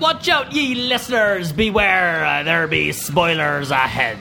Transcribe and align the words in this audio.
Watch 0.00 0.30
out, 0.30 0.50
ye 0.50 0.74
listeners! 0.74 1.52
Beware, 1.52 2.24
uh, 2.24 2.42
there 2.42 2.66
be 2.66 2.90
spoilers 2.90 3.70
ahead. 3.70 4.18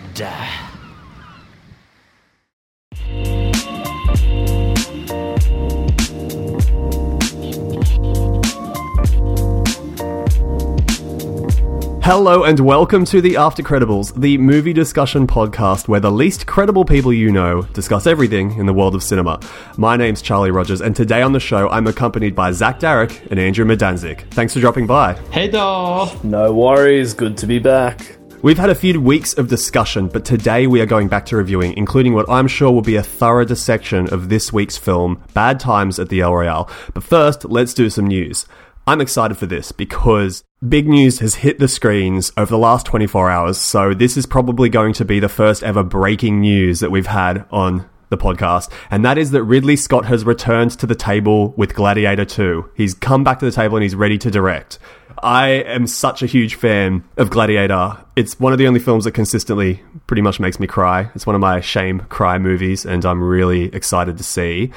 Hello 12.09 12.43
and 12.43 12.59
welcome 12.59 13.05
to 13.05 13.21
the 13.21 13.37
After 13.37 13.61
Credibles, 13.61 14.19
the 14.19 14.35
movie 14.39 14.73
discussion 14.73 15.27
podcast 15.27 15.87
where 15.87 15.99
the 15.99 16.09
least 16.09 16.47
credible 16.47 16.83
people 16.83 17.13
you 17.13 17.31
know 17.31 17.61
discuss 17.61 18.07
everything 18.07 18.57
in 18.57 18.65
the 18.65 18.73
world 18.73 18.95
of 18.95 19.03
cinema. 19.03 19.39
My 19.77 19.95
name's 19.95 20.23
Charlie 20.23 20.49
Rogers, 20.49 20.81
and 20.81 20.95
today 20.95 21.21
on 21.21 21.33
the 21.33 21.39
show 21.39 21.69
I'm 21.69 21.85
accompanied 21.85 22.33
by 22.33 22.51
Zach 22.51 22.79
Darrick 22.79 23.29
and 23.29 23.39
Andrew 23.39 23.63
Medanzik. 23.63 24.21
Thanks 24.31 24.55
for 24.55 24.59
dropping 24.59 24.87
by. 24.87 25.19
Hey, 25.29 25.49
doll. 25.49 26.11
No 26.23 26.51
worries, 26.51 27.13
good 27.13 27.37
to 27.37 27.45
be 27.45 27.59
back. 27.59 28.17
We've 28.41 28.57
had 28.57 28.71
a 28.71 28.75
few 28.75 28.99
weeks 28.99 29.37
of 29.37 29.47
discussion, 29.47 30.07
but 30.07 30.25
today 30.25 30.65
we 30.65 30.81
are 30.81 30.87
going 30.87 31.09
back 31.09 31.27
to 31.27 31.37
reviewing, 31.37 31.77
including 31.77 32.15
what 32.15 32.27
I'm 32.27 32.47
sure 32.47 32.71
will 32.71 32.81
be 32.81 32.95
a 32.95 33.03
thorough 33.03 33.45
dissection 33.45 34.11
of 34.11 34.29
this 34.29 34.51
week's 34.51 34.77
film, 34.77 35.23
Bad 35.35 35.59
Times 35.59 35.99
at 35.99 36.09
the 36.09 36.21
El 36.21 36.33
Royale. 36.33 36.71
But 36.95 37.03
first, 37.03 37.45
let's 37.45 37.75
do 37.75 37.87
some 37.87 38.07
news. 38.07 38.47
I'm 38.87 38.99
excited 38.99 39.37
for 39.37 39.45
this 39.45 39.71
because 39.71 40.43
big 40.67 40.89
news 40.89 41.19
has 41.19 41.35
hit 41.35 41.59
the 41.59 41.67
screens 41.67 42.33
over 42.35 42.49
the 42.49 42.57
last 42.57 42.85
24 42.85 43.29
hours. 43.29 43.57
So 43.57 43.93
this 43.93 44.17
is 44.17 44.25
probably 44.25 44.69
going 44.69 44.93
to 44.93 45.05
be 45.05 45.19
the 45.19 45.29
first 45.29 45.63
ever 45.63 45.83
breaking 45.83 46.41
news 46.41 46.81
that 46.81 46.91
we've 46.91 47.07
had 47.07 47.45
on 47.51 47.89
the 48.09 48.17
podcast. 48.17 48.71
And 48.91 49.05
that 49.05 49.17
is 49.17 49.31
that 49.31 49.43
Ridley 49.43 49.75
Scott 49.75 50.05
has 50.05 50.25
returned 50.25 50.71
to 50.79 50.87
the 50.87 50.95
table 50.95 51.53
with 51.55 51.75
Gladiator 51.75 52.25
2. 52.25 52.71
He's 52.75 52.93
come 52.93 53.23
back 53.23 53.39
to 53.39 53.45
the 53.45 53.51
table 53.51 53.77
and 53.77 53.83
he's 53.83 53.95
ready 53.95 54.17
to 54.17 54.31
direct. 54.31 54.79
I 55.21 55.49
am 55.49 55.85
such 55.85 56.23
a 56.23 56.25
huge 56.25 56.55
fan 56.55 57.03
of 57.17 57.29
Gladiator. 57.29 57.97
It's 58.15 58.39
one 58.39 58.51
of 58.51 58.59
the 58.59 58.67
only 58.67 58.79
films 58.79 59.03
that 59.03 59.11
consistently 59.11 59.83
pretty 60.07 60.21
much 60.21 60.39
makes 60.39 60.59
me 60.59 60.67
cry. 60.67 61.11
It's 61.13 61.25
one 61.25 61.35
of 61.35 61.41
my 61.41 61.61
shame 61.61 62.01
cry 62.09 62.37
movies, 62.37 62.85
and 62.85 63.05
I'm 63.05 63.21
really 63.21 63.65
excited 63.75 64.17
to 64.17 64.23
see 64.23 64.71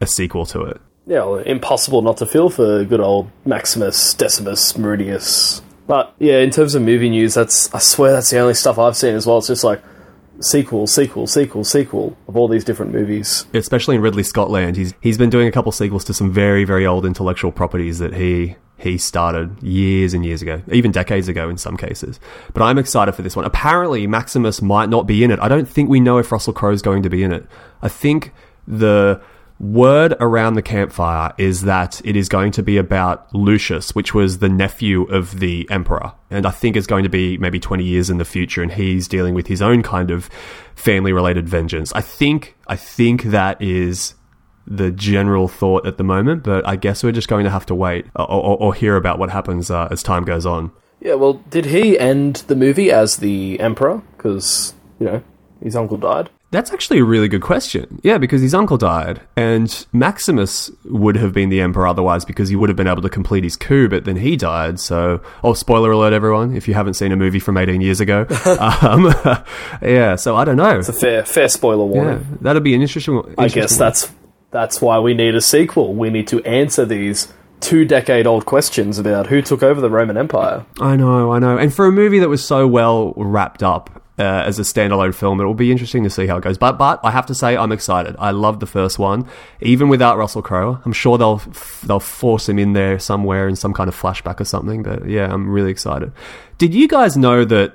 a 0.00 0.06
sequel 0.06 0.44
to 0.46 0.62
it 0.62 0.80
yeah, 1.06 1.24
well, 1.24 1.36
impossible 1.36 2.02
not 2.02 2.16
to 2.18 2.26
feel 2.26 2.50
for 2.50 2.84
good 2.84 3.00
old 3.00 3.30
Maximus 3.44 4.14
Decimus 4.14 4.72
Meridius. 4.74 5.62
But 5.86 6.12
yeah, 6.18 6.38
in 6.38 6.50
terms 6.50 6.74
of 6.74 6.82
movie 6.82 7.08
news, 7.08 7.34
that's 7.34 7.72
I 7.72 7.78
swear 7.78 8.12
that's 8.12 8.30
the 8.30 8.38
only 8.38 8.54
stuff 8.54 8.78
I've 8.78 8.96
seen 8.96 9.14
as 9.14 9.26
well. 9.26 9.38
It's 9.38 9.46
just 9.46 9.62
like 9.62 9.82
sequel, 10.40 10.86
sequel, 10.88 11.28
sequel, 11.28 11.64
sequel 11.64 12.16
of 12.26 12.36
all 12.36 12.48
these 12.48 12.64
different 12.64 12.92
movies. 12.92 13.46
Especially 13.54 13.94
in 13.94 14.02
Ridley 14.02 14.24
Scotland, 14.24 14.76
he's 14.76 14.94
he's 15.00 15.16
been 15.16 15.30
doing 15.30 15.46
a 15.46 15.52
couple 15.52 15.70
sequels 15.70 16.04
to 16.06 16.14
some 16.14 16.32
very 16.32 16.64
very 16.64 16.84
old 16.84 17.06
intellectual 17.06 17.52
properties 17.52 18.00
that 18.00 18.14
he 18.14 18.56
he 18.78 18.98
started 18.98 19.62
years 19.62 20.12
and 20.12 20.24
years 20.24 20.42
ago, 20.42 20.60
even 20.72 20.90
decades 20.90 21.28
ago 21.28 21.48
in 21.48 21.56
some 21.56 21.76
cases. 21.76 22.18
But 22.52 22.64
I'm 22.64 22.78
excited 22.78 23.12
for 23.12 23.22
this 23.22 23.36
one. 23.36 23.44
Apparently, 23.44 24.08
Maximus 24.08 24.60
might 24.60 24.88
not 24.88 25.06
be 25.06 25.22
in 25.22 25.30
it. 25.30 25.38
I 25.40 25.46
don't 25.48 25.68
think 25.68 25.88
we 25.88 26.00
know 26.00 26.18
if 26.18 26.32
Russell 26.32 26.52
Crowe 26.52 26.72
is 26.72 26.82
going 26.82 27.04
to 27.04 27.08
be 27.08 27.22
in 27.22 27.32
it. 27.32 27.46
I 27.80 27.88
think 27.88 28.32
the 28.66 29.20
word 29.58 30.14
around 30.20 30.54
the 30.54 30.62
campfire 30.62 31.32
is 31.38 31.62
that 31.62 32.00
it 32.04 32.16
is 32.16 32.28
going 32.28 32.52
to 32.52 32.62
be 32.62 32.76
about 32.76 33.34
Lucius, 33.34 33.94
which 33.94 34.14
was 34.14 34.38
the 34.38 34.48
nephew 34.48 35.04
of 35.04 35.40
the 35.40 35.66
emperor. 35.70 36.12
And 36.30 36.46
I 36.46 36.50
think 36.50 36.76
it's 36.76 36.86
going 36.86 37.04
to 37.04 37.08
be 37.08 37.38
maybe 37.38 37.58
20 37.58 37.84
years 37.84 38.10
in 38.10 38.18
the 38.18 38.24
future 38.24 38.62
and 38.62 38.72
he's 38.72 39.08
dealing 39.08 39.34
with 39.34 39.46
his 39.46 39.62
own 39.62 39.82
kind 39.82 40.10
of 40.10 40.28
family 40.74 41.12
related 41.12 41.48
vengeance. 41.48 41.92
I 41.94 42.02
think, 42.02 42.56
I 42.66 42.76
think 42.76 43.24
that 43.24 43.60
is 43.62 44.14
the 44.66 44.90
general 44.90 45.48
thought 45.48 45.86
at 45.86 45.96
the 45.96 46.04
moment, 46.04 46.42
but 46.42 46.66
I 46.66 46.76
guess 46.76 47.02
we're 47.02 47.12
just 47.12 47.28
going 47.28 47.44
to 47.44 47.50
have 47.50 47.66
to 47.66 47.74
wait 47.74 48.06
or, 48.16 48.28
or, 48.28 48.56
or 48.58 48.74
hear 48.74 48.96
about 48.96 49.18
what 49.18 49.30
happens 49.30 49.70
uh, 49.70 49.88
as 49.90 50.02
time 50.02 50.24
goes 50.24 50.44
on. 50.44 50.72
Yeah, 51.00 51.14
well, 51.14 51.34
did 51.50 51.66
he 51.66 51.98
end 51.98 52.36
the 52.48 52.56
movie 52.56 52.90
as 52.90 53.18
the 53.18 53.60
emperor? 53.60 54.02
Because, 54.16 54.74
you 54.98 55.06
know, 55.06 55.22
his 55.62 55.76
uncle 55.76 55.98
died. 55.98 56.30
That's 56.52 56.72
actually 56.72 57.00
a 57.00 57.04
really 57.04 57.26
good 57.26 57.42
question. 57.42 58.00
Yeah, 58.04 58.18
because 58.18 58.40
his 58.40 58.54
uncle 58.54 58.76
died, 58.76 59.20
and 59.36 59.86
Maximus 59.92 60.70
would 60.84 61.16
have 61.16 61.32
been 61.32 61.48
the 61.48 61.60
emperor 61.60 61.88
otherwise 61.88 62.24
because 62.24 62.48
he 62.48 62.56
would 62.56 62.68
have 62.68 62.76
been 62.76 62.86
able 62.86 63.02
to 63.02 63.08
complete 63.08 63.42
his 63.42 63.56
coup, 63.56 63.88
but 63.88 64.04
then 64.04 64.16
he 64.16 64.36
died. 64.36 64.78
So, 64.78 65.20
oh, 65.42 65.54
spoiler 65.54 65.90
alert, 65.90 66.12
everyone! 66.12 66.54
If 66.54 66.68
you 66.68 66.74
haven't 66.74 66.94
seen 66.94 67.10
a 67.10 67.16
movie 67.16 67.40
from 67.40 67.56
18 67.56 67.80
years 67.80 68.00
ago, 68.00 68.26
um, 68.80 69.12
yeah. 69.82 70.14
So 70.14 70.36
I 70.36 70.44
don't 70.44 70.56
know. 70.56 70.78
It's 70.78 70.88
a 70.88 70.92
fair, 70.92 71.24
fair 71.24 71.48
spoiler 71.48 71.84
warning. 71.84 72.26
Yeah, 72.30 72.36
that'd 72.42 72.62
be 72.62 72.74
an 72.74 72.80
interesting. 72.80 73.16
interesting 73.16 73.44
I 73.44 73.48
guess 73.48 73.76
that's 73.76 74.12
that's 74.52 74.80
why 74.80 75.00
we 75.00 75.14
need 75.14 75.34
a 75.34 75.40
sequel. 75.40 75.94
We 75.94 76.10
need 76.10 76.28
to 76.28 76.42
answer 76.44 76.84
these 76.84 77.32
two 77.60 77.84
decade 77.84 78.26
old 78.26 78.46
questions 78.46 78.98
about 78.98 79.26
who 79.26 79.42
took 79.42 79.62
over 79.62 79.80
the 79.80 79.90
Roman 79.90 80.16
Empire. 80.16 80.64
I 80.80 80.94
know, 80.94 81.32
I 81.32 81.40
know. 81.40 81.58
And 81.58 81.74
for 81.74 81.86
a 81.86 81.92
movie 81.92 82.20
that 82.20 82.28
was 82.28 82.44
so 82.44 82.68
well 82.68 83.12
wrapped 83.16 83.62
up 83.62 84.05
uh, 84.18 84.22
as 84.22 84.58
a 84.58 84.62
standalone 84.62 85.14
film. 85.14 85.40
It 85.40 85.44
will 85.44 85.54
be 85.54 85.70
interesting 85.70 86.04
to 86.04 86.10
see 86.10 86.26
how 86.26 86.38
it 86.38 86.42
goes. 86.42 86.58
But 86.58 86.78
but 86.78 87.00
I 87.02 87.10
have 87.10 87.26
to 87.26 87.34
say 87.34 87.56
I'm 87.56 87.72
excited. 87.72 88.16
I 88.18 88.30
love 88.30 88.60
the 88.60 88.66
first 88.66 88.98
one, 88.98 89.28
even 89.60 89.88
without 89.88 90.16
Russell 90.18 90.42
Crowe. 90.42 90.80
I'm 90.84 90.92
sure 90.92 91.18
they'll 91.18 91.42
they'll 91.84 92.00
force 92.00 92.48
him 92.48 92.58
in 92.58 92.72
there 92.72 92.98
somewhere 92.98 93.48
in 93.48 93.56
some 93.56 93.72
kind 93.72 93.88
of 93.88 94.00
flashback 94.00 94.40
or 94.40 94.44
something. 94.44 94.82
But 94.82 95.08
yeah, 95.08 95.32
I'm 95.32 95.48
really 95.50 95.70
excited. 95.70 96.12
Did 96.58 96.74
you 96.74 96.88
guys 96.88 97.16
know 97.16 97.44
that 97.44 97.74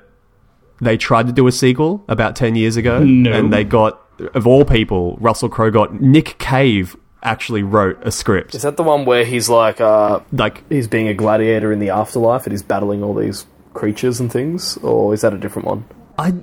they 0.82 0.98
tried 0.98 1.28
to 1.28 1.34
do 1.34 1.46
a 1.48 1.52
sequel 1.52 2.04
about 2.08 2.36
ten 2.36 2.56
years 2.56 2.78
ago, 2.78 3.04
no. 3.04 3.32
and 3.32 3.54
they 3.54 3.64
got 3.64 4.02
of 4.34 4.48
all 4.48 4.66
people, 4.66 5.18
Russell 5.20 5.50
Crowe 5.50 5.72
got 5.72 6.02
Nick 6.02 6.38
Cave 6.38 6.96
actually 7.24 7.64
wrote 7.64 8.00
a 8.02 8.12
script. 8.12 8.56
Is 8.56 8.64
that 8.64 8.78
the 8.78 8.84
one 8.84 9.06
where 9.06 9.24
he's 9.26 9.50
like, 9.50 9.80
uh, 9.80 10.22
like 10.32 10.68
he's 10.70 10.88
being 10.88 11.08
a 11.08 11.14
gladiator 11.14 11.72
in 11.72 11.80
the 11.80 11.90
afterlife 11.90 12.46
and 12.46 12.52
he's 12.52 12.64
battling 12.64 13.04
all 13.04 13.14
these 13.14 13.46
creatures 13.74 14.20
and 14.20 14.32
things, 14.32 14.78
or 14.78 15.14
is 15.14 15.22
that 15.22 15.34
a 15.34 15.38
different 15.38 15.68
one? 15.68 15.86
I 16.18 16.34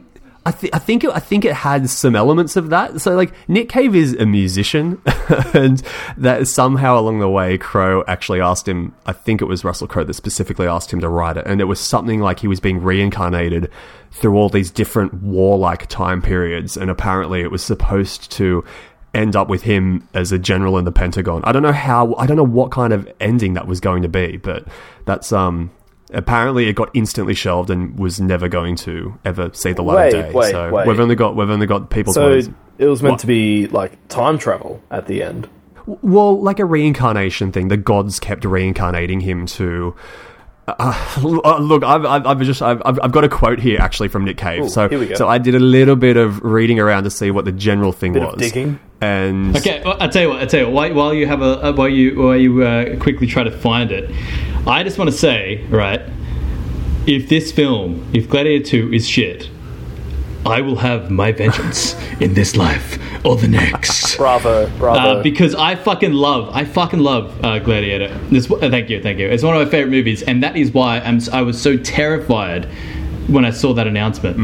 I, 0.48 0.50
th- 0.52 0.72
I 0.72 0.78
think 0.78 1.04
it, 1.04 1.10
I 1.10 1.18
think 1.18 1.44
it 1.44 1.52
had 1.52 1.90
some 1.90 2.16
elements 2.16 2.56
of 2.56 2.70
that. 2.70 3.02
So 3.02 3.14
like 3.14 3.34
Nick 3.48 3.68
Cave 3.68 3.94
is 3.94 4.14
a 4.14 4.24
musician, 4.24 5.02
and 5.52 5.82
that 6.16 6.48
somehow 6.48 6.98
along 6.98 7.18
the 7.18 7.28
way, 7.28 7.58
Crowe 7.58 8.02
actually 8.08 8.40
asked 8.40 8.66
him. 8.66 8.94
I 9.04 9.12
think 9.12 9.42
it 9.42 9.44
was 9.44 9.62
Russell 9.62 9.86
Crowe 9.86 10.04
that 10.04 10.14
specifically 10.14 10.66
asked 10.66 10.90
him 10.90 11.00
to 11.00 11.08
write 11.10 11.36
it, 11.36 11.46
and 11.46 11.60
it 11.60 11.64
was 11.64 11.78
something 11.78 12.20
like 12.20 12.40
he 12.40 12.48
was 12.48 12.60
being 12.60 12.82
reincarnated 12.82 13.70
through 14.10 14.36
all 14.36 14.48
these 14.48 14.70
different 14.70 15.12
warlike 15.22 15.86
time 15.88 16.22
periods, 16.22 16.78
and 16.78 16.90
apparently 16.90 17.42
it 17.42 17.50
was 17.50 17.62
supposed 17.62 18.30
to 18.32 18.64
end 19.12 19.36
up 19.36 19.50
with 19.50 19.64
him 19.64 20.08
as 20.14 20.32
a 20.32 20.38
general 20.38 20.78
in 20.78 20.86
the 20.86 20.92
Pentagon. 20.92 21.42
I 21.44 21.52
don't 21.52 21.62
know 21.62 21.72
how. 21.72 22.14
I 22.14 22.26
don't 22.26 22.38
know 22.38 22.42
what 22.42 22.70
kind 22.70 22.94
of 22.94 23.06
ending 23.20 23.52
that 23.52 23.66
was 23.66 23.80
going 23.80 24.00
to 24.00 24.08
be, 24.08 24.38
but 24.38 24.66
that's 25.04 25.30
um 25.30 25.70
apparently 26.12 26.68
it 26.68 26.74
got 26.74 26.90
instantly 26.94 27.34
shelved 27.34 27.70
and 27.70 27.98
was 27.98 28.20
never 28.20 28.48
going 28.48 28.76
to 28.76 29.18
ever 29.24 29.50
see 29.52 29.72
the 29.72 29.82
light 29.82 29.96
wait, 29.96 30.14
of 30.14 30.24
day. 30.26 30.32
Wait, 30.32 30.50
so 30.50 30.70
wait. 30.72 30.86
we've 30.86 31.00
only 31.00 31.14
got 31.14 31.36
we've 31.36 31.50
only 31.50 31.66
got 31.66 31.90
people. 31.90 32.12
So 32.12 32.20
clothes. 32.22 32.48
it 32.78 32.86
was 32.86 33.02
meant 33.02 33.12
What? 33.12 33.20
to 33.20 33.26
be 33.26 33.66
like 33.68 34.08
time 34.08 34.38
travel 34.38 34.82
at 34.90 35.06
the 35.06 35.22
end. 35.22 35.48
well, 35.86 36.40
like 36.40 36.58
a 36.58 36.64
reincarnation 36.64 37.52
thing. 37.52 37.68
The 37.68 37.76
gods 37.76 38.18
kept 38.20 38.44
reincarnating 38.44 39.20
him 39.20 39.46
to. 39.46 39.94
Uh, 40.68 41.58
look, 41.62 41.82
I've, 41.82 42.04
I've, 42.04 42.26
I've 42.26 42.40
just 42.42 42.60
I've, 42.60 42.82
I've 42.84 43.00
I've 43.02 43.10
got 43.12 43.24
a 43.24 43.28
quote 43.30 43.58
here 43.58 43.80
actually 43.80 44.08
from 44.08 44.26
Nick 44.26 44.36
Cave. 44.36 44.64
Ooh, 44.64 44.68
so 44.68 44.86
here 44.86 44.98
we 44.98 45.06
go. 45.06 45.14
so 45.14 45.26
I 45.26 45.38
did 45.38 45.54
a 45.54 45.58
little 45.58 45.96
bit 45.96 46.18
of 46.18 46.42
reading 46.42 46.78
around 46.78 47.04
to 47.04 47.10
see 47.10 47.30
what 47.30 47.46
the 47.46 47.52
general 47.52 47.90
thing 47.90 48.12
Bit 48.12 48.22
was. 48.22 48.34
of 48.34 48.38
digging. 48.38 48.78
And 49.00 49.56
Okay, 49.56 49.80
well, 49.82 49.96
I 49.98 50.08
tell 50.08 50.20
you 50.20 50.28
what. 50.28 50.42
I 50.42 50.44
tell 50.44 50.60
you 50.60 50.66
what. 50.66 50.74
While, 50.90 50.94
while 50.94 51.14
you 51.14 51.26
have 51.26 51.40
a 51.40 51.68
uh, 51.68 51.72
while 51.72 51.88
you 51.88 52.20
while 52.22 52.36
you 52.36 52.62
uh, 52.64 52.96
quickly 52.98 53.26
try 53.26 53.44
to 53.44 53.50
find 53.50 53.90
it, 53.90 54.10
I 54.68 54.82
just 54.82 54.98
want 54.98 55.10
to 55.10 55.16
say 55.16 55.64
right. 55.70 56.02
If 57.06 57.30
this 57.30 57.50
film, 57.52 58.06
if 58.12 58.28
Gladiator 58.28 58.64
Two 58.66 58.92
is 58.92 59.08
shit, 59.08 59.48
I 60.44 60.60
will 60.60 60.76
have 60.76 61.10
my 61.10 61.32
vengeance 61.32 61.94
in 62.20 62.34
this 62.34 62.54
life 62.54 62.98
or 63.24 63.36
the 63.36 63.48
next. 63.48 64.16
Bravo, 64.18 64.68
bravo. 64.78 65.20
Uh, 65.20 65.22
because 65.22 65.54
I 65.54 65.74
fucking 65.74 66.12
love, 66.12 66.50
I 66.54 66.66
fucking 66.66 67.00
love 67.00 67.42
uh, 67.42 67.60
Gladiator. 67.60 68.08
This, 68.30 68.50
uh, 68.50 68.68
thank 68.68 68.90
you, 68.90 69.02
thank 69.02 69.18
you. 69.18 69.28
It's 69.28 69.42
one 69.42 69.56
of 69.56 69.64
my 69.64 69.70
favorite 69.70 69.90
movies, 69.90 70.22
and 70.22 70.42
that 70.42 70.54
is 70.54 70.72
why 70.72 71.00
I'm, 71.00 71.18
I 71.32 71.40
was 71.40 71.60
so 71.60 71.78
terrified 71.78 72.68
when 73.28 73.44
I 73.44 73.50
saw 73.50 73.74
that 73.74 73.86
announcement 73.86 74.36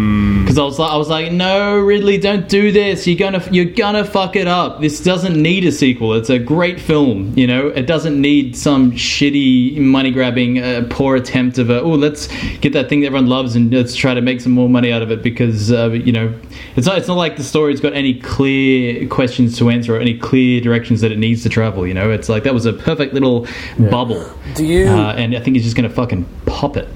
because 0.43 0.59
I 0.59 0.63
was 0.63 0.79
like, 0.79 0.91
I 0.93 0.97
was 0.97 1.09
like, 1.09 1.33
no, 1.33 1.79
Ridley, 1.81 2.19
don't 2.19 2.49
do 2.49 2.71
this. 2.71 3.07
You're 3.07 3.17
gonna, 3.19 3.43
you're 3.51 3.65
gonna 3.65 4.05
fuck 4.05 4.37
it 4.37 4.47
up. 4.47 4.81
This 4.81 5.03
doesn't 5.03 5.41
need 5.41 5.65
a 5.65 5.73
sequel. 5.73 6.15
It's 6.15 6.31
a 6.31 6.39
great 6.39 6.79
film. 6.81 7.33
You 7.37 7.47
know, 7.47 7.69
it 7.69 7.87
doesn't 7.87 8.21
need 8.21 8.57
some 8.57 8.93
shitty 8.93 9.79
money 9.79 10.11
grabbing, 10.11 10.59
uh, 10.59 10.87
poor 10.91 11.17
attempt 11.17 11.59
of 11.59 11.71
a, 11.71 11.81
oh, 11.81 11.91
let's 11.91 12.29
get 12.59 12.73
that 12.75 12.89
thing 12.89 13.01
that 13.01 13.07
everyone 13.07 13.27
loves 13.29 13.57
and 13.57 13.73
let's 13.73 13.95
try 13.97 14.13
to 14.15 14.21
make 14.21 14.41
some 14.41 14.53
more 14.53 14.69
money 14.69 14.93
out 14.93 15.03
of 15.03 15.11
it 15.11 15.23
because 15.23 15.73
uh, 15.73 15.89
you 15.91 16.13
know, 16.13 16.33
it's 16.77 16.87
not, 16.87 16.99
it's 16.99 17.09
not 17.09 17.17
like 17.17 17.37
the 17.37 17.45
story's 17.45 17.81
got 17.81 17.95
any 17.95 18.15
clear 18.21 19.09
questions 19.09 19.57
to 19.59 19.71
answer 19.71 19.97
or 19.97 20.01
any 20.01 20.17
clear 20.19 20.61
directions 20.61 21.01
that 21.01 21.11
it 21.13 21.19
needs 21.19 21.43
to 21.45 21.49
travel. 21.49 21.87
You 21.87 21.95
know, 21.95 22.11
it's 22.11 22.29
like 22.29 22.43
that 22.45 22.53
was 22.55 22.67
a 22.67 22.73
perfect 22.73 23.15
little 23.15 23.47
bubble. 23.79 24.31
Do 24.55 24.65
you- 24.67 24.87
Uh, 24.89 25.13
and 25.15 25.35
I 25.35 25.41
think 25.41 25.57
he's 25.57 25.65
just 25.65 25.77
to 25.77 25.89
fucking 25.89 26.25
pop 26.47 26.77
it. 26.77 26.89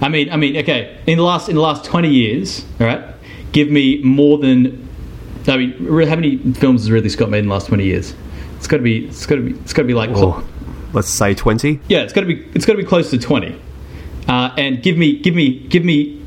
I 0.00 0.08
mean, 0.08 0.30
I 0.30 0.36
mean, 0.36 0.56
okay. 0.58 0.98
In 1.06 1.16
the 1.18 1.24
last 1.24 1.48
in 1.48 1.54
the 1.54 1.60
last 1.62 1.84
twenty 1.84 2.10
years, 2.10 2.64
all 2.80 2.86
right, 2.86 3.02
give 3.52 3.70
me 3.70 4.02
more 4.02 4.38
than. 4.38 4.86
I 5.48 5.56
mean, 5.58 5.72
how 6.08 6.16
many 6.16 6.38
films 6.54 6.82
has 6.82 6.90
Ridley 6.90 7.08
Scott 7.08 7.30
made 7.30 7.38
in 7.40 7.46
the 7.46 7.52
last 7.52 7.68
twenty 7.68 7.84
years? 7.84 8.14
It's 8.56 8.66
got 8.66 8.78
to 8.78 8.82
be. 8.82 9.06
It's 9.06 9.26
got 9.26 9.36
to 9.36 9.42
be. 9.42 9.52
It's 9.60 9.72
got 9.72 9.82
to 9.82 9.88
be 9.88 9.94
like. 9.94 10.10
oh, 10.12 10.44
let's 10.92 11.08
say 11.08 11.34
twenty. 11.34 11.80
Yeah, 11.88 12.00
it's 12.02 12.12
got 12.12 12.22
to 12.22 12.26
be. 12.26 12.44
It's 12.54 12.66
got 12.66 12.72
to 12.72 12.78
be 12.78 12.84
close 12.84 13.10
to 13.10 13.18
twenty. 13.18 13.58
uh, 14.28 14.52
and 14.58 14.82
give 14.82 14.96
me, 14.98 15.18
give 15.20 15.34
me, 15.36 15.60
give 15.68 15.84
me, 15.84 16.20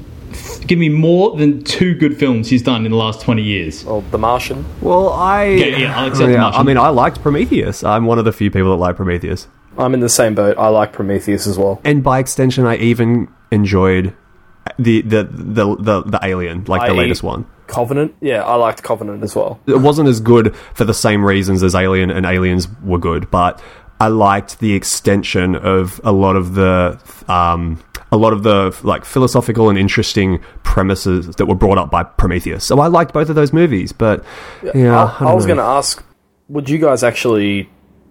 give 0.68 0.80
me 0.80 0.88
more 0.90 1.36
than 1.36 1.64
two 1.64 1.96
good 1.96 2.18
films 2.18 2.50
he's 2.50 2.62
done 2.64 2.86
in 2.86 2.92
the 2.92 2.98
last 2.98 3.22
twenty 3.22 3.44
years. 3.44 3.84
Well, 3.84 4.02
The 4.10 4.18
Martian. 4.18 4.66
Well, 4.82 5.10
I. 5.10 5.46
yeah, 5.46 6.00
I'll 6.00 6.08
accept 6.08 6.32
The 6.32 6.38
Martian. 6.38 6.62
I 6.62 6.64
mean, 6.64 6.78
I 6.78 6.88
liked 6.90 7.22
Prometheus. 7.22 7.84
I'm 7.84 8.06
one 8.06 8.20
of 8.20 8.26
the 8.26 8.32
few 8.34 8.50
people 8.50 8.70
that 8.72 8.78
like 8.78 8.96
Prometheus. 8.96 9.48
I'm 9.78 9.94
in 9.94 10.00
the 10.00 10.10
same 10.10 10.34
boat. 10.34 10.58
I 10.58 10.70
like 10.70 10.94
Prometheus 10.94 11.46
as 11.46 11.58
well. 11.58 11.82
And 11.84 12.04
by 12.04 12.20
extension, 12.20 12.66
I 12.66 12.78
even 12.78 13.28
enjoyed 13.52 14.16
the 14.78 15.02
the 15.02 15.24
the 15.24 15.76
the, 15.76 16.02
the 16.04 16.20
Alien, 16.24 16.66
like 16.66 16.88
the 16.88 16.94
latest 16.94 17.24
one. 17.24 17.46
Covenant. 17.68 18.16
Yeah, 18.20 18.44
I 18.44 18.56
liked 18.56 18.82
Covenant 18.82 19.24
as 19.24 19.36
well. 19.36 19.60
It 19.68 19.80
wasn't 19.80 20.10
as 20.10 20.20
good 20.20 20.56
for 20.74 20.86
the 20.86 20.94
same 20.94 21.24
reasons 21.24 21.62
as 21.62 21.76
Alien 21.76 22.10
and 22.10 22.26
Aliens 22.26 22.68
were 22.84 22.98
good, 22.98 23.30
but 23.30 23.62
I 24.00 24.08
liked 24.08 24.60
the 24.60 24.74
extension 24.74 25.56
of 25.56 26.02
a 26.04 26.12
lot 26.12 26.36
of 26.36 26.56
the 26.56 27.00
um, 27.28 27.84
a 28.12 28.18
lot 28.18 28.34
of 28.34 28.44
the 28.44 28.78
like 28.84 29.06
philosophical 29.06 29.70
and 29.70 29.78
interesting 29.78 30.42
premises 30.64 31.36
that 31.36 31.46
were 31.46 31.56
brought 31.56 31.78
up 31.78 31.92
by 31.92 32.04
Prometheus. 32.04 32.66
So 32.66 32.80
I 32.80 32.88
liked 32.88 33.14
both 33.14 33.30
of 33.30 33.36
those 33.36 33.54
movies, 33.54 33.92
but 33.92 34.24
yeah, 34.74 35.04
I, 35.04 35.16
I 35.16 35.20
don't 35.20 35.36
was 35.36 35.46
going 35.46 35.58
to 35.58 35.64
ask, 35.64 36.04
would 36.48 36.70
you 36.70 36.80
guys 36.80 37.04
actually 37.04 37.70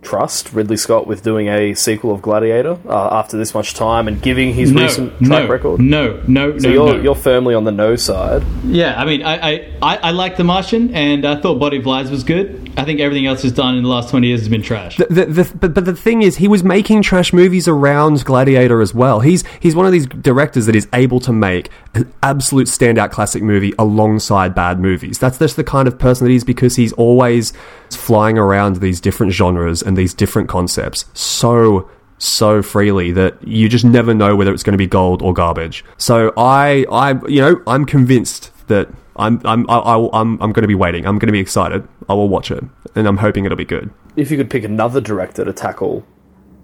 trust 0.08 0.52
Ridley 0.54 0.76
Scott 0.78 1.06
with 1.06 1.22
doing 1.22 1.48
a 1.48 1.74
sequel 1.74 2.14
of 2.14 2.22
Gladiator 2.22 2.78
uh, 2.88 3.08
after 3.12 3.36
this 3.36 3.52
much 3.52 3.74
time 3.74 4.08
and 4.08 4.20
giving 4.22 4.54
his 4.54 4.72
No, 4.72 4.82
recent 4.84 5.10
track 5.18 5.44
no, 5.44 5.48
record? 5.48 5.80
no, 5.80 6.22
no, 6.26 6.58
So 6.58 6.68
no, 6.68 6.74
you're 6.74 6.94
no. 6.96 7.02
you're 7.02 7.14
firmly 7.14 7.54
on 7.54 7.64
the 7.64 7.72
no 7.72 7.94
side. 7.96 8.42
Yeah, 8.64 8.98
I 9.00 9.04
mean, 9.04 9.22
I, 9.22 9.34
I, 9.50 9.52
I, 9.82 9.96
I 9.96 10.10
like 10.12 10.36
The 10.38 10.44
Martian, 10.44 10.94
and 10.94 11.26
I 11.26 11.40
thought 11.40 11.58
Body 11.58 11.76
of 11.78 11.86
Lies 11.86 12.10
was 12.10 12.24
good. 12.24 12.67
I 12.78 12.84
think 12.84 13.00
everything 13.00 13.26
else 13.26 13.42
he's 13.42 13.50
done 13.50 13.76
in 13.76 13.82
the 13.82 13.88
last 13.88 14.08
20 14.08 14.28
years 14.28 14.40
has 14.40 14.48
been 14.48 14.62
trash. 14.62 14.96
The, 14.98 15.06
the, 15.06 15.52
but, 15.58 15.74
but 15.74 15.84
the 15.84 15.96
thing 15.96 16.22
is, 16.22 16.36
he 16.36 16.46
was 16.46 16.62
making 16.62 17.02
trash 17.02 17.32
movies 17.32 17.66
around 17.66 18.24
Gladiator 18.24 18.80
as 18.80 18.94
well. 18.94 19.18
He's 19.18 19.44
he's 19.58 19.74
one 19.74 19.84
of 19.84 19.90
these 19.90 20.06
directors 20.06 20.66
that 20.66 20.76
is 20.76 20.86
able 20.92 21.18
to 21.20 21.32
make 21.32 21.70
an 21.94 22.12
absolute 22.22 22.68
standout 22.68 23.10
classic 23.10 23.42
movie 23.42 23.74
alongside 23.80 24.54
bad 24.54 24.78
movies. 24.78 25.18
That's 25.18 25.38
just 25.38 25.56
the 25.56 25.64
kind 25.64 25.88
of 25.88 25.98
person 25.98 26.24
that 26.24 26.30
he 26.30 26.36
is 26.36 26.44
because 26.44 26.76
he's 26.76 26.92
always 26.92 27.52
flying 27.90 28.38
around 28.38 28.76
these 28.76 29.00
different 29.00 29.32
genres 29.32 29.82
and 29.82 29.96
these 29.96 30.14
different 30.14 30.48
concepts 30.48 31.04
so 31.14 31.90
so 32.18 32.62
freely 32.62 33.10
that 33.12 33.46
you 33.46 33.68
just 33.68 33.84
never 33.84 34.14
know 34.14 34.36
whether 34.36 34.52
it's 34.52 34.62
going 34.62 34.72
to 34.72 34.78
be 34.78 34.86
gold 34.86 35.20
or 35.20 35.32
garbage. 35.32 35.84
So 35.96 36.32
I 36.36 36.86
I 36.92 37.14
you 37.26 37.40
know 37.40 37.60
I'm 37.66 37.84
convinced 37.84 38.52
that. 38.68 38.88
I'm 39.18 39.40
I'm 39.44 39.68
I, 39.68 39.78
I, 39.78 40.20
I'm 40.20 40.40
I'm 40.40 40.52
going 40.52 40.62
to 40.62 40.68
be 40.68 40.74
waiting. 40.74 41.06
I'm 41.06 41.18
going 41.18 41.28
to 41.28 41.32
be 41.32 41.40
excited. 41.40 41.86
I 42.08 42.14
will 42.14 42.28
watch 42.28 42.50
it, 42.50 42.62
and 42.94 43.06
I'm 43.06 43.18
hoping 43.18 43.44
it'll 43.44 43.56
be 43.56 43.64
good. 43.64 43.90
If 44.16 44.30
you 44.30 44.36
could 44.36 44.50
pick 44.50 44.64
another 44.64 45.00
director 45.00 45.44
to 45.44 45.52
tackle 45.52 46.04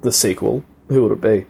the 0.03 0.13
sequel, 0.13 0.65
who 0.89 1.03
would 1.03 1.13
it 1.13 1.21
be? 1.21 1.47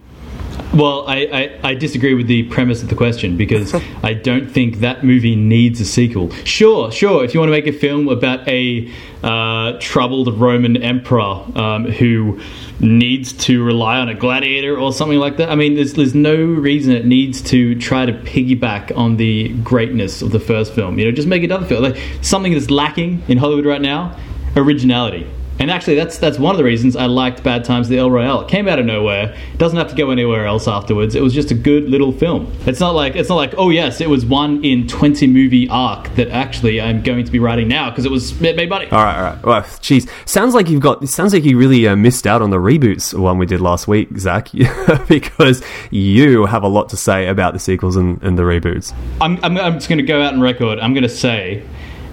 Well, 0.75 1.06
I, 1.06 1.19
I, 1.62 1.71
I 1.71 1.75
disagree 1.75 2.15
with 2.15 2.26
the 2.26 2.43
premise 2.44 2.82
of 2.82 2.88
the 2.88 2.97
question 2.97 3.37
because 3.37 3.73
I 4.03 4.12
don't 4.12 4.50
think 4.50 4.79
that 4.81 5.05
movie 5.05 5.37
needs 5.37 5.81
a 5.81 5.85
sequel. 5.85 6.31
Sure, 6.44 6.91
sure, 6.91 7.25
if 7.25 7.32
you 7.32 7.38
want 7.38 7.49
to 7.49 7.53
make 7.53 7.69
a 7.69 7.73
film 7.73 8.09
about 8.09 8.49
a 8.49 8.93
uh, 9.23 9.79
troubled 9.79 10.37
Roman 10.37 10.76
emperor 10.76 11.44
um, 11.55 11.85
who 11.85 12.41
needs 12.81 13.32
to 13.44 13.62
rely 13.62 13.99
on 13.99 14.09
a 14.09 14.15
gladiator 14.15 14.76
or 14.76 14.93
something 14.93 15.19
like 15.19 15.37
that, 15.37 15.49
I 15.49 15.55
mean, 15.55 15.76
there's, 15.76 15.93
there's 15.94 16.15
no 16.15 16.35
reason 16.35 16.93
it 16.93 17.06
needs 17.06 17.41
to 17.43 17.77
try 17.77 18.05
to 18.05 18.12
piggyback 18.12 18.97
on 18.97 19.17
the 19.17 19.50
greatness 19.62 20.23
of 20.23 20.32
the 20.32 20.41
first 20.41 20.73
film. 20.73 20.99
You 20.99 21.05
know, 21.05 21.12
just 21.12 21.29
make 21.29 21.44
another 21.44 21.67
film. 21.67 21.85
Like, 21.85 22.00
something 22.20 22.53
that's 22.53 22.69
lacking 22.69 23.23
in 23.29 23.38
Hollywood 23.38 23.65
right 23.65 23.81
now 23.81 24.19
originality. 24.56 25.29
And 25.59 25.71
actually, 25.71 25.95
that's 25.95 26.19
that's 26.19 26.39
one 26.39 26.53
of 26.53 26.59
the 26.59 26.65
reasons 26.65 26.97
I 26.97 27.06
liked 27.06 27.43
Bad 27.43 27.65
Times 27.65 27.87
at 27.87 27.91
the 27.91 27.99
El 27.99 28.11
Royale. 28.11 28.43
It 28.43 28.49
came 28.49 28.69
out 28.69 28.79
of 28.79 28.87
nowhere. 28.87 29.35
It 29.53 29.59
doesn't 29.59 29.79
have 29.79 29.89
to 29.89 29.95
go 29.95 30.11
anywhere 30.11 30.47
else 30.47 30.67
afterwards. 30.67 31.15
It 31.15 31.23
was 31.23 31.33
just 31.33 31.51
a 31.51 31.55
good 31.55 31.89
little 31.89 32.12
film. 32.12 32.53
It's 32.67 32.81
not 32.81 32.95
like 32.95 33.15
it's 33.17 33.29
not 33.29 33.37
like 33.37 33.55
oh 33.56 33.71
yes, 33.71 34.01
it 34.01 34.11
was 34.11 34.27
one 34.27 34.65
in 34.65 34.87
twenty 34.87 35.27
movie 35.27 35.69
arc 35.69 36.12
that 36.17 36.29
actually 36.29 36.81
I'm 36.81 37.03
going 37.03 37.25
to 37.25 37.31
be 37.31 37.39
writing 37.39 37.69
now 37.69 37.91
because 37.91 38.05
it 38.05 38.11
was 38.11 38.41
it 38.43 38.56
made 38.56 38.69
money. 38.69 38.87
All 38.91 39.03
right, 39.03 39.17
all 39.17 39.23
right. 39.23 39.43
Well, 39.45 39.62
jeez, 39.62 40.09
sounds 40.29 40.55
like 40.55 40.69
you've 40.69 40.83
got. 40.83 41.03
It 41.03 41.09
sounds 41.09 41.33
like 41.33 41.45
you 41.45 41.56
really 41.56 41.87
uh, 41.87 41.97
missed 41.97 42.27
out 42.27 42.43
on 42.43 42.51
the 42.51 42.59
reboots 42.59 43.15
one 43.19 43.39
we 43.39 43.47
did 43.47 43.61
last 43.61 43.89
week, 43.89 44.17
Zach, 44.19 44.51
because 45.09 45.62
you 45.91 46.47
have 46.47 46.62
a 46.62 46.69
lot 46.69 46.89
to 46.91 46.97
say 46.97 47.27
about 47.29 47.53
the 47.53 47.59
sequels 47.59 47.97
and, 47.97 48.23
and 48.23 48.39
the 48.39 48.43
reboots. 48.43 48.95
I'm, 49.21 49.39
I'm, 49.45 49.56
I'm 49.59 49.75
just 49.75 49.89
going 49.89 49.99
to 49.99 50.05
go 50.05 50.23
out 50.23 50.35
on 50.35 50.41
record. 50.41 50.79
I'm 50.79 50.95
going 50.95 51.03
to 51.03 51.09
say 51.09 51.65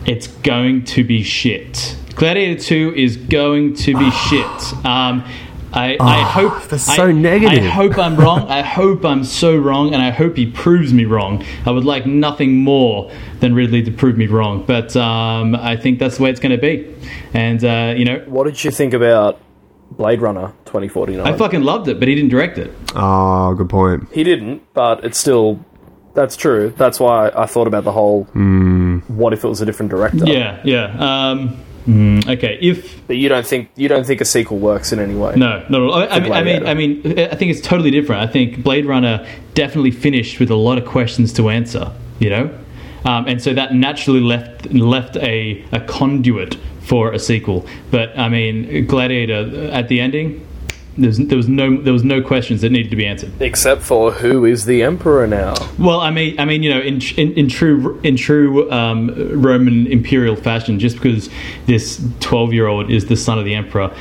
it's 0.05 0.27
going 0.27 0.83
to 0.85 1.03
be 1.03 1.23
shit. 1.23 1.97
Gladiator 2.15 2.61
2 2.61 2.93
is 2.95 3.17
going 3.17 3.73
to 3.75 3.97
be 3.97 4.11
shit. 4.29 4.85
Um, 4.85 5.23
I, 5.73 5.95
I 6.01 6.23
hope 6.23 6.63
that's 6.67 6.89
I- 6.89 6.97
so 6.97 7.11
negative. 7.13 7.63
I 7.63 7.67
hope 7.67 7.97
I'm 7.97 8.17
wrong. 8.17 8.41
I 8.49 8.61
hope 8.61 9.05
I'm 9.05 9.23
so 9.23 9.55
wrong, 9.55 9.93
and 9.93 10.03
I 10.03 10.09
hope 10.09 10.35
he 10.35 10.45
proves 10.51 10.93
me 10.93 11.05
wrong. 11.05 11.45
I 11.65 11.71
would 11.71 11.85
like 11.85 12.05
nothing 12.05 12.57
more 12.57 13.09
than 13.39 13.55
Ridley 13.55 13.81
to 13.83 13.91
prove 13.91 14.17
me 14.17 14.27
wrong, 14.27 14.65
but 14.65 14.95
um, 14.97 15.55
I 15.55 15.77
think 15.77 15.97
that's 15.99 16.17
the 16.17 16.23
way 16.23 16.29
it's 16.29 16.41
going 16.41 16.51
to 16.51 16.61
be. 16.61 16.93
And 17.33 17.63
uh, 17.63 17.93
you 17.95 18.03
know, 18.03 18.19
What 18.27 18.43
did 18.43 18.61
you 18.63 18.69
think 18.71 18.93
about 18.93 19.39
Blade 19.91 20.19
Runner 20.21 20.47
2049? 20.65 21.25
I 21.25 21.37
fucking 21.37 21.61
loved 21.63 21.87
it, 21.87 21.99
but 21.99 22.09
he 22.09 22.15
didn't 22.15 22.31
direct 22.31 22.57
it. 22.57 22.73
Oh, 22.93 23.53
good 23.55 23.69
point. 23.69 24.09
he 24.11 24.25
didn't, 24.25 24.61
but 24.73 25.05
it's 25.05 25.17
still. 25.17 25.63
That's 26.13 26.35
true. 26.35 26.73
That's 26.77 26.99
why 26.99 27.31
I 27.35 27.45
thought 27.45 27.67
about 27.67 27.83
the 27.83 27.91
whole. 27.91 28.23
What 29.07 29.33
if 29.33 29.43
it 29.43 29.47
was 29.47 29.61
a 29.61 29.65
different 29.65 29.91
director? 29.91 30.25
Yeah, 30.25 30.61
yeah. 30.63 31.29
Um, 31.29 31.57
mm, 31.87 32.27
okay, 32.37 32.57
if 32.61 33.05
But 33.07 33.17
you 33.17 33.29
don't 33.29 33.45
think 33.45 33.69
you 33.75 33.87
don't 33.87 34.05
think 34.05 34.21
a 34.21 34.25
sequel 34.25 34.59
works 34.59 34.91
in 34.91 34.99
any 34.99 35.15
way. 35.15 35.35
No, 35.35 35.65
no. 35.69 35.89
I, 35.91 36.15
I 36.15 36.19
mean, 36.19 36.33
I 36.33 36.43
mean, 36.43 36.67
I 36.67 36.73
mean, 36.73 37.19
I 37.19 37.35
think 37.35 37.51
it's 37.51 37.61
totally 37.61 37.91
different. 37.91 38.21
I 38.21 38.31
think 38.31 38.63
Blade 38.63 38.85
Runner 38.85 39.25
definitely 39.53 39.91
finished 39.91 40.39
with 40.39 40.49
a 40.49 40.55
lot 40.55 40.77
of 40.77 40.85
questions 40.85 41.33
to 41.33 41.49
answer. 41.49 41.91
You 42.19 42.29
know, 42.29 42.59
um, 43.05 43.27
and 43.27 43.41
so 43.41 43.53
that 43.53 43.73
naturally 43.73 44.21
left 44.21 44.71
left 44.73 45.17
a, 45.17 45.65
a 45.71 45.79
conduit 45.81 46.55
for 46.81 47.11
a 47.11 47.19
sequel. 47.19 47.65
But 47.89 48.17
I 48.17 48.29
mean, 48.29 48.85
Gladiator 48.85 49.49
uh, 49.53 49.77
at 49.77 49.87
the 49.87 49.99
ending, 49.99 50.45
there 51.01 51.09
was, 51.09 51.17
there 51.17 51.37
was 51.37 51.47
no 51.47 51.81
there 51.81 51.93
was 51.93 52.03
no 52.03 52.21
questions 52.21 52.61
that 52.61 52.71
needed 52.71 52.89
to 52.89 52.95
be 52.95 53.05
answered. 53.05 53.31
Except 53.41 53.81
for 53.81 54.11
who 54.11 54.45
is 54.45 54.65
the 54.65 54.83
emperor 54.83 55.27
now? 55.27 55.55
Well, 55.77 55.99
I 55.99 56.11
mean, 56.11 56.39
I 56.39 56.45
mean, 56.45 56.63
you 56.63 56.73
know, 56.73 56.79
in 56.79 57.01
in, 57.17 57.33
in 57.33 57.49
true 57.49 57.99
in 58.03 58.15
true 58.15 58.71
um, 58.71 59.41
Roman 59.41 59.87
imperial 59.87 60.35
fashion, 60.35 60.79
just 60.79 60.95
because 60.95 61.29
this 61.65 62.03
twelve 62.19 62.53
year 62.53 62.67
old 62.67 62.89
is 62.91 63.07
the 63.07 63.17
son 63.17 63.39
of 63.39 63.45
the 63.45 63.55
emperor, 63.55 63.93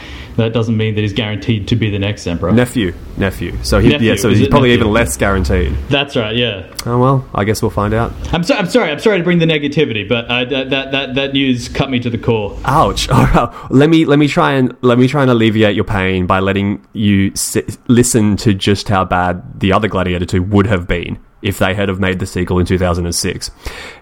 that 0.42 0.52
doesn't 0.52 0.76
mean 0.76 0.94
that 0.94 1.02
he's 1.02 1.12
guaranteed 1.12 1.68
to 1.68 1.76
be 1.76 1.90
the 1.90 1.98
next 1.98 2.26
emperor. 2.26 2.52
Nephew, 2.52 2.94
nephew. 3.16 3.56
So 3.62 3.78
he, 3.78 3.88
Nephew, 3.88 4.10
yeah, 4.10 4.16
so 4.16 4.28
he's 4.28 4.48
probably 4.48 4.70
nephew? 4.70 4.82
even 4.82 4.92
less 4.92 5.16
guaranteed. 5.16 5.74
That's 5.88 6.16
right. 6.16 6.34
Yeah. 6.34 6.72
Oh 6.86 6.98
well, 6.98 7.28
I 7.34 7.44
guess 7.44 7.62
we'll 7.62 7.70
find 7.70 7.94
out. 7.94 8.12
I'm 8.32 8.42
sorry. 8.42 8.60
I'm 8.60 8.68
sorry. 8.68 8.90
I'm 8.90 8.98
sorry 8.98 9.18
to 9.18 9.24
bring 9.24 9.38
the 9.38 9.46
negativity, 9.46 10.08
but 10.08 10.26
uh, 10.26 10.44
that, 10.46 10.70
that 10.70 10.92
that 10.92 11.14
that 11.14 11.32
news 11.32 11.68
cut 11.68 11.90
me 11.90 12.00
to 12.00 12.10
the 12.10 12.18
core. 12.18 12.58
Ouch! 12.64 13.08
All 13.10 13.24
right, 13.24 13.70
let 13.70 13.90
me 13.90 14.04
let 14.04 14.18
me 14.18 14.28
try 14.28 14.52
and 14.52 14.76
let 14.82 14.98
me 14.98 15.08
try 15.08 15.22
and 15.22 15.30
alleviate 15.30 15.74
your 15.74 15.84
pain 15.84 16.26
by 16.26 16.40
letting 16.40 16.86
you 16.92 17.34
sit, 17.36 17.76
listen 17.88 18.36
to 18.38 18.54
just 18.54 18.88
how 18.88 19.04
bad 19.04 19.60
the 19.60 19.72
other 19.72 19.88
Gladiator 19.88 20.26
two 20.26 20.42
would 20.42 20.66
have 20.66 20.86
been 20.86 21.18
if 21.42 21.58
they 21.58 21.74
had 21.74 21.88
have 21.88 22.00
made 22.00 22.18
the 22.18 22.26
sequel 22.26 22.58
in 22.58 22.66
2006. 22.66 23.50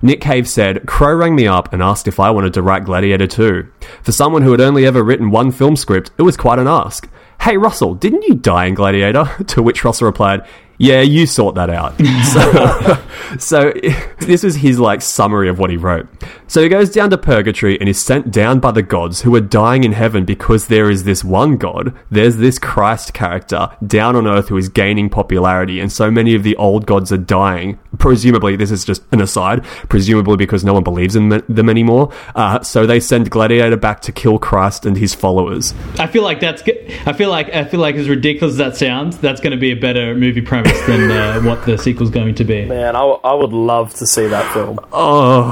Nick 0.02 0.20
Cave 0.20 0.48
said, 0.48 0.86
"Crowe 0.86 1.14
rang 1.14 1.34
me 1.34 1.46
up 1.46 1.72
and 1.72 1.82
asked 1.82 2.08
if 2.08 2.20
I 2.20 2.30
wanted 2.30 2.54
to 2.54 2.62
write 2.62 2.84
Gladiator 2.84 3.26
2. 3.26 3.66
For 4.02 4.12
someone 4.12 4.42
who 4.42 4.52
had 4.52 4.60
only 4.60 4.86
ever 4.86 5.02
written 5.02 5.30
one 5.30 5.50
film 5.50 5.76
script, 5.76 6.10
it 6.18 6.22
was 6.22 6.36
quite 6.36 6.58
an 6.58 6.68
ask. 6.68 7.08
Hey 7.42 7.56
Russell, 7.56 7.94
didn't 7.94 8.24
you 8.24 8.34
die 8.34 8.66
in 8.66 8.74
Gladiator?" 8.74 9.30
To 9.48 9.62
which 9.62 9.84
Russell 9.84 10.06
replied. 10.06 10.42
Yeah, 10.78 11.00
you 11.00 11.26
sort 11.26 11.54
that 11.56 11.70
out. 11.70 11.94
So, 12.28 12.98
so 13.38 13.72
this 14.20 14.42
was 14.42 14.56
his 14.56 14.78
like 14.78 15.02
summary 15.02 15.48
of 15.48 15.58
what 15.58 15.70
he 15.70 15.76
wrote. 15.76 16.06
So 16.46 16.62
he 16.62 16.68
goes 16.68 16.90
down 16.90 17.10
to 17.10 17.18
purgatory 17.18 17.78
and 17.80 17.88
is 17.88 18.02
sent 18.02 18.30
down 18.30 18.60
by 18.60 18.70
the 18.70 18.82
gods 18.82 19.22
who 19.22 19.34
are 19.34 19.40
dying 19.40 19.84
in 19.84 19.92
heaven 19.92 20.24
because 20.24 20.66
there 20.68 20.90
is 20.90 21.04
this 21.04 21.24
one 21.24 21.56
god. 21.56 21.94
There's 22.10 22.36
this 22.36 22.58
Christ 22.58 23.14
character 23.14 23.70
down 23.86 24.14
on 24.16 24.26
earth 24.26 24.48
who 24.48 24.56
is 24.56 24.68
gaining 24.68 25.08
popularity, 25.10 25.80
and 25.80 25.90
so 25.90 26.10
many 26.10 26.34
of 26.34 26.42
the 26.42 26.56
old 26.56 26.86
gods 26.86 27.10
are 27.12 27.18
dying. 27.18 27.78
Presumably, 27.98 28.56
this 28.56 28.70
is 28.70 28.84
just 28.84 29.02
an 29.12 29.20
aside. 29.20 29.64
Presumably 29.88 30.36
because 30.36 30.64
no 30.64 30.74
one 30.74 30.84
believes 30.84 31.16
in 31.16 31.28
them- 31.30 31.68
anymore. 31.68 32.12
Uh, 32.34 32.60
so 32.60 32.86
they 32.86 33.00
send 33.00 33.30
Gladiator 33.30 33.76
back 33.76 34.00
to 34.02 34.12
kill 34.12 34.38
Christ 34.38 34.86
and 34.86 34.96
his 34.96 35.14
followers. 35.14 35.74
I 35.98 36.06
feel 36.06 36.22
like 36.22 36.40
that's. 36.40 36.62
I 37.06 37.12
feel 37.12 37.30
like 37.30 37.48
I 37.54 37.64
feel 37.64 37.80
like 37.80 37.96
as 37.96 38.08
ridiculous 38.08 38.52
as 38.54 38.58
that 38.58 38.76
sounds, 38.76 39.18
that's 39.18 39.40
going 39.40 39.52
to 39.52 39.58
be 39.58 39.70
a 39.72 39.76
better 39.76 40.14
movie 40.14 40.40
premise 40.42 40.67
than 40.86 41.10
uh, 41.10 41.40
what 41.42 41.64
the 41.66 41.78
sequel's 41.78 42.10
going 42.10 42.34
to 42.36 42.44
be. 42.44 42.64
Man, 42.66 42.96
I, 42.96 43.00
w- 43.00 43.20
I 43.24 43.34
would 43.34 43.52
love 43.52 43.94
to 43.94 44.06
see 44.06 44.26
that 44.26 44.52
film. 44.52 44.78
Oh, 44.92 45.50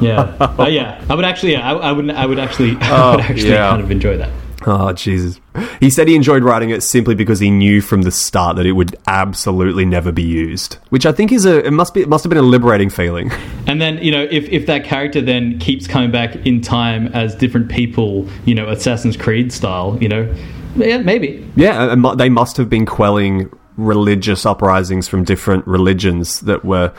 Yeah. 0.00 0.36
Uh, 0.40 0.66
yeah. 0.70 1.04
I 1.08 1.14
would 1.14 1.24
actually. 1.24 1.52
Yeah, 1.52 1.72
I, 1.72 1.76
I 1.76 1.92
would. 1.92 2.10
I 2.10 2.26
would 2.26 2.38
actually. 2.38 2.76
I 2.80 3.16
would 3.16 3.24
actually 3.24 3.50
yeah. 3.50 3.70
kind 3.70 3.82
of 3.82 3.90
enjoy 3.90 4.16
that. 4.16 4.30
Oh, 4.68 4.92
Jesus. 4.92 5.40
He 5.78 5.90
said 5.90 6.08
he 6.08 6.16
enjoyed 6.16 6.42
writing 6.42 6.70
it 6.70 6.82
simply 6.82 7.14
because 7.14 7.38
he 7.38 7.50
knew 7.50 7.80
from 7.80 8.02
the 8.02 8.10
start 8.10 8.56
that 8.56 8.66
it 8.66 8.72
would 8.72 8.96
absolutely 9.06 9.84
never 9.84 10.10
be 10.10 10.24
used. 10.24 10.74
Which 10.88 11.06
I 11.06 11.12
think 11.12 11.30
is 11.30 11.46
a, 11.46 11.64
it 11.64 11.72
must 11.72 11.94
be, 11.94 12.02
it 12.02 12.08
must 12.08 12.24
have 12.24 12.30
been 12.30 12.38
a 12.38 12.42
liberating 12.42 12.90
feeling. 12.90 13.30
And 13.68 13.80
then 13.80 13.98
you 13.98 14.10
know, 14.10 14.26
if 14.30 14.48
if 14.48 14.66
that 14.66 14.84
character 14.84 15.20
then 15.20 15.58
keeps 15.60 15.86
coming 15.86 16.10
back 16.10 16.34
in 16.46 16.60
time 16.60 17.08
as 17.08 17.34
different 17.34 17.70
people, 17.70 18.28
you 18.44 18.54
know, 18.54 18.68
Assassin's 18.68 19.16
Creed 19.16 19.52
style, 19.52 19.98
you 20.00 20.08
know, 20.08 20.34
yeah, 20.76 20.98
maybe. 20.98 21.48
Yeah, 21.54 21.94
they 22.16 22.28
must 22.28 22.56
have 22.56 22.68
been 22.68 22.86
quelling 22.86 23.50
religious 23.76 24.46
uprisings 24.46 25.08
from 25.08 25.24
different 25.24 25.66
religions 25.66 26.40
that 26.40 26.64
were. 26.64 26.92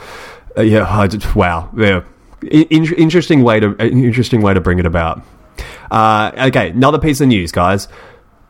Uh, 0.56 0.62
yeah, 0.62 0.86
I 0.88 1.06
did, 1.06 1.34
wow, 1.34 1.70
yeah, 1.76 2.02
in, 2.42 2.92
interesting 2.94 3.42
way 3.42 3.60
to 3.60 3.76
interesting 3.80 4.42
way 4.42 4.54
to 4.54 4.60
bring 4.60 4.78
it 4.78 4.86
about. 4.86 5.22
Uh, 5.90 6.30
okay, 6.38 6.70
another 6.70 6.98
piece 6.98 7.20
of 7.20 7.28
news, 7.28 7.52
guys. 7.52 7.88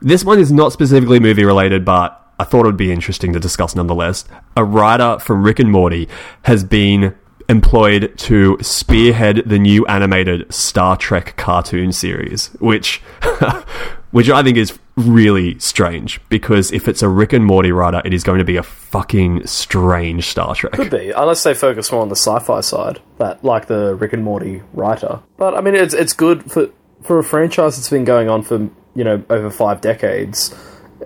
This 0.00 0.24
one 0.24 0.38
is 0.38 0.52
not 0.52 0.72
specifically 0.72 1.18
movie 1.18 1.44
related, 1.44 1.84
but 1.84 2.18
I 2.38 2.44
thought 2.44 2.60
it 2.60 2.66
would 2.66 2.76
be 2.76 2.92
interesting 2.92 3.32
to 3.32 3.40
discuss 3.40 3.74
nonetheless. 3.74 4.24
A 4.56 4.64
writer 4.64 5.18
from 5.18 5.42
Rick 5.42 5.58
and 5.58 5.72
Morty 5.72 6.08
has 6.42 6.62
been 6.62 7.14
employed 7.48 8.16
to 8.18 8.58
spearhead 8.60 9.42
the 9.46 9.58
new 9.58 9.84
animated 9.86 10.52
Star 10.52 10.96
Trek 10.96 11.36
cartoon 11.36 11.92
series, 11.92 12.48
which 12.60 13.02
which 14.10 14.30
I 14.30 14.42
think 14.42 14.56
is 14.56 14.78
really 14.96 15.58
strange 15.58 16.20
because 16.28 16.72
if 16.72 16.88
it's 16.88 17.02
a 17.02 17.08
Rick 17.08 17.32
and 17.32 17.44
Morty 17.44 17.72
writer, 17.72 18.02
it 18.04 18.12
is 18.14 18.24
going 18.24 18.38
to 18.38 18.44
be 18.44 18.56
a 18.56 18.62
fucking 18.62 19.46
strange 19.46 20.26
Star 20.26 20.54
Trek. 20.54 20.72
Could 20.72 20.90
be, 20.90 21.10
unless 21.10 21.42
they 21.42 21.54
focus 21.54 21.92
more 21.92 22.02
on 22.02 22.08
the 22.08 22.16
sci-fi 22.16 22.60
side, 22.60 23.00
that 23.18 23.44
like 23.44 23.66
the 23.66 23.94
Rick 23.94 24.12
and 24.12 24.24
Morty 24.24 24.62
writer. 24.72 25.20
But 25.36 25.54
I 25.54 25.60
mean, 25.60 25.74
it's 25.74 25.94
it's 25.94 26.12
good 26.12 26.50
for 26.50 26.70
for 27.02 27.18
a 27.18 27.24
franchise 27.24 27.76
that's 27.76 27.90
been 27.90 28.04
going 28.04 28.28
on 28.28 28.42
for 28.42 28.68
you 28.94 29.04
know 29.04 29.22
over 29.30 29.50
five 29.50 29.80
decades. 29.80 30.54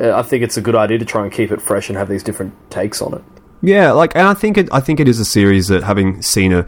Uh, 0.00 0.16
I 0.16 0.23
think 0.23 0.42
it's 0.42 0.56
a 0.56 0.62
good 0.62 0.75
idea 0.75 0.99
to 0.99 1.04
try 1.04 1.23
and 1.23 1.32
keep 1.32 1.50
it 1.50 1.61
fresh 1.61 1.88
and 1.88 1.99
have 1.99 2.09
these 2.09 2.23
different 2.23 2.54
takes 2.71 3.02
on 3.02 3.14
it. 3.14 3.23
Yeah, 3.62 3.92
like, 3.92 4.16
and 4.16 4.26
I 4.26 4.35
think 4.35 4.59
it, 4.59 4.68
I 4.73 4.80
think 4.80 4.99
it 4.99 5.06
is 5.06 5.21
a 5.21 5.25
series 5.25 5.68
that 5.68 5.85
having 5.85 6.21
seen 6.21 6.52
a 6.52 6.66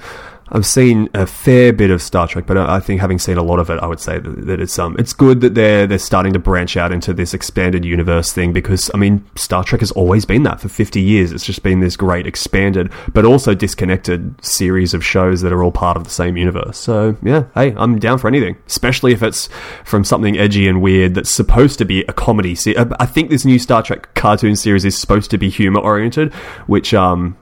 I've 0.49 0.67
seen 0.67 1.09
a 1.15 1.27
fair 1.27 1.73
bit 1.73 1.91
of 1.91 2.03
Star 2.03 2.29
Trek, 2.29 2.47
but 2.47 2.57
I 2.57 2.79
think 2.81 3.01
having 3.01 3.19
seen 3.19 3.39
a 3.39 3.43
lot 3.43 3.59
of 3.59 3.71
it, 3.71 3.79
I 3.81 3.87
would 3.87 4.01
say 4.01 4.19
that, 4.19 4.47
that, 4.47 4.61
it's 4.61 4.79
um 4.79 4.95
it's 4.99 5.13
good 5.13 5.41
that 5.41 5.55
they're 5.55 5.87
they're 5.87 5.99
starting 5.99 6.33
to 6.35 6.39
branch 6.39 6.77
out 6.77 6.93
into 6.93 7.13
this 7.13 7.35
expanded 7.35 7.85
universe 7.85 8.33
thing 8.33 8.53
because 8.53 8.91
I 8.95 8.99
mean 8.99 9.25
Star 9.37 9.65
Trek 9.65 9.81
has 9.81 9.91
always 9.93 10.25
been 10.25 10.43
that 10.45 10.61
for 10.61 10.69
fifty 10.69 11.01
years. 11.01 11.33
It's 11.33 11.45
just 11.45 11.63
been 11.63 11.81
this 11.81 11.97
great 11.97 12.27
expanded 12.27 12.93
but 13.13 13.25
also 13.25 13.55
disconnected 13.55 14.45
series 14.45 14.95
of 14.95 15.05
shows 15.05 15.41
that 15.41 15.53
are 15.53 15.63
all 15.63 15.73
part 15.73 15.97
of 15.97 16.05
the 16.05 16.11
same 16.11 16.37
universe. 16.37 16.79
So 16.79 17.17
yeah, 17.23 17.45
hey, 17.55 17.75
I'm 17.77 17.99
down 17.99 18.19
for 18.19 18.29
anything, 18.29 18.57
especially 18.67 19.13
if 19.13 19.23
it's 19.23 19.49
from 19.85 20.05
something 20.05 20.39
edgy 20.39 20.69
and 20.69 20.83
weird 20.83 21.15
that's 21.15 21.31
supposed 21.31 21.79
to 21.79 21.85
be 21.85 22.03
a 22.03 22.13
comedy. 22.13 22.55
See, 22.55 22.77
I 22.77 23.07
think 23.07 23.31
this 23.31 23.45
new 23.45 23.59
Star 23.59 23.83
Trek 23.83 24.15
cartoon 24.15 24.57
series 24.57 24.85
is 24.85 24.97
supposed 24.99 25.31
to 25.31 25.39
be 25.39 25.49
humor 25.49 25.81
oriented, 25.81 26.33
which 26.67 26.93
um 26.93 27.37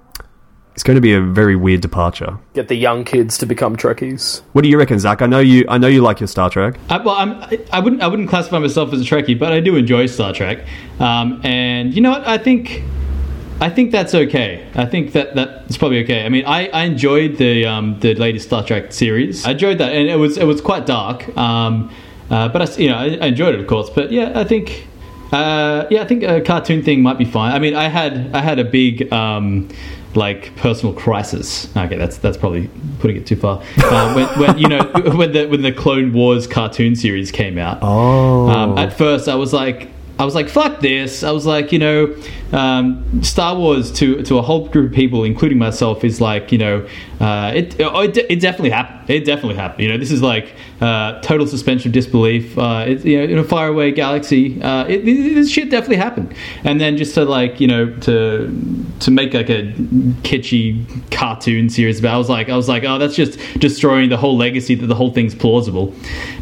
it's 0.75 0.83
going 0.83 0.95
to 0.95 1.01
be 1.01 1.13
a 1.13 1.21
very 1.21 1.55
weird 1.55 1.81
departure. 1.81 2.39
Get 2.55 2.69
the 2.69 2.75
young 2.75 3.05
kids 3.05 3.37
to 3.39 3.47
become 3.47 3.77
Trekkies. 3.77 4.41
What 4.53 4.63
do 4.63 4.69
you 4.69 4.79
reckon, 4.79 4.99
Zach? 4.99 5.21
I 5.21 5.27
know 5.27 5.41
you. 5.41 5.65
I 5.69 5.79
know 5.79 5.89
you 5.89 6.03
like 6.03 6.21
your 6.21 6.29
Star 6.29 6.49
Trek. 6.49 6.77
I, 6.89 6.99
well, 6.99 7.15
I'm, 7.15 7.33
I 7.73 7.81
wouldn't. 7.81 8.03
I 8.03 8.07
wouldn't 8.09 8.29
classify 8.29 8.59
myself 8.59 8.93
as 8.93 9.01
a 9.01 9.05
Trekkie, 9.05 9.39
but 9.39 9.53
I 9.53 9.61
do 9.61 9.77
enjoy 9.77 10.07
Star 10.07 10.33
Trek. 10.33 10.67
Um, 10.99 11.41
and 11.45 11.95
you 11.95 12.01
know 12.01 12.11
what? 12.11 12.27
I 12.27 12.39
think. 12.39 12.83
I 13.61 13.71
think 13.71 13.93
that's 13.93 14.13
okay. 14.13 14.67
I 14.75 14.87
think 14.87 15.13
that 15.13 15.37
that's 15.37 15.77
probably 15.77 16.03
okay. 16.03 16.27
I 16.27 16.29
mean, 16.31 16.45
I, 16.47 16.67
I 16.69 16.83
enjoyed 16.83 17.37
the 17.37 17.65
um, 17.67 18.01
the 18.01 18.15
latest 18.15 18.47
Star 18.47 18.65
Trek 18.65 18.93
series. 18.93 19.45
I 19.45 19.53
enjoyed 19.53 19.79
that, 19.79 19.93
and 19.93 20.09
it 20.09 20.17
was 20.17 20.37
it 20.37 20.47
was 20.47 20.61
quite 20.61 20.85
dark. 20.87 21.37
Um, 21.37 21.95
uh, 22.29 22.49
but 22.49 22.63
I, 22.63 22.81
you 22.81 22.89
know, 22.89 22.97
I, 22.97 23.19
I 23.21 23.27
enjoyed 23.27 23.55
it, 23.55 23.61
of 23.61 23.67
course. 23.69 23.91
But 23.91 24.11
yeah, 24.11 24.33
I 24.35 24.43
think 24.43 24.89
uh, 25.33 25.87
yeah, 25.91 26.03
I 26.03 26.07
think 26.07 26.25
a 26.25 26.41
cartoon 26.41 26.83
thing 26.83 27.03
might 27.03 27.19
be 27.19 27.25
fine. 27.25 27.53
I 27.53 27.59
mean, 27.59 27.75
I 27.75 27.89
had 27.89 28.35
I 28.35 28.41
had 28.41 28.59
a 28.59 28.65
big 28.65 29.13
um, 29.13 29.69
like 30.17 30.55
personal 30.57 30.95
crisis. 30.95 31.75
Okay, 31.77 31.97
that's 31.97 32.19
that's 32.19 32.37
probably 32.37 32.69
putting 33.01 33.17
it 33.17 33.27
too 33.27 33.37
far. 33.37 33.63
Uh, 33.79 34.13
when, 34.15 34.27
when, 34.39 34.59
you 34.59 34.69
know 34.69 34.83
when 35.15 35.33
the 35.33 35.47
when 35.47 35.63
the 35.63 35.73
Clone 35.73 36.13
Wars 36.13 36.47
cartoon 36.47 36.95
series 36.97 37.31
came 37.31 37.59
out. 37.59 37.79
Oh. 37.83 38.49
Um, 38.49 38.79
at 38.79 38.93
first, 38.93 39.29
I 39.29 39.35
was 39.35 39.53
like, 39.53 39.91
I 40.19 40.25
was 40.25 40.35
like, 40.35 40.49
fuck 40.49 40.81
this. 40.81 41.23
I 41.23 41.31
was 41.31 41.47
like, 41.47 41.73
you 41.73 41.79
know, 41.79 42.15
um, 42.53 43.23
Star 43.23 43.57
Wars 43.57 43.91
to 43.93 44.23
to 44.23 44.39
a 44.39 44.43
whole 44.43 44.69
group 44.69 44.91
of 44.91 44.95
people, 44.95 45.25
including 45.25 45.59
myself, 45.59 46.05
is 46.05 46.21
like, 46.21 46.53
you 46.53 46.59
know, 46.59 46.87
uh, 47.21 47.53
it, 47.55 47.79
it, 47.79 48.27
it 48.31 48.41
definitely 48.41 48.71
happened. 48.71 49.09
It 49.11 49.25
definitely 49.25 49.57
happened. 49.57 49.83
You 49.83 49.89
know, 49.89 49.99
this 49.99 50.11
is 50.11 50.23
like 50.23 50.55
uh, 50.81 51.21
total 51.21 51.47
suspension 51.47 51.89
of 51.89 51.93
disbelief. 51.93 52.59
Uh, 52.59 52.85
it, 52.89 53.05
you 53.05 53.19
know, 53.19 53.25
in 53.25 53.39
a 53.39 53.45
faraway 53.45 53.93
galaxy, 53.93 54.61
uh, 54.63 54.85
it, 54.87 55.05
this 55.05 55.51
shit 55.51 55.71
definitely 55.71 55.97
happened. 55.97 56.35
And 56.65 56.81
then 56.81 56.97
just 56.97 57.15
to 57.15 57.25
like, 57.25 57.61
you 57.61 57.67
know, 57.67 57.91
to 58.01 58.49
to 59.01 59.11
make 59.11 59.35
like 59.35 59.51
a 59.51 59.73
kitschy 60.23 60.85
cartoon 61.11 61.69
series 61.69 61.99
about, 61.99 62.15
I 62.15 62.19
was 62.19 62.29
like, 62.29 62.49
I 62.49 62.57
was 62.57 62.69
like, 62.69 62.85
oh, 62.85 62.99
that's 62.99 63.17
just 63.17 63.39
destroying 63.59 64.09
the 64.09 64.17
whole 64.17 64.37
legacy 64.37 64.75
that 64.75 64.87
the 64.87 64.95
whole 64.95 65.13
thing's 65.13 65.35
plausible. 65.35 65.95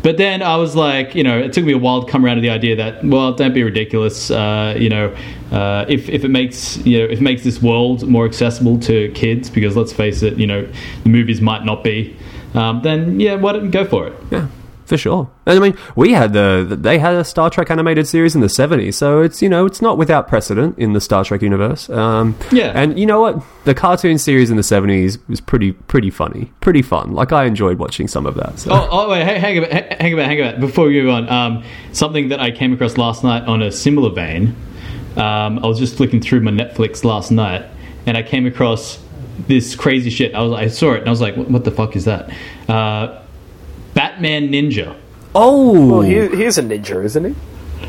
But 0.02 0.16
then 0.16 0.42
I 0.42 0.56
was 0.56 0.76
like, 0.76 1.14
you 1.14 1.22
know, 1.22 1.38
it 1.38 1.52
took 1.52 1.64
me 1.64 1.72
a 1.72 1.78
while 1.78 2.04
to 2.04 2.10
come 2.10 2.24
around 2.24 2.36
to 2.36 2.42
the 2.42 2.50
idea 2.50 2.76
that, 2.76 3.04
well, 3.04 3.32
don't 3.32 3.54
be 3.54 3.62
ridiculous. 3.62 4.30
Uh, 4.30 4.76
you 4.78 4.88
know, 4.88 5.14
uh, 5.50 5.84
if 6.00 6.08
if 6.08 6.24
it 6.24 6.30
makes 6.30 6.78
you 6.78 6.98
know 6.98 7.04
if 7.04 7.18
it 7.20 7.22
makes 7.22 7.44
this 7.44 7.62
world 7.62 8.08
more 8.08 8.24
accessible 8.24 8.78
to 8.80 9.10
kids, 9.12 9.50
because 9.50 9.76
let's 9.76 9.92
face 9.92 10.22
it, 10.22 10.38
you 10.38 10.46
know, 10.46 10.66
the 11.04 11.08
movies 11.08 11.40
might 11.40 11.64
not 11.64 11.84
be. 11.84 12.16
Um, 12.54 12.82
then 12.82 13.20
yeah, 13.20 13.36
why 13.36 13.52
don't 13.52 13.70
go 13.70 13.84
for 13.84 14.08
it? 14.08 14.14
Yeah, 14.30 14.48
for 14.86 14.96
sure. 14.96 15.30
I 15.46 15.58
mean, 15.58 15.76
we 15.94 16.12
had 16.12 16.32
the 16.32 16.66
they 16.68 16.98
had 16.98 17.14
a 17.14 17.24
Star 17.24 17.50
Trek 17.50 17.70
animated 17.70 18.08
series 18.08 18.34
in 18.34 18.40
the 18.40 18.48
seventies, 18.48 18.96
so 18.96 19.20
it's 19.20 19.40
you 19.42 19.48
know 19.48 19.66
it's 19.66 19.80
not 19.80 19.98
without 19.98 20.26
precedent 20.26 20.78
in 20.78 20.94
the 20.94 21.00
Star 21.00 21.24
Trek 21.24 21.42
universe. 21.42 21.88
Um, 21.90 22.36
yeah, 22.50 22.72
and 22.74 22.98
you 22.98 23.06
know 23.06 23.20
what, 23.20 23.42
the 23.64 23.74
cartoon 23.74 24.18
series 24.18 24.50
in 24.50 24.56
the 24.56 24.62
seventies 24.64 25.18
was 25.28 25.40
pretty 25.40 25.72
pretty 25.72 26.10
funny, 26.10 26.52
pretty 26.60 26.82
fun. 26.82 27.12
Like 27.12 27.32
I 27.32 27.44
enjoyed 27.44 27.78
watching 27.78 28.08
some 28.08 28.26
of 28.26 28.34
that. 28.34 28.58
So. 28.58 28.72
Oh, 28.72 28.88
oh 28.90 29.10
wait, 29.10 29.24
hang, 29.24 29.40
hang 29.40 29.58
about, 29.58 29.70
hang 30.00 30.12
about, 30.12 30.26
hang 30.26 30.40
about. 30.40 30.60
Before 30.60 30.86
we 30.86 31.00
move 31.00 31.10
on, 31.10 31.28
um, 31.28 31.64
something 31.92 32.30
that 32.30 32.40
I 32.40 32.50
came 32.50 32.72
across 32.72 32.96
last 32.96 33.22
night 33.22 33.44
on 33.44 33.62
a 33.62 33.70
similar 33.70 34.10
vein. 34.10 34.56
Um, 35.16 35.58
I 35.58 35.66
was 35.66 35.78
just 35.78 35.96
flicking 35.96 36.20
through 36.20 36.40
my 36.40 36.50
Netflix 36.50 37.04
last 37.04 37.30
night, 37.30 37.66
and 38.06 38.16
I 38.16 38.22
came 38.22 38.46
across 38.46 38.98
this 39.46 39.74
crazy 39.74 40.10
shit. 40.10 40.34
I 40.34 40.42
was 40.42 40.52
I 40.52 40.68
saw 40.68 40.92
it 40.92 41.00
and 41.00 41.08
I 41.08 41.10
was 41.10 41.20
like, 41.20 41.36
what, 41.36 41.50
what 41.50 41.64
the 41.64 41.70
fuck 41.70 41.96
is 41.96 42.04
that? 42.04 42.30
Uh, 42.68 43.22
Batman 43.94 44.48
Ninja. 44.48 44.96
Oh, 45.34 45.88
well, 45.88 46.00
he, 46.02 46.28
he's 46.36 46.58
a 46.58 46.62
ninja, 46.62 47.04
isn't 47.04 47.24
he? 47.24 47.34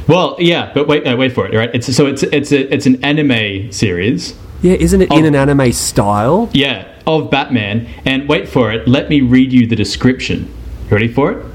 Well, 0.07 0.35
yeah, 0.39 0.71
but 0.73 0.87
wait, 0.87 1.05
uh, 1.05 1.17
wait 1.17 1.33
for 1.33 1.47
it. 1.47 1.55
Right? 1.55 1.69
It's 1.73 1.93
so 1.95 2.05
it's 2.05 2.23
it's 2.23 2.51
a, 2.51 2.73
it's 2.73 2.85
an 2.85 3.03
anime 3.03 3.71
series. 3.71 4.35
Yeah, 4.61 4.73
isn't 4.73 5.01
it 5.01 5.11
of, 5.11 5.17
in 5.17 5.25
an 5.25 5.35
anime 5.35 5.71
style? 5.71 6.49
Yeah, 6.53 6.87
of 7.07 7.31
Batman. 7.31 7.87
And 8.05 8.29
wait 8.29 8.47
for 8.47 8.71
it. 8.71 8.87
Let 8.87 9.09
me 9.09 9.21
read 9.21 9.51
you 9.51 9.65
the 9.65 9.75
description. 9.75 10.53
Ready 10.89 11.07
for 11.07 11.31
it? 11.31 11.45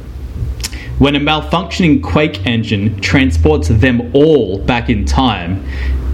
When 0.99 1.15
a 1.15 1.21
malfunctioning 1.21 2.03
Quake 2.03 2.47
engine 2.47 2.99
transports 3.00 3.69
them 3.69 4.11
all 4.15 4.59
back 4.59 4.88
in 4.88 5.05
time, 5.05 5.62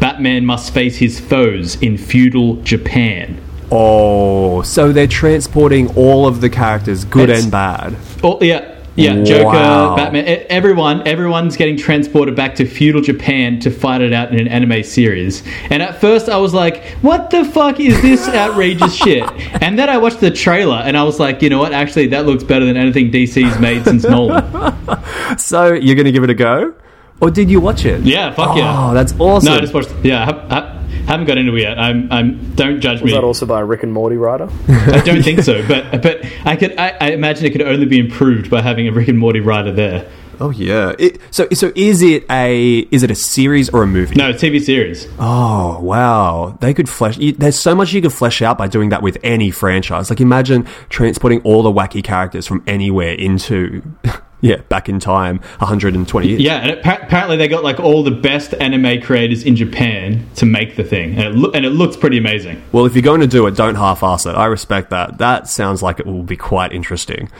Batman 0.00 0.44
must 0.44 0.74
face 0.74 0.96
his 0.96 1.20
foes 1.20 1.80
in 1.80 1.96
feudal 1.96 2.56
Japan. 2.62 3.40
Oh, 3.70 4.62
so 4.62 4.92
they're 4.92 5.06
transporting 5.06 5.94
all 5.96 6.26
of 6.26 6.40
the 6.40 6.50
characters, 6.50 7.04
good 7.04 7.30
it's, 7.30 7.44
and 7.44 7.52
bad. 7.52 7.96
Oh, 8.24 8.38
yeah. 8.42 8.71
Yeah, 8.94 9.22
Joker, 9.22 9.96
Batman, 9.96 10.44
everyone, 10.50 11.06
everyone's 11.08 11.56
getting 11.56 11.78
transported 11.78 12.36
back 12.36 12.54
to 12.56 12.66
feudal 12.66 13.00
Japan 13.00 13.58
to 13.60 13.70
fight 13.70 14.02
it 14.02 14.12
out 14.12 14.32
in 14.32 14.38
an 14.38 14.48
anime 14.48 14.82
series. 14.82 15.42
And 15.70 15.82
at 15.82 15.98
first, 15.98 16.28
I 16.28 16.36
was 16.36 16.52
like, 16.52 16.84
"What 17.00 17.30
the 17.30 17.44
fuck 17.44 17.80
is 17.80 18.00
this 18.02 18.28
outrageous 18.34 18.94
shit?" 18.94 19.24
And 19.62 19.78
then 19.78 19.88
I 19.88 19.96
watched 19.96 20.20
the 20.20 20.30
trailer, 20.30 20.76
and 20.76 20.96
I 20.96 21.04
was 21.04 21.18
like, 21.18 21.40
"You 21.40 21.48
know 21.48 21.58
what? 21.58 21.72
Actually, 21.72 22.08
that 22.08 22.26
looks 22.26 22.44
better 22.44 22.66
than 22.66 22.76
anything 22.76 23.10
DC's 23.10 23.58
made 23.58 23.84
since 23.84 24.04
Nolan." 24.04 24.44
so 25.38 25.72
you're 25.72 25.96
going 25.96 26.04
to 26.04 26.12
give 26.12 26.24
it 26.24 26.30
a 26.30 26.34
go, 26.34 26.74
or 27.22 27.30
did 27.30 27.50
you 27.50 27.60
watch 27.60 27.86
it? 27.86 28.02
Yeah, 28.02 28.34
fuck 28.34 28.56
yeah. 28.56 28.62
oh, 28.62 28.88
yeah. 28.88 28.94
that's 28.94 29.14
awesome. 29.18 29.46
No, 29.46 29.56
I 29.56 29.60
just 29.60 29.72
watched. 29.72 29.90
Yeah, 30.02 30.46
I, 30.50 30.58
I, 30.58 30.81
haven't 31.06 31.26
got 31.26 31.38
into 31.38 31.54
it 31.56 31.62
yet. 31.62 31.78
I'm, 31.78 32.10
I'm 32.12 32.54
don't 32.54 32.80
judge 32.80 33.00
Was 33.00 33.10
me. 33.10 33.12
that 33.12 33.24
also 33.24 33.46
by 33.46 33.60
a 33.60 33.64
Rick 33.64 33.82
and 33.82 33.92
Morty 33.92 34.16
writer? 34.16 34.48
I 34.68 35.02
don't 35.04 35.22
think 35.22 35.40
so, 35.40 35.62
but 35.68 36.02
but 36.02 36.24
I 36.44 36.56
could 36.56 36.78
I, 36.78 36.96
I, 37.00 37.10
imagine 37.10 37.46
it 37.46 37.50
could 37.50 37.62
only 37.62 37.86
be 37.86 37.98
improved 37.98 38.50
by 38.50 38.62
having 38.62 38.88
a 38.88 38.92
Rick 38.92 39.08
and 39.08 39.18
Morty 39.18 39.40
writer 39.40 39.72
there. 39.72 40.10
Oh 40.40 40.50
yeah. 40.50 40.92
It, 40.98 41.20
so 41.30 41.46
so 41.52 41.72
is 41.76 42.02
it 42.02 42.24
a 42.30 42.78
is 42.90 43.02
it 43.02 43.10
a 43.10 43.14
series 43.14 43.68
or 43.70 43.82
a 43.82 43.86
movie? 43.86 44.16
No, 44.16 44.32
TV 44.32 44.60
series. 44.60 45.06
Oh 45.18 45.78
wow, 45.80 46.58
they 46.60 46.74
could 46.74 46.88
flesh. 46.88 47.16
There's 47.16 47.58
so 47.58 47.74
much 47.74 47.92
you 47.92 48.02
could 48.02 48.12
flesh 48.12 48.42
out 48.42 48.58
by 48.58 48.66
doing 48.66 48.88
that 48.88 49.02
with 49.02 49.18
any 49.22 49.50
franchise. 49.50 50.10
Like 50.10 50.20
imagine 50.20 50.66
transporting 50.88 51.40
all 51.42 51.62
the 51.62 51.72
wacky 51.72 52.02
characters 52.02 52.46
from 52.46 52.64
anywhere 52.66 53.14
into 53.14 53.82
yeah, 54.42 54.56
back 54.68 54.88
in 54.88 55.00
time, 55.00 55.38
120 55.58 56.28
years. 56.28 56.40
Yeah, 56.40 56.56
and 56.56 56.70
it, 56.72 56.78
apparently 56.80 57.36
they 57.36 57.48
got 57.48 57.64
like 57.64 57.80
all 57.80 58.02
the 58.02 58.10
best 58.10 58.52
anime 58.54 59.00
creators 59.00 59.44
in 59.44 59.56
Japan 59.56 60.28
to 60.34 60.44
make 60.44 60.76
the 60.76 60.84
thing, 60.84 61.16
and 61.16 61.20
it, 61.20 61.34
lo- 61.34 61.50
and 61.54 61.64
it 61.64 61.70
looks 61.70 61.96
pretty 61.96 62.18
amazing. 62.18 62.62
Well, 62.72 62.84
if 62.84 62.94
you're 62.94 63.02
going 63.02 63.20
to 63.20 63.26
do 63.26 63.46
it, 63.46 63.54
don't 63.56 63.76
half-ass 63.76 64.26
it. 64.26 64.32
I 64.34 64.46
respect 64.46 64.90
that. 64.90 65.18
That 65.18 65.48
sounds 65.48 65.80
like 65.82 66.00
it 66.00 66.06
will 66.06 66.24
be 66.24 66.36
quite 66.36 66.72
interesting. 66.72 67.30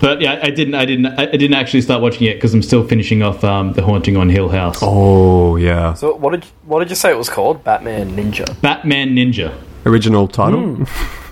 But 0.00 0.20
yeah, 0.20 0.38
I 0.42 0.50
didn't, 0.50 0.74
I 0.74 0.84
didn't, 0.84 1.06
I 1.06 1.26
didn't 1.26 1.54
actually 1.54 1.80
start 1.80 2.00
watching 2.02 2.26
it 2.28 2.34
because 2.34 2.54
I'm 2.54 2.62
still 2.62 2.86
finishing 2.86 3.22
off 3.22 3.42
um, 3.42 3.72
the 3.72 3.82
Haunting 3.82 4.16
on 4.16 4.28
Hill 4.28 4.48
House. 4.48 4.78
Oh 4.82 5.56
yeah. 5.56 5.94
So 5.94 6.14
what 6.14 6.30
did 6.30 6.44
what 6.64 6.80
did 6.80 6.90
you 6.90 6.96
say 6.96 7.10
it 7.10 7.18
was 7.18 7.30
called? 7.30 7.64
Batman 7.64 8.10
Ninja. 8.14 8.60
Batman 8.60 9.16
Ninja. 9.16 9.56
Original 9.84 10.28
title. 10.28 10.60
Mm. 10.60 11.22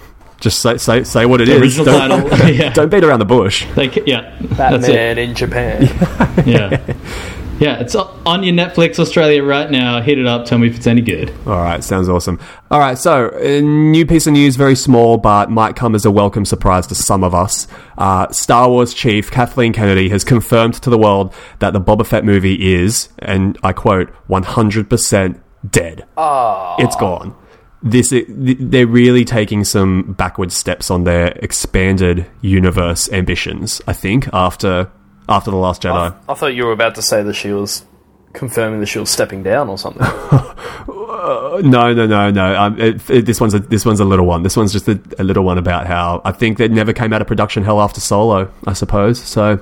Just 0.45 0.61
say 0.61 0.77
say, 0.77 1.05
say 1.05 1.25
what 1.25 1.41
it 1.41 1.47
the 1.47 1.55
is. 1.55 1.79
Original 1.79 1.87
don't, 1.87 2.29
title. 2.31 2.49
yeah. 2.55 2.71
don't 2.75 2.91
beat 2.91 3.03
around 3.03 3.21
the 3.21 3.25
bush. 3.25 3.67
Like, 3.77 3.97
yeah, 4.07 4.37
Batman 4.59 5.17
in 5.17 5.35
Japan. 5.35 5.85
yeah. 6.47 6.95
Yeah, 7.57 7.77
Yeah, 7.77 7.81
it's 7.81 7.95
on 7.95 8.43
your 8.43 8.53
Netflix 8.53 8.99
Australia 8.99 9.43
right 9.43 9.71
now. 9.71 10.03
Hit 10.03 10.19
it 10.19 10.27
up. 10.27 10.45
Tell 10.45 10.59
me 10.59 10.67
if 10.69 10.77
it's 10.77 10.87
any 10.87 11.01
good. 11.01 11.31
All 11.47 11.55
right, 11.55 11.83
sounds 11.83 12.11
awesome. 12.11 12.39
All 12.71 12.79
right, 12.79 12.99
so 12.99 13.31
a 13.39 13.63
new 13.63 14.05
piece 14.05 14.27
of 14.27 14.35
news, 14.35 14.57
very 14.57 14.75
small, 14.77 15.17
but 15.17 15.51
might 15.51 15.77
come 15.77 15.95
as 15.95 16.05
a 16.05 16.11
welcome 16.11 16.45
surprise 16.45 16.87
to 16.89 16.95
some 16.95 17.25
of 17.25 17.35
us. 17.35 17.67
Uh, 17.97 18.31
Star 18.33 18.69
Wars 18.69 18.93
chief 18.93 19.31
Kathleen 19.31 19.73
Kennedy 19.73 20.11
has 20.11 20.25
confirmed 20.25 20.75
to 20.83 20.91
the 20.91 20.99
world 20.99 21.33
that 21.61 21.73
the 21.73 21.81
Boba 21.81 22.05
Fett 22.05 22.25
movie 22.25 22.75
is, 22.75 23.09
and 23.21 23.57
I 23.63 23.73
quote, 23.73 24.13
100% 24.29 25.41
dead. 25.71 26.05
It's 26.79 26.97
gone. 26.97 27.35
This 27.85 28.13
they're 28.29 28.87
really 28.87 29.25
taking 29.25 29.63
some 29.63 30.15
backward 30.15 30.53
steps 30.53 30.91
on 30.91 31.05
their 31.05 31.29
expanded 31.43 32.27
universe 32.41 33.13
ambitions. 33.13 33.83
I 33.87 33.93
think 33.93 34.29
after 34.33 34.91
after 35.29 35.51
the 35.51 35.59
Last 35.59 35.83
Jedi. 35.83 36.17
I 36.29 36.35
thought 36.35 36.55
you 36.55 36.65
were 36.65 36.73
about 36.73 36.95
to 36.95 37.03
say 37.03 37.23
that 37.23 37.35
she 37.35 37.53
was 37.53 37.85
confirming 38.33 38.81
that 38.81 38.87
she 38.87 38.99
was 38.99 39.11
stepping 39.11 39.43
down 39.43 39.69
or 39.69 39.79
something. 39.79 40.03
No, 41.63 41.95
no, 41.95 42.07
no, 42.07 42.31
no. 42.31 42.61
Um, 42.61 42.79
it, 42.79 43.09
it, 43.09 43.27
this 43.27 43.41
one's 43.41 43.55
a 43.55 43.61
this 43.61 43.87
one's 43.87 44.01
a 44.01 44.05
little 44.05 44.27
one. 44.27 44.43
This 44.43 44.57
one's 44.57 44.73
just 44.73 44.89
a, 44.89 45.01
a 45.19 45.25
little 45.25 45.45
one 45.45 45.57
about 45.57 45.87
how 45.87 46.21
I 46.25 46.33
think 46.33 46.59
that 46.59 46.71
never 46.71 46.93
came 46.93 47.13
out 47.13 47.23
of 47.23 47.29
production 47.29 47.65
hell 47.65 47.81
after 47.81 48.01
Solo. 48.01 48.53
I 48.67 48.73
suppose 48.73 49.23
so. 49.23 49.57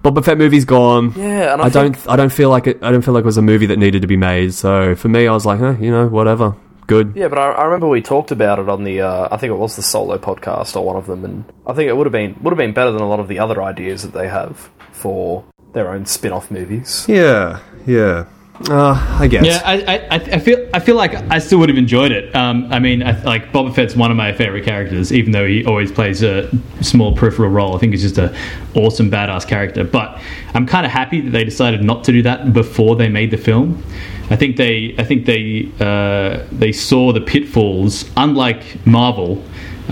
Boba 0.00 0.24
Fett 0.24 0.38
movie's 0.38 0.64
gone. 0.64 1.12
Yeah, 1.16 1.54
and 1.54 1.62
I 1.62 1.66
I, 1.66 1.68
don't. 1.70 2.08
I 2.08 2.16
don't 2.16 2.32
feel 2.32 2.50
like 2.50 2.66
it. 2.66 2.78
I 2.82 2.92
don't 2.92 3.02
feel 3.02 3.14
like 3.14 3.22
it 3.22 3.26
was 3.26 3.38
a 3.38 3.42
movie 3.42 3.66
that 3.66 3.78
needed 3.78 4.02
to 4.02 4.08
be 4.08 4.16
made. 4.16 4.54
So 4.54 4.94
for 4.94 5.08
me, 5.08 5.26
I 5.26 5.32
was 5.32 5.46
like, 5.46 5.60
eh, 5.60 5.76
you 5.80 5.90
know, 5.90 6.06
whatever. 6.06 6.54
Good. 6.92 7.16
Yeah, 7.16 7.28
but 7.28 7.38
I, 7.38 7.52
I 7.52 7.64
remember 7.64 7.88
we 7.88 8.02
talked 8.02 8.32
about 8.32 8.58
it 8.58 8.68
on 8.68 8.84
the 8.84 9.00
uh, 9.00 9.28
I 9.30 9.38
think 9.38 9.50
it 9.50 9.56
was 9.56 9.76
the 9.76 9.82
solo 9.82 10.18
podcast 10.18 10.76
or 10.76 10.84
one 10.84 10.96
of 10.96 11.06
them, 11.06 11.24
and 11.24 11.44
I 11.66 11.72
think 11.72 11.88
it 11.88 11.96
would 11.96 12.06
have 12.06 12.12
been 12.12 12.36
would 12.42 12.50
have 12.50 12.58
been 12.58 12.74
better 12.74 12.90
than 12.90 13.00
a 13.00 13.08
lot 13.08 13.18
of 13.18 13.28
the 13.28 13.38
other 13.38 13.62
ideas 13.62 14.02
that 14.02 14.12
they 14.12 14.28
have 14.28 14.68
for 14.90 15.42
their 15.72 15.90
own 15.90 16.04
spin-off 16.04 16.50
movies. 16.50 17.06
Yeah. 17.08 17.60
Yeah. 17.86 18.26
Uh, 18.68 19.16
I 19.18 19.26
guess. 19.26 19.44
Yeah, 19.44 19.60
I, 19.64 19.96
I, 19.96 20.14
I 20.14 20.38
feel 20.38 20.68
I 20.72 20.78
feel 20.78 20.94
like 20.94 21.14
I 21.14 21.38
still 21.38 21.58
would 21.58 21.68
have 21.68 21.78
enjoyed 21.78 22.12
it. 22.12 22.34
Um, 22.36 22.68
I 22.70 22.78
mean, 22.78 23.02
I, 23.02 23.20
like 23.22 23.50
Boba 23.50 23.74
Fett's 23.74 23.96
one 23.96 24.10
of 24.10 24.16
my 24.16 24.32
favorite 24.32 24.64
characters, 24.64 25.12
even 25.12 25.32
though 25.32 25.46
he 25.46 25.64
always 25.64 25.90
plays 25.90 26.22
a 26.22 26.48
small 26.80 27.16
peripheral 27.16 27.50
role. 27.50 27.74
I 27.74 27.78
think 27.78 27.92
he's 27.92 28.02
just 28.02 28.18
a 28.18 28.36
awesome 28.74 29.10
badass 29.10 29.48
character. 29.48 29.84
But 29.84 30.20
I'm 30.54 30.66
kind 30.66 30.86
of 30.86 30.92
happy 30.92 31.20
that 31.22 31.30
they 31.30 31.44
decided 31.44 31.82
not 31.82 32.04
to 32.04 32.12
do 32.12 32.22
that 32.22 32.52
before 32.52 32.94
they 32.94 33.08
made 33.08 33.30
the 33.30 33.38
film. 33.38 33.82
I 34.30 34.36
think 34.36 34.56
they 34.56 34.94
I 34.98 35.04
think 35.04 35.26
they 35.26 35.70
uh, 35.80 36.46
they 36.52 36.72
saw 36.72 37.12
the 37.12 37.20
pitfalls. 37.20 38.08
Unlike 38.16 38.86
Marvel, 38.86 39.42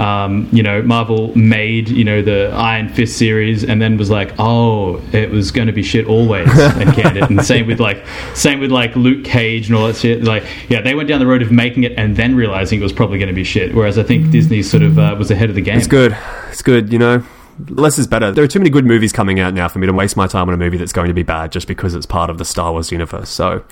um, 0.01 0.49
you 0.51 0.63
know, 0.63 0.81
Marvel 0.83 1.37
made 1.37 1.91
you 1.91 2.05
know 2.05 2.23
the 2.23 2.51
Iron 2.55 2.89
Fist 2.89 3.19
series 3.19 3.65
and 3.65 3.83
then 3.83 3.99
was 3.99 4.09
like, 4.09 4.33
oh, 4.39 4.97
it 5.13 5.31
was 5.31 5.51
going 5.51 5.67
to 5.67 5.73
be 5.73 5.83
shit 5.83 6.07
always 6.07 6.49
and 6.59 6.93
canned 6.95 7.19
it. 7.19 7.29
And 7.29 7.45
same 7.45 7.67
with 7.67 7.81
like 7.81 8.05
same 8.35 8.61
with 8.61 8.73
like 8.73 8.97
Luke 8.97 9.25
Cage 9.25 9.67
and 9.67 9.77
all 9.77 9.87
that 9.87 9.97
shit. 9.97 10.25
Like, 10.25 10.45
yeah, 10.71 10.81
they 10.81 10.95
went 10.95 11.09
down 11.09 11.21
the 11.21 11.27
road 11.27 11.43
of 11.43 11.53
making 11.53 11.85
it 11.85 11.93
and 11.99 12.17
then 12.17 12.35
realizing 12.35 12.81
it 12.81 12.83
was 12.83 12.95
probably 12.95 13.19
going 13.19 13.29
to 13.29 13.35
be 13.35 13.45
shit. 13.45 13.75
Whereas 13.75 13.99
I 13.99 14.03
think 14.03 14.31
Disney 14.31 14.63
sort 14.63 14.83
of 14.83 14.99
uh, 14.99 15.15
was 15.19 15.31
ahead 15.31 15.51
of 15.51 15.55
the 15.55 15.61
game. 15.61 15.77
It's 15.77 15.87
good. 15.87 16.17
It's 16.49 16.63
good. 16.63 16.91
You 16.91 16.99
know, 16.99 17.23
less 17.69 17.99
is 17.99 18.07
better. 18.07 18.33
There 18.33 18.43
are 18.43 18.49
too 18.49 18.59
many 18.59 18.71
good 18.71 18.87
movies 18.87 19.13
coming 19.13 19.39
out 19.39 19.53
now 19.53 19.69
for 19.69 19.81
me 19.81 19.87
to 19.87 19.93
waste 19.93 20.17
my 20.17 20.27
time 20.27 20.49
on 20.49 20.55
a 20.55 20.59
movie 20.59 20.79
that's 20.79 20.93
going 20.93 21.09
to 21.09 21.15
be 21.15 21.23
bad 21.23 21.53
just 21.53 21.69
because 21.69 21.95
it's 21.95 22.07
part 22.07 22.31
of 22.31 22.39
the 22.39 22.47
Star 22.47 22.73
Wars 22.73 22.91
universe. 22.91 23.29
So, 23.29 23.63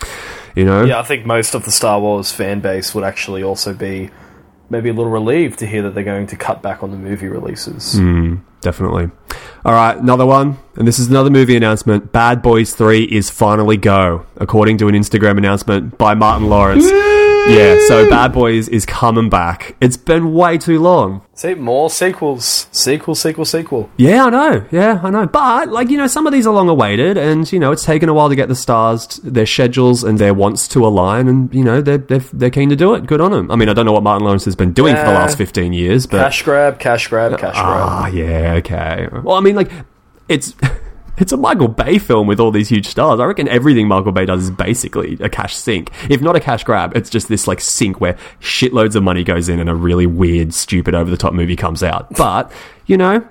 you 0.55 0.67
know, 0.67 0.85
Yeah, 0.85 0.99
I 0.99 1.05
think 1.05 1.25
most 1.25 1.55
of 1.55 1.65
the 1.65 1.71
Star 1.71 1.99
Wars 2.01 2.33
fan 2.33 2.61
base 2.61 2.95
would 2.95 3.05
actually 3.05 3.43
also 3.43 3.73
be 3.73 4.11
maybe 4.71 4.89
a 4.89 4.93
little 4.93 5.11
relieved 5.11 5.59
to 5.61 5.67
hear 5.67 5.83
that 5.83 5.95
they're 5.95 6.05
going 6.05 6.27
to 6.29 6.37
cut 6.37 6.63
back 6.63 6.83
on 6.83 6.91
the 6.91 6.97
movie 6.97 7.29
releases. 7.29 7.95
Hmm, 7.95 8.37
definitely. 8.61 9.11
All 9.65 9.73
right, 9.73 9.97
another 9.97 10.27
one, 10.27 10.59
and 10.77 10.87
this 10.87 10.99
is 10.99 11.09
another 11.09 11.31
movie 11.31 11.57
announcement. 11.57 12.13
Bad 12.13 12.43
Boys 12.43 12.75
Three 12.75 13.05
is 13.05 13.31
finally 13.31 13.77
go, 13.77 14.27
according 14.37 14.79
to 14.79 14.89
an 14.89 14.95
Instagram 14.95 15.39
announcement 15.39 15.99
by 15.99 16.15
Martin 16.15 16.49
Lawrence. 16.49 16.87
Yeah, 17.49 17.79
so 17.87 18.09
Bad 18.11 18.33
Boys 18.33 18.69
is 18.69 18.85
coming 18.87 19.29
back. 19.31 19.77
It's 19.81 19.97
been 19.97 20.33
way 20.35 20.59
too 20.59 20.79
long. 20.81 21.23
See, 21.35 21.55
more 21.55 21.89
sequels. 21.89 22.67
Sequel, 22.73 23.15
sequel, 23.15 23.45
sequel. 23.45 23.91
Yeah, 23.97 24.25
I 24.27 24.31
know. 24.31 24.67
Yeah, 24.71 25.01
I 25.03 25.11
know. 25.11 25.27
But 25.27 25.69
like 25.69 25.89
you 25.91 25.97
know, 25.97 26.07
some 26.07 26.27
of 26.27 26.33
these 26.33 26.47
are 26.47 26.53
long 26.53 26.69
awaited, 26.69 27.17
and 27.17 27.51
you 27.53 27.59
know, 27.59 27.73
it's 27.73 27.85
taken 27.85 28.09
a 28.09 28.15
while 28.15 28.29
to 28.29 28.37
get 28.37 28.49
the 28.49 28.55
stars, 28.57 29.07
t- 29.07 29.21
their 29.25 29.47
schedules, 29.47 30.03
and 30.05 30.19
their 30.19 30.35
wants 30.35 30.67
to 30.69 30.87
align, 30.87 31.29
and 31.29 31.53
you 31.55 31.63
know, 31.65 31.81
they're 31.81 31.99
they're, 31.99 32.19
they're 32.33 32.51
keen 32.51 32.69
to 32.71 32.77
do 32.77 32.95
it. 32.95 33.07
Good 33.07 33.21
on 33.21 33.31
them. 33.31 33.51
I 33.51 33.57
mean, 33.57 33.69
I 33.69 33.73
don't 33.73 33.87
know 33.87 33.93
what 33.93 34.03
Martin 34.03 34.25
Lawrence 34.25 34.45
has 34.47 34.57
been 34.57 34.73
doing 34.73 34.95
for 34.97 35.03
the 35.03 35.09
Yeah. 35.13 35.19
last 35.19 35.39
fifteen 35.39 35.73
years, 35.73 36.07
but 36.07 36.19
Cash 36.19 36.43
grab, 36.43 36.79
cash 36.79 37.09
grab, 37.09 37.33
cash 37.39 37.55
grab. 37.55 37.55
ah, 37.65 38.07
yeah, 38.09 38.55
okay. 38.59 39.09
Well, 39.23 39.37
I 39.37 39.41
mean, 39.41 39.55
like 39.57 39.71
it's. 40.29 40.55
It's 41.21 41.33
a 41.33 41.37
Michael 41.37 41.69
Bay 41.69 41.99
film 41.99 42.27
with 42.27 42.41
all 42.41 42.51
these 42.51 42.69
huge 42.69 42.87
stars. 42.87 43.21
I 43.21 43.25
reckon 43.25 43.49
everything 43.49 43.89
Michael 43.89 44.13
Bay 44.13 44.25
does 44.25 44.45
is 44.45 44.51
basically 44.51 45.17
a 45.21 45.29
cash 45.29 45.57
sink. 45.57 45.91
If 46.09 46.21
not 46.21 46.37
a 46.37 46.41
cash 46.41 46.65
grab, 46.65 46.97
it's 46.97 47.11
just 47.11 47.29
this 47.29 47.47
like 47.47 47.61
sink 47.61 48.01
where 48.01 48.17
shitloads 48.41 48.95
of 48.95 49.03
money 49.03 49.25
goes 49.25 49.49
in 49.49 49.59
and 49.61 49.69
a 49.69 49.75
really 49.75 50.07
weird, 50.07 50.55
stupid, 50.55 50.95
over 50.95 51.11
the 51.11 51.17
top 51.17 51.33
movie 51.33 51.57
comes 51.57 51.83
out. 51.83 52.13
But 52.15 52.53
you 52.87 52.97
know, 52.97 53.27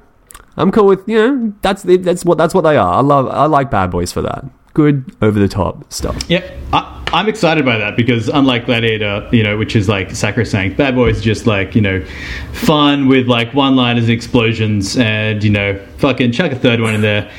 I'm 0.58 0.72
cool 0.72 0.88
with 0.88 1.08
you 1.08 1.18
know 1.18 1.54
that's 1.62 1.84
that's 1.84 2.26
what 2.26 2.38
that's 2.38 2.54
what 2.54 2.62
they 2.62 2.78
are. 2.78 2.96
I 2.96 3.02
love 3.02 3.28
I 3.28 3.46
like 3.46 3.72
Bad 3.72 3.92
Boys 3.92 4.12
for 4.12 4.22
that. 4.22 4.46
Good 4.74 5.16
over 5.22 5.40
the 5.40 5.48
top 5.48 5.92
stuff. 5.92 6.18
Yeah, 6.30 6.50
I, 6.74 7.04
I'm 7.14 7.30
excited 7.30 7.66
by 7.66 7.78
that 7.78 7.96
because 7.96 8.28
unlike 8.28 8.66
Gladiator, 8.66 9.28
you 9.32 9.42
know, 9.42 9.58
which 9.58 9.76
is 9.76 9.88
like 9.88 10.12
sacrosanct, 10.12 10.78
Bad 10.78 10.96
Boys 10.96 11.18
is 11.18 11.24
just 11.24 11.48
like 11.48 11.74
you 11.76 11.82
know, 11.82 12.04
fun 12.52 13.08
with 13.08 13.28
like 13.28 13.54
one-liners, 13.54 14.04
and 14.04 14.12
explosions, 14.12 14.98
and 14.98 15.44
you 15.44 15.50
know, 15.50 15.84
fucking 15.98 16.32
chuck 16.32 16.52
a 16.52 16.56
third 16.56 16.82
one 16.82 16.96
in 16.96 17.02
there. 17.02 17.32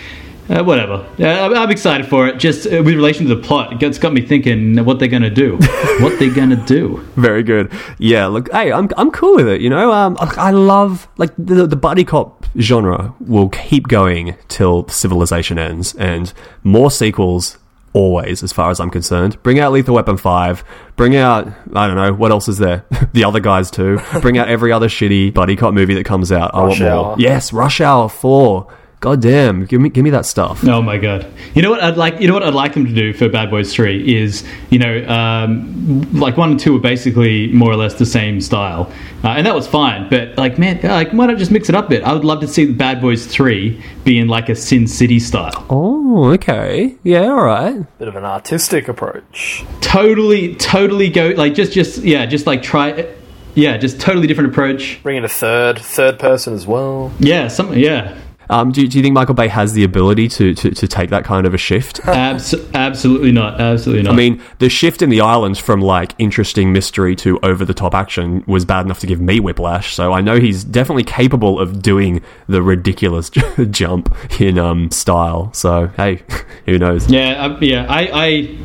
Uh, 0.49 0.65
whatever. 0.65 1.07
Yeah, 1.19 1.45
I'm, 1.45 1.55
I'm 1.55 1.71
excited 1.71 2.07
for 2.07 2.27
it. 2.27 2.39
Just 2.39 2.67
uh, 2.67 2.83
with 2.83 2.95
relation 2.95 3.27
to 3.27 3.35
the 3.35 3.43
plot, 3.43 3.83
it's 3.83 3.99
got 3.99 4.15
me 4.15 4.23
thinking 4.23 4.83
what 4.85 4.99
they're 4.99 5.09
gonna 5.09 5.29
do. 5.29 5.57
what 6.01 6.19
they're 6.19 6.35
gonna 6.35 6.57
do? 6.65 7.05
Very 7.17 7.43
good. 7.43 7.71
Yeah, 7.99 8.27
look, 8.27 8.51
hey, 8.53 8.73
I'm 8.73 8.89
I'm 8.97 9.11
cool 9.11 9.37
with 9.37 9.49
it. 9.49 9.61
You 9.61 9.69
know, 9.69 9.93
um, 9.93 10.17
I 10.21 10.51
love 10.51 11.07
like 11.19 11.35
the 11.37 11.67
the 11.67 11.77
buddy 11.77 12.05
cop 12.05 12.47
genre 12.59 13.15
will 13.21 13.51
keep 13.51 13.89
going 13.89 14.37
till 14.49 14.89
civilization 14.89 15.59
ends, 15.59 15.95
and 15.97 16.33
more 16.65 16.91
sequels 16.91 17.59
always, 17.93 18.43
as 18.43 18.53
far 18.53 18.71
as 18.71 18.81
I'm 18.81 18.91
concerned. 18.91 19.43
Bring 19.43 19.59
out 19.59 19.73
Lethal 19.73 19.95
Weapon 19.95 20.17
five. 20.17 20.65
Bring 20.97 21.15
out 21.17 21.47
I 21.75 21.87
don't 21.87 21.97
know 21.97 22.15
what 22.15 22.31
else 22.31 22.49
is 22.49 22.57
there. 22.57 22.87
the 23.13 23.25
other 23.25 23.41
guys 23.41 23.71
too. 23.71 24.01
Bring 24.23 24.39
out 24.39 24.49
every 24.49 24.73
other 24.73 24.89
shitty 24.89 25.35
buddy 25.35 25.57
cop 25.57 25.75
movie 25.75 25.95
that 25.95 26.05
comes 26.05 26.33
out. 26.33 26.55
I 26.55 26.61
want 26.61 26.71
Rush 26.71 26.81
more. 26.81 26.91
Hour. 26.91 27.17
Yes, 27.19 27.53
Rush 27.53 27.81
Hour 27.83 28.09
four. 28.09 28.73
God 29.01 29.23
damn, 29.23 29.65
give 29.65 29.81
me 29.81 29.91
give 29.91 30.03
me 30.03 30.11
that 30.11 30.27
stuff. 30.27 30.67
Oh 30.67 30.83
my 30.83 30.99
god! 30.99 31.25
You 31.55 31.63
know 31.63 31.71
what 31.71 31.81
I'd 31.81 31.97
like? 31.97 32.21
You 32.21 32.27
know 32.27 32.35
what 32.35 32.43
I'd 32.43 32.55
like 32.55 32.75
them 32.75 32.85
to 32.85 32.93
do 32.93 33.13
for 33.13 33.29
Bad 33.29 33.49
Boys 33.49 33.73
Three 33.73 34.17
is 34.17 34.45
you 34.71 34.81
know 34.81 35.07
um, 35.07 36.03
like 36.13 36.37
one 36.37 36.51
and 36.51 36.61
two 36.61 36.77
are 36.77 36.81
basically 36.81 37.47
more 37.53 37.71
or 37.71 37.77
less 37.77 37.95
the 37.95 38.07
same 38.07 38.41
style, 38.41 38.93
uh, 39.23 39.29
and 39.29 39.47
that 39.47 39.55
was 39.55 39.69
fine. 39.69 40.09
But 40.09 40.37
like 40.37 40.59
man, 40.59 40.81
like 40.83 41.13
why 41.13 41.27
not 41.27 41.39
just 41.39 41.53
mix 41.53 41.69
it 41.69 41.77
up 41.77 41.87
a 41.87 41.89
bit? 41.91 42.03
I 42.03 42.13
would 42.13 42.25
love 42.25 42.41
to 42.41 42.49
see 42.49 42.73
Bad 42.73 43.01
Boys 43.01 43.25
Three 43.25 43.81
be 44.03 44.19
in 44.19 44.27
like 44.27 44.49
a 44.49 44.57
Sin 44.57 44.89
City 44.89 45.21
style. 45.21 45.65
Oh, 45.71 46.33
okay. 46.33 46.97
Yeah, 47.05 47.29
all 47.29 47.45
right. 47.45 47.99
Bit 48.01 48.09
of 48.09 48.17
an 48.17 48.25
artistic 48.25 48.89
approach. 48.89 49.65
Totally, 49.81 50.57
totally 50.57 51.09
go 51.09 51.29
like 51.37 51.55
just 51.55 51.73
just 51.73 51.99
yeah, 52.03 52.27
just 52.27 52.49
like 52.49 52.65
try. 52.65 53.15
Yeah, 53.55 53.77
just 53.77 54.01
totally 54.01 54.27
different 54.27 54.51
approach. 54.51 55.01
Bring 55.05 55.17
in 55.17 55.25
a 55.25 55.29
third, 55.29 55.79
third 55.79 56.19
person 56.19 56.53
as 56.55 56.67
well. 56.67 57.13
Yeah, 57.19 57.49
something. 57.49 57.79
yeah. 57.79 58.17
Um, 58.51 58.73
do, 58.73 58.87
do 58.87 58.99
you 58.99 59.03
think 59.03 59.15
Michael 59.15 59.35
Bay 59.35 59.49
has 59.49 59.73
the 59.73 59.85
ability 59.85 60.29
to, 60.29 60.55
to, 60.55 60.71
to 60.71 60.89
take 60.89 61.11
that 61.11 61.25
kind 61.25 61.47
of 61.47 61.55
a 61.55 61.59
shift? 61.59 62.01
Abs- 62.07 62.55
absolutely 62.75 63.33
not. 63.33 63.61
Absolutely 63.61 64.05
not. 64.05 64.13
I 64.13 64.17
mean, 64.17 64.43
the 64.59 64.69
shift 64.69 65.03
in 65.03 65.11
the 65.11 65.21
islands 65.21 65.59
from 65.59 65.81
like 65.81 66.15
interesting 66.19 66.73
mystery 66.73 67.15
to 67.17 67.39
over 67.43 67.65
the 67.65 67.75
top 67.75 67.95
action 67.95 68.45
was 68.47 68.65
bad 68.65 68.85
enough 68.85 69.01
to 69.01 69.07
give 69.07 69.21
me 69.21 69.41
whiplash. 69.41 69.95
So 69.95 70.13
I 70.13 70.21
know 70.21 70.39
he's 70.39 70.65
definitely 70.65 71.05
capable 71.05 71.61
of 71.61 71.83
doing 71.83 72.23
the 72.47 72.63
ridiculous 72.63 73.31
jump 73.71 74.15
in 74.41 74.59
um, 74.59 74.91
style. 74.91 75.53
So 75.53 75.89
hey, 75.89 76.23
who 76.67 76.79
knows? 76.79 77.11
Yeah, 77.11 77.47
uh, 77.47 77.59
yeah. 77.61 77.87
I, 77.89 78.11
I 78.13 78.59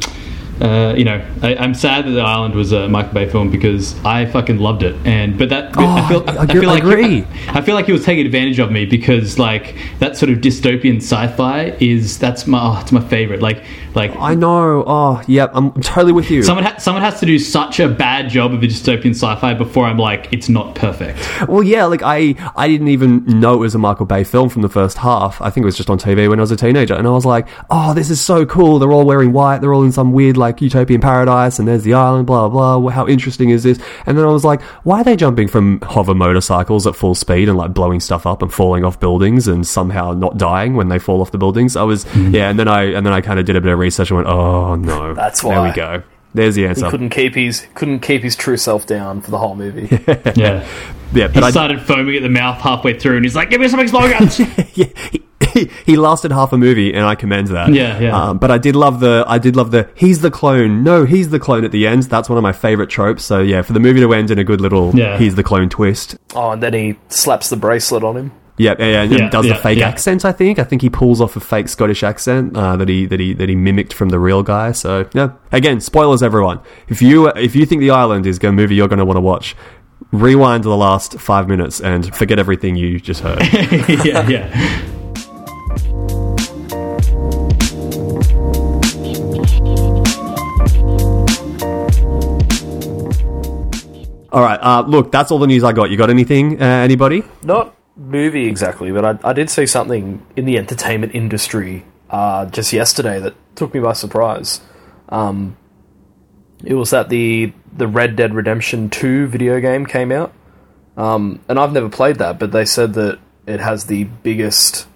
uh, 0.64 0.94
you 0.96 1.04
know, 1.04 1.24
I, 1.42 1.56
I'm 1.56 1.74
sad 1.74 2.06
that 2.06 2.12
the 2.12 2.22
island 2.22 2.56
was 2.56 2.72
a 2.72 2.88
Michael 2.88 3.14
Bay 3.14 3.28
film 3.30 3.52
because 3.52 4.02
I 4.06 4.26
fucking 4.26 4.60
loved 4.60 4.82
it. 4.84 4.96
And 5.06 5.38
but 5.38 5.50
that 5.50 5.78
I 5.78 6.08
feel, 6.08 6.24
I 6.28 6.44
agree- 6.44 6.62
feel 6.62 6.70
I 6.70 6.74
like 6.74 6.84
agree. 6.84 7.28
I, 7.50 7.62
feel 7.62 7.76
like 7.76 7.86
he 7.86 7.92
was 7.92 8.06
taking 8.06 8.26
advantage 8.26 8.60
of 8.60 8.72
me 8.72 8.86
because 8.86 9.38
like 9.38 9.76
that 10.00 10.16
sort 10.16 10.32
of 10.32 10.38
dystopian 10.40 10.98
sci-fi 10.98 11.76
is 11.82 12.18
that's 12.18 12.48
my 12.48 12.60
oh, 12.62 12.80
it's 12.82 12.94
my 12.94 13.02
favorite. 13.02 13.42
Like 13.42 13.64
like 13.96 14.16
I 14.18 14.36
know. 14.36 14.84
Oh, 14.86 15.22
yep. 15.28 15.52
I'm 15.54 15.72
totally 15.82 16.14
with 16.14 16.30
you. 16.30 16.44
someone 16.44 16.66
ha- 16.66 16.78
someone 16.78 17.04
has 17.04 17.20
to 17.20 17.26
do 17.26 17.40
such 17.40 17.80
a 17.80 17.88
bad 17.88 18.30
job 18.30 18.54
of 18.54 18.64
a 18.64 18.68
dystopian 18.68 19.12
sci-fi 19.12 19.54
before 19.54 19.86
I'm 19.86 19.98
like 19.98 20.32
it's 20.32 20.50
not 20.50 20.76
perfect. 20.76 21.20
Well, 21.48 21.64
yeah, 21.64 21.86
like 21.86 22.02
I, 22.04 22.36
I 22.56 22.68
didn't 22.68 22.88
even 22.90 23.26
know 23.26 23.56
it 23.56 23.58
was 23.58 23.76
a 23.76 23.80
Michael 23.80 24.06
Bay 24.06 24.24
film 24.24 24.50
from 24.50 24.62
the 24.62 24.70
first 24.70 24.98
half. 24.98 25.42
I 25.42 25.50
think 25.50 25.64
it 25.64 25.66
was 25.66 25.78
just 25.78 25.90
on 25.90 25.98
TV 25.98 26.30
when 26.30 26.40
I 26.40 26.42
was 26.42 26.52
a 26.52 26.56
teenager, 26.56 26.94
and 26.96 27.08
I 27.08 27.12
was 27.12 27.26
like, 27.26 27.48
"Oh, 27.70 27.94
this 27.94 28.10
is 28.10 28.22
so 28.22 28.46
cool! 28.46 28.80
They're 28.80 28.92
all 28.92 29.06
wearing 29.06 29.34
white. 29.34 29.60
They're 29.60 29.74
all 29.74 29.84
in 29.84 29.92
some 29.92 30.14
weird, 30.14 30.38
like 30.38 30.62
utopian 30.62 31.02
paradise, 31.02 31.60
and 31.60 31.68
there's 31.68 31.84
the 31.84 31.94
island, 31.94 32.28
blah 32.28 32.50
blah. 32.50 32.80
blah. 32.80 32.92
How 32.92 33.08
interesting 33.08 33.50
is 33.50 33.64
this? 33.64 33.80
And 34.06 34.18
then 34.18 34.26
I 34.26 34.30
was 34.30 34.44
like, 34.44 34.62
why 34.84 35.02
are 35.02 35.04
they 35.04 35.16
jumping 35.16 35.48
from 35.48 35.82
hover 35.82 36.16
motorcycles 36.16 36.88
at 36.88 36.96
full 36.96 37.16
speed 37.16 37.50
and 37.50 37.58
like 37.58 37.74
blowing 37.74 38.00
stuff 38.00 38.26
up 38.26 38.42
and 38.42 38.54
falling 38.54 38.84
off 38.84 39.00
buildings 39.00 39.48
and 39.48 39.66
somehow 39.66 40.14
not 40.14 40.38
dying 40.38 40.76
when 40.76 40.90
they 40.90 41.00
fall 41.00 41.22
off 41.22 41.32
the 41.32 41.38
buildings? 41.38 41.76
I 41.76 41.84
was 41.84 42.06
mm-hmm. 42.06 42.34
yeah, 42.34 42.50
and 42.50 42.60
then 42.60 42.68
I 42.68 42.84
and 42.84 43.06
then 43.06 43.14
I 43.14 43.22
kind 43.22 43.40
of 43.40 43.46
did 43.46 43.56
a 43.56 43.62
bit 43.62 43.72
of 43.72 43.80
research 43.84 44.10
and 44.10 44.18
went, 44.18 44.28
oh 44.30 44.76
no, 44.76 45.14
That's 45.14 45.44
why." 45.44 45.54
There 45.56 45.64
we 45.64 45.72
go. 45.72 46.04
There's 46.36 46.56
the 46.56 46.66
answer. 46.66 46.80
He 46.82 46.86
answer. 46.86 46.92
couldn't 46.92 47.10
keep 47.12 47.36
his 47.36 47.68
couldn't 47.76 48.00
keep 48.00 48.24
his 48.24 48.36
true 48.36 48.58
self 48.58 48.88
down 48.88 49.22
for 49.22 49.30
the 49.30 49.38
whole 49.38 49.56
movie. 49.56 49.88
Yeah. 50.36 50.68
Yeah, 51.14 51.28
He 51.28 51.34
but 51.36 51.44
I, 51.44 51.52
started 51.52 51.80
foaming 51.80 52.16
at 52.16 52.24
the 52.24 52.30
mouth 52.30 52.60
halfway 52.60 52.98
through, 52.98 53.18
and 53.18 53.24
he's 53.26 53.36
like, 53.36 53.52
"Give 53.52 53.62
me 53.62 53.68
some 53.68 53.80
explosions!" 53.80 54.40
yeah, 54.76 54.88
he, 55.54 55.70
he 55.86 55.96
lasted 55.96 56.32
half 56.32 56.52
a 56.54 56.58
movie, 56.58 56.92
and 56.92 57.06
I 57.06 57.14
commend 57.14 57.50
that. 57.50 57.72
Yeah, 57.72 58.00
yeah. 58.00 58.20
Um, 58.30 58.40
but 58.40 58.50
I 58.50 58.58
did 58.58 58.76
love 58.76 59.00
the, 59.00 59.24
I 59.28 59.38
did 59.38 59.56
love 59.56 59.70
the, 59.70 59.88
he's 59.94 60.22
the 60.22 60.32
clone. 60.32 60.84
No, 60.84 61.06
he's 61.06 61.30
the 61.30 61.38
clone 61.40 61.66
at 61.66 61.72
the 61.72 61.86
end. 61.86 62.02
That's 62.04 62.30
one 62.30 62.40
of 62.40 62.42
my 62.42 62.52
favorite 62.52 62.90
tropes. 62.90 63.24
So 63.24 63.42
yeah, 63.42 63.62
for 63.62 63.74
the 63.74 63.80
movie 63.80 64.00
to 64.00 64.12
end 64.12 64.32
in 64.32 64.40
a 64.40 64.44
good 64.44 64.60
little, 64.60 64.92
Yeah. 64.96 65.20
he's 65.20 65.36
the 65.36 65.44
clone 65.44 65.70
twist. 65.70 66.18
oh, 66.34 66.50
and 66.50 66.64
then 66.64 66.74
he 66.74 66.96
slaps 67.10 67.50
the 67.50 67.58
bracelet 67.58 68.04
on 68.04 68.18
him. 68.18 68.32
Yeah, 68.64 68.76
yeah, 68.80 68.86
yeah, 68.86 69.02
and 69.04 69.12
Yeah, 69.12 69.30
does 69.30 69.46
yeah, 69.46 69.54
the 69.54 69.62
fake 69.62 69.80
yeah. 69.80 69.90
accent. 69.90 70.24
I 70.24 70.32
think. 70.32 70.58
I 70.58 70.64
think 70.64 70.82
he 70.82 70.90
pulls 70.90 71.20
off 71.20 71.36
a 71.36 71.42
fake 71.42 71.68
Scottish 71.68 72.02
accent 72.02 72.56
uh, 72.56 72.78
that 72.78 72.88
he 72.88 73.06
that 73.06 73.20
he 73.20 73.34
that 73.34 73.50
he 73.50 73.56
mimicked 73.56 73.94
from 73.94 74.08
the 74.10 74.20
real 74.20 74.42
guy. 74.42 74.72
So 74.72 75.06
yeah, 75.14 75.34
again, 75.52 75.82
spoilers, 75.82 76.24
everyone. 76.24 76.62
If 76.88 77.02
you 77.02 77.28
if 77.28 77.56
you 77.58 77.66
think 77.66 77.82
the 77.82 77.92
island 77.92 78.26
is 78.26 78.42
a 78.42 78.52
movie 78.54 78.76
you're 78.76 78.88
going 78.88 79.00
to 79.00 79.06
want 79.06 79.18
to 79.18 79.22
watch, 79.22 79.56
rewind 80.14 80.64
to 80.64 80.70
the 80.70 80.78
last 80.78 81.20
five 81.20 81.50
minutes 81.50 81.82
and 81.82 82.16
forget 82.16 82.40
everything 82.40 82.78
you 82.78 83.00
just 83.02 83.20
heard. 83.22 83.42
yeah, 84.06 84.28
yeah. 84.30 84.90
all 94.32 94.42
right, 94.42 94.60
uh, 94.62 94.84
look, 94.88 95.12
that's 95.12 95.32
all 95.32 95.38
the 95.38 95.48
news 95.48 95.64
I 95.64 95.74
got. 95.74 95.92
You 95.92 95.98
got 95.98 96.10
anything? 96.10 96.60
Uh, 96.62 96.66
anybody? 96.66 97.24
Not 97.44 97.76
movie 97.96 98.48
exactly, 98.48 98.92
but 98.92 99.06
I, 99.06 99.30
I 99.30 99.34
did 99.34 99.50
see 99.50 99.66
something 99.66 100.26
in 100.36 100.46
the 100.46 100.58
entertainment 100.58 101.16
industry 101.16 101.86
uh, 102.10 102.46
just 102.46 102.74
yesterday 102.74 103.20
that 103.20 103.36
took 103.56 103.74
me 103.74 103.80
by 103.80 103.94
surprise. 103.94 104.62
Um, 105.10 105.58
it 106.64 106.76
was 106.76 106.92
that 106.92 107.10
the 107.10 107.54
the 107.76 107.88
Red 107.88 108.16
Dead 108.16 108.34
Redemption 108.34 108.90
Two 108.90 109.28
video 109.28 109.60
game 109.60 109.86
came 109.86 110.12
out, 110.12 110.34
um, 110.96 111.42
and 111.50 111.60
I've 111.60 111.74
never 111.74 111.90
played 111.90 112.18
that, 112.18 112.40
but 112.40 112.52
they 112.52 112.66
said 112.66 112.94
that 112.94 113.20
it 113.46 113.60
has 113.60 113.86
the 113.86 114.06
biggest. 114.06 114.88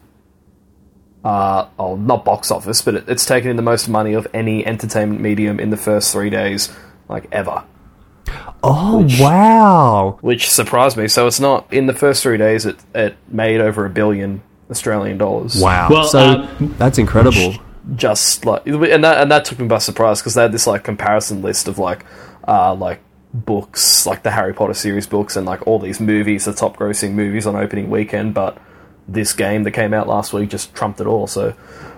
Uh, 1.24 1.68
oh, 1.78 1.98
not 1.98 2.24
box 2.24 2.52
office, 2.52 2.82
but 2.82 2.96
it, 2.96 3.10
it's 3.10 3.26
taken 3.26 3.50
in 3.50 3.58
the 3.58 3.62
most 3.62 3.90
money 3.90 4.14
of 4.14 4.28
any 4.34 4.66
entertainment 4.66 5.20
medium 5.20 5.60
in 5.60 5.72
the 5.72 5.78
first 5.78 6.14
three 6.14 6.30
days, 6.30 6.74
like 7.10 7.28
ever. 7.34 7.66
Oh 8.64 9.08
wow! 9.20 10.18
which 10.22 10.50
surprised 10.50 10.98
me. 10.98 11.08
So 11.08 11.28
it's 11.28 11.40
not 11.40 11.72
in 11.72 11.86
the 11.86 11.94
first 11.94 12.24
three 12.24 12.38
days. 12.38 12.66
It 12.66 12.78
it 12.94 13.18
made 13.28 13.62
over 13.62 13.86
a 13.86 13.90
billion 13.90 14.42
Australian 14.70 15.18
dollars. 15.18 15.60
Wow. 15.60 15.88
Well, 15.90 16.08
so 16.08 16.20
uh, 16.20 16.50
that's 16.78 16.98
incredible. 16.98 17.56
Just 17.96 18.46
like 18.46 18.66
and 18.66 19.04
that 19.04 19.22
and 19.22 19.32
that 19.32 19.46
took 19.46 19.60
me 19.60 19.68
by 19.68 19.78
surprise 19.78 20.20
because 20.20 20.34
they 20.34 20.42
had 20.42 20.52
this 20.52 20.68
like 20.68 20.84
comparison 20.84 21.42
list 21.42 21.68
of 21.68 21.80
like 21.80 22.06
uh 22.48 22.74
like 22.74 23.00
books 23.34 24.06
like 24.06 24.24
the 24.24 24.32
Harry 24.32 24.54
Potter 24.54 24.74
series 24.74 25.08
books 25.08 25.36
and 25.36 25.46
like 25.46 25.66
all 25.68 25.80
these 25.80 26.00
movies, 26.00 26.46
the 26.46 26.54
top 26.54 26.78
grossing 26.78 27.12
movies 27.14 27.46
on 27.46 27.56
opening 27.56 27.90
weekend, 27.90 28.34
but 28.34 28.58
this 29.08 29.34
game 29.34 29.64
that 29.64 29.72
came 29.72 29.94
out 29.94 30.08
last 30.08 30.34
week 30.34 30.50
just 30.50 30.74
trumped 30.74 31.00
it 31.00 31.08
all. 31.08 31.28
So 31.28 31.54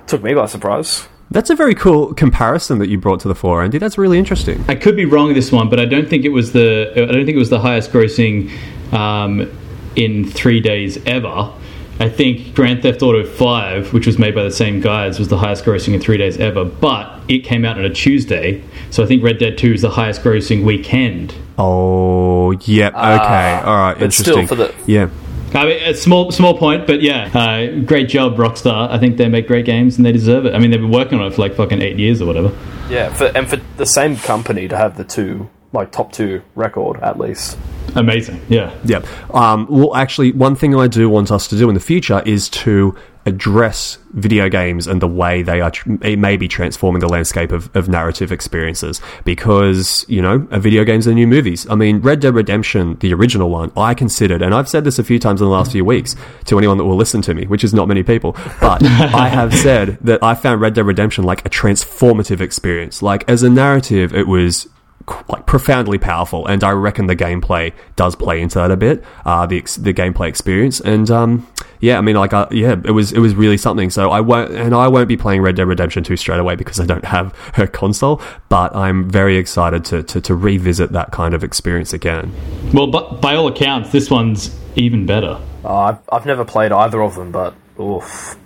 took 0.05 0.21
me 0.21 0.33
by 0.33 0.45
surprise. 0.45 1.07
That's 1.31 1.49
a 1.49 1.55
very 1.55 1.75
cool 1.75 2.13
comparison 2.15 2.79
that 2.79 2.89
you 2.89 2.97
brought 2.97 3.19
to 3.21 3.27
the 3.27 3.35
fore, 3.35 3.63
Andy. 3.63 3.77
That's 3.77 3.97
really 3.97 4.17
interesting. 4.17 4.63
I 4.67 4.75
could 4.75 4.95
be 4.95 5.05
wrong 5.05 5.33
this 5.33 5.51
one, 5.51 5.69
but 5.69 5.79
I 5.79 5.85
don't 5.85 6.09
think 6.09 6.25
it 6.25 6.29
was 6.29 6.53
the. 6.53 6.91
I 6.95 7.05
don't 7.11 7.25
think 7.25 7.35
it 7.35 7.39
was 7.39 7.49
the 7.51 7.59
highest 7.59 7.91
grossing 7.91 8.51
um, 8.93 9.49
in 9.95 10.25
three 10.29 10.59
days 10.59 10.97
ever. 11.05 11.53
I 12.01 12.07
think 12.09 12.55
Grand 12.55 12.81
Theft 12.81 13.01
Auto 13.03 13.25
Five, 13.25 13.93
which 13.93 14.07
was 14.07 14.17
made 14.17 14.33
by 14.33 14.43
the 14.43 14.51
same 14.51 14.79
guys, 14.79 15.19
was 15.19 15.27
the 15.27 15.37
highest 15.37 15.65
grossing 15.65 15.93
in 15.93 15.99
three 15.99 16.17
days 16.17 16.37
ever. 16.37 16.65
But 16.65 17.19
it 17.27 17.39
came 17.39 17.63
out 17.65 17.77
on 17.77 17.85
a 17.85 17.93
Tuesday, 17.93 18.63
so 18.89 19.03
I 19.03 19.05
think 19.05 19.21
Red 19.21 19.37
Dead 19.37 19.57
Two 19.57 19.73
is 19.73 19.81
the 19.81 19.89
highest 19.91 20.23
grossing 20.23 20.63
weekend. 20.63 21.35
Oh, 21.57 22.51
yep. 22.61 22.93
Okay. 22.93 23.61
All 23.65 23.75
right. 23.77 23.99
But 23.99 24.13
still 24.13 24.39
Interesting. 24.39 24.47
for 24.47 24.55
the- 24.55 24.73
yeah. 24.91 25.09
I 25.53 25.65
mean, 25.65 25.83
a 25.83 25.93
small 25.93 26.31
small 26.31 26.57
point, 26.57 26.85
but 26.85 27.01
yeah, 27.01 27.29
uh, 27.33 27.81
great 27.81 28.09
job, 28.09 28.35
Rockstar. 28.35 28.89
I 28.89 28.99
think 28.99 29.17
they 29.17 29.27
make 29.27 29.47
great 29.47 29.65
games 29.65 29.97
and 29.97 30.05
they 30.05 30.11
deserve 30.11 30.45
it. 30.45 30.53
I 30.53 30.59
mean, 30.59 30.71
they've 30.71 30.79
been 30.79 30.91
working 30.91 31.19
on 31.19 31.27
it 31.27 31.35
for 31.35 31.41
like 31.41 31.55
fucking 31.55 31.81
eight 31.81 31.97
years 31.97 32.21
or 32.21 32.25
whatever. 32.25 32.55
Yeah, 32.89 33.13
for, 33.13 33.25
and 33.25 33.49
for 33.49 33.57
the 33.77 33.85
same 33.85 34.15
company 34.17 34.67
to 34.67 34.77
have 34.77 34.97
the 34.97 35.03
two 35.03 35.49
like 35.73 35.91
top 35.91 36.11
two 36.11 36.41
record 36.55 36.99
at 37.01 37.19
least. 37.19 37.57
Amazing, 37.95 38.41
yeah. 38.49 38.75
Yep. 38.85 39.05
Um, 39.33 39.67
well, 39.69 39.95
actually, 39.95 40.31
one 40.31 40.55
thing 40.55 40.75
I 40.75 40.87
do 40.87 41.09
want 41.09 41.31
us 41.31 41.47
to 41.47 41.57
do 41.57 41.69
in 41.69 41.73
the 41.73 41.81
future 41.81 42.21
is 42.25 42.49
to 42.49 42.95
address 43.25 43.97
video 44.11 44.49
games 44.49 44.87
and 44.87 45.01
the 45.01 45.07
way 45.07 45.41
they 45.43 45.61
are 45.61 45.71
tr- 45.71 45.93
it 46.01 46.17
may 46.17 46.37
be 46.37 46.47
transforming 46.47 46.99
the 46.99 47.07
landscape 47.07 47.51
of, 47.51 47.73
of 47.75 47.87
narrative 47.87 48.31
experiences. 48.31 49.01
Because 49.23 50.05
you 50.07 50.21
know 50.21 50.47
a 50.51 50.59
video 50.59 50.83
games 50.83 51.07
are 51.07 51.13
new 51.13 51.27
movies 51.27 51.67
i 51.69 51.75
mean 51.75 51.99
red 51.99 52.19
dead 52.19 52.33
redemption 52.33 52.95
the 52.99 53.13
original 53.13 53.49
one 53.49 53.71
i 53.77 53.93
considered 53.93 54.41
and 54.41 54.53
i've 54.53 54.67
said 54.67 54.83
this 54.83 54.97
a 54.99 55.03
few 55.03 55.19
times 55.19 55.41
in 55.41 55.45
the 55.45 55.51
last 55.51 55.71
few 55.71 55.85
weeks 55.85 56.15
to 56.45 56.57
anyone 56.57 56.77
that 56.77 56.85
will 56.85 56.95
listen 56.95 57.21
to 57.21 57.33
me 57.33 57.45
which 57.45 57.63
is 57.63 57.73
not 57.73 57.87
many 57.87 58.03
people 58.03 58.35
but 58.59 58.83
i 58.83 59.27
have 59.27 59.53
said 59.53 59.97
that 60.01 60.21
i 60.23 60.33
found 60.33 60.61
red 60.61 60.73
dead 60.73 60.85
redemption 60.85 61.23
like 61.23 61.45
a 61.45 61.49
transformative 61.49 62.41
experience. 62.41 63.01
Like 63.01 63.23
as 63.29 63.43
a 63.43 63.49
narrative 63.49 64.13
it 64.13 64.27
was 64.27 64.67
qu- 65.09 65.23
like 65.27 65.45
profoundly 65.45 65.97
powerful, 65.97 66.45
and 66.45 66.63
I 66.63 66.71
reckon 66.71 67.07
the 67.07 67.15
gameplay 67.15 67.73
does 67.95 68.15
play 68.15 68.39
into 68.39 68.59
that 68.59 68.71
a 68.71 68.77
bit. 68.77 69.03
Uh, 69.25 69.45
the 69.45 69.57
ex- 69.57 69.75
the 69.75 69.93
gameplay 69.93 70.27
experience, 70.27 70.79
and 70.79 71.09
um, 71.09 71.47
yeah, 71.79 71.97
I 71.97 72.01
mean, 72.01 72.15
like, 72.15 72.33
uh, 72.33 72.47
yeah, 72.51 72.75
it 72.85 72.91
was 72.91 73.11
it 73.11 73.19
was 73.19 73.35
really 73.35 73.57
something. 73.57 73.89
So 73.89 74.11
I 74.11 74.21
won't, 74.21 74.51
and 74.51 74.73
I 74.73 74.87
won't 74.87 75.07
be 75.07 75.17
playing 75.17 75.41
Red 75.41 75.55
Dead 75.55 75.67
Redemption 75.67 76.03
two 76.03 76.15
straight 76.15 76.39
away 76.39 76.55
because 76.55 76.79
I 76.79 76.85
don't 76.85 77.05
have 77.15 77.33
her 77.55 77.67
console. 77.67 78.21
But 78.49 78.75
I'm 78.75 79.09
very 79.09 79.37
excited 79.37 79.83
to 79.85 80.03
to, 80.03 80.21
to 80.21 80.35
revisit 80.35 80.91
that 80.91 81.11
kind 81.11 81.33
of 81.33 81.43
experience 81.43 81.91
again. 81.93 82.31
Well, 82.73 82.87
but 82.87 83.21
by 83.21 83.35
all 83.35 83.47
accounts, 83.47 83.91
this 83.91 84.09
one's 84.09 84.55
even 84.75 85.05
better. 85.05 85.39
Uh, 85.63 85.75
I've, 85.75 85.99
I've 86.11 86.25
never 86.25 86.45
played 86.45 86.71
either 86.71 87.01
of 87.01 87.15
them, 87.15 87.31
but 87.31 87.53
oof, 87.79 88.37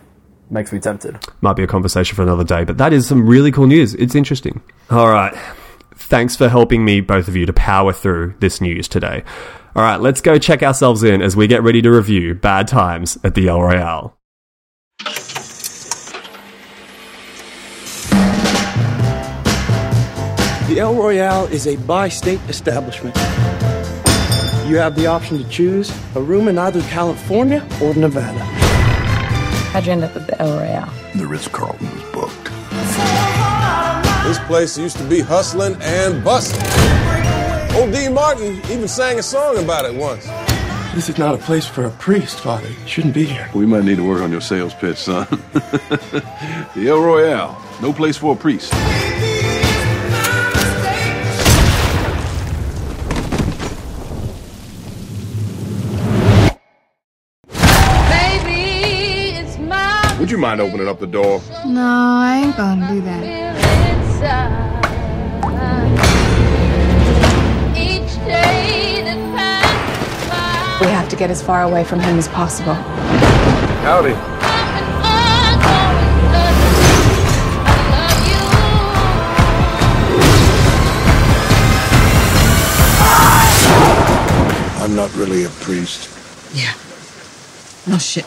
makes 0.49 0.71
me 0.71 0.80
tempted. 0.80 1.19
Might 1.41 1.54
be 1.56 1.63
a 1.63 1.67
conversation 1.67 2.15
for 2.15 2.23
another 2.23 2.43
day, 2.43 2.63
but 2.63 2.78
that 2.78 2.93
is 2.93 3.08
some 3.08 3.28
really 3.28 3.52
cool 3.52 3.67
news. 3.67 3.93
It's 3.95 4.15
interesting. 4.15 4.62
All 4.89 5.10
right. 5.10 5.34
Thanks 6.07 6.35
for 6.35 6.49
helping 6.49 6.85
me, 6.85 7.01
both 7.01 7.27
of 7.27 7.35
you, 7.35 7.45
to 7.45 7.53
power 7.53 7.93
through 7.93 8.35
this 8.39 8.59
news 8.61 8.87
today. 8.87 9.23
All 9.75 9.81
right, 9.81 9.99
let's 9.99 10.21
go 10.21 10.37
check 10.37 10.61
ourselves 10.61 11.01
in 11.01 11.21
as 11.21 11.35
we 11.35 11.47
get 11.47 11.63
ready 11.63 11.81
to 11.81 11.89
review 11.89 12.35
Bad 12.35 12.67
Times 12.67 13.17
at 13.23 13.33
the 13.35 13.47
El 13.47 13.61
Royale. 13.61 14.15
The 20.67 20.79
El 20.79 20.93
Royale 20.95 21.45
is 21.45 21.67
a 21.67 21.77
bi 21.77 22.09
state 22.09 22.41
establishment. 22.49 23.15
You 24.67 24.77
have 24.77 24.95
the 24.95 25.07
option 25.07 25.37
to 25.37 25.49
choose 25.49 25.91
a 26.15 26.21
room 26.21 26.47
in 26.47 26.57
either 26.57 26.81
California 26.83 27.67
or 27.81 27.93
Nevada. 27.95 28.39
How'd 29.71 29.85
you 29.85 29.93
end 29.93 30.03
up 30.03 30.15
at 30.15 30.27
the 30.27 30.39
El 30.41 30.57
Royale? 30.59 30.93
The 31.15 31.25
Ritz 31.25 31.47
Carlton 31.47 31.89
was 31.91 32.03
booked. 32.11 32.42
This 34.23 34.39
place 34.39 34.77
used 34.77 34.95
to 34.97 35.03
be 35.03 35.19
hustling 35.19 35.75
and 35.81 36.23
bustling. 36.23 36.63
Old 37.75 37.91
Dean 37.91 38.13
Martin 38.13 38.62
even 38.71 38.88
sang 38.88 39.19
a 39.19 39.23
song 39.23 39.57
about 39.57 39.83
it 39.83 39.93
once. 39.93 40.25
This 40.95 41.09
is 41.09 41.17
not 41.17 41.36
a 41.36 41.38
place 41.38 41.65
for 41.65 41.86
a 41.86 41.89
priest, 41.89 42.39
Father. 42.39 42.69
You 42.69 42.88
shouldn't 42.88 43.13
be 43.13 43.25
here. 43.25 43.49
We 43.53 43.65
might 43.65 43.83
need 43.83 43.97
to 43.97 44.07
work 44.07 44.21
on 44.21 44.31
your 44.31 44.39
sales 44.39 44.73
pitch, 44.75 44.97
son. 44.97 45.27
the 45.53 46.86
El 46.88 47.01
Royale, 47.01 47.62
no 47.81 47.91
place 47.91 48.15
for 48.15 48.33
a 48.33 48.38
priest. 48.38 48.71
Baby, 58.09 59.47
Would 60.19 60.31
you 60.31 60.38
mind 60.38 60.62
opening 60.62 60.88
up 60.88 60.99
the 60.99 61.07
door? 61.07 61.41
No, 61.65 61.81
I 61.81 62.43
ain't 62.45 62.55
gonna 62.55 62.88
do 62.88 63.01
that. 63.01 63.82
Each 67.75 68.15
day 68.25 69.03
that 69.03 69.19
passes 69.36 70.81
We 70.81 70.88
have 70.88 71.09
to 71.09 71.15
get 71.15 71.29
as 71.29 71.43
far 71.43 71.63
away 71.63 71.83
from 71.83 71.99
him 71.99 72.17
as 72.17 72.27
possible. 72.29 72.75
Howdy. 73.83 74.13
I'm 84.83 84.95
not 84.95 85.13
really 85.15 85.43
a 85.45 85.49
priest. 85.49 86.09
Yeah. 86.53 86.73
No 87.88 87.97
shit. 87.97 88.25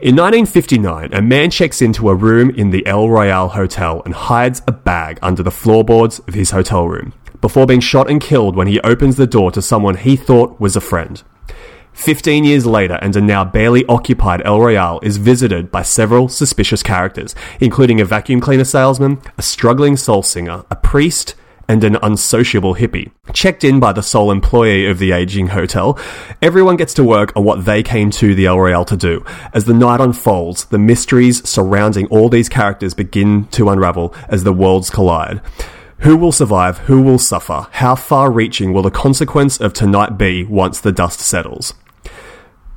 In 0.00 0.16
1959, 0.16 1.14
a 1.14 1.22
man 1.22 1.50
checks 1.50 1.80
into 1.80 2.08
a 2.08 2.16
room 2.16 2.50
in 2.50 2.70
the 2.70 2.84
El 2.84 3.08
Royale 3.08 3.50
Hotel 3.50 4.02
and 4.04 4.12
hides 4.12 4.60
a 4.66 4.72
bag 4.72 5.20
under 5.22 5.40
the 5.44 5.52
floorboards 5.52 6.18
of 6.26 6.34
his 6.34 6.50
hotel 6.50 6.88
room 6.88 7.12
before 7.40 7.64
being 7.64 7.78
shot 7.78 8.10
and 8.10 8.20
killed 8.20 8.56
when 8.56 8.66
he 8.66 8.80
opens 8.80 9.14
the 9.14 9.26
door 9.28 9.52
to 9.52 9.62
someone 9.62 9.96
he 9.96 10.16
thought 10.16 10.60
was 10.60 10.74
a 10.74 10.80
friend. 10.80 11.22
15 11.92 12.42
years 12.42 12.66
later, 12.66 12.98
and 13.02 13.14
a 13.14 13.20
now 13.20 13.44
barely 13.44 13.86
occupied 13.86 14.42
El 14.44 14.58
Royale 14.58 14.98
is 15.04 15.16
visited 15.18 15.70
by 15.70 15.82
several 15.82 16.28
suspicious 16.28 16.82
characters, 16.82 17.36
including 17.60 18.00
a 18.00 18.04
vacuum 18.04 18.40
cleaner 18.40 18.64
salesman, 18.64 19.22
a 19.38 19.42
struggling 19.42 19.96
soul 19.96 20.24
singer, 20.24 20.64
a 20.72 20.74
priest, 20.74 21.36
and 21.68 21.84
an 21.84 21.96
unsociable 22.02 22.74
hippie. 22.74 23.10
Checked 23.32 23.64
in 23.64 23.80
by 23.80 23.92
the 23.92 24.02
sole 24.02 24.30
employee 24.30 24.86
of 24.86 24.98
the 24.98 25.12
aging 25.12 25.48
hotel, 25.48 25.98
everyone 26.42 26.76
gets 26.76 26.94
to 26.94 27.04
work 27.04 27.32
on 27.36 27.44
what 27.44 27.64
they 27.64 27.82
came 27.82 28.10
to 28.12 28.34
the 28.34 28.46
El 28.46 28.58
Royale 28.58 28.84
to 28.86 28.96
do. 28.96 29.24
As 29.52 29.64
the 29.64 29.74
night 29.74 30.00
unfolds, 30.00 30.66
the 30.66 30.78
mysteries 30.78 31.48
surrounding 31.48 32.06
all 32.06 32.28
these 32.28 32.48
characters 32.48 32.94
begin 32.94 33.46
to 33.48 33.68
unravel 33.68 34.14
as 34.28 34.44
the 34.44 34.52
worlds 34.52 34.90
collide. 34.90 35.40
Who 35.98 36.16
will 36.16 36.32
survive? 36.32 36.78
Who 36.78 37.00
will 37.00 37.18
suffer? 37.18 37.66
How 37.70 37.94
far 37.94 38.30
reaching 38.30 38.72
will 38.72 38.82
the 38.82 38.90
consequence 38.90 39.60
of 39.60 39.72
tonight 39.72 40.18
be 40.18 40.44
once 40.44 40.80
the 40.80 40.92
dust 40.92 41.20
settles? 41.20 41.72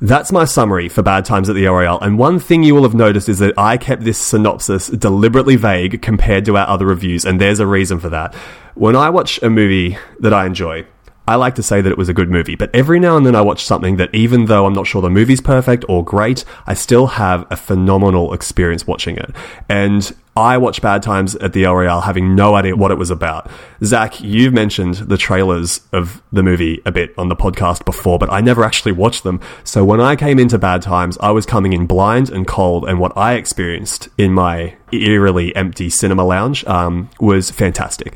That's 0.00 0.30
my 0.30 0.44
summary 0.44 0.88
for 0.88 1.02
Bad 1.02 1.24
Times 1.24 1.48
at 1.48 1.56
the 1.56 1.66
El 1.66 1.98
and 1.98 2.18
one 2.18 2.38
thing 2.38 2.62
you 2.62 2.72
will 2.72 2.84
have 2.84 2.94
noticed 2.94 3.28
is 3.28 3.40
that 3.40 3.58
I 3.58 3.76
kept 3.76 4.04
this 4.04 4.16
synopsis 4.16 4.86
deliberately 4.86 5.56
vague 5.56 6.00
compared 6.02 6.44
to 6.44 6.56
our 6.56 6.68
other 6.68 6.86
reviews, 6.86 7.24
and 7.24 7.40
there's 7.40 7.58
a 7.58 7.66
reason 7.66 7.98
for 7.98 8.08
that. 8.10 8.32
When 8.78 8.94
I 8.94 9.10
watch 9.10 9.42
a 9.42 9.50
movie 9.50 9.98
that 10.20 10.32
I 10.32 10.46
enjoy, 10.46 10.86
I 11.26 11.34
like 11.34 11.56
to 11.56 11.64
say 11.64 11.80
that 11.80 11.90
it 11.90 11.98
was 11.98 12.08
a 12.08 12.14
good 12.14 12.30
movie, 12.30 12.54
but 12.54 12.72
every 12.72 13.00
now 13.00 13.16
and 13.16 13.26
then 13.26 13.34
I 13.34 13.40
watch 13.40 13.64
something 13.64 13.96
that 13.96 14.14
even 14.14 14.44
though 14.44 14.66
I'm 14.66 14.72
not 14.72 14.86
sure 14.86 15.02
the 15.02 15.10
movie's 15.10 15.40
perfect 15.40 15.84
or 15.88 16.04
great, 16.04 16.44
I 16.64 16.74
still 16.74 17.08
have 17.08 17.44
a 17.50 17.56
phenomenal 17.56 18.32
experience 18.32 18.86
watching 18.86 19.16
it. 19.16 19.34
And 19.68 20.14
I 20.36 20.58
watched 20.58 20.80
Bad 20.80 21.02
Times 21.02 21.34
at 21.34 21.54
the 21.54 21.64
El 21.64 21.74
Royale 21.74 22.02
having 22.02 22.36
no 22.36 22.54
idea 22.54 22.76
what 22.76 22.92
it 22.92 22.98
was 22.98 23.10
about. 23.10 23.50
Zach, 23.82 24.20
you've 24.20 24.54
mentioned 24.54 24.94
the 24.94 25.18
trailers 25.18 25.80
of 25.92 26.22
the 26.30 26.44
movie 26.44 26.80
a 26.86 26.92
bit 26.92 27.12
on 27.18 27.28
the 27.28 27.34
podcast 27.34 27.84
before, 27.84 28.20
but 28.20 28.32
I 28.32 28.40
never 28.40 28.62
actually 28.62 28.92
watched 28.92 29.24
them. 29.24 29.40
So 29.64 29.84
when 29.84 30.00
I 30.00 30.14
came 30.14 30.38
into 30.38 30.56
Bad 30.56 30.82
Times, 30.82 31.18
I 31.18 31.32
was 31.32 31.46
coming 31.46 31.72
in 31.72 31.88
blind 31.88 32.30
and 32.30 32.46
cold, 32.46 32.88
and 32.88 33.00
what 33.00 33.16
I 33.16 33.34
experienced 33.34 34.08
in 34.16 34.32
my 34.32 34.76
eerily 34.92 35.54
empty 35.56 35.90
cinema 35.90 36.22
lounge 36.22 36.64
um, 36.66 37.10
was 37.18 37.50
fantastic. 37.50 38.14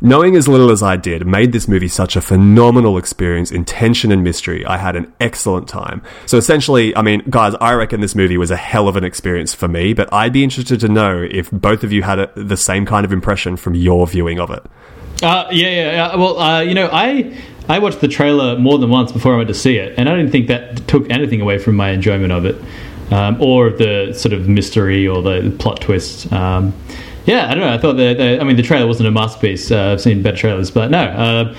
Knowing 0.00 0.36
as 0.36 0.46
little 0.46 0.70
as 0.70 0.80
I 0.80 0.96
did 0.96 1.26
made 1.26 1.50
this 1.50 1.66
movie 1.66 1.88
such 1.88 2.14
a 2.14 2.20
phenomenal 2.20 2.98
experience 2.98 3.50
in 3.50 3.64
tension 3.64 4.12
and 4.12 4.22
mystery. 4.22 4.64
I 4.64 4.76
had 4.76 4.94
an 4.94 5.12
excellent 5.18 5.68
time. 5.68 6.02
So 6.24 6.36
essentially, 6.36 6.94
I 6.94 7.02
mean, 7.02 7.24
guys, 7.28 7.54
I 7.60 7.72
reckon 7.72 8.00
this 8.00 8.14
movie 8.14 8.36
was 8.36 8.52
a 8.52 8.56
hell 8.56 8.86
of 8.86 8.94
an 8.94 9.02
experience 9.02 9.54
for 9.54 9.66
me, 9.66 9.94
but 9.94 10.12
I'd 10.12 10.32
be 10.32 10.44
interested 10.44 10.78
to 10.80 10.88
know 10.88 11.26
if 11.28 11.50
both 11.50 11.82
of 11.82 11.90
you 11.90 12.02
had 12.02 12.20
a, 12.20 12.30
the 12.36 12.56
same 12.56 12.86
kind 12.86 13.04
of 13.04 13.12
impression 13.12 13.56
from 13.56 13.74
your 13.74 14.06
viewing 14.06 14.38
of 14.38 14.50
it. 14.50 14.64
Uh, 15.20 15.48
yeah, 15.50 15.68
yeah, 15.68 15.90
yeah. 15.90 16.16
Well, 16.16 16.38
uh, 16.38 16.60
you 16.60 16.74
know, 16.74 16.88
I 16.92 17.36
I 17.68 17.80
watched 17.80 18.00
the 18.00 18.06
trailer 18.06 18.56
more 18.56 18.78
than 18.78 18.90
once 18.90 19.10
before 19.10 19.34
I 19.34 19.36
went 19.36 19.48
to 19.48 19.54
see 19.54 19.78
it, 19.78 19.98
and 19.98 20.08
I 20.08 20.14
didn't 20.14 20.30
think 20.30 20.46
that 20.46 20.86
took 20.86 21.10
anything 21.10 21.40
away 21.40 21.58
from 21.58 21.74
my 21.74 21.90
enjoyment 21.90 22.32
of 22.32 22.44
it, 22.44 22.56
um, 23.10 23.42
or 23.42 23.70
the 23.70 24.12
sort 24.12 24.32
of 24.32 24.48
mystery 24.48 25.08
or 25.08 25.22
the 25.22 25.52
plot 25.58 25.80
twist. 25.80 26.32
Um, 26.32 26.72
yeah, 27.28 27.46
I 27.48 27.54
don't 27.54 27.60
know. 27.60 27.72
I 27.72 27.78
thought 27.78 27.94
that, 27.98 28.18
that- 28.18 28.40
I 28.40 28.44
mean, 28.44 28.56
the 28.56 28.62
trailer 28.62 28.86
wasn't 28.86 29.08
a 29.08 29.12
masterpiece. 29.12 29.70
Uh, 29.70 29.92
I've 29.92 30.00
seen 30.00 30.22
better 30.22 30.36
trailers, 30.36 30.70
but 30.70 30.90
no. 30.90 30.98
Uh, 30.98 31.54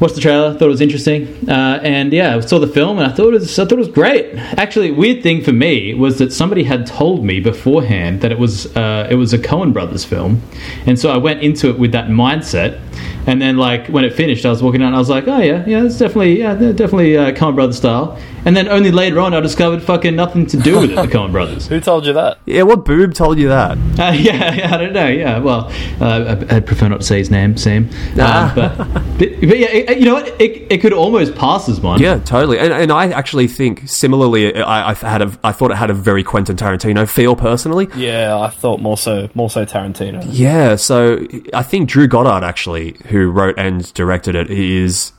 watched 0.00 0.16
the 0.16 0.20
trailer, 0.20 0.52
thought 0.52 0.64
it 0.66 0.68
was 0.68 0.80
interesting, 0.80 1.48
uh, 1.48 1.78
and 1.82 2.12
yeah, 2.12 2.34
I 2.36 2.40
saw 2.40 2.58
the 2.58 2.66
film, 2.66 2.98
and 2.98 3.06
I 3.10 3.14
thought 3.14 3.28
it 3.28 3.40
was, 3.40 3.58
I 3.58 3.64
thought 3.64 3.74
it 3.74 3.78
was 3.78 3.88
great. 3.88 4.34
Actually, 4.58 4.90
weird 4.90 5.22
thing 5.22 5.40
for 5.44 5.52
me 5.52 5.94
was 5.94 6.18
that 6.18 6.32
somebody 6.32 6.64
had 6.64 6.84
told 6.86 7.24
me 7.24 7.38
beforehand 7.38 8.20
that 8.22 8.32
it 8.32 8.38
was, 8.38 8.74
uh, 8.76 9.06
it 9.08 9.14
was 9.14 9.32
a 9.32 9.38
Coen 9.38 9.72
Brothers 9.72 10.04
film, 10.04 10.42
and 10.86 10.98
so 10.98 11.10
I 11.10 11.16
went 11.16 11.42
into 11.42 11.68
it 11.70 11.78
with 11.78 11.92
that 11.92 12.08
mindset. 12.08 12.80
And 13.26 13.40
then, 13.40 13.56
like 13.56 13.88
when 13.88 14.04
it 14.04 14.12
finished, 14.12 14.44
I 14.44 14.50
was 14.50 14.62
walking 14.62 14.82
out, 14.82 14.88
and 14.88 14.96
I 14.96 14.98
was 14.98 15.10
like, 15.10 15.26
"Oh 15.26 15.38
yeah, 15.38 15.64
yeah, 15.66 15.84
it's 15.84 15.98
definitely, 15.98 16.38
yeah, 16.38 16.54
they're 16.54 16.72
definitely 16.72 17.16
uh, 17.16 17.32
Coen 17.32 17.54
Brothers 17.54 17.76
style." 17.76 18.18
And 18.46 18.54
then 18.54 18.68
only 18.68 18.90
later 18.90 19.20
on, 19.20 19.32
I 19.32 19.40
discovered 19.40 19.82
fucking 19.82 20.14
nothing 20.14 20.44
to 20.46 20.58
do 20.58 20.80
with 20.80 20.90
it, 20.90 20.96
the 20.96 21.02
Coen 21.02 21.32
Brothers. 21.32 21.66
Who 21.68 21.80
told 21.80 22.04
you 22.04 22.12
that? 22.12 22.38
Yeah, 22.44 22.62
what 22.62 22.84
boob 22.84 23.14
told 23.14 23.38
you 23.38 23.48
that? 23.48 23.78
Uh, 23.78 24.12
yeah, 24.14 24.54
yeah, 24.54 24.74
I 24.74 24.76
don't 24.76 24.92
know. 24.92 25.08
Yeah, 25.08 25.38
well, 25.38 25.72
uh, 26.00 26.36
I, 26.50 26.56
I'd 26.56 26.66
prefer 26.66 26.88
not 26.88 27.00
to 27.00 27.06
say 27.06 27.18
his 27.18 27.30
name, 27.30 27.56
Sam. 27.56 27.88
Ah. 28.18 28.50
Um, 28.50 28.54
but, 28.54 28.76
but, 29.18 29.18
but 29.18 29.58
yeah, 29.58 29.68
it, 29.68 29.98
you 29.98 30.04
know 30.04 30.14
what? 30.14 30.28
It, 30.40 30.70
it 30.70 30.80
could 30.82 30.92
almost 30.92 31.34
pass 31.34 31.68
as 31.70 31.80
one. 31.80 32.00
Yeah, 32.00 32.18
totally. 32.18 32.58
And, 32.58 32.72
and 32.72 32.92
I 32.92 33.08
actually 33.08 33.48
think 33.48 33.88
similarly, 33.88 34.54
I, 34.54 34.90
I 34.90 34.94
had 34.94 35.22
a, 35.22 35.38
I 35.42 35.52
thought 35.52 35.70
it 35.70 35.76
had 35.76 35.88
a 35.88 35.94
very 35.94 36.22
Quentin 36.22 36.56
Tarantino 36.56 37.08
feel 37.08 37.36
personally. 37.36 37.88
Yeah, 37.96 38.38
I 38.38 38.50
thought 38.50 38.80
more 38.80 38.98
so, 38.98 39.30
more 39.34 39.48
so 39.48 39.64
Tarantino. 39.64 40.22
Yeah, 40.28 40.76
so 40.76 41.26
I 41.54 41.62
think 41.62 41.88
Drew 41.88 42.08
Goddard 42.08 42.44
actually, 42.44 42.92
who 43.14 43.30
wrote 43.30 43.56
and 43.56 43.94
directed 43.94 44.34
it, 44.34 44.50
is 44.50 45.12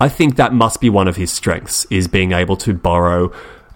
I 0.00 0.08
think 0.08 0.36
that 0.36 0.52
must 0.52 0.80
be 0.80 0.88
one 0.88 1.08
of 1.08 1.16
his 1.16 1.32
strengths 1.32 1.84
is 1.90 2.06
being 2.06 2.30
able 2.30 2.56
to 2.58 2.72
borrow 2.72 3.32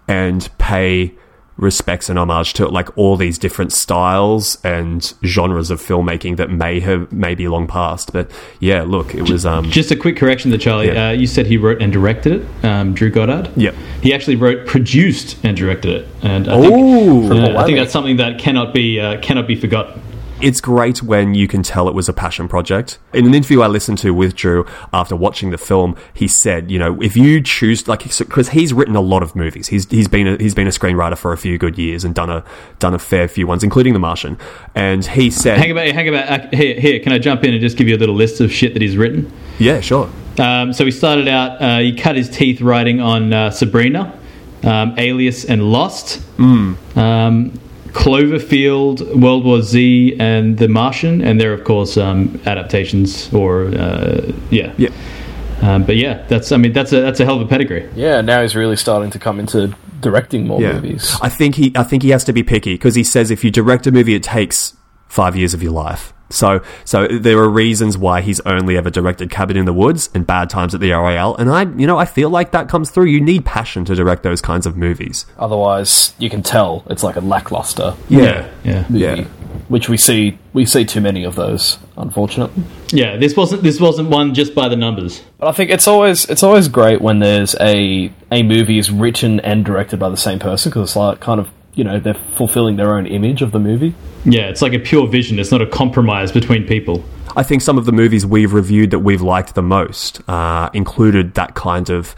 and 0.07 0.49
pay 0.59 1.15
respects 1.57 2.09
and 2.09 2.17
homage 2.21 2.53
to 2.53 2.69
like 2.69 2.97
all 2.97 3.17
these 3.17 3.37
different 3.37 3.73
styles 3.73 4.59
and 4.65 5.13
genres 5.25 5.73
of 5.73 5.81
filmmaking 5.81 6.37
that 6.37 6.51
may 6.51 6.79
have 6.79 7.11
maybe 7.13 7.49
long 7.49 7.67
past. 7.67 8.13
But 8.13 8.31
yeah, 8.61 8.83
look, 8.83 9.13
it 9.13 9.29
was 9.29 9.45
um 9.45 9.69
Just 9.71 9.91
a 9.91 9.97
quick 9.97 10.17
correction 10.17 10.51
there, 10.51 10.59
Charlie. 10.61 10.87
Yeah. 10.87 11.09
Uh, 11.09 11.13
you 11.13 11.27
said 11.27 11.47
he 11.47 11.57
wrote 11.57 11.83
and 11.83 11.93
directed 11.93 12.33
it, 12.35 12.65
um, 12.65 12.95
Drew 12.95 13.11
Goddard. 13.11 13.51
Yeah, 13.57 13.73
He 14.03 14.15
actually 14.15 14.37
wrote, 14.37 14.69
produced, 14.69 15.37
and 15.45 15.57
directed 15.57 15.91
it. 15.91 16.09
And 16.23 16.49
I 16.49 16.59
Ooh. 16.59 16.63
think, 16.63 17.27
Triple 17.27 17.53
yeah, 17.53 17.61
I 17.61 17.65
think 17.65 17.79
that's 17.79 17.93
something 17.93 18.19
that 18.19 18.39
cannot 18.39 18.73
be 18.73 19.01
uh, 19.01 19.21
cannot 19.21 19.49
be 19.49 19.57
forgotten. 19.57 20.01
It's 20.41 20.61
great 20.61 21.03
when 21.03 21.35
you 21.35 21.49
can 21.49 21.63
tell 21.63 21.89
it 21.89 21.95
was 21.95 22.09
a 22.09 22.13
passion 22.13 22.49
project. 22.49 22.99
In 23.13 23.27
an 23.27 23.35
interview 23.35 23.61
I 23.61 23.67
listened 23.67 23.99
to 23.99 24.13
with 24.13 24.35
Drew 24.35 24.67
after 24.93 25.17
watching 25.17 25.51
the 25.51 25.59
film, 25.59 25.97
he 26.15 26.29
said, 26.29 26.71
you 26.71 26.79
know, 26.79 27.01
if 27.03 27.17
you 27.17 27.43
choose 27.43 27.89
like 27.89 28.05
because 28.05 28.51
he's 28.51 28.73
written 28.73 28.95
a 28.95 29.01
lot 29.01 29.23
of 29.23 29.35
movies, 29.35 29.69
he's 29.69 29.89
he's 29.91 30.09
been 30.09 30.27
a, 30.27 30.37
he's 30.37 30.55
been 30.55 30.67
a 30.67 30.71
screenwriter 30.71 31.17
for 31.17 31.33
a 31.33 31.39
few 31.39 31.59
good 31.59 31.79
years 31.79 32.05
and 32.05 32.15
done 32.15 32.31
a 32.31 32.45
done 32.79 32.95
a 32.95 32.99
fair 32.99 33.29
few 33.29 33.47
ones, 33.47 33.65
including 33.65 33.93
The 33.93 33.99
Martian. 33.99 34.39
And 34.75 35.05
he 35.05 35.31
said, 35.31 35.59
Hang 35.59 35.71
about, 35.71 35.89
hang 35.89 36.09
about. 36.09 36.29
Uh, 36.29 36.57
here, 36.57 36.79
here, 36.81 37.01
can 37.01 37.13
I 37.13 37.19
jump 37.19 37.45
in 37.45 37.53
and 37.53 37.61
just 37.61 37.77
give 37.77 37.89
you 37.89 37.97
a 37.97 37.99
little 37.99 38.15
list 38.15 38.41
of 38.41 38.53
shit 38.53 38.75
that 38.75 38.83
he's 38.83 38.97
written? 38.97 39.33
yeah, 39.59 39.81
sure. 39.81 40.11
Um, 40.39 40.73
so 40.73 40.85
he 40.85 40.93
started 40.93 41.27
out. 41.27 41.61
Uh, 41.61 41.79
he 41.81 41.97
cut 41.97 42.15
his 42.15 42.29
teeth 42.29 42.61
writing 42.61 43.01
on 43.01 43.33
uh, 43.33 43.51
Sabrina, 43.51 44.17
um, 44.63 44.95
Alias, 44.97 45.45
and 45.45 45.73
Lost. 45.73 46.23
Um, 46.39 47.59
Cloverfield, 47.93 49.21
World 49.21 49.45
War 49.45 49.63
Z, 49.63 50.17
and 50.19 50.59
The 50.59 50.69
Martian, 50.69 51.21
and 51.23 51.41
they're 51.41 51.53
of 51.53 51.65
course 51.65 51.97
um, 51.97 52.41
adaptations 52.47 53.33
or 53.33 53.67
uh, 53.69 54.33
yeah, 54.51 54.73
Yeah. 54.77 54.91
Um, 55.61 55.83
but 55.83 55.97
yeah, 55.97 56.25
that's 56.29 56.53
I 56.53 56.57
mean 56.57 56.73
that's 56.73 56.93
a 56.93 57.01
that's 57.01 57.19
a 57.21 57.25
hell 57.25 57.37
of 57.37 57.43
a 57.43 57.47
pedigree. 57.49 57.89
Yeah, 57.97 58.21
now 58.21 58.43
he's 58.43 58.55
really 58.55 58.77
starting 58.77 59.11
to 59.11 59.19
come 59.19 59.41
into 59.41 59.75
directing 60.01 60.47
more 60.47 60.61
Yeah. 60.63 60.75
movies. 60.75 61.17
I 61.21 61.29
think 61.29 61.57
he 61.57 61.73
I 61.75 61.83
think 61.83 62.03
he 62.05 62.11
has 62.11 62.23
to 62.25 62.33
be 62.33 62.43
picky 62.45 62.75
because 62.75 62.95
he 62.95 63.03
says 63.03 63.31
if 63.33 63.43
you 63.43 63.51
direct 63.51 63.87
a 63.87 63.91
movie, 63.93 64.15
it 64.15 64.23
takes 64.23 64.77
five 65.09 65.35
years 65.35 65.55
of 65.55 65.63
your 65.63 65.73
life. 65.73 66.13
So 66.31 66.61
so 66.85 67.07
there 67.09 67.39
are 67.39 67.49
reasons 67.49 67.97
why 67.97 68.21
he's 68.21 68.41
only 68.41 68.77
ever 68.77 68.91
directed 68.91 69.31
Cabin 69.31 69.57
in 69.57 69.65
the 69.65 69.73
Woods 69.73 70.11
and 70.15 70.27
Bad 70.27 70.51
Times 70.51 70.75
at 70.75 70.81
the 70.81 70.91
Royale, 70.93 71.35
and 71.37 71.51
I 71.51 71.63
you 71.63 71.87
know 71.87 71.97
I 71.99 72.05
feel 72.05 72.29
like 72.31 72.51
that 72.53 72.69
comes 72.69 72.91
through. 72.91 73.07
You 73.07 73.21
need 73.21 73.45
passion 73.45 73.85
to 73.87 73.95
direct 73.95 74.23
those 74.23 74.41
kinds 74.41 74.67
of 74.67 74.77
movies. 74.77 75.25
Otherwise, 75.39 76.15
you 76.19 76.29
can 76.31 76.43
tell 76.43 76.85
it's 76.91 77.03
like 77.03 77.17
a 77.17 77.21
lackluster 77.21 77.95
Yeah, 78.09 78.49
yeah, 78.65 78.85
movie, 78.89 79.05
Yeah. 79.05 79.25
which 79.69 79.89
we 79.89 79.97
see 79.97 80.39
we 80.53 80.67
see 80.67 80.85
too 80.85 81.01
many 81.01 81.25
of 81.25 81.35
those, 81.35 81.79
unfortunately. 81.97 82.63
yeah. 82.93 83.17
This 83.17 83.35
wasn't 83.37 83.63
this 83.63 83.81
wasn't 83.81 84.11
one 84.11 84.35
just 84.35 84.55
by 84.55 84.69
the 84.69 84.77
numbers. 84.77 85.23
But 85.39 85.49
I 85.49 85.53
think 85.53 85.71
it's 85.71 85.89
always 85.89 86.25
it's 86.27 86.43
always 86.43 86.69
great 86.69 87.01
when 87.01 87.21
there's 87.21 87.55
a 87.61 88.13
a 88.31 88.43
movie 88.43 88.79
is 88.79 88.91
written 88.91 89.41
and 89.41 89.65
directed 89.65 89.99
by 89.99 90.09
the 90.11 90.17
same 90.17 90.39
person 90.39 90.69
because 90.71 90.91
it's 90.91 90.97
like 90.97 91.21
kind 91.21 91.41
of 91.41 91.49
you 91.79 91.85
know 91.85 92.01
they're 92.01 92.15
fulfilling 92.35 92.75
their 92.75 92.95
own 92.95 93.07
image 93.07 93.41
of 93.41 93.53
the 93.53 93.61
movie. 93.61 93.95
Yeah, 94.25 94.49
it's 94.49 94.61
like 94.61 94.75
a 94.75 94.81
pure 94.81 95.07
vision. 95.07 95.39
It's 95.39 95.53
not 95.53 95.63
a 95.63 95.67
compromise 95.67 96.33
between 96.33 96.67
people. 96.67 97.05
I 97.37 97.45
think 97.45 97.63
some 97.63 97.79
of 97.79 97.85
the 97.85 97.93
movies 97.93 98.27
we've 98.27 98.53
reviewed 98.53 98.91
that 98.91 98.99
we've 98.99 99.23
liked 99.23 99.55
the 99.55 99.63
most 99.63 100.29
uh, 100.29 100.71
included 100.75 101.35
that 101.35 101.55
kind 101.55 101.89
of 101.89 102.17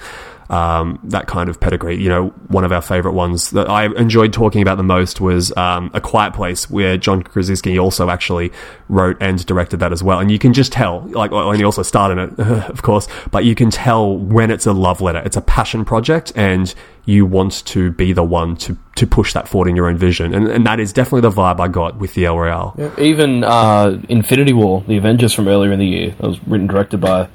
um, 0.50 0.98
that 1.04 1.26
kind 1.28 1.48
of 1.48 1.60
pedigree. 1.60 1.96
You 1.96 2.08
know, 2.08 2.28
one 2.48 2.64
of 2.64 2.72
our 2.72 2.82
favorite 2.82 3.12
ones 3.12 3.50
that 3.50 3.70
I 3.70 3.86
enjoyed 3.96 4.32
talking 4.32 4.60
about 4.62 4.76
the 4.76 4.82
most 4.82 5.20
was 5.20 5.56
um, 5.56 5.90
A 5.94 6.00
Quiet 6.00 6.34
Place, 6.34 6.68
where 6.68 6.96
John 6.96 7.22
Krasinski 7.22 7.78
also 7.78 8.10
actually 8.10 8.52
wrote 8.88 9.16
and 9.20 9.44
directed 9.46 9.78
that 9.78 9.92
as 9.92 10.02
well. 10.02 10.18
And 10.18 10.30
you 10.30 10.38
can 10.38 10.52
just 10.52 10.72
tell, 10.72 11.02
like, 11.08 11.30
and 11.30 11.56
he 11.56 11.64
also 11.64 11.82
starred 11.82 12.18
in 12.18 12.18
it, 12.18 12.38
of 12.68 12.82
course, 12.82 13.06
but 13.30 13.44
you 13.44 13.54
can 13.54 13.70
tell 13.70 14.16
when 14.16 14.50
it's 14.50 14.66
a 14.66 14.72
love 14.72 15.00
letter. 15.00 15.22
It's 15.24 15.36
a 15.36 15.40
passion 15.40 15.84
project, 15.84 16.32
and 16.34 16.74
you 17.04 17.24
want 17.24 17.64
to 17.66 17.92
be 17.92 18.12
the 18.12 18.24
one 18.24 18.56
to 18.56 18.76
to 18.96 19.06
push 19.06 19.32
that 19.32 19.48
forward 19.48 19.68
in 19.68 19.76
your 19.76 19.88
own 19.88 19.96
vision. 19.96 20.34
And, 20.34 20.48
and 20.48 20.66
that 20.66 20.78
is 20.78 20.92
definitely 20.92 21.22
the 21.22 21.30
vibe 21.30 21.58
I 21.58 21.68
got 21.68 21.98
with 21.98 22.12
the 22.14 22.26
El 22.26 22.36
Royale. 22.36 22.92
Even 22.98 23.44
uh, 23.44 23.98
Infinity 24.10 24.52
War, 24.52 24.84
the 24.86 24.98
Avengers 24.98 25.32
from 25.32 25.48
earlier 25.48 25.72
in 25.72 25.78
the 25.78 25.86
year, 25.86 26.10
that 26.10 26.26
was 26.26 26.46
written 26.46 26.66
directed 26.66 27.00
by 27.00 27.28